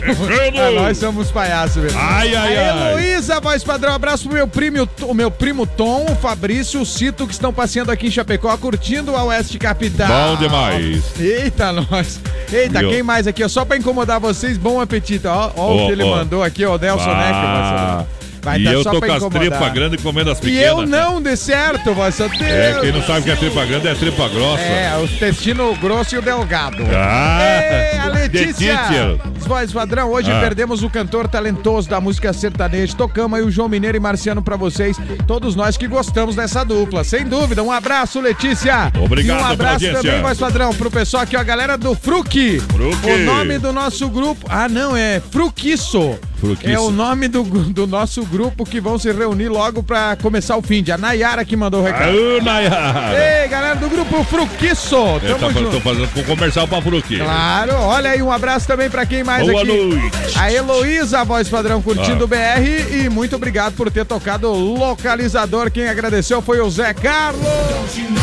Ah, 0.62 0.72
nós 0.72 0.98
somos 0.98 1.32
palhaços, 1.32 1.82
velho. 1.82 1.96
Ai, 1.98 2.36
ai, 2.36 2.71
Heloísa, 2.78 3.40
voz 3.40 3.64
padrão, 3.64 3.94
abraço 3.94 4.24
pro 4.26 4.34
meu 4.34 4.48
primo, 4.48 4.88
o 5.04 5.14
meu 5.14 5.30
primo 5.32 5.66
Tom, 5.66 6.06
o 6.12 6.16
Fabrício, 6.16 6.82
o 6.82 6.86
Cito, 6.86 7.26
que 7.28 7.34
estão 7.34 7.52
passeando 7.54 7.92
aqui 7.92 8.08
em 8.08 8.12
Chapecó, 8.12 8.56
curtindo 8.58 9.16
a 9.16 9.24
Oeste 9.26 9.58
Capital. 9.60 10.08
Bom 10.08 10.36
demais. 10.38 11.04
Eita, 11.20 11.72
nós. 11.72 12.20
Eita, 12.52 12.80
Viu? 12.80 12.90
quem 12.90 13.04
mais 13.04 13.28
aqui? 13.28 13.44
ó? 13.44 13.48
Só 13.48 13.64
pra 13.66 13.78
incomodar 13.78 14.20
vocês, 14.20 14.58
bom 14.58 14.80
apetite. 14.82 15.28
Ó, 15.28 15.52
ó 15.56 15.62
Ó, 15.62 15.84
o 15.84 15.86
que 15.88 15.92
ele 15.94 16.04
ó. 16.04 16.16
mandou 16.18 16.44
aqui, 16.44 16.66
ó, 16.66 16.76
o 16.76 16.80
Nelson 16.80 17.06
Neck, 17.16 17.34
voz 17.34 17.70
padrão. 17.70 18.08
Vai 18.42 18.60
e 18.60 18.66
eu 18.66 18.82
só 18.84 18.92
tô 18.92 19.00
com 19.02 19.12
as 19.12 19.24
tripas 19.26 19.74
grandes 19.74 20.02
comendo 20.02 20.32
as 20.32 20.40
E 20.40 20.42
pequenas. 20.42 20.66
eu 20.68 20.86
não, 20.88 21.22
de 21.22 21.36
certo, 21.38 21.94
voz 21.94 22.16
padrão. 22.18 22.48
É, 22.48 22.80
quem 22.82 22.92
não 22.92 23.04
sabe 23.04 23.20
o 23.20 23.24
que 23.24 23.32
é 23.32 23.36
tripa 23.36 23.66
grande 23.66 23.88
é 23.88 23.94
tripa 23.94 24.28
grossa. 24.30 24.62
É, 24.64 24.98
o 24.98 25.04
intestino 25.06 25.76
grosso 25.76 26.16
e 26.16 26.18
o 26.18 26.22
delgado. 26.22 26.84
Ah, 26.96 27.40
Ei, 27.94 28.00
a 28.00 28.06
Letícia! 28.10 28.80
Voz 29.40 29.72
padrão, 29.72 30.10
hoje 30.12 30.32
Ah. 30.32 30.40
perdemos 30.40 30.82
o 30.82 30.90
cantor 30.90 31.28
talentoso 31.28 31.88
da 31.90 32.00
música 32.02 32.32
sertaneja. 32.34 32.96
Tocamos 32.96 33.38
aí 33.38 33.46
o 33.46 33.52
João 33.52 33.68
Mineiro 33.70 33.98
e 33.98 34.00
Marciano 34.00 34.42
pra 34.42 34.56
vocês. 34.56 34.98
Todos 35.28 35.56
nós 35.56 35.78
que 35.78 35.88
gostamos 35.88 36.36
dessa 36.36 36.64
dupla, 36.64 37.04
sem 37.04 37.26
dúvida. 37.26 37.62
Um 37.62 37.72
abraço, 37.72 38.20
Letícia. 38.22 38.92
Obrigado 39.04 39.40
E 39.40 39.44
um 39.44 39.46
abraço 39.46 39.92
também, 39.92 40.22
voz 40.22 40.38
padrão, 40.40 40.74
pro 40.74 40.90
pessoal 40.90 41.24
aqui, 41.24 41.36
ó, 41.36 41.40
a 41.40 41.44
galera 41.44 41.78
do 41.78 41.94
Fruc. 41.96 42.60
Fruc. 42.60 43.06
O 43.06 43.18
nome 43.26 43.58
do 43.60 43.72
nosso 43.74 44.10
grupo. 44.10 44.46
Ah, 44.50 44.68
não, 44.70 44.96
é 44.98 45.22
Fruquiço. 45.32 46.18
É 46.64 46.80
o 46.80 46.92
nome 46.92 47.28
do, 47.28 47.44
do 47.44 47.86
nosso 47.88 48.26
grupo 48.26 48.66
que 48.66 48.80
vão 48.80 48.98
se 48.98 49.12
reunir 49.12 49.50
logo 49.50 49.84
pra 49.84 50.16
começar 50.22 50.58
o 50.58 50.62
fim 50.62 50.82
de. 50.84 50.92
A 50.92 50.98
Nayara 50.98 51.44
que 51.46 51.56
mandou 51.56 51.82
o 51.82 51.84
recado. 51.84 52.10
Aô, 52.12 52.42
Nayara. 52.44 53.42
Ei, 53.44 53.48
galera 53.48 53.76
do 53.76 53.90
grupo 53.90 54.24
Fruquiço. 54.24 54.96
Eu 55.24 55.38
Tamo 55.38 55.54
tá, 55.66 55.70
tô 55.72 55.80
fazendo 55.82 56.08
com 56.14 56.24
comercial 56.24 56.68
pra 56.68 56.82
Fruc. 56.82 57.18
Claro, 57.18 57.74
olha 57.76 58.12
aí, 58.12 58.22
um 58.22 58.32
abraço 58.32 58.68
também 58.68 58.90
pra 58.90 59.06
quem 59.06 59.24
mais 59.24 59.46
Boa 59.48 59.62
aqui. 59.62 59.72
noite. 59.72 60.12
A 60.38 60.52
Heloísa, 60.52 61.20
a 61.20 61.24
voz 61.24 61.48
padrão, 61.48 61.82
curtindo 61.82 62.22
Ah. 62.22 62.26
o 62.26 62.28
BR. 62.28 63.04
E 63.06 63.10
muito 63.10 63.36
obrigado 63.36 63.74
por 63.76 63.90
ter 63.92 64.06
tocado 64.06 64.48
o 64.50 64.78
localizador. 64.78 65.70
Quem 65.72 65.88
agradeceu 65.88 66.42
foi 66.42 66.60
o 66.60 66.70
Zé 66.70 66.94
Carlos. 66.94 67.42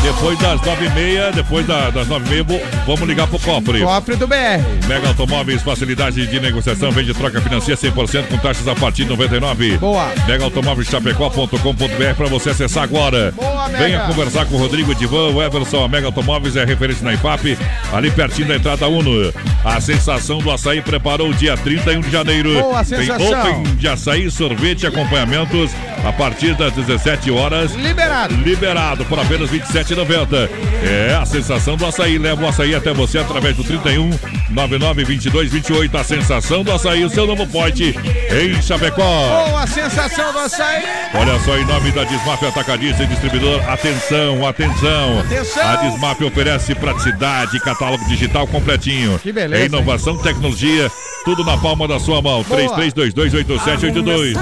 Depois 0.02 0.38
das 0.38 0.60
nove 0.62 0.86
e 0.86 0.90
meia, 0.90 1.30
depois 1.32 1.66
da- 1.66 1.90
das 1.90 2.06
nove 2.08 2.26
e 2.26 2.44
meia, 2.44 2.62
vamos 2.86 3.02
ligar 3.08 3.26
pro 3.26 3.38
cofre. 3.38 3.80
Cofre 3.82 4.16
do 4.16 4.26
BR. 4.26 4.62
Mega 4.86 5.08
Automóveis, 5.08 5.62
facilidade 5.62 6.26
de 6.26 6.40
negociação, 6.40 6.90
vende 6.90 7.12
troca 7.14 7.40
financia 7.40 7.76
100% 7.76 8.07
com 8.28 8.38
taxas 8.38 8.66
a 8.66 8.74
partir 8.74 9.04
de 9.04 9.10
99. 9.10 9.76
Boa. 9.76 10.10
Mega 10.26 10.44
Automóveis 10.44 10.88
Chapecó.com.br 10.88 12.14
para 12.16 12.26
você 12.26 12.50
acessar 12.50 12.84
agora. 12.84 13.32
Boa, 13.32 13.68
Mega. 13.68 13.84
Venha 13.84 14.00
conversar 14.06 14.46
com 14.46 14.54
o 14.54 14.58
Rodrigo 14.58 14.94
Divan, 14.94 15.28
o 15.34 15.42
Everson. 15.42 15.84
A 15.84 15.88
Mega 15.88 16.06
Automóveis 16.06 16.56
é 16.56 16.64
referência 16.64 17.04
na 17.04 17.12
IFAP, 17.12 17.58
ali 17.92 18.10
pertinho 18.10 18.48
da 18.48 18.56
entrada 18.56 18.88
Uno. 18.88 19.32
A 19.64 19.80
sensação 19.80 20.38
do 20.38 20.50
açaí 20.50 20.80
preparou 20.80 21.28
o 21.28 21.34
dia 21.34 21.56
31 21.56 22.00
de 22.00 22.10
janeiro. 22.10 22.54
Boa 22.54 22.84
Tem 22.84 22.98
sensação. 22.98 23.40
Open 23.40 23.62
de 23.76 23.88
açaí, 23.88 24.30
sorvete 24.30 24.84
e 24.84 24.86
acompanhamentos 24.86 25.70
a 26.04 26.12
partir 26.12 26.54
das 26.54 26.72
17 26.72 27.30
horas. 27.30 27.74
Liberado. 27.74 28.34
Liberado 28.34 29.04
por 29.04 29.18
apenas 29.18 29.50
R$ 29.50 29.60
27,90. 29.60 30.48
É 30.82 31.14
a 31.14 31.26
sensação 31.26 31.76
do 31.76 31.84
açaí. 31.84 32.16
Leva 32.16 32.42
o 32.44 32.48
açaí 32.48 32.74
até 32.74 32.92
você 32.94 33.18
através 33.18 33.56
do 33.56 33.64
31 33.64 34.10
99 34.58 35.04
22 35.04 35.52
28. 35.52 35.96
A 35.96 36.02
sensação 36.02 36.64
do 36.64 36.72
açaí, 36.72 37.04
o 37.04 37.08
seu 37.08 37.28
novo 37.28 37.46
pote 37.46 37.94
em 37.94 38.60
Chapecó. 38.60 39.02
Boa 39.46 39.64
sensação 39.68 40.32
do 40.32 40.38
açaí. 40.40 40.82
Olha 41.14 41.38
só, 41.40 41.56
em 41.56 41.64
nome 41.64 41.92
da 41.92 42.02
Desmaf 42.02 42.44
Atacadista 42.44 43.04
e 43.04 43.06
Distribuidor, 43.06 43.62
atenção, 43.70 44.44
atenção. 44.46 45.20
Atenção. 45.20 45.62
A 45.62 45.76
Desmaf 45.76 46.24
oferece 46.24 46.74
praticidade, 46.74 47.60
catálogo 47.60 48.04
digital 48.08 48.48
completinho. 48.48 49.16
Que 49.20 49.32
beleza, 49.32 49.62
É 49.62 49.66
inovação, 49.66 50.18
tecnologia, 50.18 50.90
tudo 51.28 51.44
na 51.44 51.58
palma 51.58 51.86
da 51.86 52.00
sua 52.00 52.22
mão. 52.22 52.42
Boa. 52.42 52.58
33228782. 52.78 54.34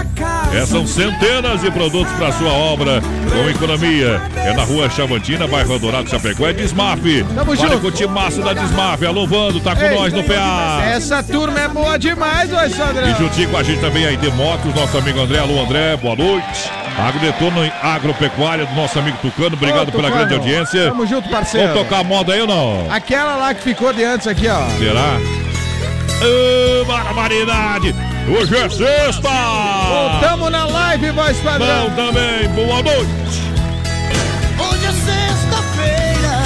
É, 0.55 0.65
são 0.65 0.87
centenas 0.87 1.61
de 1.61 1.69
produtos 1.73 2.13
para 2.13 2.31
sua 2.31 2.53
obra 2.53 3.03
com 3.03 3.51
economia. 3.51 4.23
É 4.37 4.53
na 4.55 4.63
rua 4.63 4.89
Chavantina, 4.89 5.49
bairro 5.49 5.81
Dourado, 5.81 6.09
Chapecó. 6.09 6.47
É 6.47 6.53
Desmaf. 6.53 7.01
Tamo 7.35 7.51
Olha 7.51 7.61
junto. 7.73 7.91
timaço 7.91 8.41
da 8.41 8.53
Desmaf. 8.53 9.05
Alô, 9.05 9.27
Vando, 9.27 9.59
tá 9.59 9.75
com 9.75 9.83
Ei, 9.85 9.99
nós 9.99 10.13
no 10.13 10.23
PA. 10.23 10.81
Essa 10.85 11.25
turma 11.25 11.59
é 11.59 11.67
boa 11.67 11.99
demais, 11.99 12.51
voz 12.51 12.73
E 12.73 12.77
padrão. 12.77 13.17
juntinho 13.17 13.49
com 13.49 13.57
a 13.57 13.63
gente 13.65 13.81
também 13.81 14.07
aí 14.07 14.17
de 14.17 14.31
motos, 14.31 14.73
nosso 14.73 14.97
amigo 14.97 15.21
André. 15.21 15.41
Alô, 15.41 15.61
André, 15.65 15.97
boa 15.97 16.15
noite. 16.15 16.71
Agrodetona 16.97 17.67
em 17.67 17.73
Agropecuária 17.83 18.65
do 18.65 18.75
nosso 18.77 18.97
amigo 18.97 19.19
Tucano. 19.21 19.57
Obrigado 19.57 19.89
Ô, 19.89 19.91
pela 19.93 20.05
Tucano. 20.09 20.15
grande 20.29 20.35
audiência. 20.35 20.89
Tamo 20.89 21.05
junto, 21.05 21.29
parceiro. 21.29 21.67
Vamos 21.67 21.83
tocar 21.83 22.01
a 22.01 22.05
moda 22.05 22.33
aí 22.33 22.41
ou 22.43 22.47
não? 22.47 22.87
Aquela 22.93 23.35
lá 23.35 23.53
que 23.55 23.63
ficou 23.63 23.93
de 23.93 24.05
antes 24.05 24.29
aqui, 24.29 24.47
ó. 24.49 24.65
Será? 24.79 25.19
Ô, 26.23 26.85
barbaridade! 26.87 27.95
Hoje 28.29 28.57
é 28.57 28.69
sexta! 28.69 29.29
Voltamos 29.89 30.51
na 30.51 30.67
live, 30.67 31.11
voz 31.11 31.37
padrão. 31.39 31.91
Bom 31.91 31.97
também, 31.97 32.49
boa 32.51 32.83
noite! 32.83 33.43
Hoje 34.59 34.87
é 34.87 34.93
sexta-feira. 34.93 36.43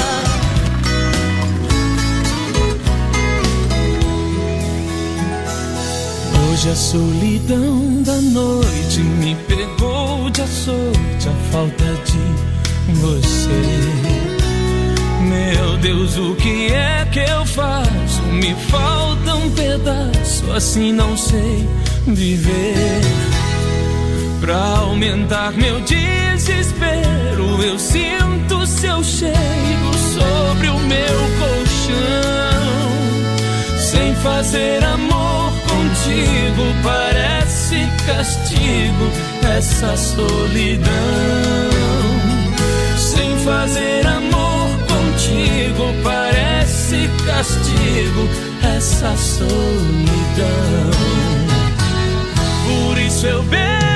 Hoje 6.51 6.71
a 6.71 6.75
solidão 6.75 8.03
da 8.03 8.17
noite 8.17 9.01
me 9.01 9.35
pegou 9.47 10.29
de 10.31 10.43
açoite 10.43 11.29
a 11.29 11.53
falta 11.53 11.85
de 12.05 12.95
você. 12.95 13.90
Meu 15.51 15.77
Deus, 15.79 16.17
o 16.17 16.37
que 16.37 16.73
é 16.73 17.05
que 17.11 17.19
eu 17.19 17.45
faço? 17.45 18.23
Me 18.31 18.55
falta 18.71 19.35
um 19.35 19.51
pedaço, 19.51 20.53
assim 20.53 20.93
não 20.93 21.17
sei 21.17 21.69
viver. 22.07 23.01
Pra 24.41 24.55
aumentar 24.79 25.51
meu 25.55 25.81
desespero, 25.81 27.61
eu 27.65 27.77
sinto 27.81 28.65
seu 28.65 29.03
cheiro 29.03 29.93
sobre 30.15 30.69
o 30.69 30.79
meu 30.79 31.19
colchão. 31.41 31.99
Sem 33.77 34.15
fazer 34.23 34.85
amor 34.85 35.53
contigo, 35.67 36.63
parece 36.85 37.89
castigo 38.07 39.11
essa 39.59 39.97
solidão. 39.97 40.91
Sem 42.97 43.37
fazer 43.39 44.07
amor 44.07 44.50
contigo, 45.21 45.85
parece 46.03 47.09
castigo 47.27 48.29
essa 48.77 49.15
solidão. 49.17 50.91
Por 52.67 52.99
isso 52.99 53.27
eu 53.27 53.43
bebo 53.43 53.90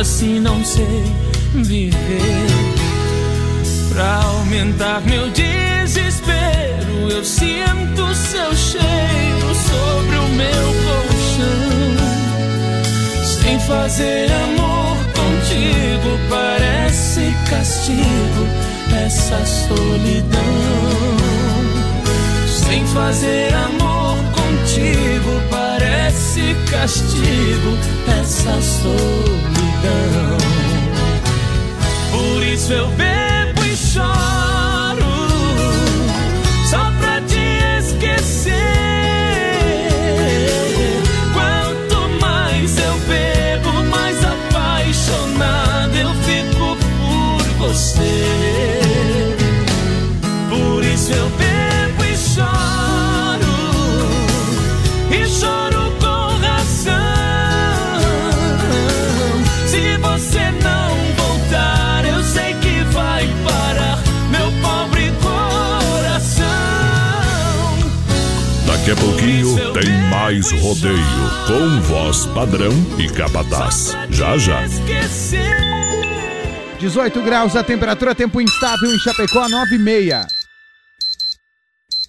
assim 0.00 0.38
não 0.40 0.64
sei 0.64 1.04
viver. 1.54 1.96
Pra 3.92 4.22
aumentar 4.22 5.00
meu 5.02 5.28
desespero, 5.30 7.10
eu 7.10 7.24
sinto 7.24 8.14
seu 8.14 8.54
cheiro 8.54 9.54
sobre 9.54 10.16
o 10.16 10.28
meu 10.28 10.66
colchão. 10.84 11.96
Sem 13.24 13.58
fazer 13.60 14.30
amor 14.30 14.96
contigo 15.14 16.18
parece 16.30 17.34
castigo 17.48 18.46
essa 19.04 19.44
solidão. 19.44 20.98
fazer 22.98 23.54
amor 23.54 24.16
contigo 24.32 25.40
parece 25.50 26.54
castigo 26.70 27.78
essa 28.20 28.60
solidão. 28.60 29.47
Por 32.10 32.42
isso 32.42 32.72
eu 32.72 32.88
bebo 32.88 33.64
e 33.64 33.76
choro 33.76 34.57
Daqui 68.88 69.00
a 69.00 69.04
pouquinho 69.04 69.72
tem 69.74 69.92
mais 70.08 70.50
rodeio 70.50 70.96
com 71.46 71.78
voz 71.82 72.24
padrão 72.24 72.72
e 72.98 73.06
capataz. 73.06 73.94
Já 74.08 74.38
já. 74.38 74.62
18 76.78 77.20
graus 77.20 77.54
a 77.54 77.62
temperatura, 77.62 78.14
tempo 78.14 78.40
instável 78.40 78.90
em 78.90 78.98
Chapecó, 79.00 79.46
9 79.46 79.74
e 79.74 79.78
meia. 79.78 80.26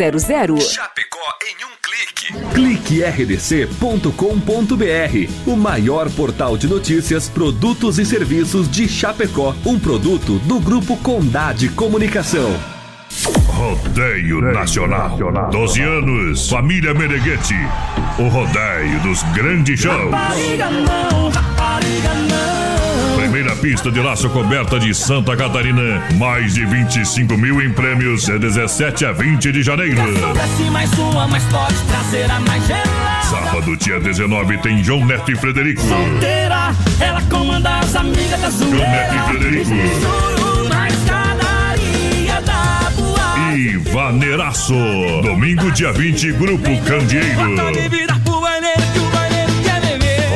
3328-3100. 0.00 0.60
Chapecó 0.60 1.18
em 1.42 1.64
um 1.64 1.70
clique. 1.82 2.32
Clique 2.54 3.02
rdc.com.br, 3.04 4.10
o 5.46 5.56
maior 5.56 6.10
portal 6.10 6.56
de 6.56 6.66
notícias, 6.66 7.28
produtos 7.28 7.98
e 7.98 8.06
serviços 8.06 8.70
de 8.70 8.88
Chapecó, 8.88 9.54
um 9.66 9.78
produto 9.78 10.38
do 10.40 10.58
grupo 10.58 10.96
Condade 10.98 11.68
Comunicação. 11.70 12.58
Rodeio 13.46 14.40
Nacional. 14.40 15.18
12 15.50 15.82
anos, 15.82 16.48
família 16.48 16.94
Meneghetti. 16.94 17.54
O 18.18 18.28
rodeio 18.28 19.00
dos 19.02 19.22
grandes 19.34 19.80
shows. 19.80 20.10
Rapariga 20.10 20.70
não, 20.70 21.28
rapariga 21.28 22.14
não. 22.14 22.69
Primeira 23.40 23.58
pista 23.58 23.90
de 23.90 23.98
laço 24.00 24.28
coberta 24.28 24.78
de 24.78 24.94
Santa 24.94 25.34
Catarina. 25.34 26.06
Mais 26.18 26.52
de 26.52 26.66
25 26.66 27.38
mil 27.38 27.62
em 27.62 27.72
prêmios. 27.72 28.26
De 28.26 28.38
17 28.38 29.06
a 29.06 29.12
20 29.12 29.50
de 29.50 29.62
janeiro. 29.62 29.96
Mais 30.70 30.92
uma, 30.98 31.26
mas 31.26 31.42
pode 31.44 31.74
trazer 31.84 32.30
a 32.30 32.38
mais 32.40 32.66
gelada. 32.66 33.22
Sábado, 33.22 33.74
dia 33.78 33.98
19, 33.98 34.58
tem 34.58 34.84
João 34.84 35.06
Neto 35.06 35.32
e 35.32 35.36
Frederico. 35.36 35.80
Solteira, 35.80 36.74
ela 37.00 37.22
comanda 37.30 37.78
as 37.78 37.96
amigas 37.96 38.38
da 38.42 38.50
João 38.50 38.72
Neto 38.72 39.14
e 39.14 39.30
Frederico. 39.30 39.70
E 43.56 43.76
Vaneiraço. 43.90 44.74
Domingo, 45.22 45.70
dia 45.70 45.92
20, 45.94 46.32
Grupo 46.32 46.78
Candeeiro. 46.82 48.19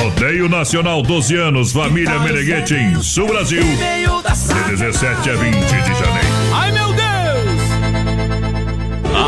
Rodeio 0.04 0.50
Nacional 0.50 1.02
12 1.02 1.34
anos, 1.34 1.72
família 1.72 2.18
Meneghetti 2.18 2.74
em 2.74 3.00
Sul 3.00 3.26
Brasil. 3.26 3.62
De 3.62 4.76
17 4.76 5.30
a 5.30 5.34
20 5.34 5.54
de 5.56 5.94
janeiro. 5.94 6.28
Ai 6.52 6.72
meu 6.72 6.92
Deus! 6.92 7.04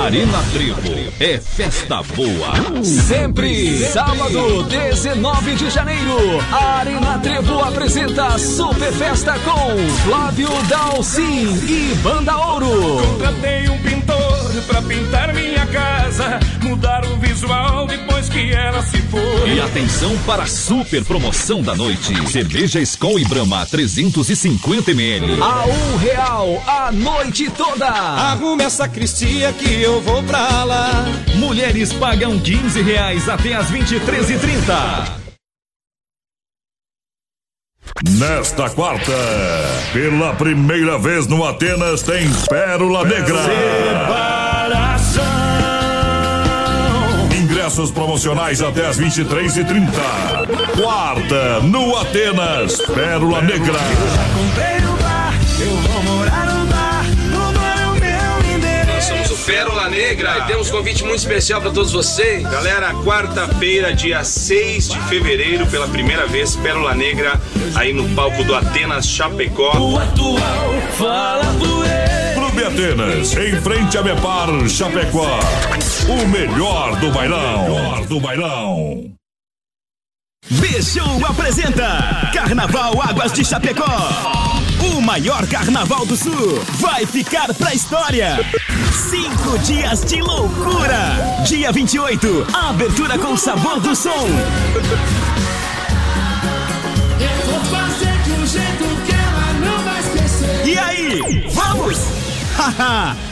Arena 0.05 0.39
Trevo 0.53 1.13
é 1.19 1.41
festa 1.41 2.03
boa. 2.15 2.85
Sempre. 2.85 3.79
Sábado, 3.87 4.65
19 4.65 5.55
de 5.55 5.71
janeiro. 5.71 6.19
A 6.53 6.81
Arena 6.81 7.19
Trevo 7.21 7.59
apresenta 7.61 8.39
Super 8.39 8.93
Festa 8.93 9.33
com 9.39 9.77
Flávio 10.05 10.51
Dalcin 10.69 11.59
e 11.67 11.95
Banda 12.03 12.37
Ouro. 12.37 13.01
Contratei 13.01 13.67
um 13.71 13.79
pintor 13.79 14.36
pra 14.63 14.83
pintar 14.83 15.35
minha 15.35 15.67
casa, 15.67 16.41
mudar 16.63 17.05
o 17.05 17.17
visual 17.17 17.87
depois 17.87 18.29
que 18.29 18.53
ela 18.53 18.83
se 18.83 18.99
foi. 19.03 19.55
E 19.55 19.61
atenção 19.61 20.17
para 20.27 20.45
a 20.45 20.47
super 20.47 21.05
promoção 21.05 21.63
da 21.63 21.75
noite. 21.75 22.15
Cerveja 22.31 22.81
Skol 22.81 23.19
e 23.19 23.25
Brahma 23.25 23.67
350 23.67 24.91
ml. 24.91 25.41
A 25.43 25.67
um 25.67 25.97
real 25.97 26.63
a 26.67 26.93
noite 26.93 27.51
toda. 27.51 27.87
Arrume 27.87 28.65
essa 28.65 28.89
cristia 28.89 29.53
que 29.53 29.83
eu 29.83 30.01
vou 30.01 30.23
pra 30.23 30.65
lá. 30.65 31.05
Mulheres 31.37 31.93
pagam 31.93 32.39
15 32.39 32.83
reais 32.83 33.29
até 33.29 33.55
as 33.55 33.71
23h30. 33.71 35.27
Nesta 38.19 38.69
quarta, 38.71 39.13
pela 39.93 40.35
primeira 40.35 40.99
vez 40.99 41.27
no 41.27 41.45
Atenas, 41.45 42.03
tem 42.03 42.29
Pérola 42.49 43.05
Negra. 43.05 44.36
Ingressos 47.67 47.91
promocionais 47.91 48.63
até 48.63 48.87
as 48.87 48.97
23h30. 48.97 49.91
Quarta, 50.81 51.59
no 51.63 51.97
Atenas, 51.97 52.81
Pérola 52.81 53.43
Negra. 53.43 53.81
Comprei 54.37 54.77
o 54.87 54.97
bar, 55.03 55.35
eu 55.59 55.75
vou 55.75 56.03
morar 56.05 56.47
no 56.47 56.65
bar. 56.67 57.05
Tudo 57.33 57.59
é 57.65 57.87
o 57.89 57.95
meu 57.95 58.55
endereço. 58.55 59.13
Nós 59.13 59.27
somos 59.27 59.43
o 59.43 59.45
Pérola 59.45 59.89
Negra 59.89 60.39
e 60.39 60.43
temos 60.43 60.69
um 60.69 60.77
convite 60.77 61.03
muito 61.03 61.19
especial 61.19 61.61
para 61.61 61.73
todos 61.73 61.91
vocês. 61.91 62.45
Galera, 62.45 62.95
quarta-feira, 63.05 63.93
dia 63.93 64.23
6 64.23 64.89
de 64.89 65.01
fevereiro, 65.09 65.67
pela 65.67 65.89
primeira 65.89 66.25
vez, 66.29 66.55
Pérola 66.55 66.95
Negra, 66.95 67.33
aí 67.75 67.93
no 67.93 68.09
palco 68.15 68.45
do 68.45 68.55
Atenas 68.55 69.09
Chapecó. 69.09 69.77
O 69.77 69.99
atual 69.99 70.73
fala 70.97 71.43
doer. 71.55 72.16
Clube 72.57 72.65
Atenas, 72.65 73.37
em 73.37 73.61
frente 73.61 73.99
a 73.99 74.03
Mepar, 74.03 74.49
Chapecó. 74.67 75.39
O 76.09 76.27
melhor 76.27 76.99
do 77.01 77.11
bailão. 77.11 77.67
O 77.67 77.75
melhor 77.75 78.07
do 78.07 78.19
bailão. 78.19 79.13
Bichou 80.49 81.27
apresenta 81.27 82.31
Carnaval 82.33 82.95
Águas 83.03 83.35
de 83.35 83.45
Chapecó. 83.45 83.85
O 84.81 85.03
maior 85.03 85.47
carnaval 85.49 86.07
do 86.07 86.17
sul 86.17 86.59
vai 86.81 87.05
ficar 87.05 87.53
pra 87.53 87.75
história. 87.75 88.39
Cinco 89.11 89.59
dias 89.59 90.03
de 90.07 90.23
loucura. 90.23 91.45
Dia 91.47 91.71
28, 91.73 92.47
abertura 92.55 93.19
com 93.19 93.37
sabor 93.37 93.81
do 93.81 93.95
som. 93.95 94.29
Eu 97.21 97.51
vou 97.51 97.61
fazer 97.65 98.23
de 98.23 98.31
um 98.33 98.47
jeito 98.47 98.85
que 99.05 99.13
ela 99.13 99.53
não 99.61 99.79
vai 99.85 100.01
esquecer. 100.01 100.67
E 100.67 100.79
aí, 100.79 101.51
vamos? 101.51 102.27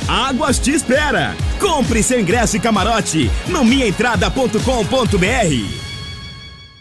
Águas 0.09 0.59
te 0.59 0.73
espera. 0.73 1.37
Compre 1.61 2.03
seu 2.03 2.19
ingresso 2.21 2.57
e 2.57 2.61
camarote 2.61 3.31
no 3.49 3.65
minhaentrada.com.br. 3.65 5.85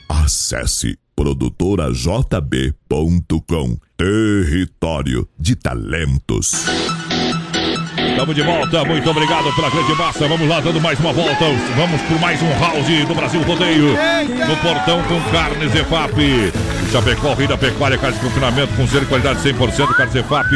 Acesse 0.10 0.98
produtorajb.com 1.16 3.78
Território 3.96 5.30
de 5.40 5.56
Talentos. 5.56 6.66
Estamos 8.14 8.36
de 8.36 8.44
volta, 8.44 8.86
muito 8.86 9.10
obrigado 9.10 9.52
pela 9.56 9.72
grande 9.72 9.96
massa. 9.96 10.28
Vamos 10.28 10.48
lá, 10.48 10.62
dando 10.62 10.80
mais 10.80 11.00
uma 11.00 11.12
volta. 11.12 11.46
Vamos 11.76 12.00
por 12.04 12.20
mais 12.20 12.40
um 12.44 12.60
house 12.60 13.08
do 13.08 13.16
Brasil 13.16 13.42
Rodeio. 13.42 13.98
No 14.48 14.56
portão 14.58 15.02
com 15.04 15.20
carnes 15.32 15.74
EFAP. 15.74 16.54
Chapecó, 16.94 17.34
Rei 17.34 17.48
da 17.48 17.58
Pecuária, 17.58 17.98
carne 17.98 18.16
de 18.16 18.24
confinamento 18.24 18.72
com 18.76 18.86
de 18.86 19.04
qualidade 19.08 19.40
100%, 19.40 19.96
carne 19.96 20.12
Cefap, 20.12 20.48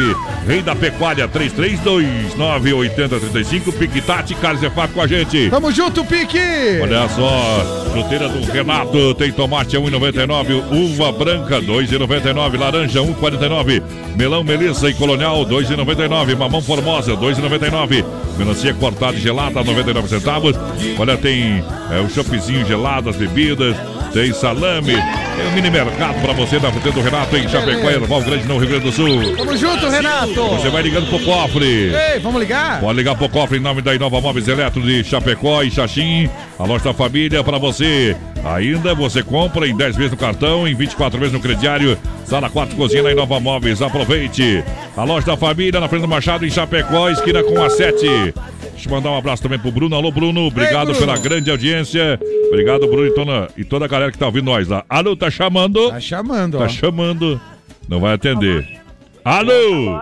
Rei 0.46 0.62
da 0.62 0.76
Pecuária, 0.76 1.26
33298035, 1.26 3.72
Piquitati, 3.76 4.36
carne 4.36 4.60
Cefap 4.60 4.92
com 4.92 5.02
a 5.02 5.08
gente. 5.08 5.50
Tamo 5.50 5.72
junto, 5.72 6.04
Pique! 6.04 6.38
Olha 6.80 7.08
só, 7.08 7.90
chuteira 7.92 8.28
do 8.28 8.40
Renato, 8.52 9.14
tem 9.14 9.32
tomate 9.32 9.76
a 9.76 9.80
1,99, 9.80 10.62
uva 10.70 11.10
branca 11.10 11.60
2,99, 11.60 12.56
laranja 12.56 13.00
1,49, 13.00 13.82
melão 14.14 14.44
melissa 14.44 14.88
e 14.88 14.94
colonial 14.94 15.44
2,99, 15.44 16.36
mamão 16.36 16.62
formosa 16.62 17.16
2,99, 17.16 17.47
melancia 18.36 18.72
cortada 18.74 19.16
e 19.16 19.20
gelada 19.20 19.62
99 19.64 20.08
centavos. 20.08 20.54
Olha, 20.98 21.16
tem 21.16 21.64
é, 21.90 22.00
o 22.00 22.08
choppzinho 22.08 22.64
gelado, 22.66 23.08
as 23.08 23.16
bebidas, 23.16 23.76
tem 24.12 24.32
salame, 24.32 24.92
tem 24.92 25.46
um 25.46 25.52
mini 25.54 25.70
mercado 25.70 26.20
pra 26.20 26.32
você 26.32 26.58
na 26.58 26.70
frente 26.72 26.90
do 26.92 27.00
Renato 27.00 27.36
em 27.36 27.48
Chapecó, 27.48 27.90
Erval 27.90 28.22
Grande, 28.22 28.46
no 28.46 28.58
Rio 28.58 28.68
Grande 28.68 28.84
do 28.84 28.92
Sul. 28.92 29.36
Tamo 29.36 29.56
junto, 29.56 29.88
Renato! 29.88 30.34
Você 30.34 30.68
vai 30.70 30.82
ligando 30.82 31.08
pro 31.08 31.18
cofre. 31.20 31.92
Ei, 31.94 32.18
vamos 32.20 32.40
ligar? 32.40 32.80
Pode 32.80 32.96
ligar 32.96 33.16
pro 33.16 33.28
cofre 33.28 33.58
em 33.58 33.60
nome 33.60 33.82
da 33.82 33.94
Inova 33.94 34.20
Móveis 34.20 34.48
Eletro 34.48 34.80
de 34.82 35.04
Chapecó 35.04 35.62
e 35.62 35.70
Xaxim. 35.70 36.28
A 36.58 36.64
loja 36.64 36.84
da 36.84 36.94
família 36.94 37.44
para 37.44 37.58
você. 37.58 38.16
Ainda 38.44 38.94
você 38.94 39.22
compra 39.22 39.66
em 39.66 39.76
10 39.76 39.96
vezes 39.96 40.10
no 40.12 40.16
cartão, 40.16 40.66
em 40.66 40.74
24 40.74 41.18
vezes 41.18 41.32
no 41.32 41.40
crediário. 41.40 41.98
Sala 42.24 42.48
4 42.48 42.76
Cozinha 42.76 43.02
na 43.02 43.12
Inova 43.12 43.38
Móveis. 43.40 43.82
Aproveite. 43.82 44.64
A 44.96 45.04
loja 45.04 45.26
da 45.26 45.36
família 45.36 45.80
na 45.80 45.88
frente 45.88 46.02
do 46.02 46.08
Machado 46.08 46.46
em 46.46 46.50
Chapecó, 46.50 47.10
esquina 47.10 47.42
com 47.42 47.62
a 47.62 47.70
7. 47.70 48.34
Deixa 48.78 48.88
eu 48.88 48.94
mandar 48.94 49.10
um 49.10 49.18
abraço 49.18 49.42
também 49.42 49.58
pro 49.58 49.72
Bruno. 49.72 49.96
Alô, 49.96 50.12
Bruno. 50.12 50.46
Obrigado 50.46 50.92
Bruno. 50.92 51.00
pela 51.00 51.18
grande 51.18 51.50
audiência. 51.50 52.16
Obrigado, 52.46 52.86
Bruno 52.86 53.06
e 53.08 53.10
toda, 53.12 53.48
e 53.56 53.64
toda 53.64 53.84
a 53.86 53.88
galera 53.88 54.12
que 54.12 54.16
tá 54.18 54.26
ouvindo 54.26 54.44
nós 54.44 54.68
lá. 54.68 54.84
Alô, 54.88 55.16
tá 55.16 55.28
chamando? 55.30 55.90
Tá 55.90 55.98
chamando, 55.98 56.58
Tá 56.58 56.64
ó. 56.64 56.68
chamando. 56.68 57.40
Não 57.88 57.98
vai 57.98 58.14
atender. 58.14 58.80
Alô? 59.24 59.98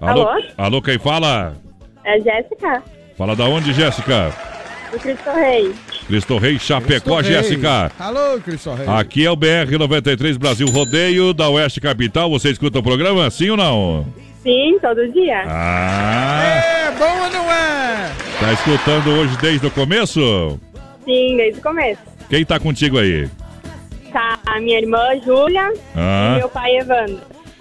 Alô? 0.00 0.22
Alô? 0.26 0.28
Alô, 0.58 0.82
quem 0.82 0.98
fala? 0.98 1.56
É 2.04 2.18
Jéssica, 2.20 2.82
Fala 3.16 3.36
da 3.36 3.44
onde, 3.44 3.72
Jéssica? 3.72 4.34
do 4.90 4.98
Cristo 4.98 5.30
Rei. 5.30 5.72
Cristo 6.08 6.38
Rei, 6.38 6.58
Chapecó, 6.58 7.16
Cristo 7.18 7.30
Rei. 7.30 7.42
Jéssica. 7.42 7.92
Alô, 8.00 8.40
Cristo 8.40 8.74
Rei. 8.74 8.86
Aqui 8.88 9.24
é 9.24 9.30
o 9.30 9.36
BR-93 9.36 10.36
Brasil 10.38 10.66
Rodeio 10.68 11.32
da 11.32 11.48
Oeste 11.48 11.80
Capital. 11.80 12.28
Você 12.30 12.50
escuta 12.50 12.80
o 12.80 12.82
programa, 12.82 13.30
sim 13.30 13.48
ou 13.50 13.56
não? 13.56 14.06
Sim, 14.42 14.78
todo 14.80 15.08
dia. 15.12 15.44
Ah, 15.46 16.42
É 16.88 16.90
bom 16.98 17.24
ou 17.24 17.30
não 17.30 17.52
é? 17.52 18.10
tá 18.40 18.52
escutando 18.52 19.10
hoje 19.10 19.36
desde 19.40 19.66
o 19.66 19.70
começo? 19.70 20.58
Sim, 21.04 21.36
desde 21.36 21.60
o 21.60 21.62
começo. 21.62 22.00
Quem 22.28 22.44
tá 22.44 22.58
contigo 22.58 22.98
aí? 22.98 23.28
Tá 24.12 24.38
a 24.46 24.60
minha 24.60 24.78
irmã 24.78 25.00
Júlia 25.24 25.72
Ah. 25.96 26.34
e 26.34 26.38
meu 26.40 26.48
pai 26.48 26.76
Evandro. 26.76 27.20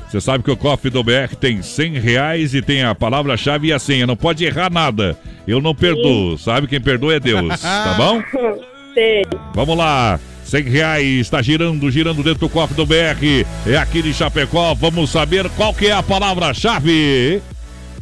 Você 0.09 0.19
sabe 0.19 0.43
que 0.43 0.51
o 0.51 0.57
cofre 0.57 0.89
do 0.89 1.01
BR 1.03 1.33
tem 1.39 1.61
100 1.61 1.93
reais 1.99 2.53
e 2.53 2.61
tem 2.61 2.83
a 2.83 2.93
palavra-chave 2.93 3.67
e 3.67 3.73
a 3.73 3.79
senha. 3.79 4.05
Não 4.05 4.17
pode 4.17 4.43
errar 4.43 4.69
nada. 4.69 5.17
Eu 5.47 5.61
não 5.61 5.73
perdoo. 5.73 6.37
Sabe 6.37 6.67
quem 6.67 6.81
perdoa 6.81 7.15
é 7.15 7.19
Deus. 7.19 7.61
Tá 7.61 7.93
bom? 7.97 8.21
Sei. 8.93 9.23
Vamos 9.53 9.77
lá. 9.77 10.19
100 10.51 10.63
reais, 10.63 11.05
está 11.21 11.41
girando, 11.41 11.89
girando 11.89 12.21
dentro 12.21 12.41
do 12.41 12.49
cofre 12.49 12.75
do 12.75 12.85
BR. 12.85 13.45
É 13.65 13.77
aqui 13.77 14.01
de 14.01 14.13
Chapecó. 14.13 14.73
Vamos 14.73 15.09
saber 15.09 15.49
qual 15.51 15.73
que 15.73 15.87
é 15.87 15.93
a 15.93 16.03
palavra-chave. 16.03 17.41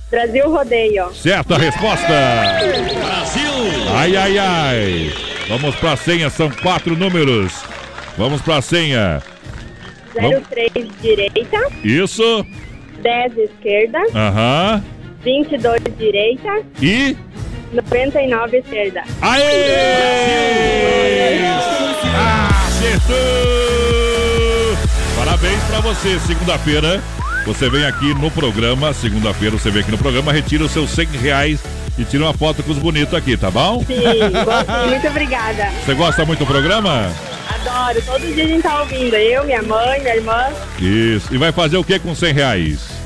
Brasil 0.10 0.50
Rodeio. 0.50 1.14
Certa 1.14 1.60
resposta. 1.60 2.08
Brasil! 2.08 3.52
Ai, 3.94 4.16
ai, 4.16 4.38
ai. 4.40 5.14
Vamos 5.48 5.76
pra 5.76 5.96
senha, 5.96 6.28
são 6.32 6.50
quatro 6.50 6.96
números. 6.98 7.54
Vamos 8.18 8.42
pra 8.42 8.64
senha. 8.64 9.22
03 10.16 10.88
direita, 11.04 11.58
Isso. 11.84 12.44
10 13.04 13.38
esquerda, 13.38 14.00
Aham. 14.16 14.84
22 15.24 15.84
direita, 16.00 16.64
E. 16.82 17.16
99 17.72 18.58
esquerda. 18.58 19.04
Aê! 19.22 20.60
Acertou! 22.68 23.16
Parabéns 25.18 25.62
pra 25.64 25.80
você. 25.82 26.20
Segunda-feira, 26.20 27.02
você 27.46 27.70
vem 27.70 27.86
aqui 27.86 28.14
no 28.14 28.32
programa. 28.32 28.94
Segunda-feira, 28.94 29.58
você 29.58 29.70
vem 29.70 29.82
aqui 29.82 29.92
no 29.92 29.98
programa, 29.98 30.32
retira 30.32 30.64
os 30.64 30.72
seus 30.72 30.90
100 30.92 31.08
reais 31.18 31.60
e 31.98 32.04
tira 32.06 32.24
uma 32.24 32.34
foto 32.34 32.64
com 32.64 32.72
os 32.72 32.78
bonitos 32.78 33.14
aqui, 33.14 33.36
tá 33.36 33.52
bom? 33.52 33.84
Sim, 33.86 34.02
gosto, 34.46 34.72
muito 34.88 35.08
obrigada. 35.08 35.70
Você 35.86 35.94
gosta 35.94 36.26
muito 36.26 36.40
do 36.40 36.46
programa? 36.46 37.12
Adoro, 37.50 38.02
todo 38.04 38.34
dia 38.34 38.46
a 38.46 38.48
gente 38.48 38.64
tá 38.64 38.80
ouvindo. 38.82 39.16
Eu, 39.16 39.44
minha 39.44 39.62
mãe, 39.62 40.00
minha 40.00 40.16
irmã. 40.16 40.48
Isso. 40.80 41.34
E 41.34 41.38
vai 41.38 41.52
fazer 41.52 41.78
o 41.78 41.84
que 41.84 42.00
com 42.00 42.16
100 42.16 42.34
reais? 42.34 42.99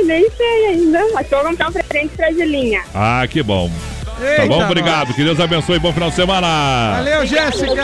Ai, 0.00 0.04
nem 0.04 0.30
sei 0.30 0.66
ainda. 0.66 1.00
Mas 1.14 1.28
vou 1.28 1.40
comprar 1.40 1.68
um 1.68 1.72
presente 1.72 2.16
pra 2.16 2.30
Julinha. 2.32 2.82
Ah, 2.94 3.26
que 3.28 3.42
bom. 3.42 3.70
tá 4.18 4.26
Eita, 4.26 4.46
bom? 4.46 4.64
Obrigado. 4.64 5.14
Que 5.14 5.22
Deus 5.24 5.38
abençoe. 5.40 5.78
Bom 5.78 5.92
final 5.92 6.10
de 6.10 6.16
semana. 6.16 6.92
Valeu, 6.96 7.26
Jéssica! 7.26 7.82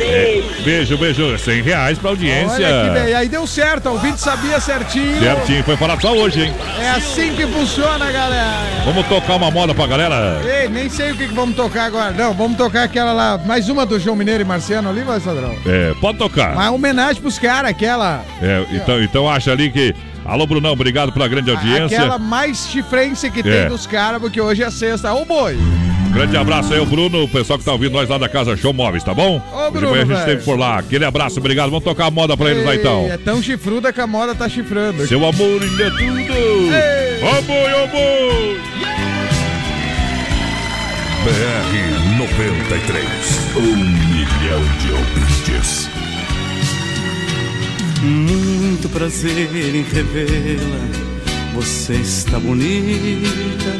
É, 0.00 0.42
beijo, 0.64 0.96
beijo. 0.98 1.38
100 1.38 1.62
reais 1.62 1.98
pra 1.98 2.10
audiência. 2.10 2.66
Olha 2.66 2.84
que 2.84 3.04
bem. 3.04 3.14
Aí 3.14 3.28
deu 3.28 3.46
certo, 3.46 3.88
o 3.88 3.92
ouvinte 3.92 4.20
sabia 4.20 4.60
certinho. 4.60 5.18
Certinho. 5.20 5.62
Foi 5.64 5.76
falar 5.76 6.00
só 6.00 6.12
hoje, 6.12 6.42
hein? 6.44 6.54
É 6.80 6.90
assim 6.90 7.34
que 7.34 7.46
funciona, 7.46 8.10
galera. 8.10 8.82
Vamos 8.84 9.06
tocar 9.06 9.36
uma 9.36 9.50
moda 9.50 9.74
pra 9.74 9.86
galera? 9.86 10.40
Ei, 10.44 10.68
nem 10.68 10.88
sei 10.88 11.12
o 11.12 11.16
que, 11.16 11.28
que 11.28 11.34
vamos 11.34 11.56
tocar 11.56 11.84
agora. 11.84 12.12
Não, 12.12 12.32
vamos 12.34 12.56
tocar 12.56 12.84
aquela 12.84 13.12
lá, 13.12 13.38
mais 13.38 13.68
uma 13.68 13.86
do 13.86 13.98
João 13.98 14.16
Mineiro 14.16 14.42
e 14.42 14.44
Marciano 14.44 14.88
ali, 14.90 15.02
vai, 15.02 15.20
Sadrão? 15.20 15.54
É, 15.66 15.94
pode 16.00 16.18
tocar. 16.18 16.52
Uma 16.52 16.70
homenagem 16.70 17.20
pros 17.22 17.38
caras, 17.38 17.70
aquela. 17.70 18.22
É, 18.42 18.64
então, 18.72 19.02
então 19.02 19.28
acha 19.28 19.52
ali 19.52 19.70
que. 19.70 19.94
Alô, 20.24 20.46
Brunão, 20.46 20.72
obrigado 20.72 21.12
pela 21.12 21.28
grande 21.28 21.50
audiência. 21.50 21.98
Aquela 21.98 22.18
mais 22.18 22.66
chifrense 22.68 23.30
que 23.30 23.40
É. 23.40 23.42
tem 23.42 23.68
dos 23.68 23.86
caras, 23.86 24.20
porque 24.20 24.40
hoje 24.40 24.62
é 24.62 24.70
sexta. 24.70 25.12
Ô, 25.12 25.24
boi! 25.24 25.56
Grande 26.12 26.36
abraço 26.36 26.72
aí, 26.72 26.78
o 26.80 26.86
Bruno, 26.86 27.24
o 27.24 27.28
pessoal 27.28 27.58
que 27.58 27.64
tá 27.64 27.72
ouvindo 27.72 27.92
nós 27.92 28.08
lá 28.08 28.16
da 28.16 28.28
Casa 28.28 28.56
Show 28.56 28.72
Móveis, 28.72 29.02
tá 29.02 29.12
bom? 29.12 29.42
Ô, 29.52 29.56
Hoje 29.56 29.64
de 29.66 29.70
Bruno, 29.72 29.90
manhã 29.90 30.02
a 30.02 30.06
gente 30.06 30.18
esteve 30.18 30.42
por 30.44 30.56
lá. 30.58 30.78
Aquele 30.78 31.04
abraço, 31.04 31.40
obrigado. 31.40 31.70
Vamos 31.70 31.84
tocar 31.84 32.06
a 32.06 32.10
moda 32.10 32.36
pra 32.36 32.50
eles 32.50 32.64
lá 32.64 32.74
então. 32.74 33.06
É 33.10 33.16
tão 33.18 33.42
chifruda 33.42 33.92
que 33.92 34.00
a 34.00 34.06
moda 34.06 34.34
tá 34.34 34.48
chifrando. 34.48 35.06
Seu 35.06 35.18
amor 35.26 35.60
ainda 35.62 35.82
é 35.82 35.90
tudo. 35.90 36.34
Ô 37.26 37.42
boi, 37.42 37.72
ô 37.82 37.86
boi. 37.88 38.60
BR 41.24 42.18
93. 42.18 43.06
Um 43.56 43.76
milhão 43.76 44.62
de 44.78 44.92
ouvintes. 44.92 45.88
Muito 48.04 48.86
prazer 48.90 49.48
em 49.74 49.82
revê-la. 49.82 51.04
Você 51.54 51.94
está 51.94 52.38
bonita. 52.38 53.72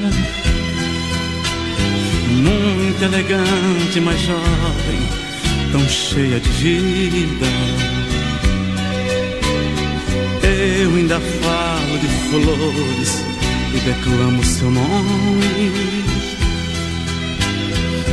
Muito 2.31 3.03
elegante, 3.03 4.01
mas 4.01 4.19
jovem, 4.21 5.09
tão 5.73 5.87
cheia 5.89 6.41
de 6.41 6.49
vida. 6.49 7.47
Eu 10.43 10.97
ainda 10.97 11.21
falo 11.21 11.99
de 11.99 12.09
flores 12.31 13.25
e 13.75 13.81
declamo 13.81 14.43
seu 14.43 14.71
nome. 14.71 15.75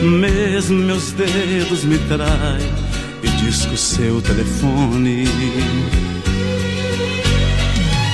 Mesmo 0.04 0.78
meus 0.78 1.14
dedos 1.14 1.86
me 1.86 1.98
traem 2.00 2.91
e 3.24 3.28
disco 3.44 3.76
seu 3.78 4.22
telefone. 4.22 5.26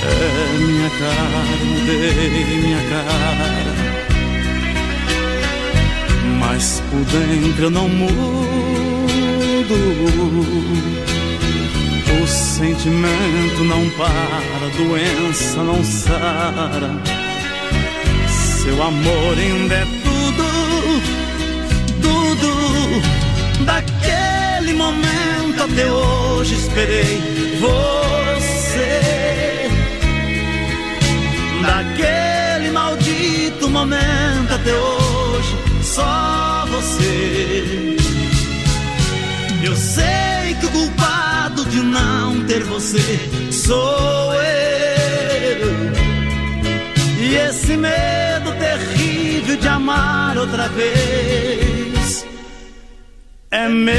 É 0.04 0.58
minha 0.58 0.90
cara, 0.90 1.46
mudei 1.66 2.46
minha 2.62 2.82
cara. 2.90 3.76
Mas 6.40 6.82
por 6.90 7.04
dentro 7.06 7.64
eu 7.66 7.70
não 7.70 7.90
mudo. 7.90 8.18
O 12.24 12.28
sentimento 12.28 13.64
não 13.64 13.90
para, 13.92 14.70
doença 14.78 15.64
não 15.64 15.84
sara. 15.84 17.02
Seu 18.28 18.82
amor 18.82 19.38
ainda 19.38 19.76
é 19.76 19.86
tudo, 20.04 20.44
tudo. 22.02 23.66
Daquele 23.66 24.27
momento 24.74 25.64
até 25.64 25.92
hoje 25.92 26.56
esperei 26.56 27.22
você. 27.60 29.02
Daquele 31.62 32.72
maldito 32.72 33.70
momento 33.70 34.54
até 34.54 34.74
hoje, 34.74 35.56
só 35.82 36.66
você. 36.70 37.98
Eu 39.64 39.76
sei 39.76 40.56
que 40.60 40.66
o 40.66 40.70
culpado 40.70 41.66
de 41.66 41.82
não 41.82 42.46
ter 42.46 42.64
você 42.64 43.20
sou 43.52 44.34
eu. 44.34 45.68
E 47.20 47.36
esse 47.36 47.76
medo 47.76 48.52
terrível 48.60 49.58
de 49.58 49.68
amar 49.68 50.38
outra 50.38 50.70
vez 50.70 51.77
é 53.52 53.70
meu. 53.70 53.98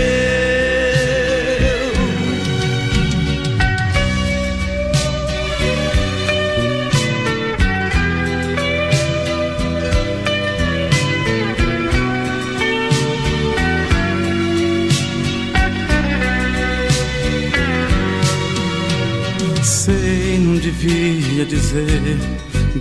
Sei, 19.63 20.39
não 20.39 20.57
devia 20.57 21.45
dizer, 21.47 22.19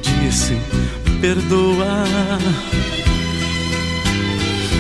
disse, 0.02 0.58
perdoar 1.22 2.40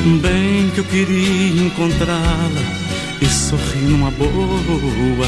Bem 0.07 0.69
que 0.73 0.79
eu 0.79 0.85
queria 0.85 1.65
encontrá-la 1.65 2.61
e 3.21 3.25
sorrir 3.25 3.89
numa 3.89 4.09
boa. 4.11 5.27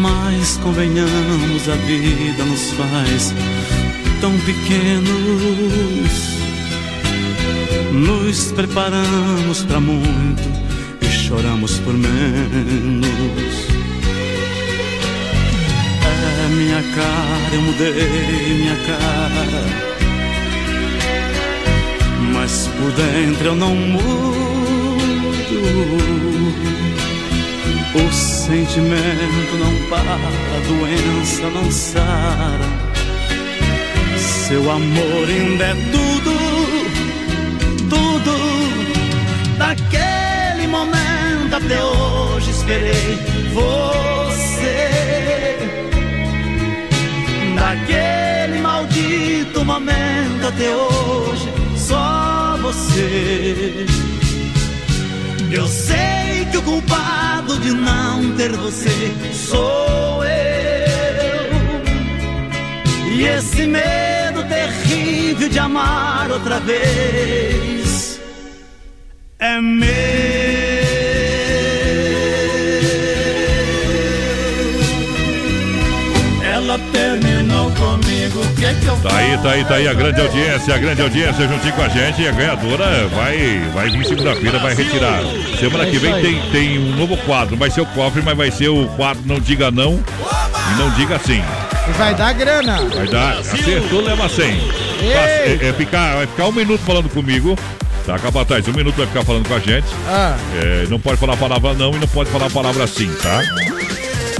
Mas 0.00 0.56
convenhamos, 0.62 1.68
a 1.68 1.74
vida 1.74 2.44
nos 2.44 2.70
faz 2.72 3.34
tão 4.22 4.32
pequenos. 4.38 5.12
Nos 7.92 8.52
preparamos 8.52 9.62
para 9.64 9.78
muito 9.78 10.48
e 11.02 11.06
choramos 11.06 11.78
por 11.80 11.92
menos. 11.92 13.02
É 16.42 16.48
minha 16.48 16.82
cara, 16.94 17.54
eu 17.54 17.60
mudei 17.60 18.56
minha 18.56 18.76
cara. 18.86 19.91
Por 22.82 22.90
dentro 22.90 23.46
eu 23.46 23.54
não 23.54 23.76
mudo. 23.76 24.02
O 27.94 28.12
sentimento 28.12 29.54
não 29.56 29.88
para, 29.88 30.14
a 30.14 30.58
doença 30.66 31.48
não 31.50 31.70
sara. 31.70 32.68
Seu 34.18 34.68
amor 34.68 35.28
ainda 35.28 35.64
é 35.64 35.74
tudo, 35.92 36.32
tudo. 37.88 38.32
Daquele 39.58 40.66
momento 40.66 41.54
até 41.54 41.84
hoje 41.84 42.50
esperei 42.50 43.16
você. 43.54 44.88
Daquele 47.54 48.58
maldito 48.60 49.64
momento 49.64 50.48
até 50.48 50.74
hoje, 50.74 50.91
você. 52.92 53.86
Eu 55.50 55.66
sei 55.66 56.46
que 56.50 56.58
o 56.58 56.62
culpado 56.62 57.58
de 57.58 57.72
não 57.72 58.34
ter 58.36 58.52
você 58.52 58.90
sou 59.32 60.24
eu. 60.24 60.32
E 63.14 63.24
esse 63.24 63.66
medo 63.66 64.44
terrível 64.44 65.48
de 65.48 65.58
amar 65.58 66.30
outra 66.30 66.60
vez 66.60 68.20
é 69.38 69.60
meu. 69.60 70.81
Tá 79.02 79.16
aí, 79.16 79.38
tá 79.38 79.50
aí, 79.50 79.64
tá 79.64 79.74
aí 79.74 79.88
a 79.88 79.94
grande 79.94 80.20
audiência, 80.20 80.74
a 80.74 80.78
grande 80.78 81.02
audiência 81.02 81.48
juntinho 81.48 81.72
com 81.74 81.82
a 81.82 81.88
gente. 81.88 82.22
E 82.22 82.28
a 82.28 82.32
ganhadora 82.32 83.08
vai, 83.08 83.60
vai 83.72 83.90
vir 83.90 84.06
segunda-feira, 84.06 84.58
vai 84.58 84.74
retirar. 84.74 85.20
Semana 85.58 85.86
que 85.86 85.98
vem 85.98 86.14
tem, 86.22 86.40
tem 86.50 86.78
um 86.78 86.96
novo 86.96 87.16
quadro. 87.18 87.56
Vai 87.56 87.70
ser 87.70 87.80
o 87.80 87.86
cofre, 87.86 88.22
mas 88.22 88.36
vai 88.36 88.50
ser 88.50 88.68
o 88.68 88.86
quadro 88.96 89.22
Não 89.26 89.40
Diga 89.40 89.70
Não 89.70 90.02
e 90.72 90.78
Não 90.78 90.90
Diga 90.90 91.18
Sim. 91.18 91.42
Vai 91.98 92.14
dar 92.14 92.32
grana. 92.32 92.80
Vai 92.94 93.08
dar, 93.08 93.38
acertou, 93.38 94.00
leva 94.02 94.28
100. 94.28 94.44
É, 95.02 95.58
é 95.68 95.72
ficar, 95.72 96.16
vai 96.16 96.26
ficar 96.26 96.46
um 96.46 96.52
minuto 96.52 96.80
falando 96.80 97.08
comigo. 97.08 97.58
Tá, 98.06 98.18
Capataz, 98.18 98.66
um 98.66 98.72
minuto 98.72 98.96
vai 98.96 99.06
ficar 99.06 99.24
falando 99.24 99.46
com 99.46 99.54
a 99.54 99.60
gente. 99.60 99.86
Ah. 100.08 100.36
É, 100.60 100.86
não 100.88 100.98
pode 100.98 101.18
falar 101.18 101.34
a 101.34 101.36
palavra 101.36 101.74
não 101.74 101.92
e 101.92 101.98
não 101.98 102.08
pode 102.08 102.30
falar 102.30 102.46
a 102.46 102.50
palavra 102.50 102.86
sim, 102.86 103.12
tá? 103.22 103.42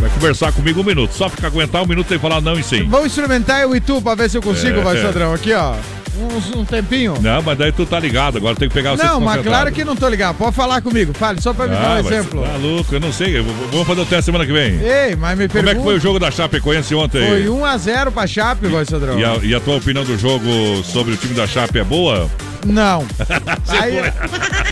Vai 0.02 0.10
conversar 0.10 0.50
comigo 0.52 0.80
um 0.80 0.84
minuto. 0.84 1.12
Só 1.14 1.28
ficar 1.28 1.46
aguentar 1.46 1.80
um 1.80 1.86
minuto 1.86 2.08
sem 2.08 2.18
falar 2.18 2.40
não 2.40 2.58
e 2.58 2.62
sim. 2.64 2.84
Vamos 2.88 3.06
experimentar 3.06 3.60
eu 3.62 3.74
e 3.76 3.80
tu 3.80 4.02
pra 4.02 4.16
ver 4.16 4.28
se 4.28 4.36
eu 4.36 4.42
consigo, 4.42 4.80
É, 4.80 4.82
vai, 4.82 4.96
é. 4.96 5.34
Aqui, 5.34 5.52
ó. 5.52 5.74
Um, 6.54 6.60
um 6.60 6.64
tempinho. 6.64 7.14
Não, 7.22 7.40
mas 7.40 7.56
daí 7.56 7.70
tu 7.72 7.86
tá 7.86 7.98
ligado, 8.00 8.36
agora 8.36 8.54
tem 8.56 8.68
que 8.68 8.74
pegar 8.74 8.96
você 8.96 9.02
Não, 9.04 9.18
mas 9.20 9.40
claro 9.42 9.70
que 9.72 9.82
não 9.84 9.94
tô 9.96 10.08
ligado. 10.08 10.36
Pode 10.36 10.54
falar 10.56 10.82
comigo. 10.82 11.12
Fale, 11.14 11.40
só 11.40 11.54
pra 11.54 11.66
me 11.66 11.70
dar 11.74 11.82
Ah, 11.86 11.90
um 11.92 11.94
mas 12.02 12.06
exemplo. 12.06 12.42
Tá 12.42 12.56
louco, 12.58 12.94
eu 12.94 13.00
não 13.00 13.12
sei. 13.12 13.38
eu 13.38 13.44
vou- 13.44 13.54
Vamos 13.70 13.86
fazer 13.86 14.00
o 14.00 14.06
teste 14.06 14.24
semana 14.26 14.44
que 14.44 14.52
vem. 14.52 14.72
Ei, 14.82 15.14
mas 15.16 15.38
me 15.38 15.48
Como 15.48 15.52
pergunta. 15.62 15.70
é 15.70 15.74
que 15.76 15.82
foi 15.82 15.96
o 15.96 16.00
jogo 16.00 16.18
da 16.18 16.30
Chapecoense 16.30 16.94
ontem? 16.96 17.26
Foi 17.26 17.48
1x0 17.48 18.10
pra 18.10 18.26
Chape, 18.26 18.66
vai, 18.66 18.84
Sadrão. 18.84 19.18
E 19.18 19.24
a, 19.24 19.36
e 19.42 19.54
a 19.54 19.60
tua 19.60 19.76
opinião 19.76 20.04
do 20.04 20.18
jogo 20.18 20.44
sobre 20.84 21.14
o 21.14 21.16
time 21.16 21.32
da 21.34 21.46
Chape 21.46 21.78
é 21.78 21.84
boa? 21.84 22.28
Não. 22.66 23.06
Aí, 23.68 23.94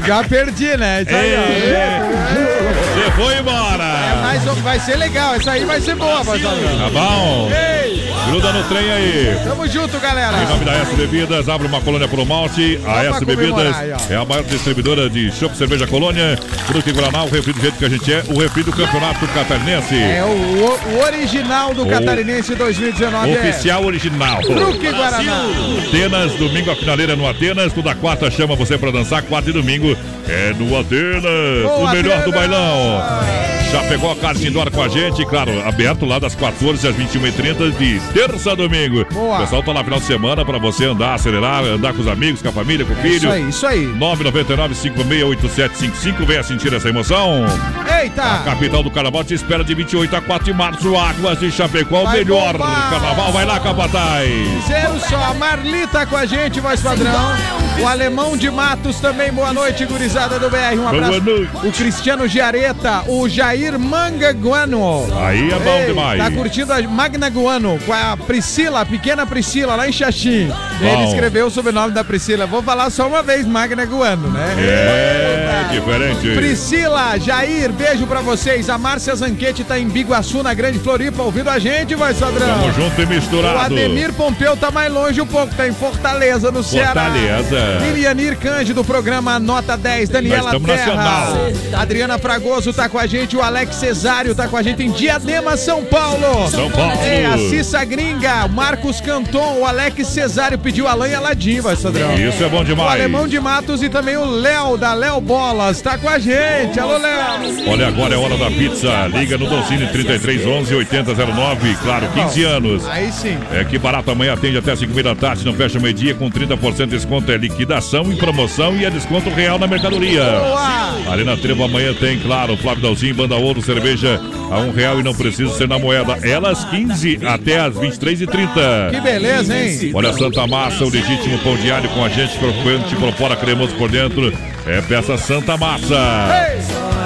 já 0.07 0.23
perdi, 0.25 0.77
né? 0.77 1.03
Isso 1.03 1.15
aí, 1.17 1.35
ó. 1.37 2.60
Você 3.01 3.11
foi 3.13 3.39
embora! 3.39 3.83
É, 3.83 4.15
mas 4.21 4.45
vai 4.61 4.79
ser 4.79 4.97
legal. 4.97 5.35
Essa 5.35 5.53
aí 5.53 5.65
vai 5.65 5.81
ser 5.81 5.95
boa, 5.97 6.23
Sadrão. 6.23 6.51
Tá 6.51 6.91
bom? 6.91 7.51
Ei! 7.51 8.00
Gruda 8.31 8.53
no 8.53 8.63
trem 8.65 8.91
aí. 8.91 9.37
Tamo 9.45 9.67
junto, 9.67 9.99
galera. 9.99 10.43
Em 10.43 10.47
nome 10.47 10.65
da 10.65 10.73
S 10.75 10.95
Bebidas, 10.95 11.49
abre 11.49 11.67
uma 11.67 11.81
colônia 11.81 12.07
pro 12.07 12.25
malte. 12.25 12.79
A 12.87 13.05
S 13.05 13.25
Bebidas 13.25 13.77
aí, 13.77 13.93
é 14.11 14.17
a 14.17 14.25
maior 14.25 14.45
distribuidora 14.45 15.11
de 15.11 15.33
chopp 15.33 15.57
cerveja 15.57 15.87
colônia. 15.87 16.39
Fruta 16.67 16.93
Guaraná, 16.93 17.25
o 17.25 17.29
refri 17.29 17.53
do 17.53 17.61
jeito 17.61 17.77
que 17.79 17.85
a 17.85 17.89
gente 17.89 18.13
é. 18.13 18.23
O 18.29 18.39
refri 18.41 18.63
do 18.63 18.73
Campeonato 18.73 19.27
Catarinense. 19.29 19.95
É 19.97 20.23
o, 20.25 20.29
o- 20.29 20.97
o 20.97 21.03
original 21.05 21.75
do 21.75 21.83
O- 21.83 21.89
Catarinense 21.89 22.55
2019. 22.55 23.33
Oficial 23.33 23.85
original. 23.85 24.43
Fruque 24.43 24.91
Guaraná. 24.93 25.45
Atenas, 25.89 26.33
domingo 26.35 26.71
a 26.71 26.77
finaleira 26.77 27.17
no 27.17 27.29
Atenas. 27.29 27.73
Toda 27.73 27.95
quarta 27.95 28.31
chama 28.31 28.55
você 28.55 28.79
pra 28.79 28.91
dançar. 28.91 29.23
Quarta 29.23 29.51
e 29.51 29.53
domingo 29.53 29.97
é 30.29 30.53
no 30.57 30.79
Atenas. 30.79 31.25
Ô, 31.67 31.85
o 31.85 31.91
melhor 31.91 32.23
do 32.23 32.31
Atenas! 32.31 32.35
bailão. 32.35 33.60
Já 33.73 33.83
pegou 33.85 34.11
a 34.11 34.17
kart 34.17 34.37
indoor 34.43 34.69
com 34.69 34.83
a 34.83 34.89
gente, 34.89 35.25
claro, 35.27 35.53
aberto 35.65 36.05
lá 36.05 36.19
das 36.19 36.35
14 36.35 36.89
às 36.89 36.97
21h30 36.97 37.71
de 37.79 38.01
terça 38.13 38.51
a 38.51 38.55
domingo. 38.57 39.05
Boa. 39.13 39.37
O 39.37 39.41
pessoal 39.43 39.63
tá 39.63 39.73
lá 39.73 39.85
final 39.85 40.01
de 40.01 40.07
semana 40.07 40.45
pra 40.45 40.59
você 40.59 40.87
andar, 40.87 41.15
acelerar, 41.15 41.63
andar 41.65 41.93
com 41.93 42.01
os 42.01 42.09
amigos, 42.09 42.43
com 42.43 42.49
a 42.49 42.53
família, 42.53 42.85
com 42.85 42.93
o 42.93 42.99
É 42.99 43.03
filho. 43.03 43.15
isso 43.17 43.31
aí, 43.31 43.49
isso 43.49 43.65
aí. 43.67 43.87
999-568755. 43.97 46.27
Venha 46.27 46.43
sentir 46.43 46.75
essa 46.75 46.89
emoção. 46.89 47.45
A 47.89 48.03
Eita! 48.03 48.43
capital 48.45 48.83
do 48.83 48.91
carnaval 48.91 49.23
te 49.23 49.35
espera 49.35 49.63
de 49.63 49.73
28 49.73 50.17
a 50.17 50.21
4 50.21 50.45
de 50.47 50.53
março. 50.53 50.97
Águas 50.97 51.39
de 51.39 51.53
Chapecó, 51.53 52.03
o 52.03 52.11
melhor 52.11 52.55
bombar. 52.59 52.91
carnaval. 52.91 53.31
Vai 53.33 53.45
lá, 53.45 53.61
Capataz. 53.61 54.29
Zero 54.67 54.99
só, 55.09 55.17
a 55.31 55.35
Marlita 55.35 56.05
com 56.07 56.17
a 56.17 56.27
gente, 56.27 56.59
voz 56.59 56.81
padrão. 56.81 57.37
O 57.81 57.87
Alemão 57.87 58.37
de 58.37 58.51
Matos 58.51 58.99
também, 58.99 59.31
boa 59.33 59.53
noite, 59.53 59.87
gurizada 59.87 60.41
do 60.41 60.51
BR. 60.51 60.77
Um 60.77 60.89
abraço. 60.89 61.21
Boa 61.21 61.37
noite. 61.39 61.51
O 61.67 61.71
Cristiano 61.73 62.27
Giareta, 62.27 63.05
o 63.07 63.29
Jair 63.29 63.60
Mangaguano. 63.79 65.07
Aí 65.19 65.51
é 65.51 65.59
bom 65.59 65.79
Ei, 65.79 65.87
demais. 65.87 66.19
Tá 66.23 66.31
curtindo 66.31 66.73
a 66.73 66.81
Magna 66.83 67.29
Guano 67.29 67.79
com 67.85 67.93
a 67.93 68.17
Priscila, 68.17 68.81
a 68.81 68.87
pequena 68.87 69.27
Priscila, 69.27 69.77
lá 69.77 69.89
em 69.89 69.93
Xaxim. 69.93 70.51
Ele 70.81 71.05
escreveu 71.09 71.47
o 71.47 71.51
sobrenome 71.51 71.93
da 71.93 72.03
Priscila. 72.03 72.47
Vou 72.47 72.63
falar 72.63 72.91
só 72.91 73.07
uma 73.07 73.23
vez, 73.23 73.47
Magna 73.47 73.85
Guano, 73.85 74.29
né? 74.31 74.55
É, 74.59 75.73
diferente. 75.73 76.35
Priscila, 76.35 77.19
Jair, 77.19 77.73
beijo 77.73 78.07
pra 78.07 78.21
vocês. 78.21 78.69
A 78.71 78.79
Márcia 78.79 79.15
Zanquete 79.15 79.65
tá 79.65 79.79
em 79.79 79.89
Biguaçu, 79.89 80.43
na 80.43 80.55
Grande 80.55 80.79
Floripa, 80.79 81.23
ouvindo 81.23 81.51
a 81.51 81.59
gente, 81.59 81.95
vai, 81.95 82.15
Sadrão. 82.15 82.61
Tamo 82.61 82.73
junto 82.73 83.03
e 83.03 83.07
misturado. 83.07 83.57
O 83.57 83.61
Ademir 83.61 84.13
Pompeu 84.15 84.57
tá 84.57 84.71
mais 84.71 84.93
longe 84.93 85.21
um 85.21 85.27
pouco, 85.27 85.55
tá 85.55 85.67
em 85.69 85.73
Fortaleza, 85.73 86.51
no 86.51 86.63
Ceará. 86.63 87.11
Fortaleza. 87.11 87.79
Lilianir 87.83 88.37
Cândido, 88.39 88.85
programa 88.85 89.39
Nota 89.39 89.77
10. 89.77 90.09
Daniela 90.09 90.51
Terra. 90.51 90.67
nacional. 90.67 91.37
Adriana 91.79 92.19
Fragoso 92.19 92.73
tá 92.73 92.89
com 92.89 92.99
a 92.99 93.07
gente. 93.07 93.37
O 93.37 93.43
Alex 93.51 93.75
Cesário 93.75 94.33
tá 94.33 94.47
com 94.47 94.57
a 94.57 94.63
gente 94.63 94.81
em 94.81 94.93
Diadema, 94.93 95.57
São 95.57 95.85
Paulo. 95.85 96.49
São 96.49 96.71
Paulo. 96.71 96.93
É, 97.03 97.27
a 97.27 97.37
Cissa 97.37 97.85
Gringa, 97.85 98.45
o 98.45 98.49
Marcos 98.49 99.01
Canton, 99.01 99.59
o 99.59 99.67
Alex 99.67 100.07
Cesário 100.07 100.57
pediu 100.57 100.87
Alain 100.87 101.11
e 101.11 101.15
Aladim, 101.17 101.61
vai, 101.61 101.75
Sadrão. 101.75 102.15
Isso 102.15 102.45
é 102.45 102.49
bom 102.49 102.61
O 102.61 102.65
demais. 102.65 102.93
Alemão 102.93 103.27
de 103.27 103.41
Matos 103.41 103.83
e 103.83 103.89
também 103.89 104.17
o 104.17 104.25
Léo, 104.25 104.77
da 104.77 104.95
Léo 104.95 105.21
Bolas, 105.21 105.83
tá 105.83 105.99
com 105.99 106.09
a 106.09 106.17
gente. 106.21 106.79
Alô, 106.79 106.97
Léo. 106.97 107.69
Olha, 107.69 107.89
agora 107.89 108.15
é 108.15 108.19
hora 108.19 108.37
da 108.37 108.47
pizza. 108.53 109.09
Liga 109.09 109.37
no 109.37 109.49
Dolcine 109.49 109.89
3311 109.89 110.73
8009. 110.73 111.75
Claro, 111.83 112.07
15 112.15 112.45
anos. 112.45 112.89
Aí 112.89 113.11
sim. 113.11 113.37
É 113.53 113.65
que 113.65 113.79
barato 113.81 114.13
amanhã 114.13 114.35
atende 114.35 114.59
até 114.59 114.77
5 114.77 115.03
da 115.03 115.17
tarde, 115.17 115.45
não 115.45 115.55
fecha 115.55 115.81
meio-dia 115.81 116.15
com 116.15 116.31
30% 116.31 116.85
de 116.85 116.87
desconto. 116.87 117.33
É 117.33 117.37
liquidação 117.37 118.13
em 118.13 118.17
promoção 118.17 118.77
e 118.77 118.85
é 118.85 118.91
desconto 118.91 119.29
real 119.29 119.59
na 119.59 119.67
mercadoria. 119.67 120.23
Boa! 120.23 121.11
Arena 121.11 121.37
Trevo 121.37 121.65
amanhã 121.65 121.93
tem, 121.95 122.17
claro, 122.21 122.57
Flávio 122.57 122.83
Dalzinho, 122.85 123.15
Banda 123.17 123.40
Ouro, 123.41 123.63
cerveja 123.63 124.21
a 124.51 124.59
um 124.59 124.73
real 124.73 125.01
e 125.01 125.03
não 125.03 125.15
precisa 125.15 125.53
ser 125.55 125.69
na 125.69 125.79
moeda. 125.79 126.19
Elas 126.27 126.65
15 126.65 127.21
até 127.27 127.61
as 127.61 127.75
23h30. 127.75 128.91
Que 128.91 129.01
beleza, 129.01 129.57
hein? 129.57 129.93
Olha, 129.95 130.13
Santa 130.13 130.47
Massa, 130.47 130.85
o 130.85 130.91
legítimo 130.91 131.39
pão 131.39 131.57
alho 131.75 131.89
com 131.91 132.05
a 132.05 132.09
gente, 132.09 132.39
crocante 132.39 132.97
por 132.97 133.13
fora, 133.13 133.37
cremoso 133.37 133.75
por 133.75 133.91
dentro. 133.91 134.33
É 134.67 134.81
peça 134.83 135.17
Santa 135.17 135.57
Massa. 135.57 135.97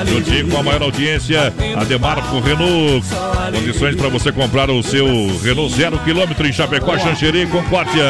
Juntinho 0.07 0.49
com 0.49 0.59
a 0.59 0.63
maior 0.63 0.83
audiência, 0.83 1.53
a 1.77 1.85
Demarco 1.85 2.41
Renault. 2.41 3.07
Condições 3.53 3.97
para 3.97 4.09
você 4.09 4.33
comprar 4.33 4.71
o 4.71 4.83
seu 4.83 5.07
Renault 5.43 5.75
zero 5.75 5.99
quilômetro 5.99 6.47
em 6.47 6.53
Chapecó, 6.53 6.99
Xanxerê 6.99 7.45
e 7.45 7.47
Concórdia. 7.47 8.05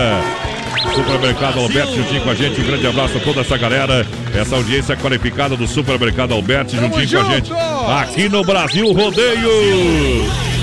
Supermercado 0.94 1.60
Alberti 1.60 1.96
juntinho 1.96 2.20
com 2.22 2.30
a 2.30 2.34
gente. 2.34 2.60
Um 2.60 2.64
grande 2.64 2.86
abraço 2.86 3.16
a 3.16 3.20
toda 3.20 3.40
essa 3.40 3.56
galera. 3.56 4.06
Essa 4.34 4.56
audiência 4.56 4.96
qualificada 4.96 5.56
do 5.56 5.66
Supermercado 5.66 6.32
Alberti 6.32 6.76
juntinho 6.76 7.08
com 7.10 7.18
a 7.18 7.34
gente. 7.34 7.52
Aqui 7.88 8.28
no 8.28 8.42
Brasil 8.42 8.92
Rodeio. 8.92 10.53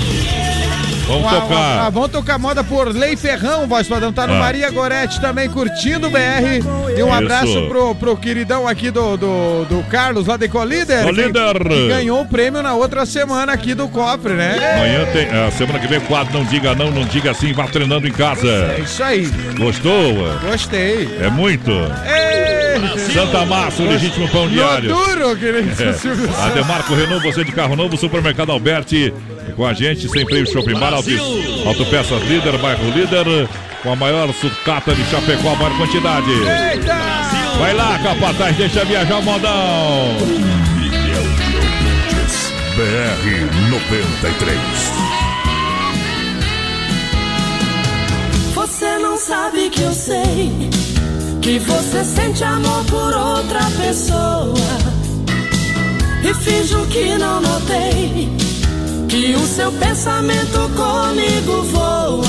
Vamos 1.06 1.26
ah, 1.26 1.40
tocar. 1.40 1.86
ah, 1.86 1.90
vamos 1.90 2.08
tocar 2.10 2.38
moda 2.38 2.62
por 2.64 2.88
Lei 2.94 3.16
Ferrão, 3.16 3.66
voz 3.66 3.86
padrão. 3.88 4.12
Tá 4.12 4.26
no 4.26 4.34
Ah. 4.34 4.38
Maria 4.38 4.70
Gorete 4.70 5.20
também 5.20 5.48
curtindo 5.50 6.06
o 6.06 6.10
BR. 6.10 6.62
E 6.96 7.02
um 7.02 7.08
Isso. 7.08 7.16
abraço 7.16 7.66
pro, 7.68 7.94
pro 7.94 8.16
queridão 8.16 8.66
aqui 8.68 8.90
do, 8.90 9.16
do, 9.16 9.64
do 9.66 9.82
Carlos, 9.90 10.26
lá 10.26 10.36
de 10.36 10.48
Colíder. 10.48 10.98
que- 11.00 11.04
Colíder. 11.04 11.58
Que 11.68 11.88
ganhou 11.88 12.20
o 12.22 12.26
prêmio 12.26 12.62
na 12.62 12.74
outra 12.74 13.04
semana 13.04 13.52
aqui 13.52 13.74
do 13.74 13.88
cofre, 13.88 14.32
né? 14.34 14.56
Amanhã 14.76 15.04
tem. 15.12 15.28
A 15.28 15.50
semana 15.50 15.78
que 15.78 15.86
vem, 15.86 16.00
quadro 16.00 16.32
Não 16.32 16.44
Diga 16.44 16.74
Não, 16.74 16.90
Não 16.90 17.04
Diga 17.04 17.34
Sim, 17.34 17.52
vá 17.52 17.64
treinando 17.66 18.06
em 18.06 18.12
casa. 18.12 18.46
É 18.48 18.80
isso 18.84 19.02
aí. 19.02 19.26
Gostou? 19.58 20.14
Gostei. 20.48 21.08
É 21.20 21.28
muito. 21.28 21.70
Ei! 21.70 22.62
Santa 23.12 23.44
Massa, 23.44 23.82
o 23.82 23.86
legítimo 23.86 24.28
pão 24.28 24.48
diário. 24.48 24.90
No 24.90 25.04
duro, 25.06 25.36
querido 25.36 25.70
É. 25.82 26.46
Ademarco 26.46 26.94
Renault, 26.94 27.22
você 27.22 27.44
de 27.44 27.52
carro 27.52 27.76
novo, 27.76 27.96
Supermercado 27.96 28.50
Alberti, 28.50 29.12
com 29.56 29.66
a 29.66 29.72
gente, 29.72 30.08
sem 30.08 30.24
freio 30.24 30.46
Shopping 30.46 30.78
Bar, 30.78 30.94
Auto, 30.94 31.10
Autopeças 31.66 32.22
Líder, 32.22 32.58
Bairro 32.58 32.90
Líder, 32.90 33.48
com 33.82 33.92
a 33.92 33.96
maior 33.96 34.32
sucata 34.34 34.94
de 34.94 35.04
Chapecó, 35.04 35.52
a 35.52 35.56
maior 35.56 35.76
quantidade. 35.76 36.32
Vai 37.58 37.74
lá, 37.74 37.98
capataz, 37.98 38.56
deixa 38.56 38.84
viajar 38.84 39.18
o 39.18 39.22
modão. 39.22 40.16
Milhão 40.76 41.22
de 41.34 41.56
ouvintes. 41.56 42.52
BR 42.76 43.70
93. 43.70 45.12
Você 48.54 48.98
não 48.98 49.16
sabe 49.18 49.70
que 49.70 49.82
eu 49.82 49.92
sei 49.92 50.70
que 51.40 51.58
você 51.58 52.04
sente 52.04 52.44
amor 52.44 52.84
por 52.84 53.14
outra 53.14 53.60
pessoa 53.80 54.54
e 56.24 56.34
finjo 56.34 56.86
que 56.86 57.18
não 57.18 57.40
notei 57.40 58.41
que 59.12 59.34
o 59.34 59.46
seu 59.46 59.70
pensamento 59.72 60.70
comigo 60.74 61.62
voa. 61.64 62.24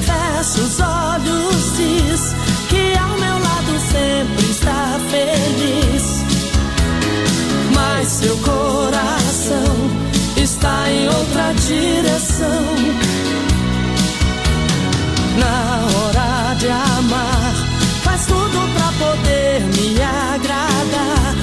Fecha 0.00 0.62
os 0.62 0.80
olhos, 0.80 1.76
diz 1.76 2.34
que 2.70 2.98
ao 2.98 3.18
meu 3.18 3.34
lado 3.34 3.78
sempre 3.92 4.50
está 4.50 4.98
feliz, 5.10 6.24
mas 7.74 8.08
seu 8.08 8.34
coração 8.38 9.76
está 10.38 10.90
em 10.90 11.06
outra 11.08 11.52
direção. 11.66 12.64
Na 15.36 15.84
hora 15.84 16.54
de 16.54 16.68
amar, 16.70 17.52
faz 18.02 18.24
tudo 18.24 18.72
pra 18.72 19.06
poder 19.06 19.60
me 19.76 20.00
agradar. 20.00 21.36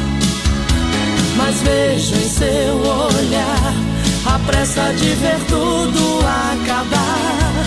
Mas 1.38 1.61
vejo 1.61 2.15
em 2.15 2.27
seu 2.27 2.76
olhar 2.76 3.59
pressa 4.49 4.91
de 4.93 5.09
ver 5.13 5.39
tudo 5.47 6.19
acabar. 6.26 7.63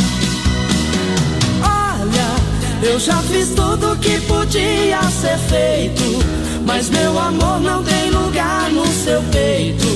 Olha, 1.62 2.90
eu 2.90 2.98
já 2.98 3.16
fiz 3.22 3.50
tudo 3.50 3.96
que 3.98 4.20
podia 4.22 5.00
ser 5.02 5.38
feito. 5.38 6.02
Mas 6.66 6.90
meu 6.90 7.16
amor 7.18 7.60
não 7.60 7.84
tem 7.84 8.10
lugar 8.10 8.70
no 8.70 8.86
seu 8.86 9.22
peito. 9.30 9.86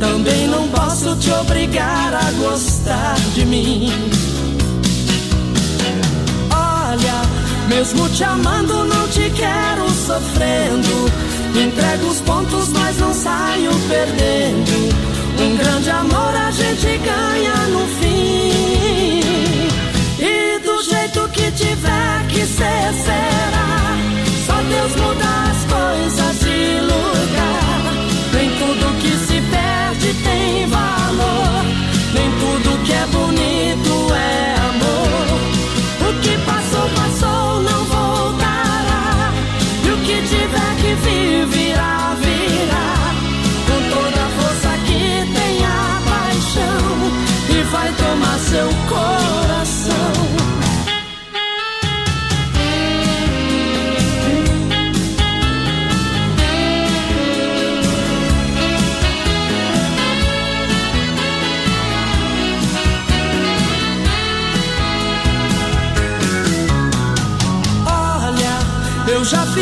Também 0.00 0.48
não 0.48 0.68
posso 0.68 1.14
te 1.16 1.30
obrigar 1.30 2.14
a 2.14 2.30
gostar 2.32 3.14
de 3.34 3.44
mim. 3.46 3.92
Olha, 6.50 7.22
mesmo 7.68 8.08
te 8.08 8.24
amando, 8.24 8.84
não 8.84 9.06
te 9.08 9.30
quero 9.30 9.88
sofrendo. 9.90 11.10
Entrego 11.56 12.06
os 12.08 12.20
pontos, 12.20 12.68
mas 12.70 12.98
não 12.98 13.14
saio 13.14 13.70
perdendo. 13.88 15.03
Um 15.38 15.56
grande 15.56 15.90
amor 15.90 16.34
a 16.34 16.50
gente 16.50 16.98
ganha 16.98 17.56
no 17.68 17.86
fim. 17.98 19.20
E 20.18 20.58
do 20.60 20.82
jeito 20.82 21.28
que 21.30 21.50
tiver 21.52 22.26
que 22.28 22.46
ser, 22.46 22.92
será. 23.04 23.98
Só 24.46 24.54
Deus 24.62 24.96
muda 24.96 25.26
as 25.50 25.60
coisas 25.74 26.38
de 26.40 26.80
lugar. 26.80 27.94
Nem 28.32 28.50
tudo 28.58 28.98
que 29.00 29.12
se 29.26 29.40
perde 29.40 30.14
tem 30.22 30.43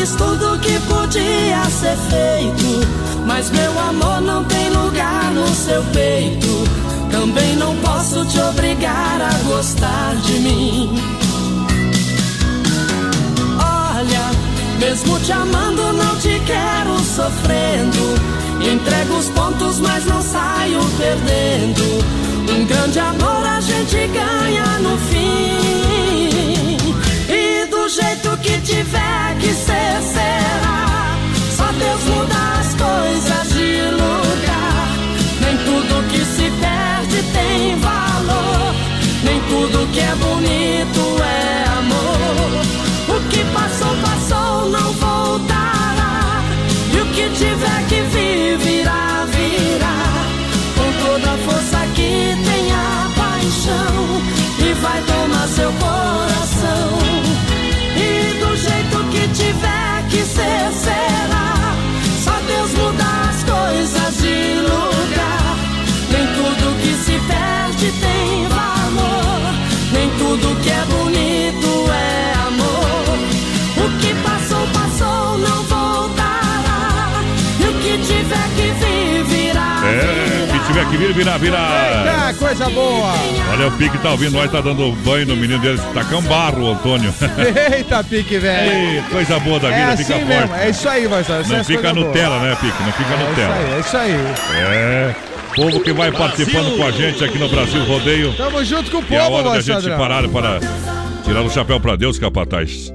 fiz 0.03 0.17
tudo 0.17 0.59
que 0.59 0.79
podia 0.81 1.65
ser 1.71 1.97
feito. 2.11 3.25
Mas 3.25 3.51
meu 3.51 3.79
amor 3.79 4.21
não 4.21 4.45
tem 4.45 4.69
lugar 4.71 5.31
no 5.31 5.47
seu 5.55 5.83
peito. 5.93 6.65
Também 7.11 7.55
não 7.57 7.77
posso 7.77 8.25
te 8.27 8.41
obrigar 8.41 9.21
a 9.21 9.33
gostar 9.49 10.17
de 10.17 10.33
mim. 10.41 10.91
Olha, 13.59 14.31
mesmo 14.81 15.21
te 15.21 15.33
amando, 15.33 15.93
não 15.93 16.17
te 16.17 16.41
quero 16.47 16.99
sofrendo. 16.99 18.33
Entrego 18.61 19.17
os 19.17 19.29
pontos, 19.29 19.79
mas 19.79 20.05
não 20.07 20.21
saio 20.21 20.81
perdendo. 20.99 21.83
Um 22.53 22.67
grande 22.67 22.99
amor 22.99 23.47
a 23.47 23.61
gente 23.61 24.09
ganha 24.09 24.79
no 24.81 24.99
fim. 24.99 26.12
É, 80.83 80.85
que 80.85 80.91
tiver 80.91 80.91
que 80.91 80.97
vir, 80.97 81.13
virar, 81.15 81.39
virar. 81.39 82.29
Eita, 82.29 82.39
coisa 82.39 82.69
boa! 82.71 83.13
Olha, 83.53 83.69
o 83.69 83.73
Pique 83.73 83.99
tá 83.99 84.11
ouvindo 84.11 84.33
nós, 84.33 84.51
tá 84.51 84.61
dando 84.61 84.93
banho 85.05 85.27
no 85.27 85.37
menino 85.37 85.59
dele, 85.61 85.81
tá 85.95 86.05
cambarro, 86.05 86.71
Antônio. 86.73 87.13
Eita, 87.77 88.03
pique, 88.05 88.39
velho! 88.39 88.71
Ei, 88.97 89.03
coisa 89.11 89.39
boa 89.41 89.59
da 89.61 89.69
vida, 89.69 89.81
É 89.81 89.97
fica 89.97 90.15
assim 90.17 90.27
forte. 90.27 90.41
mesmo, 90.41 90.55
é 90.57 90.71
isso 90.71 90.89
aí, 90.89 91.09
Marcelo. 91.09 91.45
Não 91.49 91.65
fica 91.65 91.93
Nutella, 91.93 92.39
né, 92.41 92.57
Pique? 92.61 92.83
Não 92.83 92.93
fica 92.93 93.11
É 93.13 93.17
isso 93.17 93.29
Nutella. 93.29 93.55
aí, 93.55 93.73
é 93.75 93.81
isso 93.81 93.97
aí. 93.97 94.13
É. 94.57 95.15
Povo 95.55 95.81
que 95.81 95.93
vai 95.93 96.11
participando 96.11 96.77
com 96.79 96.85
a 96.85 96.91
gente 96.91 97.23
aqui 97.23 97.39
no 97.39 97.49
Brasil 97.49 97.85
Rodeio. 97.85 98.33
Tamo 98.35 98.65
junto 98.65 98.91
com 98.91 98.99
o 98.99 99.05
E 99.11 99.15
é 99.15 99.19
a 99.19 99.25
povo, 99.25 99.37
hora 99.37 99.51
da 99.51 99.61
gente 99.61 99.89
parar 99.91 100.27
para 100.29 100.59
tirar 101.25 101.43
o 101.43 101.51
chapéu 101.51 101.79
para 101.79 101.95
Deus, 101.97 102.19
capataz. 102.19 102.93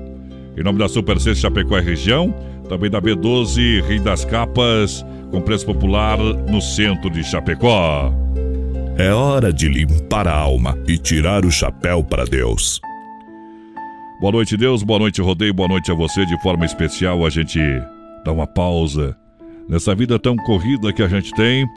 Em 0.58 0.64
nome 0.64 0.80
da 0.80 0.90
Super 0.90 1.20
C 1.20 1.36
Chapecó 1.36 1.78
e 1.78 1.82
região, 1.84 2.34
também 2.68 2.90
da 2.90 3.00
B12 3.00 3.84
Rio 3.88 4.02
das 4.02 4.26
Capas, 4.26 5.06
com 5.32 5.42
preço 5.42 5.66
popular 5.66 6.18
no 6.18 6.62
centro 6.62 7.10
de 7.10 7.24
Chapecó. 7.24 8.14
É 8.98 9.12
hora 9.14 9.54
de 9.54 9.68
limpar 9.68 10.28
a 10.28 10.36
alma 10.36 10.78
e 10.88 10.98
tirar 10.98 11.46
o 11.46 11.52
chapéu 11.52 12.04
para 12.04 12.26
Deus. 12.26 12.82
Boa 14.20 14.32
noite, 14.32 14.58
Deus. 14.58 14.82
Boa 14.82 15.00
noite, 15.00 15.22
Rodeio. 15.22 15.54
Boa 15.54 15.70
noite 15.70 15.92
a 15.92 15.94
você. 15.94 16.26
De 16.26 16.42
forma 16.42 16.66
especial, 16.66 17.24
a 17.24 17.30
gente 17.30 17.60
dá 18.26 18.32
uma 18.32 18.48
pausa 18.48 19.16
nessa 19.70 19.94
vida 19.94 20.18
tão 20.18 20.36
corrida 20.36 20.92
que 20.92 21.04
a 21.04 21.08
gente 21.08 21.32
tem, 21.34 21.68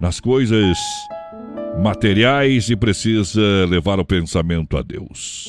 nas 0.00 0.20
coisas 0.20 0.76
materiais 1.82 2.68
e 2.68 2.76
precisa 2.76 3.40
levar 3.68 3.98
o 3.98 4.04
pensamento 4.04 4.76
a 4.76 4.82
Deus. 4.82 5.48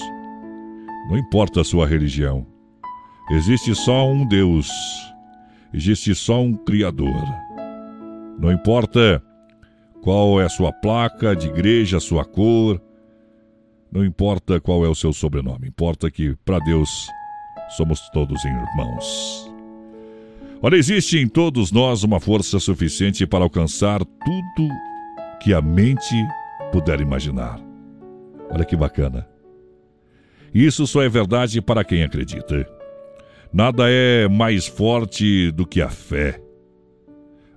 Não 1.09 1.17
importa 1.17 1.61
a 1.61 1.63
sua 1.63 1.87
religião, 1.87 2.45
existe 3.31 3.73
só 3.73 4.09
um 4.09 4.25
Deus, 4.27 4.69
existe 5.73 6.13
só 6.15 6.41
um 6.41 6.53
Criador. 6.53 7.23
Não 8.39 8.51
importa 8.51 9.21
qual 10.01 10.39
é 10.39 10.45
a 10.45 10.49
sua 10.49 10.71
placa 10.71 11.35
de 11.35 11.47
igreja, 11.47 11.99
sua 11.99 12.23
cor, 12.23 12.81
não 13.91 14.05
importa 14.05 14.59
qual 14.59 14.85
é 14.85 14.89
o 14.89 14.95
seu 14.95 15.13
sobrenome, 15.13 15.67
importa 15.67 16.11
que 16.11 16.35
para 16.45 16.59
Deus 16.59 16.89
somos 17.69 17.99
todos 18.09 18.43
irmãos. 18.45 19.51
Olha, 20.61 20.75
existe 20.75 21.17
em 21.17 21.27
todos 21.27 21.71
nós 21.71 22.03
uma 22.03 22.19
força 22.19 22.59
suficiente 22.59 23.25
para 23.27 23.43
alcançar 23.43 23.99
tudo 24.03 24.69
que 25.39 25.53
a 25.53 25.61
mente 25.61 26.15
puder 26.71 26.99
imaginar. 26.99 27.59
Olha 28.49 28.65
que 28.65 28.75
bacana. 28.75 29.27
Isso 30.53 30.87
só 30.87 31.03
é 31.03 31.09
verdade 31.09 31.61
para 31.61 31.83
quem 31.83 32.03
acredita. 32.03 32.76
Nada 33.53 33.85
é 33.87 34.27
mais 34.27 34.67
forte 34.67 35.51
do 35.51 35.65
que 35.65 35.81
a 35.81 35.89
fé. 35.89 36.39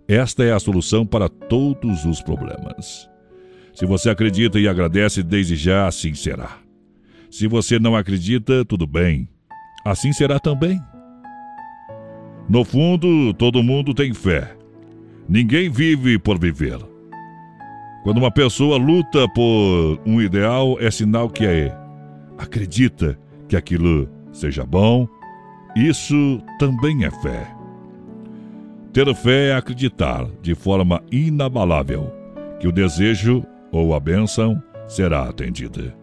Esta 0.09 0.45
é 0.45 0.53
a 0.53 0.59
solução 0.59 1.07
para 1.07 1.29
todos 1.29 2.05
os 2.05 2.23
problemas. 2.23 3.09
Se 3.75 3.87
você 3.87 4.11
acredita 4.11 4.59
e 4.59 4.67
agradece, 4.67 5.23
desde 5.23 5.57
já 5.57 5.87
assim 5.87 6.15
será. 6.15 6.59
Se 7.31 7.47
você 7.47 7.79
não 7.79 7.95
acredita, 7.95 8.65
tudo 8.65 8.87
bem. 8.87 9.29
Assim 9.85 10.12
será 10.12 10.39
também. 10.39 10.81
No 12.49 12.65
fundo, 12.65 13.33
todo 13.35 13.62
mundo 13.62 13.95
tem 13.95 14.12
fé. 14.12 14.57
Ninguém 15.29 15.71
vive 15.71 16.19
por 16.19 16.39
viver. 16.39 16.79
Quando 18.03 18.19
uma 18.19 18.33
pessoa 18.33 18.77
luta 18.77 19.29
por 19.35 20.01
um 20.05 20.21
ideal, 20.21 20.77
é 20.81 20.91
sinal 20.91 21.29
que 21.29 21.45
é 21.45 21.77
acredita 22.37 23.19
que 23.47 23.57
aquilo 23.57 24.09
seja 24.33 24.65
bom. 24.65 25.07
Isso 25.77 26.41
também 26.59 27.05
é 27.05 27.11
fé. 27.11 27.47
Ter 28.93 29.15
fé 29.15 29.51
é 29.51 29.55
acreditar 29.55 30.27
de 30.43 30.55
forma 30.55 31.03
inabalável 31.13 32.13
que 32.59 32.67
o 32.67 32.73
desejo 32.73 33.45
ou 33.71 33.95
a 33.95 34.01
bênção 34.01 34.61
será 34.89 35.29
atendida. 35.29 35.95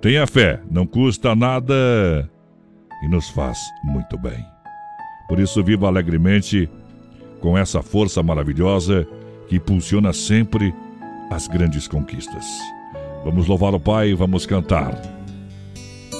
Tenha 0.00 0.26
fé, 0.26 0.60
não 0.70 0.86
custa 0.86 1.34
nada 1.34 2.28
e 3.02 3.08
nos 3.08 3.28
faz 3.30 3.58
muito 3.84 4.18
bem. 4.18 4.44
Por 5.28 5.38
isso, 5.38 5.62
viva 5.62 5.86
alegremente 5.86 6.68
com 7.40 7.56
essa 7.56 7.82
força 7.82 8.22
maravilhosa 8.22 9.06
que 9.46 9.56
impulsiona 9.56 10.12
sempre 10.12 10.74
as 11.30 11.46
grandes 11.46 11.86
conquistas. 11.86 12.44
Vamos 13.24 13.46
louvar 13.46 13.74
o 13.74 13.80
Pai, 13.80 14.14
vamos 14.14 14.46
cantar. 14.46 15.13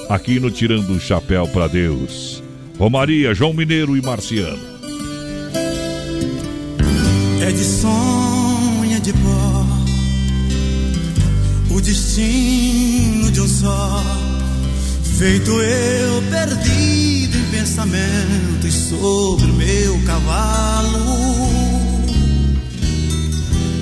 Aqui 0.09 0.39
no 0.39 0.51
Tirando 0.51 0.91
o 0.91 0.99
Chapéu 0.99 1.47
para 1.47 1.67
Deus, 1.67 2.43
Romaria, 2.77 3.33
João 3.33 3.53
Mineiro 3.53 3.97
e 3.97 4.01
Marciano. 4.01 4.75
É 7.41 7.51
de 7.51 7.63
sonha 7.63 8.99
de 8.99 9.13
pó 9.13 9.75
o 11.75 11.81
destino 11.81 13.29
de 13.31 13.41
um 13.41 13.47
só. 13.47 14.03
Feito 15.17 15.51
eu 15.51 16.21
perdido 16.29 17.37
em 17.37 17.51
pensamentos 17.51 18.73
sobre 18.73 19.45
o 19.45 19.53
meu 19.53 20.01
cavalo. 20.05 20.99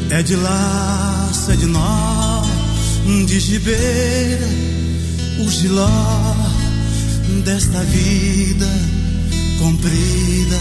É 0.09 0.21
de 0.21 0.35
laço, 0.35 1.51
é 1.51 1.55
de 1.55 1.65
nó, 1.65 2.43
de 3.25 3.39
gibeira, 3.39 4.47
o 5.39 5.49
giló 5.49 5.89
desta 7.43 7.79
vida 7.83 8.67
comprida 9.59 10.57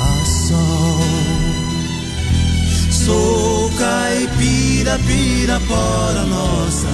a 0.00 0.24
sol. 0.48 1.48
Sou 2.90 3.70
caipira, 3.78 4.98
pirapora 5.06 6.24
nossa, 6.24 6.88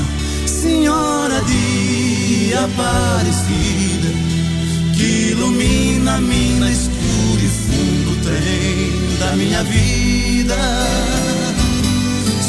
Senhora 0.47 1.43
de 1.43 2.55
Aparecida, 2.55 4.11
que 4.97 5.31
ilumina 5.33 6.17
a 6.17 6.21
mina 6.21 6.71
escura 6.71 7.43
e 7.43 7.49
fundo 7.49 8.23
trem 8.23 9.19
da 9.19 9.37
minha 9.37 9.63
vida. 9.65 10.57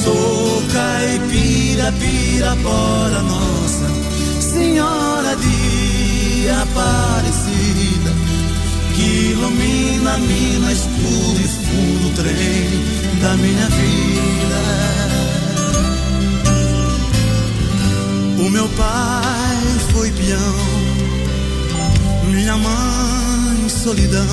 Sou 0.03 0.61
caipira, 0.71 1.91
pirapora 1.93 3.21
nossa, 3.23 4.04
Senhora 4.55 5.35
de 5.35 6.49
Aparecida, 6.49 8.11
que 8.95 9.31
ilumina 9.31 10.13
a 10.13 10.17
mina 10.17 10.71
escura 10.71 11.41
e 11.41 11.47
fundo 11.65 12.15
trem 12.15 12.69
da 13.21 13.35
minha 13.35 13.67
vida. 13.67 14.61
O 18.45 18.49
meu 18.49 18.69
pai 18.69 19.57
foi 19.91 20.09
peão, 20.11 20.55
minha 22.31 22.55
mãe 22.55 23.67
solidão, 23.67 24.23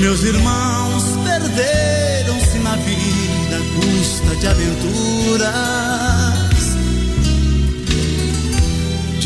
meus 0.00 0.22
irmãos 0.22 1.04
perderam-se 1.24 2.58
na 2.60 2.74
vida 2.76 3.58
custa 3.76 4.34
de 4.36 4.46
aventuras. 4.46 6.37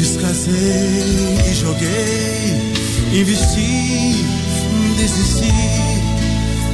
Descasei 0.02 1.38
e 1.48 1.54
joguei, 1.54 2.60
investi, 3.12 4.26
desisti. 4.96 5.52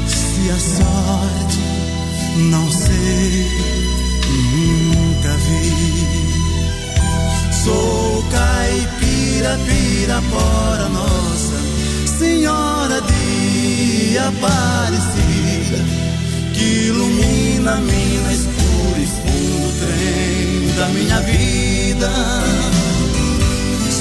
Se 0.07 0.51
a 0.51 0.59
sorte 0.59 1.59
não 2.51 2.73
sei, 2.73 3.47
nunca 4.95 5.37
vi. 5.45 5.75
Sou 7.53 8.25
caipira, 8.31 9.59
pirapora 9.67 10.89
nossa, 10.89 11.61
Senhora 12.19 13.03
de 13.03 14.17
Aparecida, 14.21 15.85
que 16.55 16.87
ilumina 16.87 17.73
a 17.75 17.77
mina 17.77 18.33
escura 18.33 18.99
e 18.99 19.07
fundo 19.07 19.75
trem 19.81 20.75
da 20.79 20.89
minha 20.89 21.21
vida. 21.21 22.78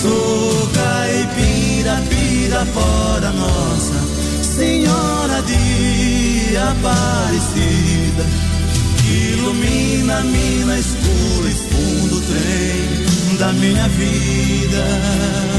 Sou 0.07 0.69
caipira, 0.69 2.01
pirapora 2.07 3.29
nossa, 3.33 3.93
Senhora 4.41 5.41
de 5.41 6.55
Aparecida, 6.55 8.23
que 9.01 9.33
ilumina 9.33 10.19
a 10.19 10.23
mina 10.23 10.79
escura 10.79 11.49
e 11.49 11.53
fundo 11.53 12.21
trem 12.21 13.37
da 13.37 13.51
minha 13.51 13.87
vida. 13.89 15.56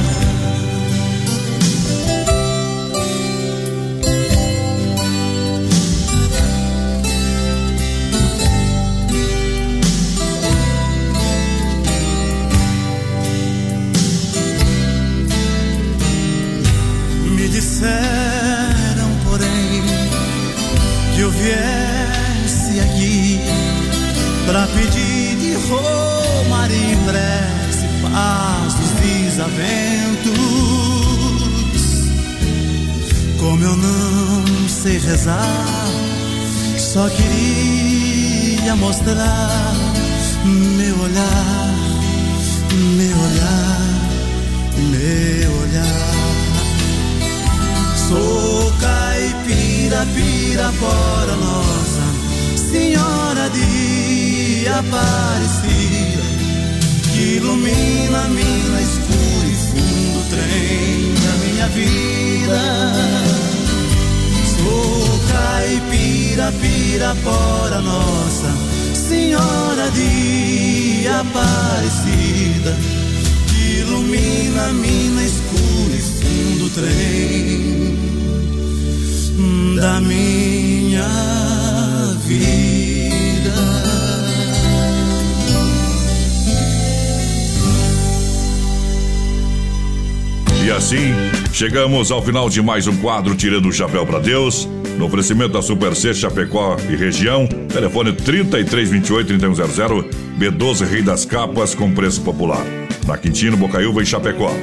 Disseram, 17.78 19.08
porém, 19.24 19.82
que 21.14 21.20
eu 21.20 21.30
viesse 21.30 22.80
aqui 22.80 23.40
pra 24.46 24.66
pedir 24.66 25.36
de 25.36 25.54
romaria 25.68 26.94
em 26.94 26.96
prece 27.04 27.86
paz 28.02 28.74
dos 28.74 28.90
desaventos. 29.00 30.38
Como 33.38 33.62
eu 33.62 33.76
não 33.76 34.68
sei 34.68 34.98
rezar, 34.98 35.86
só 36.76 37.08
queria 37.08 38.74
mostrar 38.74 39.72
meu 40.44 40.98
olhar, 40.98 41.74
meu 42.96 43.16
olhar, 43.20 43.80
meu 44.90 45.60
olhar. 45.60 46.07
Sou 48.08 48.72
caipira, 48.80 50.06
pirapora 50.14 51.36
nossa, 51.36 52.02
Senhora 52.56 53.50
de 53.50 54.66
Aparecida, 54.66 56.22
que 57.12 57.36
ilumina 57.36 58.24
a 58.24 58.28
mina 58.28 58.80
escura 58.80 59.46
e 59.46 59.54
fundo 59.54 60.24
trem 60.30 61.14
da 61.22 61.32
minha 61.44 61.68
vida. 61.68 62.60
Sou 64.56 65.20
caipira, 65.28 66.50
pirapora 66.62 67.82
nossa, 67.82 68.68
Maria 69.88 71.20
Aparecida, 71.20 72.76
que 72.76 72.97
ilumina 73.88 74.68
a 74.68 74.72
mina 74.72 75.22
escura 75.24 75.94
e 75.94 76.00
fundo 76.00 76.70
trem 76.70 77.98
da 79.76 80.00
minha 80.00 81.08
vida. 82.26 82.58
E 90.64 90.70
assim, 90.70 91.14
chegamos 91.52 92.10
ao 92.10 92.22
final 92.22 92.50
de 92.50 92.60
mais 92.60 92.86
um 92.86 92.96
quadro 92.98 93.34
Tirando 93.34 93.68
o 93.68 93.72
Chapéu 93.72 94.04
para 94.04 94.18
Deus. 94.18 94.68
No 94.98 95.06
oferecimento 95.06 95.52
da 95.52 95.62
Super 95.62 95.94
C 95.94 96.12
Chapecó 96.12 96.76
e 96.90 96.96
região, 96.96 97.46
telefone 97.46 98.12
3328-3100, 98.12 100.10
B12 100.38 100.86
Rei 100.86 101.02
das 101.02 101.24
Capas 101.24 101.74
com 101.74 101.94
preço 101.94 102.20
popular. 102.22 102.77
Na 103.08 103.16
Quintino, 103.16 103.56
Bocaiúva 103.56 104.02
e 104.02 104.06
Chapecó. 104.06 104.54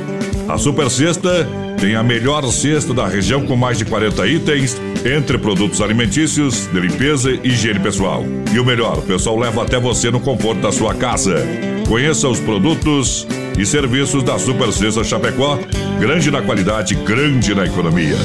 A 0.48 0.56
Super 0.56 0.88
Sexta 0.88 1.50
tem 1.82 1.96
a 1.96 2.04
melhor 2.04 2.46
cesta 2.52 2.94
da 2.94 3.08
região 3.08 3.44
com 3.44 3.56
mais 3.56 3.80
de 3.80 3.86
40 3.86 4.28
itens, 4.28 4.80
entre 5.04 5.40
produtos 5.40 5.82
alimentícios, 5.82 6.68
de 6.72 6.80
limpeza 6.80 7.32
e 7.32 7.48
higiene 7.48 7.80
pessoal. 7.80 8.24
E 8.54 8.60
o 8.60 8.64
melhor, 8.64 9.00
o 9.00 9.02
pessoal 9.02 9.40
leva 9.40 9.64
até 9.64 9.80
você 9.80 10.12
no 10.12 10.20
conforto 10.20 10.62
da 10.62 10.72
sua 10.72 10.94
casa. 10.94 11.44
Conheça 11.88 12.30
os 12.30 12.40
produtos 12.40 13.28
e 13.58 13.66
serviços 13.66 14.22
da 14.22 14.38
Super 14.38 14.72
Sexta 14.72 15.04
Chapecó, 15.04 15.58
grande 16.00 16.30
na 16.30 16.44
qualidade, 16.44 16.94
grande 16.94 17.56
na 17.56 17.66
economia. 17.66 18.16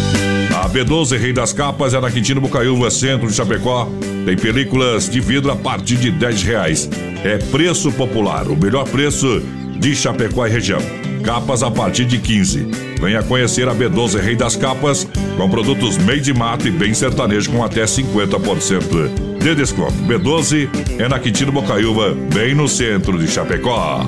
A 0.55 0.69
B12 0.69 1.19
Rei 1.19 1.33
das 1.33 1.55
Capas 1.55 1.95
é 1.95 2.01
na 2.01 2.11
Quintino 2.11 2.43
Bocaiúva, 2.43 2.91
centro 2.91 3.27
de 3.27 3.33
Chapecó. 3.33 3.89
Tem 4.27 4.37
películas 4.37 5.09
de 5.09 5.19
vidro 5.19 5.51
a 5.51 5.57
partir 5.57 5.97
de 5.97 6.11
10 6.11 6.43
reais. 6.43 6.91
É 7.25 7.39
preço 7.39 7.91
popular, 7.93 8.49
o 8.49 8.57
melhor 8.57 8.87
preço 8.87 9.43
de 9.81 9.97
Chapecó 9.97 10.47
e 10.47 10.51
região. 10.51 10.81
Capas 11.25 11.63
a 11.63 11.71
partir 11.71 12.05
de 12.05 12.19
15. 12.19 12.69
Venha 13.01 13.23
conhecer 13.23 13.69
a 13.69 13.75
B12 13.75 14.21
Rei 14.21 14.37
das 14.37 14.57
Capas, 14.57 15.09
com 15.37 15.49
produtos 15.49 15.97
made 15.99 16.33
mato 16.35 16.69
e 16.69 16.71
bem 16.71 16.93
sertanejo 16.93 17.51
com 17.51 17.65
até 17.65 17.85
50% 17.85 19.39
de 19.39 19.55
desconto. 19.55 19.95
B12 20.07 20.69
é 20.99 21.09
na 21.09 21.19
Quintino 21.19 21.51
Bocaiúva, 21.51 22.15
bem 22.35 22.55
no 22.55 22.69
centro 22.69 23.19
de 23.19 23.27
Chapecó. 23.27 24.05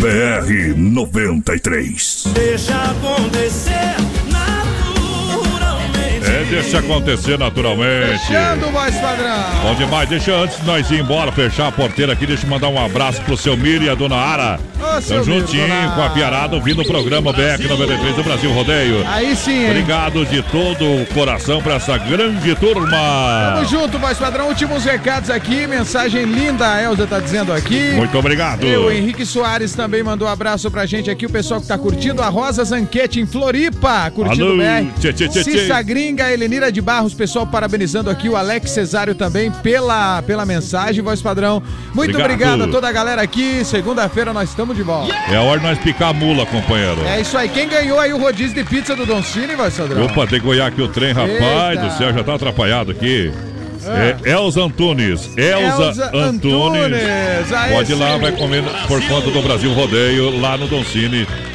BR 0.00 0.76
93. 0.76 2.24
Deixa 2.32 2.74
acontecer 2.74 3.96
deixa 6.48 6.78
acontecer 6.78 7.38
naturalmente. 7.38 8.18
Fechando, 8.26 8.70
voz 8.70 8.94
padrão. 8.96 9.44
Bom 9.62 9.74
demais, 9.74 10.08
deixa 10.08 10.32
antes 10.34 10.58
de 10.60 10.66
nós 10.66 10.90
ir 10.90 11.00
embora, 11.00 11.30
fechar 11.32 11.68
a 11.68 11.72
porteira 11.72 12.12
aqui, 12.12 12.26
deixa 12.26 12.46
eu 12.46 12.50
mandar 12.50 12.68
um 12.68 12.82
abraço 12.82 13.20
pro 13.22 13.36
seu 13.36 13.56
Miro 13.56 13.84
e 13.84 13.90
a 13.90 13.94
dona 13.94 14.16
Ara. 14.16 14.60
Estão 14.98 15.22
juntinho 15.24 15.66
com 15.94 16.02
a 16.02 16.10
piarada, 16.10 16.54
ouvindo 16.56 16.82
o 16.82 16.84
programa 16.84 17.32
BR93 17.32 18.14
do 18.14 18.22
Brasil 18.22 18.50
Rodeio. 18.52 19.04
Aí 19.06 19.34
sim, 19.36 19.64
hein? 19.64 19.70
Obrigado 19.70 20.24
de 20.26 20.42
todo 20.42 21.02
o 21.02 21.06
coração 21.06 21.60
pra 21.60 21.74
essa 21.74 21.96
grande 21.98 22.54
turma. 22.56 22.96
Tamo 23.54 23.66
junto, 23.68 23.98
voz 23.98 24.18
padrão. 24.18 24.48
Últimos 24.48 24.84
recados 24.84 25.30
aqui. 25.30 25.66
Mensagem 25.66 26.24
linda, 26.24 26.72
a 26.72 26.82
Elza 26.82 27.06
tá 27.06 27.20
dizendo 27.20 27.52
aqui. 27.52 27.92
Muito 27.92 28.16
obrigado. 28.16 28.64
E 28.64 28.76
o 28.76 28.90
Henrique 28.90 29.26
Soares 29.26 29.74
também 29.74 30.02
mandou 30.02 30.26
um 30.28 30.30
abraço 30.30 30.70
pra 30.70 30.86
gente 30.86 31.10
aqui. 31.10 31.26
O 31.26 31.30
pessoal 31.30 31.60
que 31.60 31.66
tá 31.66 31.76
curtindo 31.76 32.22
a 32.22 32.28
Rosa 32.28 32.64
Zanquete 32.64 33.20
em 33.20 33.26
Floripa. 33.26 34.10
Curtindo 34.12 34.44
Alô, 34.44 34.54
o 34.54 34.58
BR. 34.58 34.92
tchê, 35.00 35.12
tchê, 35.12 35.28
tchê, 35.28 35.42
tchê. 35.44 35.58
Cissa 35.58 35.82
Gringa, 35.82 36.32
Elenira 36.38 36.70
de 36.70 36.80
Barros. 36.80 37.12
Pessoal 37.12 37.46
parabenizando 37.46 38.08
aqui. 38.08 38.28
O 38.28 38.36
Alex 38.36 38.70
Cesário 38.70 39.14
também 39.14 39.50
pela, 39.50 40.22
pela 40.22 40.46
mensagem, 40.46 41.02
voz 41.02 41.20
padrão. 41.20 41.62
Muito 41.94 42.10
Obrigado. 42.10 42.30
obrigado 42.32 42.62
a 42.64 42.68
toda 42.68 42.88
a 42.88 42.92
galera 42.92 43.20
aqui. 43.20 43.64
Segunda-feira 43.64 44.32
nós 44.32 44.48
estamos 44.50 44.76
de 44.76 44.82
volta. 44.82 45.14
É 45.30 45.36
a 45.36 45.42
hora 45.42 45.58
de 45.60 45.66
nós 45.66 45.78
picar 45.78 46.10
a 46.10 46.12
mula, 46.12 46.46
companheiro. 46.46 47.02
É 47.04 47.20
isso 47.20 47.36
aí. 47.36 47.48
Quem 47.48 47.68
ganhou 47.68 47.98
aí 47.98 48.12
o 48.12 48.18
rodízio 48.18 48.54
de 48.54 48.64
pizza 48.64 48.94
do 48.94 49.04
Don 49.04 49.22
Cine, 49.22 49.56
voz 49.56 49.76
padrão? 49.76 50.04
Opa, 50.06 50.26
tem 50.26 50.40
que 50.40 50.46
olhar 50.46 50.68
aqui 50.68 50.80
o 50.80 50.88
trem, 50.88 51.12
rapaz 51.12 51.76
Eita. 51.76 51.82
do 51.82 51.98
céu, 51.98 52.12
já 52.14 52.22
tá 52.22 52.34
atrapalhado 52.34 52.92
aqui. 52.92 53.32
Ah. 53.86 54.28
É 54.28 54.32
Elza 54.32 54.62
Antunes. 54.62 55.30
Elza, 55.36 55.82
Elza 55.84 56.10
Antunes. 56.14 56.92
Antunes. 56.92 57.72
Pode 57.72 57.92
ir 57.92 57.94
lá, 57.94 58.16
vai 58.16 58.32
comer 58.32 58.62
por 58.86 59.02
conta 59.08 59.30
do 59.30 59.42
Brasil 59.42 59.72
Rodeio, 59.72 60.40
lá 60.40 60.56
no 60.56 60.68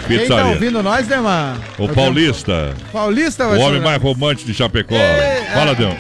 Doncini 0.04 0.18
Quem 0.20 0.28
tá 0.28 0.36
Pizzaria. 0.36 0.54
ouvindo 0.54 0.84
nós, 0.84 1.08
né, 1.08 1.18
mano? 1.18 1.62
o 1.78 1.88
Paulista. 1.90 2.74
Paulista, 2.92 3.46
O 3.48 3.52
homem 3.52 3.64
padrão. 3.64 3.82
mais 3.84 4.02
romântico 4.02 4.52
de 4.52 4.54
Chapecó. 4.58 4.96
Ei, 4.96 5.46
Fala. 5.54 5.74
Dão. 5.76 5.96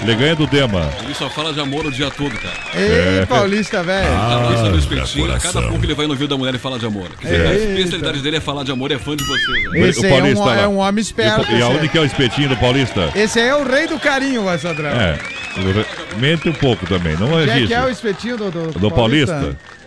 Ele 0.00 0.14
ganha 0.14 0.36
do 0.36 0.46
Dema. 0.46 0.88
Ele 1.02 1.12
só 1.12 1.28
fala 1.28 1.52
de 1.52 1.58
amor 1.58 1.84
o 1.84 1.90
dia 1.90 2.08
todo, 2.08 2.30
cara. 2.30 2.54
Ei, 2.76 3.22
É. 3.22 3.26
Paulista, 3.26 3.82
velho. 3.82 4.06
Ah, 4.12 4.46
vez 4.48 4.60
no 4.62 4.78
espetinho, 4.78 5.34
a 5.34 5.40
cada 5.40 5.60
pouco 5.62 5.84
ele 5.84 5.92
vai 5.92 6.06
no 6.06 6.12
ouvido 6.12 6.28
da 6.28 6.36
mulher 6.36 6.54
e 6.54 6.58
fala 6.58 6.78
de 6.78 6.86
amor. 6.86 7.08
Quer 7.20 7.26
dizer, 7.26 7.40
É. 7.44 7.48
A 7.48 7.54
especialidade 7.54 8.20
dele 8.20 8.36
é 8.36 8.40
falar 8.40 8.62
de 8.62 8.70
amor, 8.70 8.92
é 8.92 8.98
fã 8.98 9.16
de 9.16 9.24
vocês. 9.24 9.70
né? 9.72 9.80
Esse 9.88 10.00
o 10.00 10.04
aí 10.04 10.10
é 10.12 10.14
um- 10.14 10.18
Paulista 10.20 10.44
lá. 10.44 10.60
é 10.60 10.68
um 10.68 10.76
homem 10.78 11.02
esperto, 11.02 11.50
E, 11.50 11.58
e 11.58 11.62
aonde 11.62 11.88
que 11.88 11.98
é 11.98 12.00
o 12.00 12.04
espetinho 12.04 12.48
do 12.48 12.56
Paulista? 12.56 13.10
Esse 13.16 13.40
aí 13.40 13.48
é 13.48 13.56
o 13.56 13.64
rei 13.68 13.88
do 13.88 13.98
carinho, 13.98 14.42
voz 14.44 14.62
padrão. 14.62 14.90
É. 14.90 15.18
Mente 16.16 16.48
um 16.48 16.52
pouco 16.52 16.86
também, 16.86 17.16
não 17.16 17.36
é 17.36 17.42
é 17.48 17.58
isso. 17.58 17.66
que 17.66 17.74
é 17.74 17.82
o 17.82 17.88
espetinho 17.88 18.36
do, 18.36 18.50
do, 18.52 18.78
Do 18.78 18.90
Paulista? 18.92 19.32
É, 19.34 19.77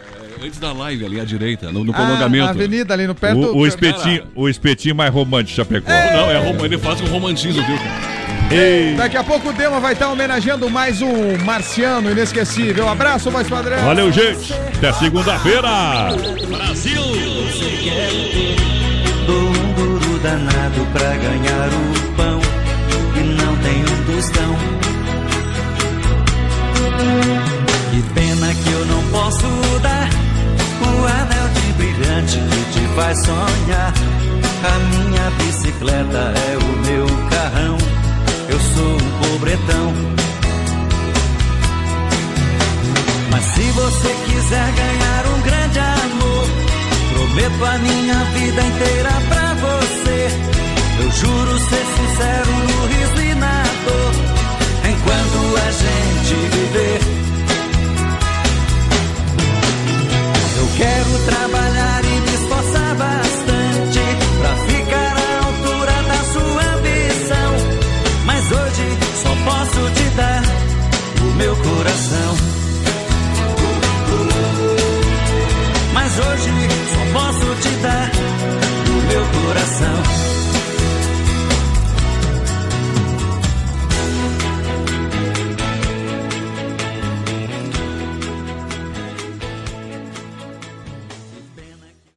Antes 0.44 0.60
da 0.60 0.72
live 0.74 1.06
ali 1.06 1.20
à 1.20 1.24
direita, 1.24 1.72
no, 1.72 1.84
no 1.84 1.92
Ah, 1.92 1.96
prolongamento. 1.96 2.46
na 2.46 2.50
avenida 2.50 2.94
ali 2.94 3.06
no 3.06 3.14
perto 3.14 3.38
O, 3.40 3.42
do... 3.48 3.58
o 3.58 3.68
espetinho, 3.68 4.24
o 4.36 4.50
espetinho 4.50 4.96
mais 4.96 5.14
romântico 5.14 5.56
Chapecó. 5.58 5.88
Não, 5.92 6.32
é 6.32 6.38
rom- 6.40 6.66
ele 6.66 6.78
faz 6.80 7.00
um 7.02 7.06
romantismo, 7.06 7.62
viu, 7.64 7.78
cara? 7.78 8.22
Ei. 8.52 8.96
Daqui 8.96 9.16
a 9.18 9.24
pouco 9.24 9.50
o 9.50 9.54
Dema 9.54 9.80
vai 9.80 9.94
estar 9.94 10.10
homenageando 10.10 10.70
mais 10.70 11.02
um 11.02 11.38
marciano 11.46 12.10
inesquecível. 12.12 12.90
Abraço, 12.90 13.30
voz 13.32 13.48
padrão. 13.48 13.78
Valeu, 13.84 14.12
gente. 14.12 14.52
Até 14.78 14.92
segunda-feira. 14.94 15.70
Brasil! 16.50 17.02
Dou 19.28 19.48
um 19.48 19.74
duro 19.74 20.20
danado 20.20 20.86
pra 20.92 21.16
ganhar 21.18 21.70
o 21.70 22.12
pão 22.16 22.42
e 23.16 23.24
não 23.24 23.56
tem 23.58 23.84
um 23.84 24.16
tostão. 24.16 24.56
Que 27.92 28.02
pena 28.14 28.54
que 28.54 28.72
eu 28.72 28.86
não 28.86 29.04
posso 29.12 29.48
dar 29.82 30.10
anel 31.06 31.48
de 31.54 31.74
brilhante 31.74 32.38
que 32.38 32.72
te 32.74 32.88
faz 32.96 33.18
sonhar. 33.26 33.94
A 34.64 34.80
minha 34.94 35.32
bicicleta 35.38 36.34
é 36.52 36.58
o 36.58 36.78
meu 36.86 37.06
carrão, 37.30 37.78
eu 38.50 38.60
sou 38.60 38.94
um 38.96 39.12
pobretão. 39.22 39.94
Mas 43.32 43.44
se 43.46 43.72
você 43.72 44.16
quiser 44.26 44.72
ganhar 44.74 45.26
um 45.36 45.42
grande 45.42 45.80
amor, 45.80 46.46
prometo 47.14 47.66
a 47.66 47.78
minha 47.80 48.24
vida 48.36 48.62
inteira 48.62 49.12
pra 49.30 49.54
você. 49.56 50.28
Eu 51.00 51.12
juro 51.12 51.60
ser 51.60 51.86
sincero 51.98 52.52
no 52.52 52.86
riso 52.88 53.22
e 53.22 53.36
na 53.36 53.64
dor, 53.86 54.14
enquanto 54.92 55.58
a 55.58 55.72
gente 55.72 56.36
viver. 56.56 57.21
Eu 60.62 60.68
quero 60.78 61.18
trabalhar 61.26 62.06
e 62.06 62.22
me 62.22 62.34
esforçar 62.36 62.96
bastante 62.96 64.00
pra 64.40 64.56
ficar 64.68 65.18
à 65.18 65.46
altura 65.48 66.04
da 66.04 66.24
sua 66.34 66.76
ambição. 66.76 67.52
Mas 68.26 68.52
hoje 68.52 68.98
só 69.24 69.36
posso 69.44 69.90
te 69.96 70.10
dar 70.16 70.44
o 71.20 71.34
meu 71.34 71.56
coração. 71.56 72.38
Mas 75.96 76.20
hoje 76.20 76.52
só 76.94 77.20
posso 77.20 77.56
te 77.62 77.70
dar 77.78 78.12
o 78.88 79.02
meu 79.08 79.26
coração. 79.42 80.31